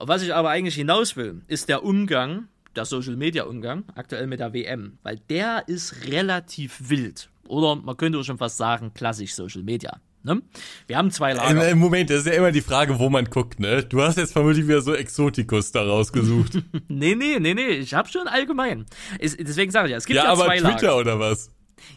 Was 0.00 0.22
ich 0.22 0.34
aber 0.34 0.50
eigentlich 0.50 0.76
hinaus 0.76 1.16
will, 1.16 1.42
ist 1.48 1.68
der 1.68 1.84
Umgang, 1.84 2.48
der 2.76 2.84
Social 2.84 3.16
Media 3.16 3.44
Umgang, 3.44 3.84
aktuell 3.94 4.26
mit 4.26 4.40
der 4.40 4.52
WM, 4.52 4.98
weil 5.02 5.18
der 5.28 5.64
ist 5.66 6.06
relativ 6.06 6.88
wild. 6.88 7.28
Oder 7.48 7.76
man 7.76 7.96
könnte 7.96 8.18
auch 8.18 8.24
schon 8.24 8.38
fast 8.38 8.56
sagen, 8.56 8.92
klassisch 8.94 9.34
Social 9.34 9.62
Media. 9.62 10.00
Ne? 10.22 10.42
Wir 10.86 10.98
haben 10.98 11.10
zwei 11.10 11.32
Lager. 11.32 11.68
Im, 11.68 11.78
Moment, 11.78 12.10
das 12.10 12.18
ist 12.18 12.26
ja 12.26 12.32
immer 12.32 12.52
die 12.52 12.60
Frage, 12.60 12.98
wo 12.98 13.08
man 13.08 13.24
guckt, 13.26 13.60
ne? 13.60 13.84
Du 13.84 14.02
hast 14.02 14.18
jetzt 14.18 14.32
vermutlich 14.32 14.66
wieder 14.66 14.82
so 14.82 14.94
Exotikus 14.94 15.72
da 15.72 15.82
rausgesucht. 15.82 16.62
Nee, 16.88 17.14
nee, 17.14 17.38
nee, 17.38 17.54
nee, 17.54 17.68
ich 17.68 17.94
hab 17.94 18.08
schon 18.08 18.26
allgemein. 18.26 18.86
Es, 19.18 19.36
deswegen 19.36 19.70
sage 19.70 19.88
ich 19.88 19.92
ja, 19.92 19.98
es 19.98 20.06
gibt 20.06 20.16
ja, 20.16 20.24
ja, 20.24 20.32
aber 20.32 20.46
zwei 20.46 20.58
Twitter 20.58 20.88
Lager. 20.88 20.96
oder 20.96 21.18
was? 21.20 21.50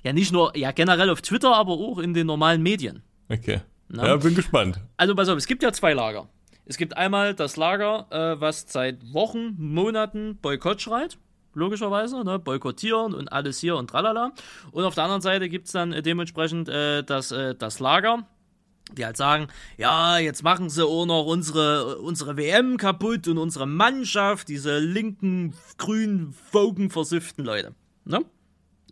Ja, 0.03 0.14
nicht 0.14 0.32
nur, 0.32 0.56
ja, 0.58 0.72
generell 0.72 1.10
auf 1.10 1.22
Twitter, 1.22 1.56
aber 1.56 1.74
auch 1.74 1.99
in 1.99 2.14
den 2.14 2.28
normalen 2.28 2.62
Medien. 2.62 3.03
Okay. 3.30 3.62
Na? 3.88 4.08
Ja, 4.08 4.16
bin 4.18 4.36
gespannt. 4.36 4.80
Also 4.98 5.16
pass 5.16 5.28
auf, 5.30 5.38
es 5.38 5.48
gibt 5.48 5.64
ja 5.64 5.72
zwei 5.74 5.94
Lager. 5.94 6.28
Es 6.66 6.78
gibt 6.78 6.95
einmal 6.95 7.34
das 7.34 7.58
Lager, 7.58 8.08
äh, 8.10 8.40
was 8.40 8.66
seit 8.68 9.14
Wochen, 9.14 9.56
Monaten 9.58 10.38
Boykott 10.41 10.82
schreit 10.82 11.18
logischerweise, 11.53 12.24
ne, 12.24 12.40
boykottieren 12.40 13.14
und 13.14 13.32
alles 13.32 13.60
hier 13.60 13.76
und 13.76 13.90
tralala. 13.90 14.32
Und 14.72 14.84
auf 14.84 14.95
der 14.95 15.03
anderen 15.03 15.22
Seite 15.22 15.49
gibt 15.49 15.68
es 15.68 15.74
dann 15.74 15.94
äh, 15.94 16.02
dementsprechend 16.02 16.70
äh, 16.70 17.03
das, 17.03 17.32
äh, 17.32 17.56
das 17.56 17.80
Lager, 17.80 18.26
die 18.94 19.06
halt 19.06 19.18
sagen, 19.18 19.48
ja, 19.78 20.18
jetzt 20.18 20.44
machen 20.44 20.70
sie 20.70 20.86
auch 20.86 21.06
noch 21.06 21.26
unsere, 21.26 21.98
unsere 21.98 22.38
WM 22.38 22.78
kaputt 22.78 23.28
und 23.28 23.38
unsere 23.38 23.68
Mannschaft, 23.68 24.48
diese 24.48 24.80
linken, 24.80 25.53
grünen, 25.78 26.34
Vogen 26.52 26.90
versifften 26.90 27.45
Leute. 27.45 27.74
Ne? 28.06 28.24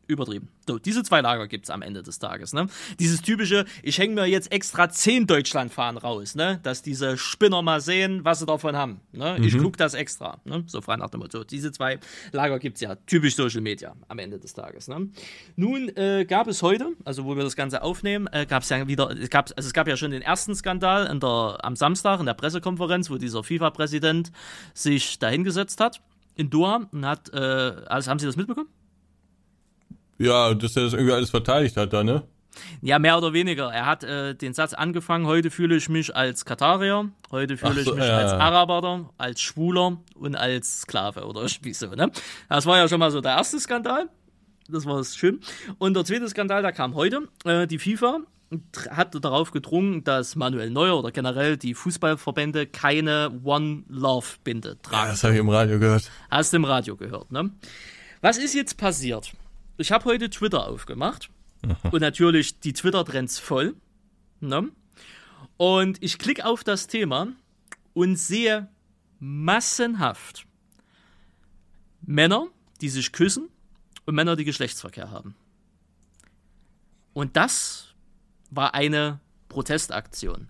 Übertrieben. 0.09 0.49
So, 0.67 0.79
diese 0.79 1.03
zwei 1.03 1.21
Lager 1.21 1.47
gibt 1.47 1.65
es 1.65 1.69
am 1.69 1.83
Ende 1.83 2.01
des 2.01 2.17
Tages. 2.17 2.51
Ne? 2.51 2.65
Dieses 2.99 3.21
typische, 3.21 3.65
ich 3.83 3.99
hänge 3.99 4.15
mir 4.15 4.25
jetzt 4.25 4.51
extra 4.51 4.89
zehn 4.89 5.27
Deutschlandfahren 5.27 5.97
raus, 5.97 6.33
ne? 6.33 6.59
dass 6.63 6.81
diese 6.81 7.15
Spinner 7.15 7.61
mal 7.61 7.79
sehen, 7.79 8.25
was 8.25 8.39
sie 8.39 8.47
davon 8.47 8.75
haben. 8.75 9.01
Ne? 9.11 9.37
Mhm. 9.37 9.45
Ich 9.45 9.55
gucke 9.55 9.77
das 9.77 9.93
extra. 9.93 10.39
Ne? 10.45 10.63
So 10.65 10.81
frei 10.81 10.95
nach 10.95 11.11
dem 11.11 11.19
Motto. 11.19 11.43
Diese 11.43 11.71
zwei 11.71 11.99
Lager 12.31 12.57
gibt 12.57 12.77
es 12.77 12.81
ja. 12.81 12.95
Typisch 12.95 13.35
Social 13.35 13.61
Media 13.61 13.95
am 14.07 14.17
Ende 14.17 14.39
des 14.39 14.55
Tages. 14.55 14.87
Ne? 14.87 15.09
Nun 15.55 15.95
äh, 15.95 16.25
gab 16.27 16.47
es 16.47 16.63
heute, 16.63 16.87
also 17.05 17.25
wo 17.25 17.37
wir 17.37 17.43
das 17.43 17.55
Ganze 17.55 17.83
aufnehmen, 17.83 18.27
äh, 18.31 18.47
gab 18.47 18.63
es 18.63 18.69
ja 18.69 18.87
wieder, 18.87 19.11
es 19.11 19.29
gab, 19.29 19.51
also 19.55 19.67
es 19.67 19.73
gab 19.73 19.87
ja 19.87 19.95
schon 19.95 20.09
den 20.09 20.23
ersten 20.23 20.55
Skandal 20.55 21.05
in 21.05 21.19
der, 21.19 21.59
am 21.61 21.75
Samstag 21.75 22.19
in 22.19 22.25
der 22.25 22.33
Pressekonferenz, 22.33 23.11
wo 23.11 23.17
dieser 23.17 23.43
FIFA-Präsident 23.43 24.31
sich 24.73 25.19
dahingesetzt 25.19 25.79
hat 25.79 26.01
in 26.35 26.49
Doha 26.49 26.87
und 26.91 27.05
hat, 27.05 27.31
äh, 27.31 27.37
also 27.37 28.09
haben 28.09 28.17
Sie 28.17 28.25
das 28.25 28.37
mitbekommen? 28.37 28.69
Ja, 30.19 30.53
dass 30.53 30.75
er 30.75 30.83
das 30.83 30.93
irgendwie 30.93 31.13
alles 31.13 31.29
verteidigt 31.29 31.77
hat 31.77 31.93
da, 31.93 32.03
ne? 32.03 32.23
Ja, 32.81 32.99
mehr 32.99 33.17
oder 33.17 33.33
weniger. 33.33 33.71
Er 33.71 33.85
hat 33.85 34.03
äh, 34.03 34.35
den 34.35 34.53
Satz 34.53 34.73
angefangen, 34.73 35.25
heute 35.25 35.49
fühle 35.49 35.75
ich 35.75 35.89
mich 35.89 36.15
als 36.15 36.45
Katarier, 36.45 37.09
heute 37.31 37.57
fühle 37.57 37.83
so, 37.83 37.91
ich 37.91 37.99
mich 37.99 38.07
ja. 38.07 38.17
als 38.17 38.31
Araber, 38.33 39.11
als 39.17 39.41
Schwuler 39.41 39.97
und 40.15 40.35
als 40.35 40.81
Sklave 40.81 41.25
oder 41.25 41.41
wie 41.61 41.73
so, 41.73 41.87
ne? 41.87 42.11
Das 42.49 42.65
war 42.65 42.77
ja 42.77 42.87
schon 42.87 42.99
mal 42.99 43.11
so 43.11 43.21
der 43.21 43.31
erste 43.31 43.59
Skandal. 43.59 44.09
Das 44.67 44.85
war 44.85 45.03
schön. 45.03 45.39
Und 45.79 45.95
der 45.95 46.05
zweite 46.05 46.27
Skandal, 46.29 46.61
der 46.61 46.73
kam 46.73 46.93
heute. 46.93 47.27
Äh, 47.43 47.65
die 47.65 47.79
FIFA 47.79 48.19
hat 48.89 49.15
darauf 49.23 49.51
gedrungen, 49.51 50.03
dass 50.03 50.35
Manuel 50.35 50.69
Neuer 50.69 50.97
oder 50.97 51.11
generell 51.11 51.57
die 51.57 51.73
Fußballverbände 51.73 52.67
keine 52.67 53.31
One 53.43 53.83
Love 53.87 54.27
Binde 54.43 54.77
tragen. 54.81 55.05
Ja, 55.05 55.11
das 55.11 55.23
habe 55.23 55.33
ich 55.33 55.39
im 55.39 55.49
Radio 55.49 55.79
gehört. 55.79 56.09
Hast 56.29 56.53
du 56.53 56.57
im 56.57 56.65
Radio 56.65 56.95
gehört, 56.95 57.31
ne? 57.31 57.51
Was 58.21 58.37
ist 58.37 58.53
jetzt 58.53 58.77
passiert? 58.77 59.31
Ich 59.79 59.91
habe 59.91 60.05
heute 60.05 60.29
Twitter 60.29 60.67
aufgemacht 60.67 61.29
Aha. 61.63 61.89
und 61.89 62.01
natürlich 62.01 62.59
die 62.59 62.73
Twitter-Trends 62.73 63.39
voll. 63.39 63.75
Ne? 64.41 64.69
Und 65.57 66.01
ich 66.03 66.19
klicke 66.19 66.45
auf 66.45 66.63
das 66.63 66.87
Thema 66.87 67.29
und 67.93 68.17
sehe 68.17 68.67
massenhaft 69.19 70.45
Männer, 72.01 72.47
die 72.81 72.89
sich 72.89 73.11
küssen 73.11 73.49
und 74.05 74.15
Männer, 74.15 74.35
die 74.35 74.45
Geschlechtsverkehr 74.45 75.11
haben. 75.11 75.35
Und 77.13 77.35
das 77.35 77.93
war 78.49 78.73
eine 78.73 79.19
Protestaktion. 79.49 80.47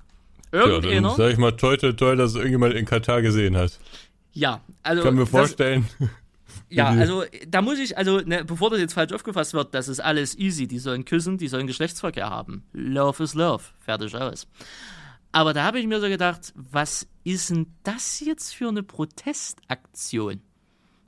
Irgendeiner. 0.51 0.93
Ja, 0.93 1.01
dann 1.01 1.17
sag 1.17 1.31
ich 1.31 1.37
mal 1.37 1.51
toll, 1.51 1.77
toll, 1.77 1.95
toll, 1.95 2.17
dass 2.17 2.31
es 2.31 2.35
irgendjemand 2.35 2.73
in 2.73 2.85
Katar 2.85 3.21
gesehen 3.21 3.55
hat. 3.55 3.79
Ja, 4.33 4.61
also. 4.83 5.01
Ich 5.01 5.05
kann 5.05 5.15
mir 5.15 5.25
vorstellen. 5.25 5.87
Das, 5.99 6.09
ja, 6.69 6.89
also 6.89 7.23
da 7.47 7.61
muss 7.61 7.79
ich, 7.79 7.97
also 7.97 8.19
ne, 8.19 8.45
bevor 8.45 8.69
das 8.69 8.79
jetzt 8.79 8.93
falsch 8.93 9.13
aufgefasst 9.13 9.53
wird, 9.53 9.73
das 9.73 9.87
ist 9.87 9.99
alles 9.99 10.37
easy. 10.37 10.67
Die 10.67 10.79
sollen 10.79 11.05
küssen, 11.05 11.37
die 11.37 11.47
sollen 11.47 11.67
Geschlechtsverkehr 11.67 12.29
haben. 12.29 12.63
Love 12.73 13.23
is 13.23 13.33
love. 13.33 13.63
Fertig 13.79 14.15
aus. 14.15 14.47
Aber 15.31 15.53
da 15.53 15.63
habe 15.63 15.79
ich 15.79 15.87
mir 15.87 15.99
so 15.99 16.07
gedacht, 16.07 16.53
was 16.55 17.07
ist 17.23 17.49
denn 17.49 17.67
das 17.83 18.19
jetzt 18.19 18.53
für 18.53 18.67
eine 18.67 18.83
Protestaktion? 18.83 20.41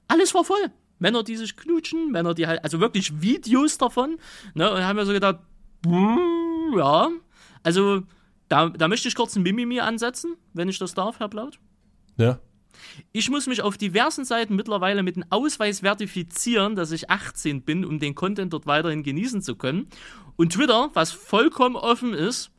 Alles 0.07 0.33
war 0.33 0.43
voll. 0.43 0.71
Männer, 0.99 1.23
die 1.23 1.35
sich 1.35 1.57
knutschen, 1.57 2.11
Männer, 2.11 2.35
die 2.35 2.45
halt, 2.45 2.63
also 2.63 2.79
wirklich 2.79 3.21
Videos 3.21 3.79
davon, 3.79 4.17
ne, 4.53 4.71
und 4.71 4.83
haben 4.83 4.95
mir 4.95 5.05
so 5.05 5.13
gedacht, 5.13 5.39
ja, 5.83 7.09
also 7.63 8.03
da, 8.49 8.69
da 8.69 8.87
möchte 8.87 9.07
ich 9.07 9.15
kurz 9.15 9.35
ein 9.35 9.41
Mimimi 9.41 9.79
ansetzen, 9.79 10.35
wenn 10.53 10.69
ich 10.69 10.77
das 10.77 10.93
darf, 10.93 11.19
Herr 11.19 11.29
Blaut. 11.29 11.59
Ja. 12.17 12.39
Ich 13.11 13.29
muss 13.29 13.47
mich 13.47 13.61
auf 13.61 13.77
diversen 13.77 14.25
Seiten 14.25 14.55
mittlerweile 14.55 15.03
mit 15.03 15.15
einem 15.15 15.25
Ausweis 15.29 15.81
verifizieren, 15.81 16.75
dass 16.75 16.91
ich 16.91 17.09
18 17.09 17.61
bin, 17.63 17.85
um 17.85 17.99
den 17.99 18.15
Content 18.15 18.53
dort 18.53 18.65
weiterhin 18.65 19.03
genießen 19.03 19.41
zu 19.41 19.55
können. 19.55 19.87
Und 20.35 20.53
Twitter, 20.53 20.89
was 20.93 21.11
vollkommen 21.11 21.75
offen 21.75 22.13
ist, 22.13 22.51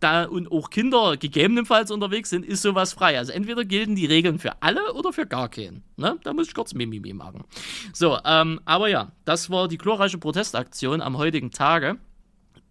da 0.00 0.24
und 0.24 0.50
auch 0.52 0.70
Kinder 0.70 1.16
gegebenenfalls 1.16 1.90
unterwegs 1.90 2.30
sind, 2.30 2.44
ist 2.44 2.62
sowas 2.62 2.92
frei. 2.92 3.18
Also 3.18 3.32
entweder 3.32 3.64
gelten 3.64 3.96
die 3.96 4.06
Regeln 4.06 4.38
für 4.38 4.62
alle 4.62 4.92
oder 4.92 5.12
für 5.12 5.26
gar 5.26 5.48
keinen. 5.48 5.82
Ne? 5.96 6.18
Da 6.22 6.32
muss 6.32 6.48
ich 6.48 6.54
kurz 6.54 6.74
Mimimi 6.74 7.12
machen. 7.12 7.44
So, 7.92 8.18
ähm, 8.24 8.60
aber 8.64 8.88
ja, 8.88 9.12
das 9.24 9.50
war 9.50 9.68
die 9.68 9.78
glorreiche 9.78 10.18
Protestaktion 10.18 11.00
am 11.00 11.16
heutigen 11.16 11.50
Tage. 11.50 11.98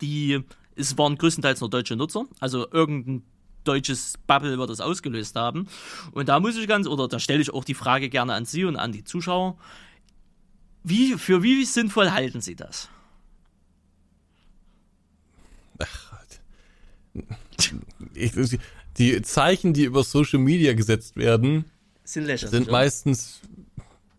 Die, 0.02 0.44
es 0.76 0.98
waren 0.98 1.18
größtenteils 1.18 1.62
nur 1.62 1.70
deutsche 1.70 1.96
Nutzer, 1.96 2.26
also 2.40 2.68
irgendein 2.72 3.24
deutsches 3.68 4.16
Bubble 4.28 4.58
wird 4.58 4.70
das 4.70 4.80
ausgelöst 4.80 5.36
haben. 5.36 5.68
Und 6.12 6.30
da 6.30 6.40
muss 6.40 6.56
ich 6.58 6.68
ganz, 6.68 6.88
oder 6.88 7.08
da 7.08 7.20
stelle 7.20 7.42
ich 7.42 7.54
auch 7.54 7.64
die 7.64 7.74
Frage 7.74 8.10
gerne 8.10 8.34
an 8.34 8.46
Sie 8.46 8.66
und 8.66 8.76
an 8.76 8.92
die 8.92 9.04
Zuschauer. 9.04 9.58
Wie, 10.84 11.14
für 11.14 11.44
wie 11.44 11.66
sinnvoll 11.66 12.12
halten 12.12 12.42
Sie 12.42 12.56
das? 12.56 12.90
Ach, 15.80 16.16
ich, 18.14 18.34
die 18.98 19.22
Zeichen, 19.22 19.74
die 19.74 19.84
über 19.84 20.04
Social 20.04 20.40
Media 20.40 20.74
gesetzt 20.74 21.18
werden, 21.18 21.66
sind, 22.04 22.38
sind 22.38 22.70
meistens 22.70 23.42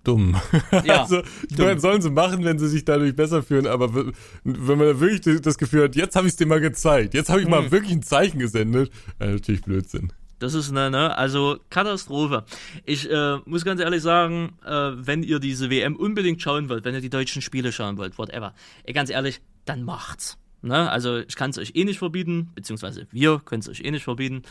dumm. 0.07 0.37
Ja, 0.85 1.03
also, 1.03 1.23
ich 1.49 1.57
dumm. 1.57 1.67
meine, 1.67 1.81
sollen 1.81 2.03
sie 2.03 2.11
machen, 2.11 2.45
wenn 2.45 2.59
sie 2.59 2.69
sich 2.69 2.85
dadurch 2.85 3.15
besser 3.15 3.43
fühlen, 3.43 3.67
aber 3.67 3.95
wenn 3.95 4.79
man 4.79 4.87
da 4.87 5.01
wirklich 5.01 5.41
das 5.43 5.59
Gefühl 5.59 5.85
hat, 5.85 5.97
jetzt 5.97 6.17
habe 6.17 6.27
ich 6.27 6.33
es 6.33 6.37
dir 6.37 6.47
mal 6.47 6.61
gezeigt, 6.61 7.15
jetzt 7.15 7.29
habe 7.29 7.41
ich 7.41 7.49
mal 7.49 7.65
hm. 7.65 7.73
wirklich 7.73 7.93
ein 7.93 8.03
Zeichen 8.03 8.39
gesendet, 8.39 8.91
äh, 9.19 9.33
natürlich 9.33 9.63
Blödsinn. 9.63 10.13
Das 10.39 10.53
ist 10.53 10.71
eine, 10.71 10.91
ne, 10.91 11.17
also 11.17 11.59
Katastrophe. 11.71 12.45
Ich 12.85 13.11
äh, 13.11 13.39
muss 13.47 13.65
ganz 13.65 13.81
ehrlich 13.81 14.03
sagen, 14.03 14.59
äh, 14.65 14.93
wenn 14.95 15.23
ihr 15.23 15.39
diese 15.39 15.71
WM 15.71 15.97
unbedingt 15.97 16.43
schauen 16.43 16.69
wollt, 16.69 16.85
wenn 16.85 16.95
ihr 16.95 17.01
die 17.01 17.11
deutschen 17.11 17.41
Spiele 17.41 17.73
schauen 17.73 17.97
wollt, 17.97 18.19
whatever, 18.19 18.55
ey, 18.85 18.93
ganz 18.93 19.09
ehrlich, 19.09 19.41
dann 19.65 19.83
macht's. 19.83 20.37
Ne? 20.67 20.91
Also 20.91 21.19
ich 21.19 21.37
kann 21.37 21.51
es 21.51 21.59
euch 21.59 21.73
eh 21.75 21.85
nicht 21.85 21.99
verbieten, 21.99 22.51
beziehungsweise 22.55 23.07
wir 23.13 23.39
können 23.39 23.61
es 23.61 23.69
euch 23.69 23.81
eh 23.85 23.91
nicht 23.91 24.05
verbieten. 24.05 24.43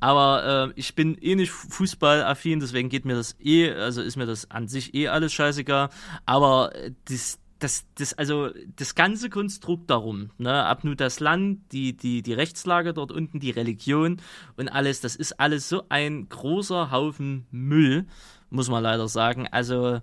Aber 0.00 0.68
äh, 0.68 0.72
ich 0.78 0.94
bin 0.94 1.16
eh 1.20 1.34
nicht 1.34 1.50
fußballaffin, 1.50 2.60
deswegen 2.60 2.90
geht 2.90 3.04
mir 3.06 3.14
das 3.14 3.36
eh, 3.40 3.72
also 3.72 4.02
ist 4.02 4.16
mir 4.16 4.26
das 4.26 4.50
an 4.50 4.68
sich 4.68 4.94
eh 4.94 5.08
alles 5.08 5.32
scheißegal. 5.32 5.88
Aber 6.26 6.74
äh, 6.74 6.92
das, 7.06 7.38
das, 7.58 7.86
das, 7.94 8.12
also 8.14 8.50
das 8.76 8.94
ganze 8.94 9.30
Konstrukt 9.30 9.88
darum, 9.88 10.30
ne, 10.36 10.64
ab 10.64 10.84
nur 10.84 10.94
das 10.94 11.20
Land, 11.20 11.60
die, 11.72 11.96
die, 11.96 12.22
die 12.22 12.34
Rechtslage 12.34 12.92
dort 12.92 13.10
unten, 13.10 13.40
die 13.40 13.50
Religion 13.50 14.20
und 14.56 14.68
alles, 14.68 15.00
das 15.00 15.16
ist 15.16 15.40
alles 15.40 15.68
so 15.68 15.84
ein 15.88 16.28
großer 16.28 16.90
Haufen 16.90 17.46
Müll, 17.50 18.06
muss 18.50 18.68
man 18.68 18.82
leider 18.82 19.08
sagen. 19.08 19.48
Also 19.50 20.00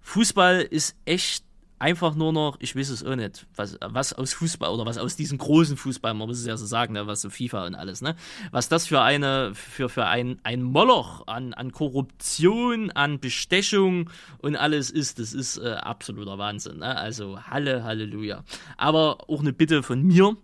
Fußball 0.00 0.62
ist 0.62 0.96
echt 1.04 1.44
einfach 1.78 2.14
nur 2.14 2.32
noch, 2.32 2.56
ich 2.60 2.76
weiß 2.76 2.88
es 2.90 3.04
auch 3.04 3.16
nicht, 3.16 3.46
was, 3.56 3.78
was 3.80 4.12
aus 4.12 4.32
Fußball 4.34 4.70
oder 4.70 4.86
was 4.86 4.98
aus 4.98 5.16
diesem 5.16 5.38
großen 5.38 5.76
Fußball, 5.76 6.14
man 6.14 6.28
muss 6.28 6.38
es 6.38 6.46
ja 6.46 6.56
so 6.56 6.66
sagen, 6.66 6.94
ne, 6.94 7.06
was 7.06 7.20
so 7.20 7.30
FIFA 7.30 7.66
und 7.66 7.74
alles, 7.74 8.00
ne, 8.00 8.16
was 8.52 8.68
das 8.68 8.86
für 8.86 9.00
eine, 9.02 9.54
für, 9.54 9.88
für 9.88 10.06
ein, 10.06 10.38
ein 10.44 10.62
Moloch 10.62 11.26
an, 11.26 11.52
an 11.52 11.72
Korruption, 11.72 12.90
an 12.92 13.20
Bestechung 13.20 14.10
und 14.38 14.56
alles 14.56 14.90
ist, 14.90 15.18
das 15.18 15.34
ist 15.34 15.58
äh, 15.58 15.72
absoluter 15.72 16.38
Wahnsinn, 16.38 16.78
ne, 16.78 16.96
also 16.96 17.40
Halle, 17.42 17.84
Halleluja. 17.84 18.44
Aber 18.76 19.28
auch 19.28 19.40
eine 19.40 19.52
Bitte 19.52 19.82
von 19.82 20.02
mir, 20.02 20.36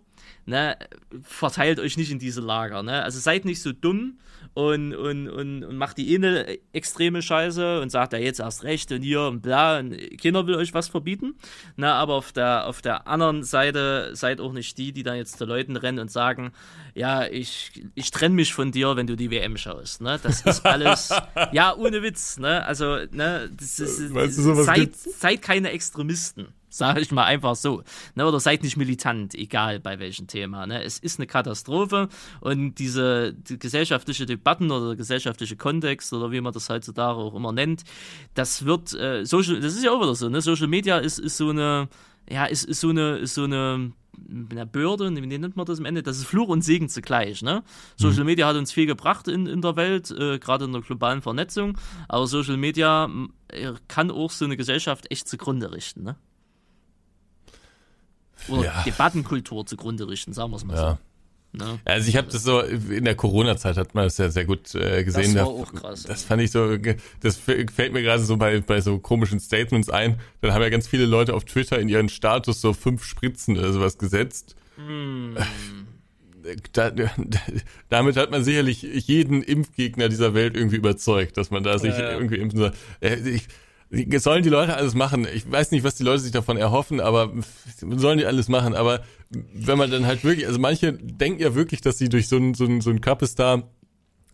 ne, 0.45 0.77
verteilt 1.23 1.79
euch 1.79 1.97
nicht 1.97 2.11
in 2.11 2.19
diese 2.19 2.41
Lager, 2.41 2.83
ne, 2.83 3.03
also 3.03 3.19
seid 3.19 3.45
nicht 3.45 3.61
so 3.61 3.71
dumm, 3.71 4.19
und, 4.53 4.93
und, 4.93 5.29
und, 5.29 5.63
und 5.63 5.77
macht 5.77 5.97
die 5.97 6.13
eine 6.13 6.57
extreme 6.73 7.21
Scheiße 7.21 7.79
und 7.79 7.89
sagt 7.89 8.11
ja 8.13 8.19
jetzt 8.19 8.39
erst 8.39 8.63
recht 8.63 8.91
und 8.91 9.01
hier 9.01 9.21
und 9.21 9.41
bla 9.41 9.79
und 9.79 9.95
keiner 10.21 10.45
will 10.45 10.55
euch 10.55 10.73
was 10.73 10.89
verbieten. 10.89 11.35
Na, 11.77 11.93
aber 11.93 12.15
auf 12.15 12.33
der, 12.33 12.67
auf 12.67 12.81
der 12.81 13.07
anderen 13.07 13.43
Seite 13.43 14.11
seid 14.13 14.41
auch 14.41 14.51
nicht 14.51 14.77
die, 14.77 14.91
die 14.91 15.03
dann 15.03 15.15
jetzt 15.15 15.37
zu 15.37 15.45
Leuten 15.45 15.77
rennen 15.77 15.99
und 15.99 16.11
sagen, 16.11 16.51
ja, 16.93 17.25
ich, 17.25 17.71
ich 17.95 18.11
trenne 18.11 18.35
mich 18.35 18.53
von 18.53 18.71
dir, 18.71 18.97
wenn 18.97 19.07
du 19.07 19.15
die 19.15 19.31
WM 19.31 19.55
schaust. 19.55 20.01
Ne? 20.01 20.19
Das 20.21 20.41
ist 20.41 20.65
alles, 20.65 21.13
ja, 21.53 21.73
ohne 21.75 22.03
Witz. 22.03 22.37
Ne? 22.37 22.65
Also, 22.65 22.97
ne, 23.11 23.49
das 23.57 23.79
ist, 23.79 24.13
weißt 24.13 24.37
du, 24.37 24.63
seid, 24.63 24.95
seid 24.95 25.41
keine 25.41 25.71
Extremisten. 25.71 26.49
Sage 26.71 27.01
ich 27.01 27.11
mal 27.11 27.25
einfach 27.25 27.55
so. 27.55 27.83
Ne, 28.15 28.25
oder 28.25 28.39
seid 28.39 28.63
nicht 28.63 28.77
militant, 28.77 29.35
egal 29.35 29.81
bei 29.81 29.99
welchem 29.99 30.27
Thema. 30.27 30.65
Ne? 30.65 30.81
Es 30.83 30.99
ist 30.99 31.19
eine 31.19 31.27
Katastrophe 31.27 32.07
und 32.39 32.75
diese 32.75 33.33
die 33.33 33.59
gesellschaftliche 33.59 34.25
Debatten 34.25 34.71
oder 34.71 34.87
der 34.87 34.95
gesellschaftliche 34.95 35.57
Kontext 35.57 36.13
oder 36.13 36.31
wie 36.31 36.39
man 36.39 36.53
das 36.53 36.69
heutzutage 36.69 37.19
auch 37.19 37.35
immer 37.35 37.51
nennt, 37.51 37.83
das 38.35 38.63
wird 38.63 38.93
äh, 38.93 39.25
Social, 39.25 39.59
das 39.59 39.75
ist 39.75 39.83
ja 39.83 39.91
auch 39.91 40.01
wieder 40.01 40.15
so, 40.15 40.29
ne? 40.29 40.39
Social 40.39 40.67
Media 40.67 40.97
ist, 40.97 41.19
ist 41.19 41.35
so 41.35 41.49
eine, 41.49 41.89
ja, 42.29 42.45
ist, 42.45 42.63
ist 42.63 42.79
so 42.79 42.89
eine, 42.89 43.17
ist 43.17 43.35
so 43.35 43.43
eine 43.43 43.91
einer 44.51 44.65
Bürde, 44.65 45.13
wie 45.15 45.37
nennt 45.37 45.55
man 45.55 45.65
das 45.65 45.79
am 45.79 45.85
Ende? 45.85 46.03
Das 46.03 46.17
ist 46.17 46.25
Fluch 46.25 46.49
und 46.49 46.63
Segen 46.63 46.89
zugleich. 46.89 47.41
Ne? 47.41 47.63
Social 47.97 48.23
Media 48.23 48.47
hat 48.47 48.55
uns 48.55 48.71
viel 48.71 48.85
gebracht 48.85 49.27
in, 49.27 49.47
in 49.47 49.61
der 49.61 49.75
Welt, 49.75 50.11
äh, 50.11 50.39
gerade 50.39 50.65
in 50.65 50.71
der 50.71 50.81
globalen 50.81 51.21
Vernetzung, 51.21 51.77
aber 52.07 52.27
Social 52.27 52.57
Media 52.57 53.09
äh, 53.47 53.73
kann 53.87 54.11
auch 54.11 54.31
so 54.31 54.45
eine 54.45 54.57
Gesellschaft 54.57 55.09
echt 55.11 55.27
zugrunde 55.27 55.71
richten. 55.71 56.03
Ne? 56.03 56.15
Oder 58.47 58.65
ja. 58.65 58.83
Debattenkultur 58.83 59.65
zugrunde 59.65 60.07
richten, 60.07 60.33
sagen 60.33 60.51
wir 60.51 60.57
es 60.57 60.65
mal 60.65 60.75
ja. 60.75 60.89
so. 60.91 60.97
Ne? 61.53 61.79
Also 61.83 62.07
ich 62.07 62.15
habe 62.15 62.29
das 62.31 62.43
so 62.43 62.61
in 62.61 63.03
der 63.03 63.15
Corona-Zeit 63.15 63.75
hat 63.75 63.93
man 63.93 64.05
das 64.05 64.17
ja 64.17 64.29
sehr 64.29 64.45
gut 64.45 64.73
äh, 64.73 65.03
gesehen. 65.03 65.35
Das 65.35 65.45
war 65.45 65.47
auch 65.47 65.73
krass. 65.73 66.03
Das 66.03 66.23
fand 66.23 66.41
ich 66.41 66.51
so, 66.51 66.77
das 67.19 67.37
fällt 67.37 67.91
mir 67.91 68.01
gerade 68.01 68.23
so 68.23 68.37
bei 68.37 68.61
bei 68.61 68.79
so 68.79 68.99
komischen 68.99 69.39
Statements 69.41 69.89
ein. 69.89 70.17
Dann 70.39 70.53
haben 70.53 70.61
ja 70.61 70.69
ganz 70.69 70.87
viele 70.87 71.05
Leute 71.05 71.33
auf 71.33 71.43
Twitter 71.43 71.77
in 71.79 71.89
ihren 71.89 72.07
Status 72.07 72.61
so 72.61 72.71
fünf 72.73 73.03
Spritzen 73.03 73.57
oder 73.57 73.73
sowas 73.73 73.97
gesetzt. 73.97 74.55
Mm. 74.77 75.35
Da, 76.73 76.89
da, 76.89 77.11
damit 77.89 78.17
hat 78.17 78.31
man 78.31 78.43
sicherlich 78.43 78.81
jeden 78.81 79.43
Impfgegner 79.43 80.09
dieser 80.09 80.33
Welt 80.33 80.55
irgendwie 80.55 80.77
überzeugt, 80.77 81.37
dass 81.37 81.51
man 81.51 81.61
da 81.61 81.77
sich 81.77 81.93
ja, 81.93 82.01
ja. 82.01 82.11
irgendwie 82.13 82.37
impfen 82.37 82.57
soll. 82.57 82.73
Äh, 82.99 83.17
ich, 83.29 83.47
sollen 84.19 84.43
die 84.43 84.49
Leute 84.49 84.75
alles 84.75 84.93
machen. 84.93 85.27
Ich 85.33 85.49
weiß 85.49 85.71
nicht, 85.71 85.83
was 85.83 85.95
die 85.95 86.03
Leute 86.03 86.19
sich 86.19 86.31
davon 86.31 86.57
erhoffen, 86.57 86.99
aber 86.99 87.31
sollen 87.79 88.17
die 88.17 88.25
alles 88.25 88.47
machen. 88.47 88.73
Aber 88.73 89.01
wenn 89.29 89.77
man 89.77 89.91
dann 89.91 90.05
halt 90.05 90.23
wirklich, 90.23 90.47
also 90.47 90.59
manche 90.59 90.93
denken 90.93 91.41
ja 91.41 91.55
wirklich, 91.55 91.81
dass 91.81 91.97
sie 91.97 92.09
durch 92.09 92.27
so 92.27 92.37
ein, 92.37 92.53
so 92.53 92.65
ein, 92.65 92.81
so 92.81 92.89
ein 92.89 93.01
Kappestar 93.01 93.69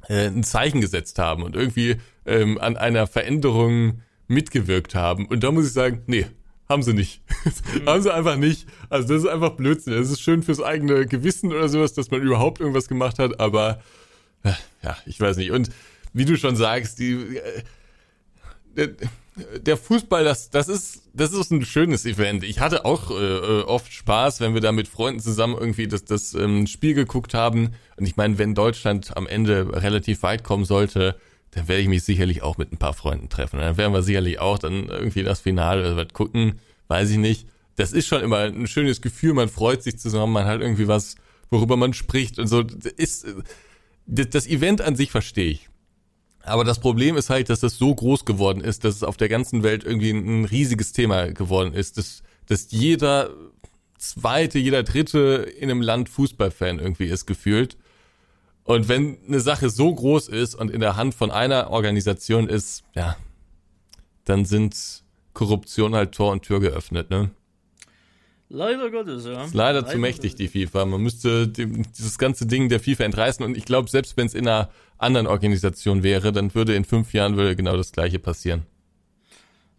äh, 0.08 0.28
ein 0.28 0.44
Zeichen 0.44 0.80
gesetzt 0.80 1.18
haben 1.18 1.44
und 1.44 1.56
irgendwie 1.56 1.98
ähm, 2.26 2.60
an 2.60 2.78
einer 2.78 3.08
Veränderung 3.08 4.02
mitgewirkt 4.28 4.94
haben. 4.94 5.26
Und 5.26 5.44
da 5.44 5.52
muss 5.52 5.66
ich 5.66 5.74
sagen, 5.74 6.04
nee, 6.06 6.28
haben 6.70 6.84
sie 6.84 6.94
nicht. 6.94 7.22
Haben 7.86 8.02
sie 8.02 8.14
einfach 8.14 8.36
nicht. 8.36 8.68
Also 8.90 9.08
das 9.08 9.24
ist 9.24 9.30
einfach 9.30 9.52
Blödsinn. 9.52 9.94
Es 9.94 10.12
ist 10.12 10.20
schön 10.20 10.44
fürs 10.44 10.62
eigene 10.62 11.06
Gewissen 11.06 11.54
oder 11.54 11.70
sowas, 11.70 11.94
dass 11.94 12.12
man 12.12 12.22
überhaupt 12.22 12.60
irgendwas 12.60 12.90
gemacht 12.90 13.20
hat, 13.20 13.40
aber 13.40 13.82
äh, 14.44 14.52
ja, 14.84 14.98
ich 15.06 15.18
weiß 15.18 15.38
nicht. 15.38 15.52
Und 15.52 15.70
wie 16.12 16.26
du 16.26 16.36
schon 16.36 16.58
sagst, 16.58 17.00
die 17.00 17.38
äh, 18.76 18.90
der 19.62 19.78
Fußball, 19.78 20.24
das, 20.24 20.50
das 20.50 20.68
ist, 20.68 21.04
das 21.14 21.32
ist 21.32 21.52
ein 21.52 21.64
schönes 21.64 22.06
Event. 22.06 22.44
Ich 22.44 22.60
hatte 22.60 22.86
auch 22.86 23.12
äh, 23.12 23.62
oft 23.62 23.92
Spaß, 23.92 24.40
wenn 24.40 24.54
wir 24.54 24.62
da 24.62 24.72
mit 24.72 24.88
Freunden 24.88 25.20
zusammen 25.20 25.56
irgendwie 25.60 25.88
das, 25.88 26.06
das 26.06 26.34
ähm, 26.34 26.68
Spiel 26.68 26.94
geguckt 26.94 27.34
haben. 27.34 27.74
Und 27.98 28.06
ich 28.06 28.18
meine, 28.18 28.38
wenn 28.38 28.56
Deutschland 28.56 29.16
am 29.16 29.28
Ende 29.28 29.82
relativ 29.82 30.24
weit 30.24 30.44
kommen 30.44 30.66
sollte, 30.66 31.16
dann 31.52 31.68
werde 31.68 31.82
ich 31.82 31.88
mich 31.88 32.04
sicherlich 32.04 32.44
auch 32.44 32.58
mit 32.58 32.72
ein 32.72 32.78
paar 32.78 32.94
Freunden 32.94 33.30
treffen. 33.30 33.60
Dann 33.60 33.78
werden 33.78 33.94
wir 33.94 34.04
sicherlich 34.04 34.40
auch 34.40 34.60
dann 34.60 34.90
irgendwie 34.90 35.24
das 35.24 35.42
Finale 35.42 35.82
oder 35.82 35.98
was 35.98 36.14
gucken, 36.14 36.60
weiß 36.88 37.10
ich 37.12 37.18
nicht. 37.18 37.48
Das 37.76 37.94
ist 37.94 38.08
schon 38.08 38.22
immer 38.22 38.40
ein 38.40 38.68
schönes 38.68 39.02
Gefühl, 39.02 39.34
man 39.34 39.50
freut 39.50 39.84
sich 39.84 40.00
zusammen, 40.00 40.34
man 40.34 40.46
hat 40.46 40.62
irgendwie 40.62 40.88
was, 40.88 41.16
worüber 41.50 41.78
man 41.78 41.94
spricht 41.94 42.40
und 42.40 42.48
so. 42.48 42.64
Ist, 42.98 43.28
das 44.08 44.48
Event 44.48 44.82
an 44.82 44.96
sich 44.96 45.12
verstehe 45.12 45.52
ich. 45.52 45.70
Aber 46.48 46.64
das 46.64 46.80
Problem 46.80 47.18
ist 47.18 47.30
halt, 47.30 47.50
dass 47.50 47.60
das 47.60 47.78
so 47.78 47.94
groß 47.94 48.26
geworden 48.26 48.62
ist, 48.62 48.84
dass 48.84 48.96
es 48.96 49.04
auf 49.04 49.18
der 49.18 49.30
ganzen 49.30 49.64
Welt 49.64 49.84
irgendwie 49.84 50.12
ein 50.12 50.46
riesiges 50.46 50.94
Thema 50.94 51.32
geworden 51.32 51.74
ist, 51.74 51.98
dass, 51.98 52.24
dass 52.48 52.72
jeder 52.72 53.30
zweite, 53.98 54.60
jeder 54.60 54.84
dritte 54.84 55.48
in 55.58 55.70
einem 55.70 55.82
Land 55.82 56.10
Fußballfan 56.10 56.80
irgendwie 56.80 57.06
ist 57.06 57.26
gefühlt. 57.26 57.78
Und 58.64 58.90
wenn 58.90 59.18
eine 59.28 59.40
Sache 59.40 59.70
so 59.70 59.94
groß 59.94 60.28
ist 60.28 60.56
und 60.56 60.72
in 60.72 60.82
der 60.82 60.96
Hand 60.96 61.16
von 61.16 61.32
einer 61.32 61.70
Organisation 61.70 62.48
ist, 62.50 62.84
ja, 62.96 63.16
dann 64.26 64.46
sind 64.46 65.04
Korruption 65.34 65.96
halt 65.96 66.14
Tor 66.14 66.32
und 66.32 66.42
Tür 66.44 66.60
geöffnet, 66.60 67.10
ne? 67.10 67.32
Leider 68.50 68.90
Gottes, 68.90 69.26
ja. 69.26 69.44
Ist 69.44 69.54
leider, 69.54 69.82
leider 69.82 69.92
zu 69.92 69.98
mächtig, 69.98 70.36
die 70.36 70.48
FIFA. 70.48 70.86
Man 70.86 71.02
müsste 71.02 71.48
dem, 71.48 71.84
dieses 71.92 72.18
ganze 72.18 72.46
Ding 72.46 72.70
der 72.70 72.80
FIFA 72.80 73.04
entreißen 73.04 73.46
und 73.46 73.58
ich 73.58 73.66
glaube, 73.66 73.90
selbst 73.90 74.16
wenn 74.16 74.28
es 74.28 74.34
in 74.34 74.48
einer 74.48 74.70
anderen 74.98 75.28
Organisation 75.28 76.02
wäre, 76.02 76.32
dann 76.32 76.56
würde 76.56 76.74
in 76.74 76.86
fünf 76.86 77.14
Jahren 77.14 77.36
würde 77.36 77.56
genau 77.56 77.76
das 77.76 77.92
gleiche 77.92 78.20
passieren. 78.20 78.66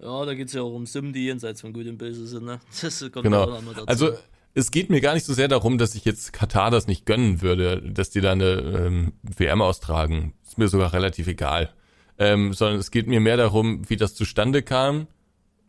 Ja, 0.00 0.24
da 0.24 0.34
geht 0.34 0.48
es 0.48 0.52
ja 0.52 0.62
auch 0.62 0.74
um 0.74 0.86
Summen, 0.86 1.12
die 1.12 1.24
jenseits 1.24 1.60
von 1.60 1.72
Gut 1.72 1.86
und 1.86 1.98
Böse 1.98 2.26
sind, 2.26 2.44
ne? 2.44 2.60
Das 2.82 3.00
kommt 3.00 3.24
genau. 3.24 3.46
dazu. 3.46 3.86
Also 3.86 4.10
es 4.54 4.70
geht 4.70 4.90
mir 4.90 5.00
gar 5.00 5.14
nicht 5.14 5.26
so 5.26 5.32
sehr 5.32 5.48
darum, 5.48 5.78
dass 5.78 5.94
ich 5.94 6.04
jetzt 6.04 6.32
Katar 6.32 6.70
das 6.70 6.86
nicht 6.86 7.06
gönnen 7.06 7.42
würde, 7.42 7.82
dass 7.82 8.10
die 8.10 8.20
da 8.20 8.32
eine 8.32 8.52
ähm, 8.54 9.12
WM 9.22 9.62
austragen. 9.62 10.34
Ist 10.46 10.58
mir 10.58 10.68
sogar 10.68 10.92
relativ 10.92 11.26
egal. 11.26 11.72
Ähm, 12.18 12.52
sondern 12.52 12.78
es 12.78 12.90
geht 12.90 13.06
mir 13.06 13.20
mehr 13.20 13.36
darum, 13.36 13.88
wie 13.88 13.96
das 13.96 14.14
zustande 14.14 14.62
kam 14.62 15.06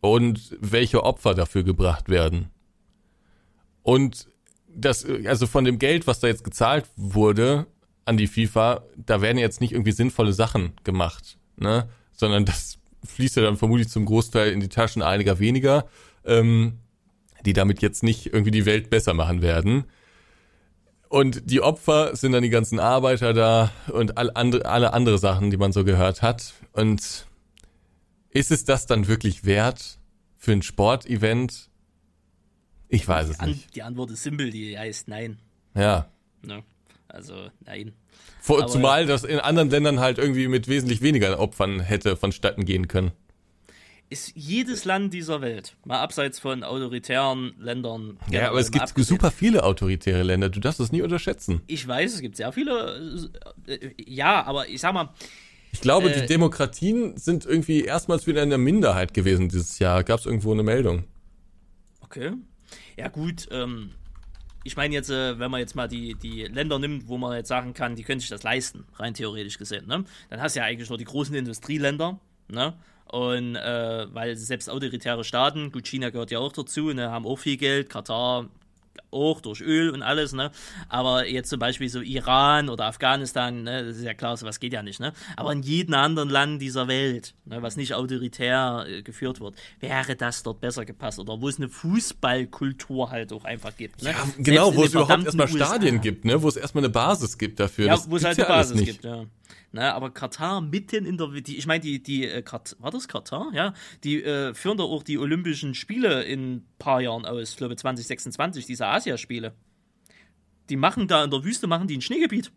und 0.01 0.57
welche 0.59 1.03
Opfer 1.03 1.35
dafür 1.35 1.63
gebracht 1.63 2.09
werden. 2.09 2.49
Und 3.89 4.27
das, 4.67 5.03
also 5.25 5.47
von 5.47 5.65
dem 5.65 5.79
Geld, 5.79 6.05
was 6.05 6.19
da 6.19 6.27
jetzt 6.27 6.43
gezahlt 6.43 6.85
wurde 6.95 7.65
an 8.05 8.17
die 8.17 8.27
FIFA, 8.27 8.83
da 8.95 9.19
werden 9.19 9.39
jetzt 9.39 9.61
nicht 9.61 9.71
irgendwie 9.71 9.93
sinnvolle 9.93 10.31
Sachen 10.31 10.73
gemacht, 10.83 11.39
ne? 11.57 11.89
Sondern 12.11 12.45
das 12.45 12.77
fließt 13.03 13.37
ja 13.37 13.41
dann 13.41 13.57
vermutlich 13.57 13.89
zum 13.89 14.05
Großteil 14.05 14.51
in 14.51 14.59
die 14.59 14.69
Taschen 14.69 15.01
einiger 15.01 15.39
weniger, 15.39 15.87
ähm, 16.23 16.77
die 17.47 17.53
damit 17.53 17.81
jetzt 17.81 18.03
nicht 18.03 18.27
irgendwie 18.27 18.51
die 18.51 18.67
Welt 18.67 18.91
besser 18.91 19.15
machen 19.15 19.41
werden. 19.41 19.85
Und 21.07 21.49
die 21.49 21.61
Opfer 21.61 22.15
sind 22.15 22.33
dann 22.33 22.43
die 22.43 22.51
ganzen 22.51 22.79
Arbeiter 22.79 23.33
da 23.33 23.71
und 23.91 24.19
all 24.19 24.29
andere, 24.35 24.67
alle 24.67 24.93
andere 24.93 25.17
Sachen, 25.17 25.49
die 25.49 25.57
man 25.57 25.71
so 25.71 25.83
gehört 25.83 26.21
hat. 26.21 26.53
Und 26.73 27.25
ist 28.29 28.51
es 28.51 28.65
das 28.65 28.85
dann 28.85 29.07
wirklich 29.07 29.45
wert 29.45 29.97
für 30.37 30.51
ein 30.51 30.61
Sportevent? 30.61 31.68
Ich 32.89 33.07
weiß 33.07 33.29
es 33.29 33.39
An 33.39 33.51
nicht. 33.51 33.75
Die 33.75 33.83
Antwort 33.83 34.11
ist 34.11 34.23
simpel, 34.23 34.49
die 34.49 34.77
heißt 34.77 35.07
nein. 35.07 35.37
Ja. 35.75 36.09
Ne? 36.41 36.63
Also 37.07 37.49
nein. 37.65 37.93
Vor, 38.41 38.67
zumal 38.67 39.05
das 39.05 39.23
in 39.23 39.39
anderen 39.39 39.69
Ländern 39.69 39.99
halt 39.99 40.17
irgendwie 40.17 40.47
mit 40.47 40.67
wesentlich 40.67 41.01
weniger 41.01 41.39
Opfern 41.39 41.79
hätte 41.79 42.15
vonstatten 42.15 42.65
gehen 42.65 42.87
können. 42.87 43.11
Ist 44.11 44.31
jedes 44.35 44.85
Land 44.85 45.13
dieser 45.13 45.41
Welt, 45.41 45.75
mal 45.85 45.99
abseits 45.99 46.39
von 46.39 46.63
autoritären 46.63 47.53
Ländern. 47.59 48.17
Ja, 48.31 48.49
aber 48.49 48.59
es 48.59 48.71
gibt 48.71 48.83
abgesehen. 48.83 49.17
super 49.17 49.29
viele 49.29 49.63
autoritäre 49.63 50.23
Länder, 50.23 50.49
du 50.49 50.59
darfst 50.59 50.79
das 50.79 50.91
nie 50.91 51.03
unterschätzen. 51.03 51.61
Ich 51.67 51.87
weiß, 51.87 52.15
es 52.15 52.21
gibt 52.21 52.35
sehr 52.35 52.51
viele. 52.51 53.29
Äh, 53.67 53.91
ja, 54.03 54.43
aber 54.45 54.67
ich 54.67 54.81
sag 54.81 54.95
mal. 54.95 55.13
Ich 55.71 55.81
glaube, 55.81 56.11
äh, 56.11 56.21
die 56.21 56.25
Demokratien 56.25 57.17
sind 57.17 57.45
irgendwie 57.45 57.83
erstmals 57.83 58.25
wieder 58.25 58.41
in 58.41 58.49
der 58.49 58.57
Minderheit 58.57 59.13
gewesen 59.13 59.47
dieses 59.47 59.77
Jahr. 59.77 60.03
Gab 60.03 60.19
es 60.19 60.25
irgendwo 60.25 60.53
eine 60.53 60.63
Meldung? 60.63 61.03
Okay. 62.01 62.31
Ja 62.99 63.07
gut, 63.07 63.47
ähm, 63.51 63.91
ich 64.65 64.75
meine 64.75 64.93
jetzt, 64.93 65.09
äh, 65.09 65.39
wenn 65.39 65.49
man 65.49 65.61
jetzt 65.61 65.73
mal 65.73 65.87
die, 65.87 66.15
die 66.15 66.43
Länder 66.43 66.79
nimmt, 66.79 67.07
wo 67.07 67.17
man 67.17 67.33
jetzt 67.33 67.47
sagen 67.47 67.73
kann, 67.73 67.95
die 67.95 68.03
können 68.03 68.19
sich 68.19 68.27
das 68.27 68.43
leisten, 68.43 68.83
rein 68.97 69.13
theoretisch 69.13 69.57
gesehen, 69.57 69.87
ne? 69.87 70.03
dann 70.29 70.41
hast 70.41 70.57
du 70.57 70.59
ja 70.59 70.65
eigentlich 70.65 70.89
nur 70.89 70.97
die 70.97 71.05
großen 71.05 71.33
Industrieländer, 71.33 72.19
ne? 72.49 72.73
Und 73.05 73.55
äh, 73.55 74.13
weil 74.13 74.35
selbst 74.35 74.69
autoritäre 74.69 75.23
Staaten, 75.23 75.71
gut, 75.71 75.87
China 75.87 76.09
gehört 76.09 76.29
ja 76.29 76.39
auch 76.39 76.51
dazu, 76.51 76.91
ne, 76.91 77.09
haben 77.09 77.25
auch 77.25 77.37
viel 77.37 77.55
Geld, 77.55 77.89
Katar 77.89 78.49
auch 79.11 79.41
durch 79.41 79.61
Öl 79.61 79.89
und 79.89 80.01
alles, 80.01 80.33
ne? 80.33 80.51
Aber 80.87 81.27
jetzt 81.27 81.49
zum 81.49 81.59
Beispiel 81.59 81.89
so 81.89 82.01
Iran 82.01 82.69
oder 82.69 82.85
Afghanistan, 82.85 83.63
ne, 83.63 83.85
das 83.85 83.97
ist 83.97 84.03
ja 84.03 84.13
klar, 84.13 84.37
sowas 84.37 84.59
geht 84.59 84.73
ja 84.73 84.83
nicht, 84.83 84.99
ne? 84.99 85.13
Aber 85.35 85.51
in 85.51 85.61
jedem 85.61 85.95
anderen 85.95 86.29
Land 86.29 86.61
dieser 86.61 86.87
Welt, 86.87 87.33
ne, 87.45 87.61
was 87.61 87.75
nicht 87.75 87.93
autoritär 87.93 88.85
äh, 88.87 89.01
geführt 89.01 89.39
wird, 89.39 89.55
wäre 89.79 90.15
das 90.15 90.43
dort 90.43 90.61
besser 90.61 90.85
gepasst. 90.85 91.19
Oder 91.19 91.41
wo 91.41 91.47
es 91.47 91.57
eine 91.57 91.69
Fußballkultur 91.69 93.09
halt 93.11 93.33
auch 93.33 93.45
einfach 93.45 93.75
gibt. 93.75 94.03
Ne? 94.03 94.11
Ja, 94.11 94.27
genau, 94.37 94.75
wo 94.75 94.83
es 94.83 94.93
überhaupt 94.93 95.25
erstmal 95.25 95.47
Stadien 95.47 96.01
gibt, 96.01 96.25
ne? 96.25 96.41
Wo 96.41 96.47
es 96.47 96.55
erstmal 96.55 96.83
eine 96.83 96.91
Basis 96.91 97.37
gibt 97.37 97.59
dafür. 97.59 97.87
Ja, 97.87 97.99
wo 98.07 98.17
es 98.17 98.23
halt 98.23 98.37
eine 98.39 98.47
Basis 98.47 98.83
gibt, 98.83 99.03
ja. 99.03 99.25
Ne, 99.71 99.93
aber 99.93 100.09
Katar 100.09 100.61
mitten 100.61 101.05
in 101.05 101.17
der, 101.17 101.27
die, 101.27 101.57
ich 101.57 101.67
meine, 101.67 101.81
die, 101.81 102.01
die, 102.01 102.25
äh, 102.25 102.43
war 102.79 102.89
das 102.89 103.07
Katar? 103.07 103.51
Ja, 103.53 103.75
die 104.03 104.23
äh, 104.23 104.55
führen 104.55 104.77
da 104.77 104.83
auch 104.83 105.03
die 105.03 105.19
Olympischen 105.19 105.75
Spiele 105.75 106.23
in 106.23 106.55
ein 106.55 106.67
paar 106.79 107.01
Jahren 107.01 107.25
aus, 107.25 107.51
ich 107.51 107.57
glaube 107.57 107.75
2026, 107.75 108.65
diese 108.65 108.87
Asiaspiele. 108.99 109.53
Die 110.69 110.75
machen 110.75 111.07
da 111.07 111.23
in 111.23 111.31
der 111.31 111.43
Wüste, 111.43 111.67
machen 111.67 111.87
die 111.87 111.97
ein 111.97 112.01
Schneegebiet. 112.01 112.51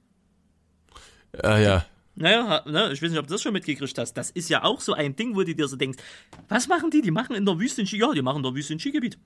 Ah, 1.42 1.58
ja. 1.58 1.86
Naja, 2.14 2.62
ne, 2.66 2.92
ich 2.92 3.00
weiß 3.00 3.10
nicht, 3.10 3.18
ob 3.18 3.26
du 3.26 3.32
das 3.32 3.42
schon 3.42 3.54
mitgekriegt 3.54 3.96
hast. 3.96 4.14
Das 4.14 4.30
ist 4.30 4.50
ja 4.50 4.64
auch 4.64 4.80
so 4.80 4.92
ein 4.92 5.16
Ding, 5.16 5.34
wo 5.34 5.42
du 5.42 5.54
dir 5.54 5.66
so 5.66 5.76
denkst, 5.76 5.98
was 6.48 6.68
machen 6.68 6.90
die? 6.90 7.00
Die 7.00 7.10
machen 7.10 7.34
in 7.34 7.46
der 7.46 7.58
Wüste 7.58 7.82
ein 7.82 7.86
Ski, 7.86 7.98
ja, 7.98 8.12
die 8.12 8.20
machen 8.20 8.38
in 8.38 8.42
der 8.42 8.54
Wüste 8.54 8.74
ein 8.74 8.80
Skigebiet. 8.80 9.18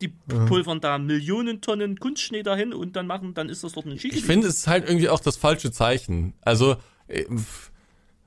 Die 0.00 0.08
mhm. 0.08 0.46
pulvern 0.46 0.80
da 0.80 0.98
Millionen 0.98 1.62
Tonnen 1.62 1.98
Kunstschnee 1.98 2.42
dahin 2.42 2.72
und 2.72 2.94
dann 2.94 3.06
machen, 3.06 3.34
dann 3.34 3.48
ist 3.48 3.64
das 3.64 3.72
dort 3.72 3.86
ein 3.86 3.98
Skigebiet. 3.98 4.20
Ich 4.20 4.26
finde, 4.26 4.46
es 4.46 4.58
ist 4.58 4.66
halt 4.68 4.86
irgendwie 4.86 5.08
auch 5.08 5.20
das 5.20 5.36
falsche 5.36 5.72
Zeichen. 5.72 6.34
Also, 6.42 6.76
äh, 7.08 7.24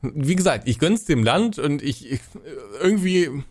wie 0.02 0.36
gesagt, 0.36 0.68
ich 0.68 0.80
gönn's 0.80 1.06
dem 1.06 1.24
Land 1.24 1.58
und 1.58 1.82
ich, 1.82 2.12
ich 2.12 2.22
irgendwie, 2.82 3.44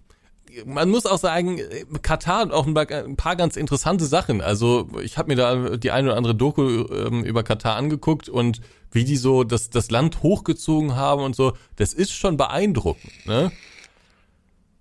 man 0.64 0.88
muss 0.90 1.06
auch 1.06 1.18
sagen, 1.18 1.60
Katar 2.02 2.40
hat 2.40 2.52
auch 2.52 2.66
ein 2.66 3.16
paar 3.16 3.36
ganz 3.36 3.56
interessante 3.56 4.06
Sachen. 4.06 4.40
Also 4.40 4.88
ich 5.02 5.18
habe 5.18 5.28
mir 5.28 5.36
da 5.36 5.76
die 5.76 5.90
eine 5.90 6.08
oder 6.08 6.16
andere 6.16 6.34
Doku 6.34 6.62
ähm, 6.62 7.24
über 7.24 7.42
Katar 7.42 7.76
angeguckt 7.76 8.28
und 8.28 8.60
wie 8.90 9.04
die 9.04 9.16
so 9.16 9.44
das, 9.44 9.70
das 9.70 9.90
Land 9.90 10.22
hochgezogen 10.22 10.96
haben 10.96 11.22
und 11.22 11.36
so, 11.36 11.52
das 11.76 11.92
ist 11.92 12.12
schon 12.12 12.36
beeindruckend. 12.36 13.26
Ne? 13.26 13.52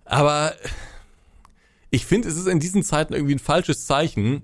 Aber 0.05 0.53
ich 1.89 2.05
finde, 2.05 2.29
es 2.29 2.37
ist 2.37 2.47
in 2.47 2.59
diesen 2.59 2.83
Zeiten 2.83 3.13
irgendwie 3.13 3.35
ein 3.35 3.39
falsches 3.39 3.85
Zeichen, 3.85 4.43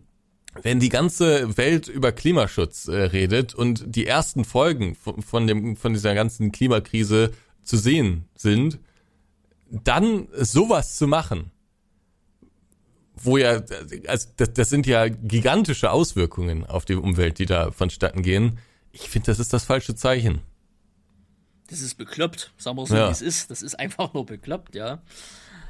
wenn 0.62 0.80
die 0.80 0.90
ganze 0.90 1.58
Welt 1.58 1.88
über 1.88 2.12
Klimaschutz 2.12 2.88
äh, 2.88 2.96
redet 2.96 3.56
und 3.56 3.84
die 3.88 4.06
ersten 4.06 4.46
Folgen 4.46 4.96
von, 4.96 5.22
von, 5.22 5.48
dem, 5.48 5.76
von 5.76 5.94
dieser 5.94 6.14
ganzen 6.14 6.52
Klimakrise 6.52 7.32
zu 7.64 7.78
sehen 7.78 8.26
sind, 8.36 8.80
dann 9.84 10.28
sowas 10.34 10.96
zu 10.96 11.08
machen, 11.08 11.52
wo 13.16 13.38
ja, 13.38 13.62
also 14.08 14.28
das, 14.38 14.54
das 14.54 14.70
sind 14.70 14.86
ja 14.86 15.08
gigantische 15.08 15.92
Auswirkungen 15.92 16.66
auf 16.66 16.86
die 16.86 16.96
Umwelt, 16.96 17.40
die 17.40 17.46
da 17.46 17.72
vonstatten 17.72 18.22
gehen. 18.22 18.60
Ich 18.92 19.10
finde, 19.10 19.28
das 19.28 19.40
ist 19.40 19.54
das 19.54 19.66
falsche 19.66 19.96
Zeichen. 19.96 20.42
Das 21.70 21.82
ist 21.82 21.96
bekloppt, 21.96 22.52
sagen 22.58 22.78
wir 22.78 22.86
so, 22.86 22.96
Ja. 22.96 23.08
wie 23.08 23.12
es 23.12 23.22
ist. 23.22 23.50
Das 23.50 23.62
ist 23.62 23.80
einfach 23.80 24.14
nur 24.14 24.26
bekloppt, 24.26 24.76
ja. 24.76 25.02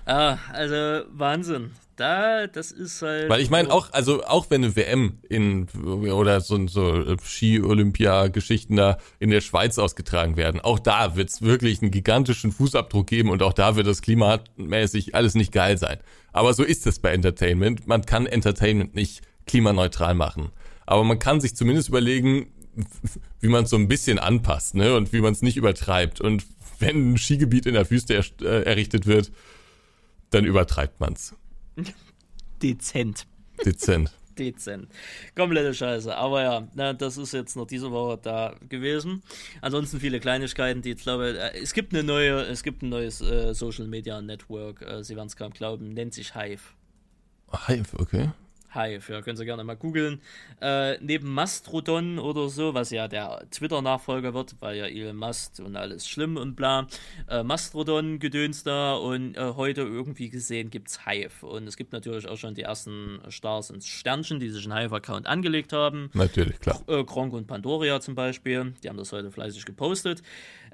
Ah, 0.05 0.37
also 0.51 1.05
Wahnsinn. 1.11 1.71
Da, 1.95 2.47
das 2.47 2.71
ist 2.71 3.01
halt. 3.03 3.29
Weil 3.29 3.41
ich 3.41 3.51
meine 3.51 3.71
auch, 3.71 3.93
also 3.93 4.23
auch 4.23 4.49
wenn 4.49 4.63
eine 4.63 4.75
WM 4.75 5.19
in 5.29 5.67
oder 5.85 6.41
so, 6.41 6.67
so 6.67 7.17
Ski-Olympia-Geschichten 7.23 8.75
da 8.75 8.97
in 9.19 9.29
der 9.29 9.41
Schweiz 9.41 9.77
ausgetragen 9.77 10.35
werden, 10.35 10.59
auch 10.59 10.79
da 10.79 11.15
wird 11.15 11.29
es 11.29 11.41
wirklich 11.43 11.81
einen 11.81 11.91
gigantischen 11.91 12.51
Fußabdruck 12.51 13.05
geben 13.05 13.29
und 13.29 13.43
auch 13.43 13.53
da 13.53 13.75
wird 13.75 13.85
das 13.85 14.01
klimamäßig 14.01 15.13
alles 15.13 15.35
nicht 15.35 15.51
geil 15.51 15.77
sein. 15.77 15.99
Aber 16.31 16.53
so 16.55 16.63
ist 16.63 16.87
es 16.87 16.97
bei 16.97 17.11
Entertainment. 17.11 17.85
Man 17.85 18.03
kann 18.05 18.25
Entertainment 18.25 18.95
nicht 18.95 19.21
klimaneutral 19.45 20.15
machen. 20.15 20.49
Aber 20.85 21.03
man 21.03 21.19
kann 21.19 21.41
sich 21.41 21.55
zumindest 21.55 21.89
überlegen, 21.89 22.47
wie 23.39 23.49
man 23.49 23.65
es 23.65 23.69
so 23.69 23.75
ein 23.75 23.87
bisschen 23.87 24.17
anpasst, 24.17 24.73
ne? 24.73 24.95
Und 24.95 25.13
wie 25.13 25.21
man 25.21 25.33
es 25.33 25.43
nicht 25.43 25.57
übertreibt. 25.57 26.21
Und 26.21 26.43
wenn 26.79 27.13
ein 27.13 27.17
Skigebiet 27.17 27.67
in 27.67 27.75
der 27.75 27.89
Wüste 27.89 28.15
äh, 28.41 28.63
errichtet 28.63 29.05
wird, 29.05 29.31
dann 30.31 30.45
übertreibt 30.45 30.99
man's. 30.99 31.35
dezent. 32.61 33.25
Dezent. 33.65 34.11
Dezent. 34.37 34.87
Komplette 35.35 35.73
Scheiße. 35.73 36.15
Aber 36.15 36.41
ja, 36.41 36.67
na, 36.73 36.93
das 36.93 37.17
ist 37.17 37.33
jetzt 37.33 37.55
noch 37.55 37.67
diese 37.67 37.91
Woche 37.91 38.19
da 38.21 38.55
gewesen. 38.67 39.21
Ansonsten 39.61 39.99
viele 39.99 40.19
Kleinigkeiten, 40.19 40.81
die 40.81 40.91
ich 40.91 41.03
glaube, 41.03 41.37
äh, 41.37 41.61
es 41.61 41.73
gibt 41.73 41.93
eine 41.93 42.03
neue, 42.03 42.41
es 42.41 42.63
gibt 42.63 42.81
ein 42.81 42.89
neues 42.89 43.21
äh, 43.21 43.53
Social 43.53 43.87
Media 43.87 44.21
Network, 44.21 44.81
äh, 44.81 45.03
Sie 45.03 45.15
werden 45.15 45.27
es 45.27 45.35
kaum 45.35 45.51
glauben, 45.51 45.89
nennt 45.89 46.13
sich 46.13 46.33
Hive. 46.33 46.73
Hive, 47.67 47.99
okay. 47.99 48.31
Hive, 48.73 49.13
ja, 49.13 49.21
können 49.21 49.37
Sie 49.37 49.45
gerne 49.45 49.63
mal 49.63 49.75
googeln. 49.75 50.21
Äh, 50.61 50.97
neben 50.99 51.33
Mastrodon 51.33 52.19
oder 52.19 52.49
so, 52.49 52.73
was 52.73 52.89
ja 52.89 53.07
der 53.07 53.45
Twitter-Nachfolger 53.51 54.33
wird, 54.33 54.55
weil 54.59 54.77
ja 54.77 54.85
Elon 54.85 55.15
Musk 55.15 55.59
und 55.59 55.75
alles 55.75 56.07
schlimm 56.07 56.37
und 56.37 56.55
bla. 56.55 56.87
Äh, 57.29 57.43
Mastrodon 57.43 58.19
gedöns 58.19 58.63
da 58.63 58.95
und 58.95 59.35
äh, 59.35 59.53
heute 59.55 59.81
irgendwie 59.81 60.29
gesehen 60.29 60.69
gibt's 60.69 61.05
Hive. 61.05 61.45
Und 61.45 61.67
es 61.67 61.77
gibt 61.77 61.93
natürlich 61.93 62.27
auch 62.27 62.37
schon 62.37 62.55
die 62.55 62.63
ersten 62.63 63.21
Stars 63.29 63.69
ins 63.69 63.87
Sternchen, 63.87 64.39
die 64.39 64.49
sich 64.49 64.65
einen 64.65 64.77
Hive-Account 64.77 65.27
angelegt 65.27 65.73
haben. 65.73 66.09
Natürlich, 66.13 66.59
klar. 66.59 66.81
Äh, 66.87 67.03
Gronk 67.03 67.33
und 67.33 67.47
Pandoria 67.47 67.99
zum 67.99 68.15
Beispiel, 68.15 68.73
die 68.83 68.89
haben 68.89 68.97
das 68.97 69.11
heute 69.11 69.31
fleißig 69.31 69.65
gepostet. 69.65 70.21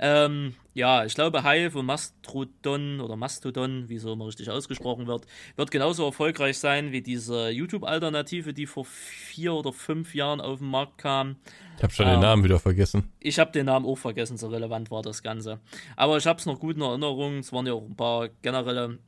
Ähm, 0.01 0.55
ja, 0.73 1.03
ich 1.03 1.13
glaube, 1.13 1.43
Hive 1.43 1.77
und 1.79 1.85
Mastodon 1.87 3.01
oder 3.01 3.17
Mastodon, 3.17 3.89
wie 3.89 3.97
so 3.97 4.13
immer 4.13 4.27
richtig 4.27 4.49
ausgesprochen 4.49 5.07
wird, 5.07 5.25
wird 5.57 5.71
genauso 5.71 6.05
erfolgreich 6.05 6.57
sein 6.57 6.93
wie 6.93 7.01
diese 7.01 7.49
YouTube-Alternative, 7.49 8.53
die 8.53 8.65
vor 8.65 8.85
vier 8.85 9.53
oder 9.53 9.73
fünf 9.73 10.15
Jahren 10.15 10.39
auf 10.39 10.59
den 10.59 10.69
Markt 10.69 10.97
kam. 10.99 11.35
Ich 11.77 11.83
habe 11.83 11.93
schon 11.93 12.07
Ah. 12.07 12.11
den 12.11 12.21
Namen 12.21 12.43
wieder 12.45 12.59
vergessen. 12.59 13.11
Ich 13.19 13.39
habe 13.39 13.51
den 13.51 13.65
Namen 13.65 13.85
auch 13.85 13.97
vergessen, 13.97 14.37
so 14.37 14.47
relevant 14.47 14.89
war 14.89 15.01
das 15.01 15.21
Ganze. 15.21 15.59
Aber 15.97 16.17
ich 16.17 16.25
habe 16.25 16.39
es 16.39 16.45
noch 16.45 16.59
gut 16.59 16.77
in 16.77 16.81
Erinnerung. 16.81 17.39
Es 17.39 17.51
waren 17.51 17.65
ja 17.67 17.73
auch 17.73 17.85
ein 17.85 17.95
paar 17.97 18.29
generelle 18.41 18.99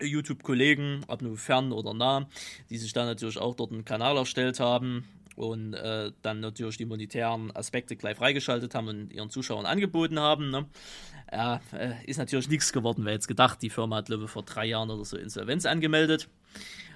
YouTube-Kollegen, 0.00 1.04
ob 1.08 1.22
nur 1.22 1.36
fern 1.36 1.72
oder 1.72 1.94
nah, 1.94 2.28
die 2.70 2.78
sich 2.78 2.92
dann 2.92 3.06
natürlich 3.06 3.38
auch 3.38 3.54
dort 3.54 3.72
einen 3.72 3.84
Kanal 3.84 4.16
erstellt 4.16 4.60
haben 4.60 5.04
und 5.36 5.74
äh, 5.74 6.12
dann 6.22 6.40
natürlich 6.40 6.78
die 6.78 6.86
monetären 6.86 7.54
Aspekte 7.54 7.94
gleich 7.94 8.16
freigeschaltet 8.16 8.74
haben 8.74 8.88
und 8.88 9.12
ihren 9.12 9.30
Zuschauern 9.30 9.66
angeboten 9.66 10.18
haben. 10.18 10.50
Ne? 10.50 10.66
Ja, 11.30 11.60
äh, 11.72 11.92
ist 12.06 12.16
natürlich 12.16 12.48
nichts 12.48 12.72
geworden, 12.72 13.04
wer 13.04 13.12
jetzt 13.12 13.28
gedacht, 13.28 13.60
die 13.62 13.70
Firma 13.70 13.96
hat, 13.96 14.06
glaube 14.06 14.28
vor 14.28 14.42
drei 14.42 14.66
Jahren 14.66 14.90
oder 14.90 15.04
so 15.04 15.16
Insolvenz 15.16 15.66
angemeldet. 15.66 16.28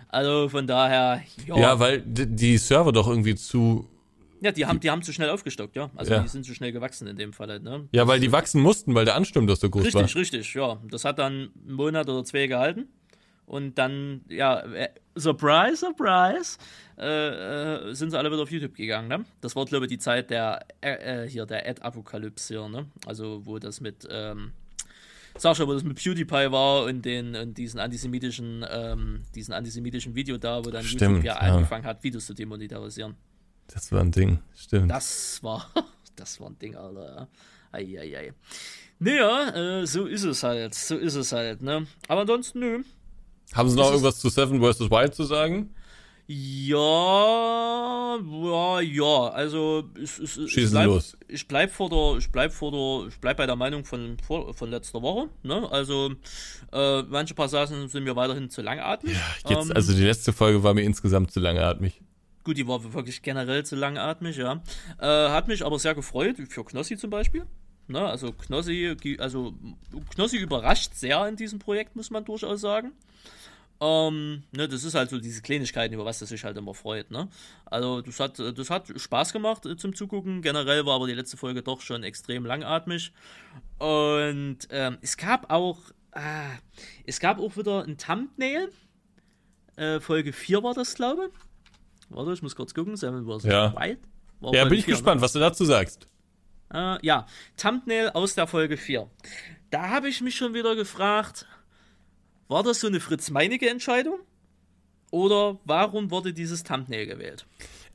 Also 0.09 0.49
von 0.49 0.67
daher, 0.67 1.23
ja, 1.47 1.59
Ja, 1.59 1.79
weil 1.79 2.03
die 2.03 2.59
Server 2.59 2.93
doch 2.93 3.07
irgendwie 3.07 3.37
zu. 3.37 3.89
Ja 4.41 4.53
die, 4.53 4.67
haben, 4.67 4.81
die 4.81 4.91
haben 4.91 5.03
zu 5.03 5.13
schnell 5.13 5.31
aufgestockt, 5.31 5.77
ja. 5.77 5.91
Also 5.97 6.13
Ja. 6.13 6.21
die 6.21 6.29
sind 6.29 6.45
zu 6.45 6.55
schnell 6.55 6.73
gewachsen 6.73 7.07
in 7.07 7.17
dem 7.17 7.33
Fall. 7.33 7.61
Ne? 7.61 7.89
Ja, 7.93 8.07
weil 8.07 8.21
die 8.21 8.33
wachsen 8.33 8.61
mussten, 8.61 8.95
weil 8.95 9.05
der 9.05 9.17
Ansturm 9.17 9.47
doch 9.47 9.57
so 9.57 9.69
groß 9.71 9.87
Richtig, 9.87 10.15
war. 10.15 10.21
richtig, 10.21 10.55
ja. 10.55 10.79
Das 10.91 11.05
hat 11.05 11.19
dann 11.19 11.51
einen 11.65 11.75
Monat 11.75 12.09
oder 12.09 12.25
zwei 12.25 12.47
gehalten. 12.47 12.89
Und 13.47 13.79
dann, 13.79 14.21
ja, 14.29 14.61
äh, 14.61 14.91
surprise, 15.17 15.79
surprise, 15.79 16.57
äh, 16.99 17.89
äh, 17.89 17.95
sind 17.95 18.11
sie 18.11 18.19
alle 18.19 18.31
wieder 18.31 18.43
auf 18.43 18.51
YouTube 18.53 18.75
gegangen, 18.75 19.09
ne? 19.09 19.25
Das 19.41 19.57
war, 19.57 19.65
glaube 19.65 19.87
ich, 19.87 19.91
die 19.91 19.99
Zeit 19.99 20.31
der, 20.31 20.65
äh, 20.81 21.25
äh, 21.25 21.29
hier, 21.29 21.47
der 21.47 21.69
Ad-Apokalypse 21.69 22.55
hier, 22.55 22.69
ne? 22.69 22.87
Also, 23.07 23.45
wo 23.45 23.59
das 23.59 23.81
mit, 23.81 24.07
ähm, 24.09 24.53
Sascha, 25.37 25.67
wo 25.67 25.73
das 25.73 25.83
mit 25.83 25.97
PewDiePie 25.97 26.53
war 26.53 26.85
und 26.85 27.03
den, 27.05 27.35
und 27.35 27.59
diesen 27.59 27.81
antisemitischen, 27.81 28.65
ähm, 28.71 29.23
diesen 29.35 29.53
antisemitischen 29.53 30.15
Video 30.15 30.39
da, 30.39 30.65
wo 30.65 30.71
dann 30.71 30.85
Stimmt, 30.85 31.17
YouTube 31.17 31.25
ja, 31.25 31.35
ja. 31.45 31.55
angefangen 31.55 31.85
hat, 31.85 32.05
Videos 32.05 32.27
zu 32.27 32.35
demonetarisieren. 32.35 33.17
Das 33.73 33.93
war 33.93 34.01
ein 34.01 34.11
Ding, 34.13 34.39
stimmt. 34.57 34.91
Das 34.91 35.43
war, 35.43 35.71
das 36.17 36.41
war 36.41 36.49
ein 36.51 36.59
Ding, 36.59 36.77
Alter. 36.77 37.15
ja. 37.15 37.29
Eieiei. 37.73 38.33
Naja, 38.99 39.81
äh, 39.81 39.87
so 39.87 40.07
ist 40.07 40.25
es 40.25 40.43
halt, 40.43 40.75
so 40.75 40.97
ist 40.97 41.15
es 41.15 41.33
halt, 41.33 41.63
ne? 41.63 41.87
Aber 42.09 42.23
ansonsten, 42.23 42.59
nö. 42.61 42.83
Haben 43.53 43.71
Sie 43.71 43.77
noch 43.77 43.87
ist- 43.87 43.91
irgendwas 43.93 44.19
zu 44.19 44.29
Seven 44.29 44.61
vs. 44.61 44.91
Wild 44.91 45.15
zu 45.15 45.25
sagen? 45.25 45.75
Ja, 46.33 48.17
ja, 48.23 48.81
ja, 48.81 49.29
also 49.31 49.85
es, 50.01 50.19
es 50.19 50.51
Schießen 50.51 50.71
bleib, 50.73 50.87
los. 50.87 51.17
Ich 51.29 51.47
bleib 51.49 51.71
vor 51.73 51.91
der, 51.91 52.19
ich 52.19 52.31
bleib 52.31 52.53
vor 52.53 52.71
der, 52.71 53.09
ich 53.09 53.19
bleib 53.21 53.37
bei 53.37 53.47
der 53.47 53.57
Meinung 53.57 53.85
von, 53.85 54.17
von 54.19 54.71
letzter 54.71 55.03
Woche, 55.03 55.29
ne? 55.43 55.69
Also 55.71 56.13
äh, 56.73 57.03
manche 57.03 57.35
Passagen 57.35 57.89
sind 57.89 58.05
mir 58.05 58.15
weiterhin 58.17 58.49
zu 58.51 58.63
langatmig. 58.63 59.17
Jetzt, 59.49 59.71
Ähm, 59.71 59.73
also 59.75 59.93
die 59.93 60.03
letzte 60.05 60.33
Folge 60.33 60.63
war 60.63 60.73
mir 60.75 60.83
insgesamt 60.83 61.33
zu 61.33 61.41
langatmig. 61.41 62.01
Gut, 62.43 62.57
die 62.57 62.67
war 62.67 62.93
wirklich 62.95 63.23
generell 63.23 63.65
zu 63.65 63.77
langatmig, 63.77 64.37
ja. 64.37 64.63
Äh, 64.99 65.07
hat 65.07 65.49
mich 65.49 65.65
aber 65.65 65.79
sehr 65.79 65.95
gefreut, 65.95 66.37
für 66.49 66.65
Knossi 66.65 66.97
zum 66.97 67.11
Beispiel. 67.11 67.47
Ne, 67.87 68.01
also 68.01 68.33
Knossi, 68.33 69.17
also 69.19 69.53
Knossi 70.15 70.37
überrascht 70.37 70.95
sehr 70.95 71.27
in 71.27 71.35
diesem 71.35 71.59
Projekt, 71.59 71.97
muss 71.97 72.11
man 72.11 72.25
durchaus 72.25 72.61
sagen. 72.61 72.93
Ähm, 73.81 74.45
ne, 74.53 74.69
das 74.69 74.85
ist 74.85 74.95
halt 74.95 75.11
so 75.11 75.19
diese 75.19 75.43
Kleinigkeiten, 75.43 75.95
über 75.95 76.05
was 76.05 76.19
das 76.19 76.29
sich 76.29 76.45
halt 76.45 76.57
immer 76.57 76.75
freut, 76.75 77.11
ne? 77.11 77.29
Also 77.65 78.03
das 78.03 78.21
hat, 78.21 78.39
das 78.39 78.71
hat 78.71 78.93
Spaß 78.95 79.33
gemacht 79.33 79.67
äh, 79.67 79.77
zum 79.77 79.95
Zugucken. 79.95 80.43
Generell 80.43 80.85
war 80.87 80.95
aber 80.95 81.07
die 81.07 81.15
letzte 81.15 81.37
Folge 81.37 81.63
doch 81.63 81.81
schon 81.81 82.05
extrem 82.05 82.45
langatmig. 82.45 83.13
Und 83.79 84.59
ähm, 84.71 84.99
es 85.01 85.17
gab 85.17 85.51
auch, 85.51 85.79
ah, 86.13 86.51
es 87.07 87.21
gab 87.21 87.41
auch 87.41 87.57
wieder 87.57 87.85
ein 87.85 87.97
Thumbnail. 87.97 88.71
Äh, 89.77 90.01
Folge 90.01 90.33
4 90.35 90.63
war 90.63 90.75
das, 90.75 90.95
glaube 90.95 91.31
ich. 91.33 91.50
Warte, 92.11 92.33
ich 92.33 92.43
muss 92.43 92.55
kurz 92.55 92.75
gucken. 92.75 92.97
Seven 92.97 93.25
vs. 93.25 93.45
Ja. 93.45 93.75
Wild. 93.75 93.99
War 94.41 94.55
Ja, 94.55 94.65
bin 94.65 94.79
ich 94.79 94.85
4, 94.85 94.95
gespannt, 94.95 95.21
was 95.21 95.33
du 95.33 95.39
dazu 95.39 95.65
sagst. 95.65 96.07
Ne? 96.73 96.97
Äh, 97.03 97.07
ja, 97.07 97.27
Thumbnail 97.57 98.11
aus 98.11 98.35
der 98.35 98.47
Folge 98.47 98.77
4. 98.77 99.09
Da 99.71 99.89
habe 99.89 100.09
ich 100.09 100.21
mich 100.21 100.37
schon 100.37 100.55
wieder 100.55 100.75
gefragt, 100.77 101.47
war 102.49 102.63
das 102.63 102.81
so 102.81 102.89
eine 102.89 103.01
Fritz-Meinecke-Entscheidung? 103.01 104.19
Oder 105.11 105.59
warum 105.65 106.11
wurde 106.11 106.33
dieses 106.33 106.63
Thumbnail 106.63 107.07
gewählt? 107.07 107.47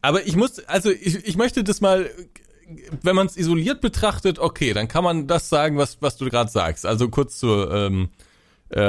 Aber 0.01 0.25
ich 0.25 0.35
muss, 0.35 0.59
also 0.65 0.91
ich, 0.91 1.25
ich 1.25 1.37
möchte 1.37 1.63
das 1.63 1.81
mal, 1.81 2.09
wenn 3.01 3.15
man 3.15 3.27
es 3.27 3.37
isoliert 3.37 3.81
betrachtet, 3.81 4.39
okay, 4.39 4.73
dann 4.73 4.87
kann 4.87 5.03
man 5.03 5.27
das 5.27 5.49
sagen, 5.49 5.77
was, 5.77 6.01
was 6.01 6.17
du 6.17 6.25
gerade 6.29 6.51
sagst. 6.51 6.85
Also 6.85 7.09
kurz 7.09 7.39
zur, 7.39 7.71
ähm, 7.73 8.09
äh, 8.69 8.81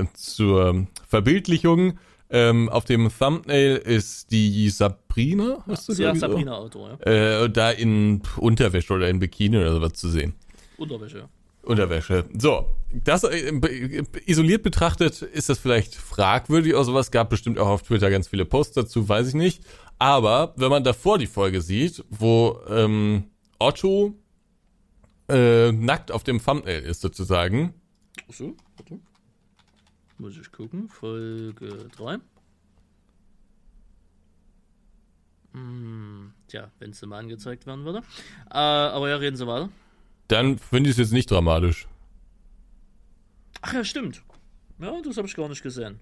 äh, 0.00 0.06
zur 0.14 0.86
Verbildlichung. 1.08 1.98
Ähm, 2.34 2.70
auf 2.70 2.86
dem 2.86 3.10
Thumbnail 3.10 3.76
ist 3.76 4.30
die 4.30 4.70
Sabrina, 4.70 5.62
hast 5.66 5.86
du 5.88 5.94
glaub 5.94 6.14
ich, 6.14 6.20
so? 6.20 6.28
Sabrina 6.28 6.56
Autor, 6.56 6.98
ja. 7.04 7.42
äh, 7.44 7.50
da 7.50 7.70
in 7.70 8.22
Unterwäsche 8.38 8.94
oder 8.94 9.10
in 9.10 9.18
Bikini 9.18 9.58
oder 9.58 9.72
sowas 9.74 9.92
zu 9.92 10.08
sehen. 10.08 10.34
Unterwäsche. 10.78 11.18
ja. 11.18 11.28
Unterwäsche. 11.64 12.24
So, 12.36 12.66
das 13.04 13.22
äh, 13.24 13.52
be- 13.52 13.70
isoliert 14.24 14.62
betrachtet 14.62 15.20
ist 15.20 15.48
das 15.50 15.58
vielleicht 15.58 15.94
fragwürdig 15.94 16.74
oder 16.74 16.84
sowas. 16.84 17.10
Gab 17.10 17.28
bestimmt 17.28 17.58
auch 17.58 17.68
auf 17.68 17.82
Twitter 17.82 18.10
ganz 18.10 18.28
viele 18.28 18.46
Posts 18.46 18.74
dazu, 18.74 19.08
weiß 19.08 19.28
ich 19.28 19.34
nicht. 19.34 19.62
Aber 19.98 20.54
wenn 20.56 20.70
man 20.70 20.82
davor 20.84 21.18
die 21.18 21.26
Folge 21.26 21.60
sieht, 21.60 22.02
wo 22.10 22.58
ähm, 22.68 23.24
Otto 23.58 24.14
äh, 25.28 25.70
nackt 25.70 26.10
auf 26.10 26.24
dem 26.24 26.42
Thumbnail 26.42 26.82
ist 26.82 27.02
sozusagen, 27.02 27.74
Achso, 28.28 28.56
warte. 28.76 28.98
Muss 30.22 30.38
ich 30.38 30.52
gucken. 30.52 30.88
Folge 30.88 31.88
3. 31.96 32.18
Hm, 35.50 36.32
tja, 36.46 36.70
wenn 36.78 36.90
es 36.90 37.02
mal 37.02 37.18
angezeigt 37.18 37.66
werden 37.66 37.84
würde. 37.84 38.02
Äh, 38.48 38.54
aber 38.54 39.08
ja, 39.08 39.16
reden 39.16 39.36
Sie 39.36 39.48
weiter. 39.48 39.68
dann 40.28 40.58
finde 40.58 40.90
ich 40.90 40.94
es 40.94 40.98
jetzt 40.98 41.12
nicht 41.12 41.28
dramatisch. 41.28 41.88
Ach 43.62 43.72
ja, 43.72 43.82
stimmt. 43.82 44.22
Ja, 44.78 44.92
das 45.04 45.16
habe 45.16 45.26
ich 45.26 45.34
gar 45.34 45.48
nicht 45.48 45.64
gesehen. 45.64 45.98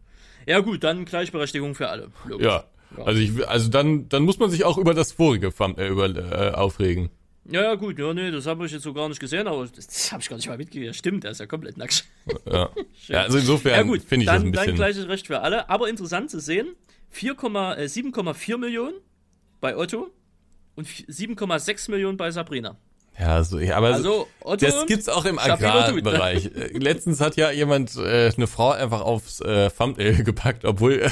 Ja 0.47 0.61
gut, 0.61 0.85
dann 0.85 1.07
Gleichberechtigung 1.07 1.75
für 1.75 1.89
alle. 1.89 2.13
Logisch. 2.27 2.47
Ja. 2.47 2.65
Also 3.03 3.21
ich, 3.21 3.49
also 3.49 3.71
dann, 3.71 4.11
dann 4.11 4.25
muss 4.25 4.39
man 4.39 4.51
sich 4.51 4.65
auch 4.65 4.77
über 4.77 4.93
das 4.93 5.13
vorige 5.13 5.51
Thumbnail 5.51 5.93
über, 5.93 6.15
äh, 6.15 6.51
aufregen. 6.51 7.09
Ja, 7.47 7.63
ja, 7.63 7.75
gut, 7.75 7.99
ja, 7.99 8.13
nee, 8.13 8.31
das 8.31 8.47
habe 8.47 8.67
ich 8.67 8.73
jetzt 8.73 8.83
so 8.83 8.93
gar 8.93 9.09
nicht 9.09 9.21
gesehen, 9.21 9.47
aber 9.47 9.67
das, 9.67 10.13
habe 10.13 10.23
ich 10.23 10.29
gar 10.29 10.37
nicht 10.37 10.49
mal 10.49 10.59
mitgekriegt. 10.59 10.95
Stimmt, 10.95 11.25
der 11.25 11.31
ist 11.33 11.41
ja 11.41 11.47
komplett 11.47 11.79
nackt. 11.79 12.05
Ja, 12.47 12.69
ja 13.09 13.23
also 13.23 13.39
insofern 13.39 13.89
ja, 13.89 14.01
finde 14.01 14.25
ich 14.25 14.27
dann, 14.27 14.27
das 14.27 14.45
ein 14.45 14.53
bisschen... 14.53 14.67
Dann 14.67 14.75
gleiches 14.77 15.09
Recht 15.09 15.27
für 15.27 15.41
alle, 15.41 15.69
aber 15.69 15.89
interessant 15.89 16.31
zu 16.31 16.39
sehen, 16.39 16.69
7,4 17.15 18.55
äh, 18.55 18.57
Millionen 18.59 18.95
bei 19.61 19.77
Otto 19.77 20.11
und 20.75 20.87
7,6 20.87 21.91
Millionen 21.91 22.17
bei 22.17 22.31
Sabrina. 22.31 22.77
Ja, 23.19 23.45
so, 23.45 23.59
ja, 23.59 23.77
aber 23.77 23.95
also, 23.95 24.29
Otto 24.41 24.65
das 24.65 24.87
gibt's 24.87 25.09
auch 25.09 25.25
im 25.27 25.39
Agrarbereich. 25.39 26.51
Letztens 26.73 27.21
hat 27.21 27.37
ja 27.37 27.51
jemand 27.51 27.97
äh, 27.97 28.33
eine 28.35 28.47
Frau 28.47 28.71
einfach 28.71 29.03
aufs 29.03 29.41
äh, 29.41 29.71
Thumbnail 29.71 30.23
gepackt, 30.25 30.65
obwohl 30.65 30.95
äh, 30.95 31.11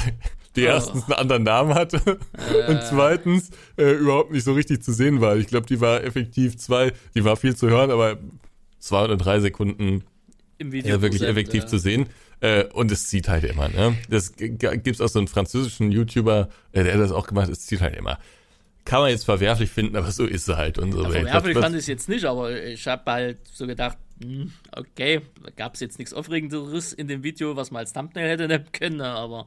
die 0.55 0.63
oh. 0.63 0.67
erstens 0.67 1.05
einen 1.05 1.13
anderen 1.13 1.43
Namen 1.43 1.73
hatte 1.73 2.19
äh. 2.33 2.71
und 2.71 2.81
zweitens 2.83 3.51
äh, 3.77 3.91
überhaupt 3.91 4.31
nicht 4.31 4.43
so 4.43 4.53
richtig 4.53 4.83
zu 4.83 4.93
sehen 4.93 5.21
war. 5.21 5.37
Ich 5.37 5.47
glaube, 5.47 5.67
die 5.67 5.79
war 5.81 6.03
effektiv 6.03 6.57
zwei, 6.57 6.91
die 7.15 7.23
war 7.23 7.35
viel 7.35 7.55
zu 7.55 7.69
hören, 7.69 7.91
aber 7.91 8.17
zwei 8.79 9.03
oder 9.03 9.17
drei 9.17 9.39
Sekunden 9.39 10.03
im 10.57 10.71
Video 10.71 10.95
äh, 10.95 11.01
wirklich 11.01 11.21
effektiv 11.21 11.65
zu 11.65 11.77
sehen. 11.77 12.07
Äh, 12.41 12.65
und 12.65 12.91
es 12.91 13.07
zieht 13.07 13.27
halt 13.27 13.43
immer, 13.43 13.67
ne? 13.67 13.97
Das 14.09 14.33
gibt's 14.37 15.01
auch 15.01 15.09
so 15.09 15.19
einen 15.19 15.27
französischen 15.27 15.91
YouTuber, 15.91 16.49
äh, 16.71 16.83
der 16.83 16.93
hat 16.93 17.01
das 17.01 17.11
auch 17.11 17.27
gemacht, 17.27 17.49
es 17.49 17.65
zieht 17.65 17.81
halt 17.81 17.95
immer 17.95 18.17
kann 18.89 19.01
man 19.01 19.11
jetzt 19.11 19.25
verwerflich 19.25 19.69
finden, 19.69 19.95
aber 19.95 20.11
so 20.11 20.25
ist 20.25 20.49
es 20.49 20.55
halt 20.55 20.79
und 20.79 20.93
so. 20.93 21.03
Ja, 21.03 21.09
verwerflich 21.09 21.57
fand 21.57 21.75
ich 21.75 21.81
es 21.81 21.87
jetzt 21.87 22.09
nicht, 22.09 22.25
aber 22.25 22.59
ich 22.59 22.87
habe 22.87 23.11
halt 23.11 23.37
so 23.53 23.67
gedacht, 23.67 23.99
hm, 24.21 24.51
okay, 24.75 25.21
gab 25.55 25.75
es 25.75 25.79
jetzt 25.79 25.97
nichts 25.97 26.13
Aufregenderes 26.13 26.91
in 26.93 27.07
dem 27.07 27.23
Video, 27.23 27.55
was 27.55 27.71
man 27.71 27.79
als 27.79 27.93
Thumbnail 27.93 28.27
hätte 28.29 28.47
nehmen 28.47 28.65
können, 28.71 29.01
aber 29.01 29.45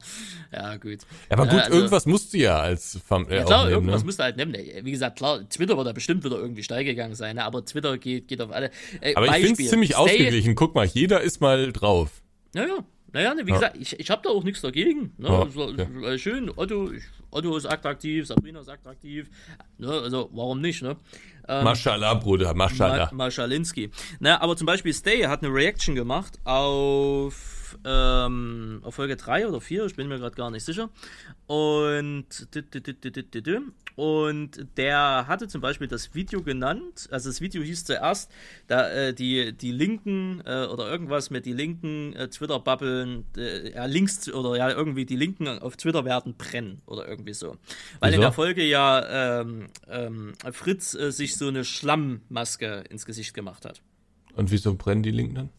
ja, 0.51 0.77
gut. 0.77 0.99
Aber 1.29 1.45
gut, 1.45 1.61
also, 1.61 1.73
irgendwas 1.73 2.05
musst 2.05 2.33
du 2.33 2.39
ja 2.39 2.59
als 2.59 2.99
Thumbnail 3.07 3.39
Ja 3.39 3.45
klar, 3.45 3.65
nehmen, 3.65 3.73
irgendwas 3.73 4.01
ne? 4.01 4.05
musst 4.05 4.19
du 4.19 4.23
halt 4.23 4.37
nehmen. 4.37 4.53
Wie 4.53 4.91
gesagt, 4.91 5.17
klar, 5.17 5.47
Twitter 5.47 5.77
wird 5.77 5.87
da 5.87 5.93
bestimmt 5.93 6.23
wieder 6.23 6.37
irgendwie 6.37 6.63
steil 6.63 6.83
gegangen 6.83 7.15
sein, 7.15 7.35
ne? 7.35 7.43
aber 7.43 7.63
Twitter 7.65 7.97
geht, 7.97 8.27
geht 8.27 8.41
auf 8.41 8.51
alle. 8.51 8.71
Äh, 9.01 9.13
aber 9.15 9.27
Beispiel, 9.27 9.41
ich 9.41 9.47
finde 9.47 9.63
es 9.63 9.69
ziemlich 9.69 9.89
Stay 9.91 9.99
ausgeglichen. 9.99 10.55
Guck 10.55 10.73
mal, 10.73 10.85
jeder 10.85 11.21
ist 11.21 11.39
mal 11.39 11.71
drauf. 11.71 12.21
Ja, 12.55 12.65
ja. 12.65 12.85
Naja, 13.13 13.35
ne, 13.35 13.45
wie 13.45 13.51
ja. 13.51 13.55
gesagt, 13.57 13.77
ich, 13.79 13.99
ich 13.99 14.09
habe 14.09 14.23
da 14.23 14.29
auch 14.31 14.43
nichts 14.43 14.61
dagegen. 14.61 15.13
Ne? 15.19 15.27
Ja, 15.27 15.41
okay. 15.41 16.17
Schön, 16.17 16.51
Otto, 16.55 16.91
ich, 16.91 17.03
Otto 17.29 17.55
ist 17.55 17.67
attraktiv, 17.67 18.25
Sabrina 18.25 18.61
ist 18.61 18.69
attraktiv. 18.69 19.29
Ne? 19.77 19.87
Also, 19.87 20.31
warum 20.33 20.61
nicht, 20.61 20.81
ne? 20.81 20.97
Ähm, 21.47 21.63
Maschallah, 21.63 22.13
Bruder, 22.15 22.53
Maschallah. 22.53 23.09
Ma 23.11 23.25
Maschalinski. 23.25 23.91
Na, 24.19 24.41
aber 24.41 24.55
zum 24.55 24.65
Beispiel 24.65 24.93
Stay 24.93 25.23
hat 25.25 25.43
eine 25.43 25.53
Reaction 25.53 25.95
gemacht 25.95 26.39
auf 26.43 27.52
ähm, 27.85 28.79
auf 28.83 28.95
Folge 28.95 29.15
3 29.15 29.47
oder 29.47 29.61
4, 29.61 29.85
ich 29.85 29.95
bin 29.95 30.07
mir 30.07 30.19
gerade 30.19 30.35
gar 30.35 30.51
nicht 30.51 30.63
sicher. 30.63 30.89
Und, 31.47 32.25
und 33.95 34.67
der 34.77 35.25
hatte 35.27 35.47
zum 35.47 35.61
Beispiel 35.61 35.87
das 35.87 36.15
Video 36.15 36.41
genannt, 36.41 37.07
also 37.11 37.29
das 37.29 37.41
Video 37.41 37.61
hieß 37.63 37.85
zuerst, 37.85 38.31
da 38.67 38.89
äh, 38.89 39.13
die, 39.13 39.53
die 39.53 39.71
Linken 39.71 40.41
äh, 40.45 40.65
oder 40.65 40.89
irgendwas 40.89 41.29
mit 41.29 41.45
die 41.45 41.53
linken 41.53 42.13
äh, 42.13 42.27
Twitter-Bubbeln, 42.29 43.25
äh, 43.37 43.73
ja, 43.73 43.85
Links 43.85 44.31
oder 44.31 44.57
ja, 44.57 44.69
irgendwie 44.69 45.05
die 45.05 45.15
Linken 45.15 45.47
auf 45.47 45.77
Twitter 45.77 46.05
werden 46.05 46.35
brennen 46.35 46.81
oder 46.85 47.07
irgendwie 47.07 47.33
so. 47.33 47.57
Weil 47.99 48.11
Wieso? 48.11 48.15
in 48.15 48.21
der 48.21 48.31
Folge 48.31 48.63
ja 48.63 49.41
ähm, 49.41 49.67
ähm, 49.89 50.33
Fritz 50.51 50.93
äh, 50.93 51.11
sich 51.11 51.35
so 51.35 51.47
eine 51.47 51.65
Schlammmaske 51.65 52.83
ins 52.89 53.05
Gesicht 53.05 53.33
gemacht 53.33 53.65
hat. 53.65 53.81
Und 54.35 54.51
wieso 54.51 54.75
brennen 54.75 55.03
die 55.03 55.11
Linken 55.11 55.35
dann? 55.35 55.49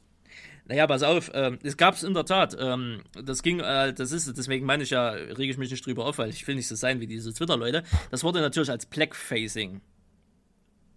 Naja, 0.67 0.87
pass 0.87 1.03
auf, 1.03 1.31
ähm, 1.35 1.59
es 1.63 1.77
gab 1.77 1.95
es 1.95 2.03
in 2.03 2.15
der 2.15 2.25
Tat. 2.25 2.57
Ähm, 2.59 3.03
das 3.23 3.43
ging, 3.43 3.61
äh, 3.61 3.93
das 3.93 4.13
ist, 4.13 4.35
deswegen 4.37 4.65
meine 4.65 4.83
ich 4.83 4.91
ja, 4.91 5.11
rege 5.11 5.51
ich 5.51 5.59
mich 5.59 5.71
nicht 5.71 5.85
drüber 5.85 6.07
auf, 6.07 6.17
weil 6.19 6.31
ich 6.31 6.47
will 6.47 6.55
nicht 6.55 6.69
so 6.69 6.75
sein 6.75 7.01
wie 7.01 7.07
diese 7.07 7.35
Twitter-Leute. 7.35 7.83
Das 8.11 8.25
wurde 8.25 8.41
natürlich 8.41 8.71
als 8.71 8.87
Blackfacing. 8.87 9.83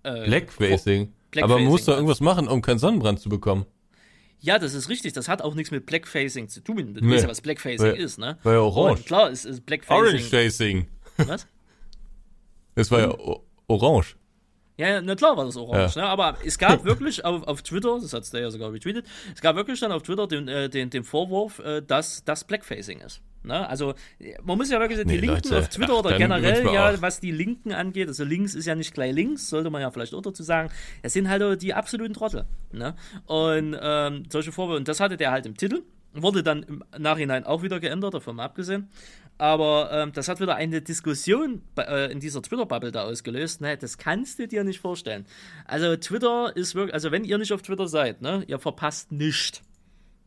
Äh, 0.04 0.26
Blackfacing? 0.26 1.12
Blackfacing? 1.32 1.44
Aber 1.44 1.56
man 1.56 1.66
muss 1.66 1.84
da 1.84 1.94
irgendwas 1.94 2.22
machen, 2.22 2.48
um 2.48 2.62
keinen 2.62 2.80
Sonnenbrand 2.80 3.20
zu 3.20 3.28
bekommen. 3.28 3.66
Ja, 4.40 4.60
das 4.60 4.74
ist 4.74 4.88
richtig. 4.88 5.14
Das 5.14 5.28
hat 5.28 5.42
auch 5.42 5.56
nichts 5.56 5.72
mit 5.72 5.86
Blackfacing 5.86 6.48
zu 6.48 6.62
tun. 6.62 6.94
Du 6.94 7.04
nee. 7.04 7.16
weißt 7.16 7.24
ja, 7.24 7.30
was 7.30 7.42
Blackfacing 7.42 7.80
war, 7.88 7.98
ist, 7.98 8.20
ne? 8.20 8.38
War 8.44 8.54
ja 8.54 8.60
orange. 8.60 9.00
Und 9.00 9.06
klar, 9.06 9.32
es 9.32 9.44
ist 9.44 9.66
Blackfacing. 9.66 10.04
Orange 10.04 10.24
Facing. 10.24 10.88
Was? 11.18 11.48
Es 12.76 12.92
war 12.92 13.00
ja 13.00 13.18
orange. 13.68 14.16
Ja, 14.78 15.02
na 15.02 15.16
klar 15.16 15.36
war 15.36 15.46
das 15.46 15.58
orange, 15.58 15.96
ja. 15.96 16.04
ne? 16.04 16.08
aber 16.08 16.38
es 16.46 16.58
gab 16.60 16.86
wirklich 16.86 17.26
auf, 17.26 17.44
auf 17.48 17.64
Twitter, 17.64 17.98
das 18.00 18.14
hat 18.14 18.32
der 18.32 18.42
ja 18.42 18.52
sogar 18.52 18.72
retweetet, 18.72 19.08
es 19.34 19.42
gab 19.42 19.56
wirklich 19.56 19.80
dann 19.80 19.92
auf 19.92 20.04
Twitter 20.04 20.28
den, 20.28 20.48
äh, 20.48 20.70
den, 20.70 20.92
den 20.92 21.04
Vorwurf, 21.04 21.58
äh, 21.60 21.82
dass 21.82 22.24
das 22.24 22.44
Blackfacing 22.44 23.00
ist. 23.00 23.22
Ne? 23.42 23.68
Also 23.68 23.96
man 24.44 24.58
muss 24.58 24.70
ja 24.70 24.80
wirklich 24.80 24.98
sagen, 24.98 25.10
die 25.10 25.16
nee, 25.16 25.22
Linken 25.22 25.50
Leute, 25.50 25.60
auf 25.60 25.70
Twitter 25.70 25.94
ach, 25.94 26.06
oder 26.06 26.18
generell 26.18 26.66
ja, 26.66 27.02
was 27.02 27.20
die 27.20 27.32
Linken 27.32 27.72
angeht, 27.72 28.08
also 28.08 28.24
links 28.24 28.54
ist 28.54 28.66
ja 28.68 28.76
nicht 28.76 28.94
gleich 28.94 29.14
links, 29.14 29.50
sollte 29.50 29.72
man 29.72 29.82
ja 29.82 29.90
vielleicht 29.90 30.14
auch 30.14 30.22
dazu 30.22 30.44
sagen, 30.44 30.70
es 31.02 31.14
sind 31.14 31.28
halt 31.28 31.62
die 31.62 31.74
absoluten 31.74 32.14
Trottel. 32.14 32.46
Ne? 32.72 32.96
Und 33.26 33.76
ähm, 33.82 34.26
solche 34.30 34.52
Vorwürfe, 34.52 34.78
und 34.78 34.88
das 34.88 35.00
hatte 35.00 35.18
der 35.18 35.32
halt 35.32 35.48
im 35.48 35.58
Titel, 35.58 35.82
wurde 36.14 36.44
dann 36.44 36.64
im 36.64 36.84
Nachhinein 36.98 37.44
auch 37.44 37.64
wieder 37.64 37.80
geändert, 37.80 38.14
davon 38.14 38.36
mal 38.36 38.46
abgesehen. 38.46 38.90
Aber 39.38 39.92
ähm, 39.92 40.14
das 40.14 40.28
hat 40.30 40.40
wieder 40.40 40.56
eine 40.56 40.82
Diskussion 40.82 41.62
äh, 41.78 42.12
in 42.12 42.20
dieser 42.20 42.42
Twitter-Bubble 42.42 42.92
da 42.92 43.04
ausgelöst. 43.04 43.62
Ne, 43.62 43.78
das 43.78 43.98
kannst 43.98 44.40
du 44.40 44.48
dir 44.48 44.64
nicht 44.64 44.80
vorstellen. 44.80 45.26
Also 45.66 45.96
Twitter 45.96 46.56
ist 46.56 46.74
wirklich, 46.74 46.94
also 46.94 47.12
wenn 47.12 47.24
ihr 47.24 47.38
nicht 47.38 47.54
auf 47.54 47.62
Twitter 47.62 47.88
seid, 47.88 48.22
ne, 48.22 48.44
ihr 48.48 48.58
verpasst 48.58 49.12
nichts. 49.12 49.62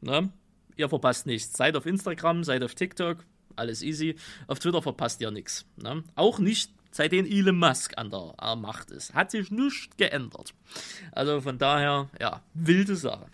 Ne? 0.01 0.31
Ihr 0.77 0.89
verpasst 0.89 1.27
nichts. 1.27 1.57
Seid 1.57 1.77
auf 1.77 1.86
Instagram, 1.86 2.44
seid 2.44 2.62
auf 2.62 2.74
TikTok, 2.74 3.24
alles 3.57 3.82
easy. 3.82 4.16
Auf 4.47 4.61
Twitter 4.61 4.81
verpasst 4.81 5.20
ihr 5.20 5.31
nichts. 5.31 5.66
Ne? 5.77 6.05
Auch 6.15 6.39
nicht 6.39 6.73
seitdem 6.93 7.27
Elon 7.27 7.59
Musk 7.59 7.97
an 7.97 8.11
der 8.11 8.35
äh, 8.40 8.57
Macht 8.57 8.90
ist. 8.90 9.15
Hat 9.15 9.31
sich 9.31 9.51
nichts 9.51 9.97
geändert. 9.97 10.55
Also 11.12 11.40
von 11.40 11.59
daher, 11.59 12.09
ja, 12.20 12.43
wilde 12.55 12.97
Sache. 12.97 13.27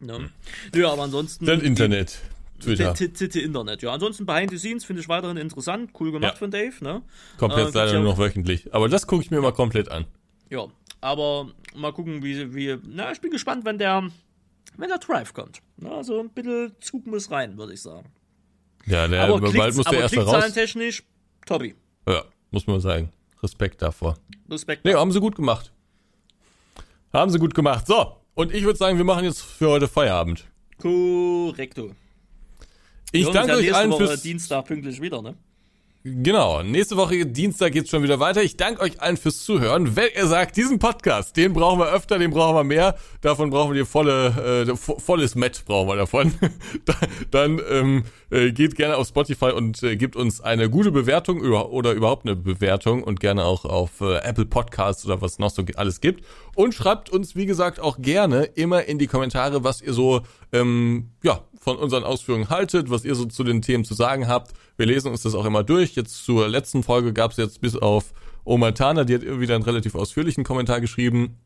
Ne? 0.00 0.16
Hm. 0.16 0.30
Ja, 0.74 0.92
aber 0.92 1.02
ansonsten. 1.02 1.46
Das 1.46 1.62
Internet. 1.62 2.20
Twitter. 2.60 2.94
Internet, 3.40 3.82
ja. 3.82 3.92
Ansonsten 3.92 4.26
Behind 4.26 4.50
the 4.50 4.58
Scenes 4.58 4.84
finde 4.84 5.02
ich 5.02 5.08
weiterhin 5.08 5.36
interessant, 5.36 5.90
cool 6.00 6.10
gemacht 6.10 6.34
ja. 6.34 6.38
von 6.38 6.50
Dave, 6.50 6.74
ne? 6.80 7.02
Kommt 7.36 7.56
jetzt 7.56 7.74
äh, 7.74 7.78
leider 7.78 7.94
nur 7.94 8.12
noch 8.12 8.18
wöchentlich. 8.18 8.74
Aber 8.74 8.88
das 8.88 9.06
gucke 9.06 9.22
ich 9.22 9.30
mir 9.30 9.40
mal 9.40 9.52
komplett 9.52 9.90
an. 9.90 10.06
Ja, 10.50 10.66
aber 11.00 11.52
mal 11.76 11.92
gucken, 11.92 12.22
wie, 12.22 12.54
wie. 12.54 12.76
Na, 12.84 13.12
ich 13.12 13.20
bin 13.20 13.30
gespannt, 13.30 13.64
wenn 13.64 13.78
der, 13.78 14.10
wenn 14.76 14.88
der 14.88 14.98
Drive 14.98 15.34
kommt. 15.34 15.60
Na, 15.76 15.96
also 15.96 16.20
ein 16.20 16.30
bisschen 16.30 16.72
Zug 16.80 17.06
muss 17.06 17.30
rein, 17.30 17.56
würde 17.56 17.74
ich 17.74 17.82
sagen. 17.82 18.10
Ja, 18.86 19.06
der, 19.06 19.24
aber 19.24 19.40
bald 19.40 19.76
muss 19.76 19.86
der 19.86 20.00
erst 20.00 20.16
raus. 20.16 20.52
technisch, 20.52 21.02
Tobi. 21.46 21.74
Ja, 22.08 22.24
muss 22.50 22.66
man 22.66 22.80
sagen. 22.80 23.12
Respekt 23.42 23.82
davor. 23.82 24.16
Respekt. 24.50 24.84
Nee, 24.84 24.94
haben 24.94 25.12
sie 25.12 25.20
gut 25.20 25.36
gemacht. 25.36 25.72
Haben 27.12 27.30
sie 27.30 27.38
gut 27.38 27.54
gemacht. 27.54 27.86
So, 27.86 28.17
und 28.38 28.54
ich 28.54 28.62
würde 28.62 28.78
sagen, 28.78 28.96
wir 28.98 29.04
machen 29.04 29.24
jetzt 29.24 29.42
für 29.42 29.68
heute 29.68 29.88
Feierabend. 29.88 30.46
Korrekto. 30.78 31.90
Ich 33.10 33.28
danke 33.30 33.54
euch 33.54 33.74
allen 33.74 33.92
fürs 33.92 34.22
Dienstag 34.22 34.64
pünktlich 34.66 35.00
wieder, 35.00 35.22
ne? 35.22 35.34
Genau, 36.04 36.62
nächste 36.62 36.96
Woche 36.96 37.26
Dienstag 37.26 37.72
geht's 37.72 37.90
schon 37.90 38.04
wieder 38.04 38.20
weiter. 38.20 38.40
Ich 38.40 38.56
danke 38.56 38.82
euch 38.82 39.02
allen 39.02 39.16
fürs 39.16 39.40
Zuhören. 39.40 39.96
Wenn 39.96 40.10
ihr 40.14 40.28
sagt, 40.28 40.56
diesen 40.56 40.78
Podcast, 40.78 41.36
den 41.36 41.52
brauchen 41.52 41.80
wir 41.80 41.92
öfter, 41.92 42.20
den 42.20 42.30
brauchen 42.30 42.54
wir 42.54 42.62
mehr, 42.62 42.94
davon 43.20 43.50
brauchen 43.50 43.74
wir 43.74 43.82
die 43.82 43.84
volle, 43.84 44.68
äh, 44.68 44.76
volles 44.76 45.34
Met 45.34 45.64
brauchen 45.66 45.88
wir 45.88 45.96
davon, 45.96 46.32
dann 47.32 47.60
ähm, 47.68 48.04
äh, 48.30 48.52
geht 48.52 48.76
gerne 48.76 48.96
auf 48.96 49.08
Spotify 49.08 49.46
und 49.46 49.82
äh, 49.82 49.96
gibt 49.96 50.14
uns 50.14 50.40
eine 50.40 50.70
gute 50.70 50.92
Bewertung 50.92 51.40
über, 51.40 51.70
oder 51.70 51.92
überhaupt 51.94 52.26
eine 52.26 52.36
Bewertung 52.36 53.02
und 53.02 53.18
gerne 53.18 53.44
auch 53.44 53.64
auf 53.64 54.00
äh, 54.00 54.18
Apple 54.18 54.46
Podcasts 54.46 55.04
oder 55.04 55.20
was 55.20 55.40
noch 55.40 55.50
so 55.50 55.64
alles 55.74 56.00
gibt. 56.00 56.24
Und 56.54 56.74
schreibt 56.74 57.10
uns, 57.10 57.34
wie 57.34 57.46
gesagt, 57.46 57.80
auch 57.80 57.98
gerne 58.00 58.44
immer 58.44 58.84
in 58.84 59.00
die 59.00 59.08
Kommentare, 59.08 59.64
was 59.64 59.82
ihr 59.82 59.92
so 59.92 60.22
ähm, 60.52 61.10
ja, 61.24 61.42
von 61.58 61.76
unseren 61.76 62.04
Ausführungen 62.04 62.50
haltet, 62.50 62.90
was 62.90 63.04
ihr 63.04 63.14
so 63.14 63.24
zu 63.26 63.44
den 63.44 63.62
Themen 63.62 63.84
zu 63.84 63.94
sagen 63.94 64.28
habt. 64.28 64.52
Wir 64.76 64.86
lesen 64.86 65.10
uns 65.10 65.22
das 65.22 65.34
auch 65.34 65.44
immer 65.44 65.64
durch. 65.64 65.94
Jetzt 65.94 66.24
zur 66.24 66.48
letzten 66.48 66.82
Folge 66.82 67.12
gab 67.12 67.32
es 67.32 67.36
jetzt 67.36 67.60
bis 67.60 67.76
auf 67.76 68.12
Oma 68.44 68.72
Tana, 68.72 69.04
die 69.04 69.14
hat 69.14 69.22
wieder 69.22 69.54
einen 69.54 69.64
relativ 69.64 69.94
ausführlichen 69.94 70.44
Kommentar 70.44 70.80
geschrieben. 70.80 71.36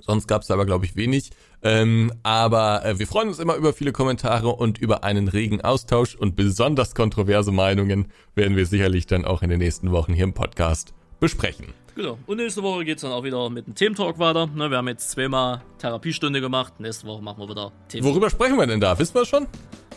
Sonst 0.00 0.26
gab 0.26 0.42
es 0.42 0.50
aber, 0.50 0.66
glaube 0.66 0.84
ich, 0.84 0.96
wenig. 0.96 1.30
Ähm, 1.62 2.12
aber 2.22 2.84
äh, 2.84 2.98
wir 2.98 3.06
freuen 3.06 3.28
uns 3.28 3.38
immer 3.38 3.54
über 3.54 3.72
viele 3.72 3.92
Kommentare 3.92 4.48
und 4.48 4.78
über 4.78 5.04
einen 5.04 5.28
regen 5.28 5.60
Austausch 5.60 6.14
und 6.14 6.34
besonders 6.34 6.94
kontroverse 6.94 7.52
Meinungen 7.52 8.06
werden 8.34 8.56
wir 8.56 8.66
sicherlich 8.66 9.06
dann 9.06 9.24
auch 9.24 9.42
in 9.42 9.50
den 9.50 9.58
nächsten 9.58 9.92
Wochen 9.92 10.12
hier 10.12 10.24
im 10.24 10.34
Podcast 10.34 10.92
besprechen. 11.20 11.81
Genau. 11.94 12.18
Und 12.26 12.38
nächste 12.38 12.62
Woche 12.62 12.84
geht 12.84 12.96
es 12.96 13.02
dann 13.02 13.12
auch 13.12 13.24
wieder 13.24 13.50
mit 13.50 13.66
dem 13.66 13.74
Thementalk 13.74 14.18
weiter. 14.18 14.46
Ne, 14.46 14.70
wir 14.70 14.78
haben 14.78 14.88
jetzt 14.88 15.10
zweimal 15.10 15.60
Therapiestunde 15.78 16.40
gemacht. 16.40 16.80
Nächste 16.80 17.06
Woche 17.06 17.22
machen 17.22 17.40
wir 17.40 17.48
wieder 17.48 17.72
Themen. 17.88 18.06
Worüber 18.06 18.30
sprechen 18.30 18.56
wir 18.56 18.66
denn 18.66 18.80
da? 18.80 18.98
Wissen 18.98 19.14
wir 19.14 19.26
schon? 19.26 19.46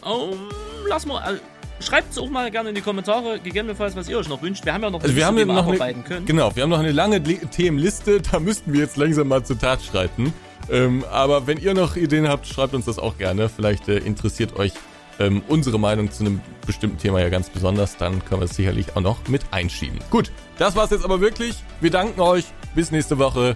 Um, 0.02 0.50
lass 0.88 1.06
mal. 1.06 1.20
Also, 1.20 1.42
Schreibt 1.82 2.14
es 2.14 2.18
auch 2.18 2.30
mal 2.30 2.50
gerne 2.52 2.70
in 2.70 2.76
die 2.76 2.82
Kommentare, 2.82 3.38
gegebenenfalls, 3.40 3.96
was 3.98 4.08
ihr 4.08 4.18
euch 4.18 4.30
noch 4.30 4.42
wünscht. 4.42 4.66
Wir 4.66 4.74
haben 4.74 4.84
ja 4.84 4.90
noch 4.90 5.04
also 5.04 5.14
wir 5.14 5.26
haben 5.26 5.38
ja 5.38 5.46
noch 5.46 5.68
eine, 5.68 6.04
können. 6.04 6.26
Genau, 6.26 6.56
wir 6.56 6.64
haben 6.64 6.70
noch 6.70 6.80
eine 6.80 6.94
lange 6.94 7.22
Themenliste, 7.22 8.22
da 8.32 8.40
müssten 8.40 8.72
wir 8.72 8.80
jetzt 8.80 8.96
langsam 8.96 9.28
mal 9.28 9.44
zur 9.44 9.60
Tat 9.60 9.82
schreiten. 9.82 10.34
Ähm, 10.72 11.04
aber 11.12 11.48
wenn 11.48 11.58
ihr 11.58 11.74
noch 11.74 11.98
Ideen 11.98 12.30
habt, 12.30 12.48
schreibt 12.48 12.74
uns 12.74 12.86
das 12.86 12.98
auch 12.98 13.18
gerne. 13.18 13.50
Vielleicht 13.50 13.90
äh, 13.90 13.98
interessiert 13.98 14.56
euch 14.56 14.72
ähm, 15.20 15.42
unsere 15.48 15.80
Meinung 15.80 16.12
zu 16.12 16.24
einem 16.24 16.42
bestimmten 16.66 16.98
Thema 16.98 17.22
ja 17.22 17.30
ganz 17.30 17.50
besonders, 17.50 17.98
dann 17.98 18.24
können 18.26 18.42
wir 18.42 18.46
es 18.46 18.56
sicherlich 18.56 18.96
auch 18.96 19.02
noch 19.02 19.28
mit 19.28 19.42
einschieben. 19.52 20.00
Gut, 20.10 20.32
das 20.58 20.76
war's 20.76 20.92
jetzt 20.92 21.06
aber 21.06 21.22
wirklich. 21.22 21.56
Wir 21.82 21.92
danken 21.92 22.22
euch. 22.22 22.46
Bis 22.74 22.92
nächste 22.92 23.18
Woche. 23.18 23.56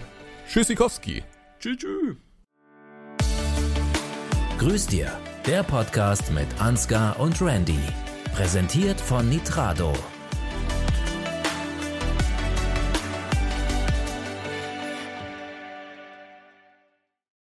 Tschüssikowski. 0.49 1.23
Tschüss. 1.59 1.77
tschüss. 1.77 2.15
Grüß 4.57 4.87
dir, 4.87 5.11
der 5.45 5.63
Podcast 5.63 6.31
mit 6.31 6.47
Ansgar 6.59 7.19
und 7.19 7.41
Randy. 7.41 7.79
Präsentiert 8.33 8.99
von 8.99 9.29
Nitrado. 9.29 9.93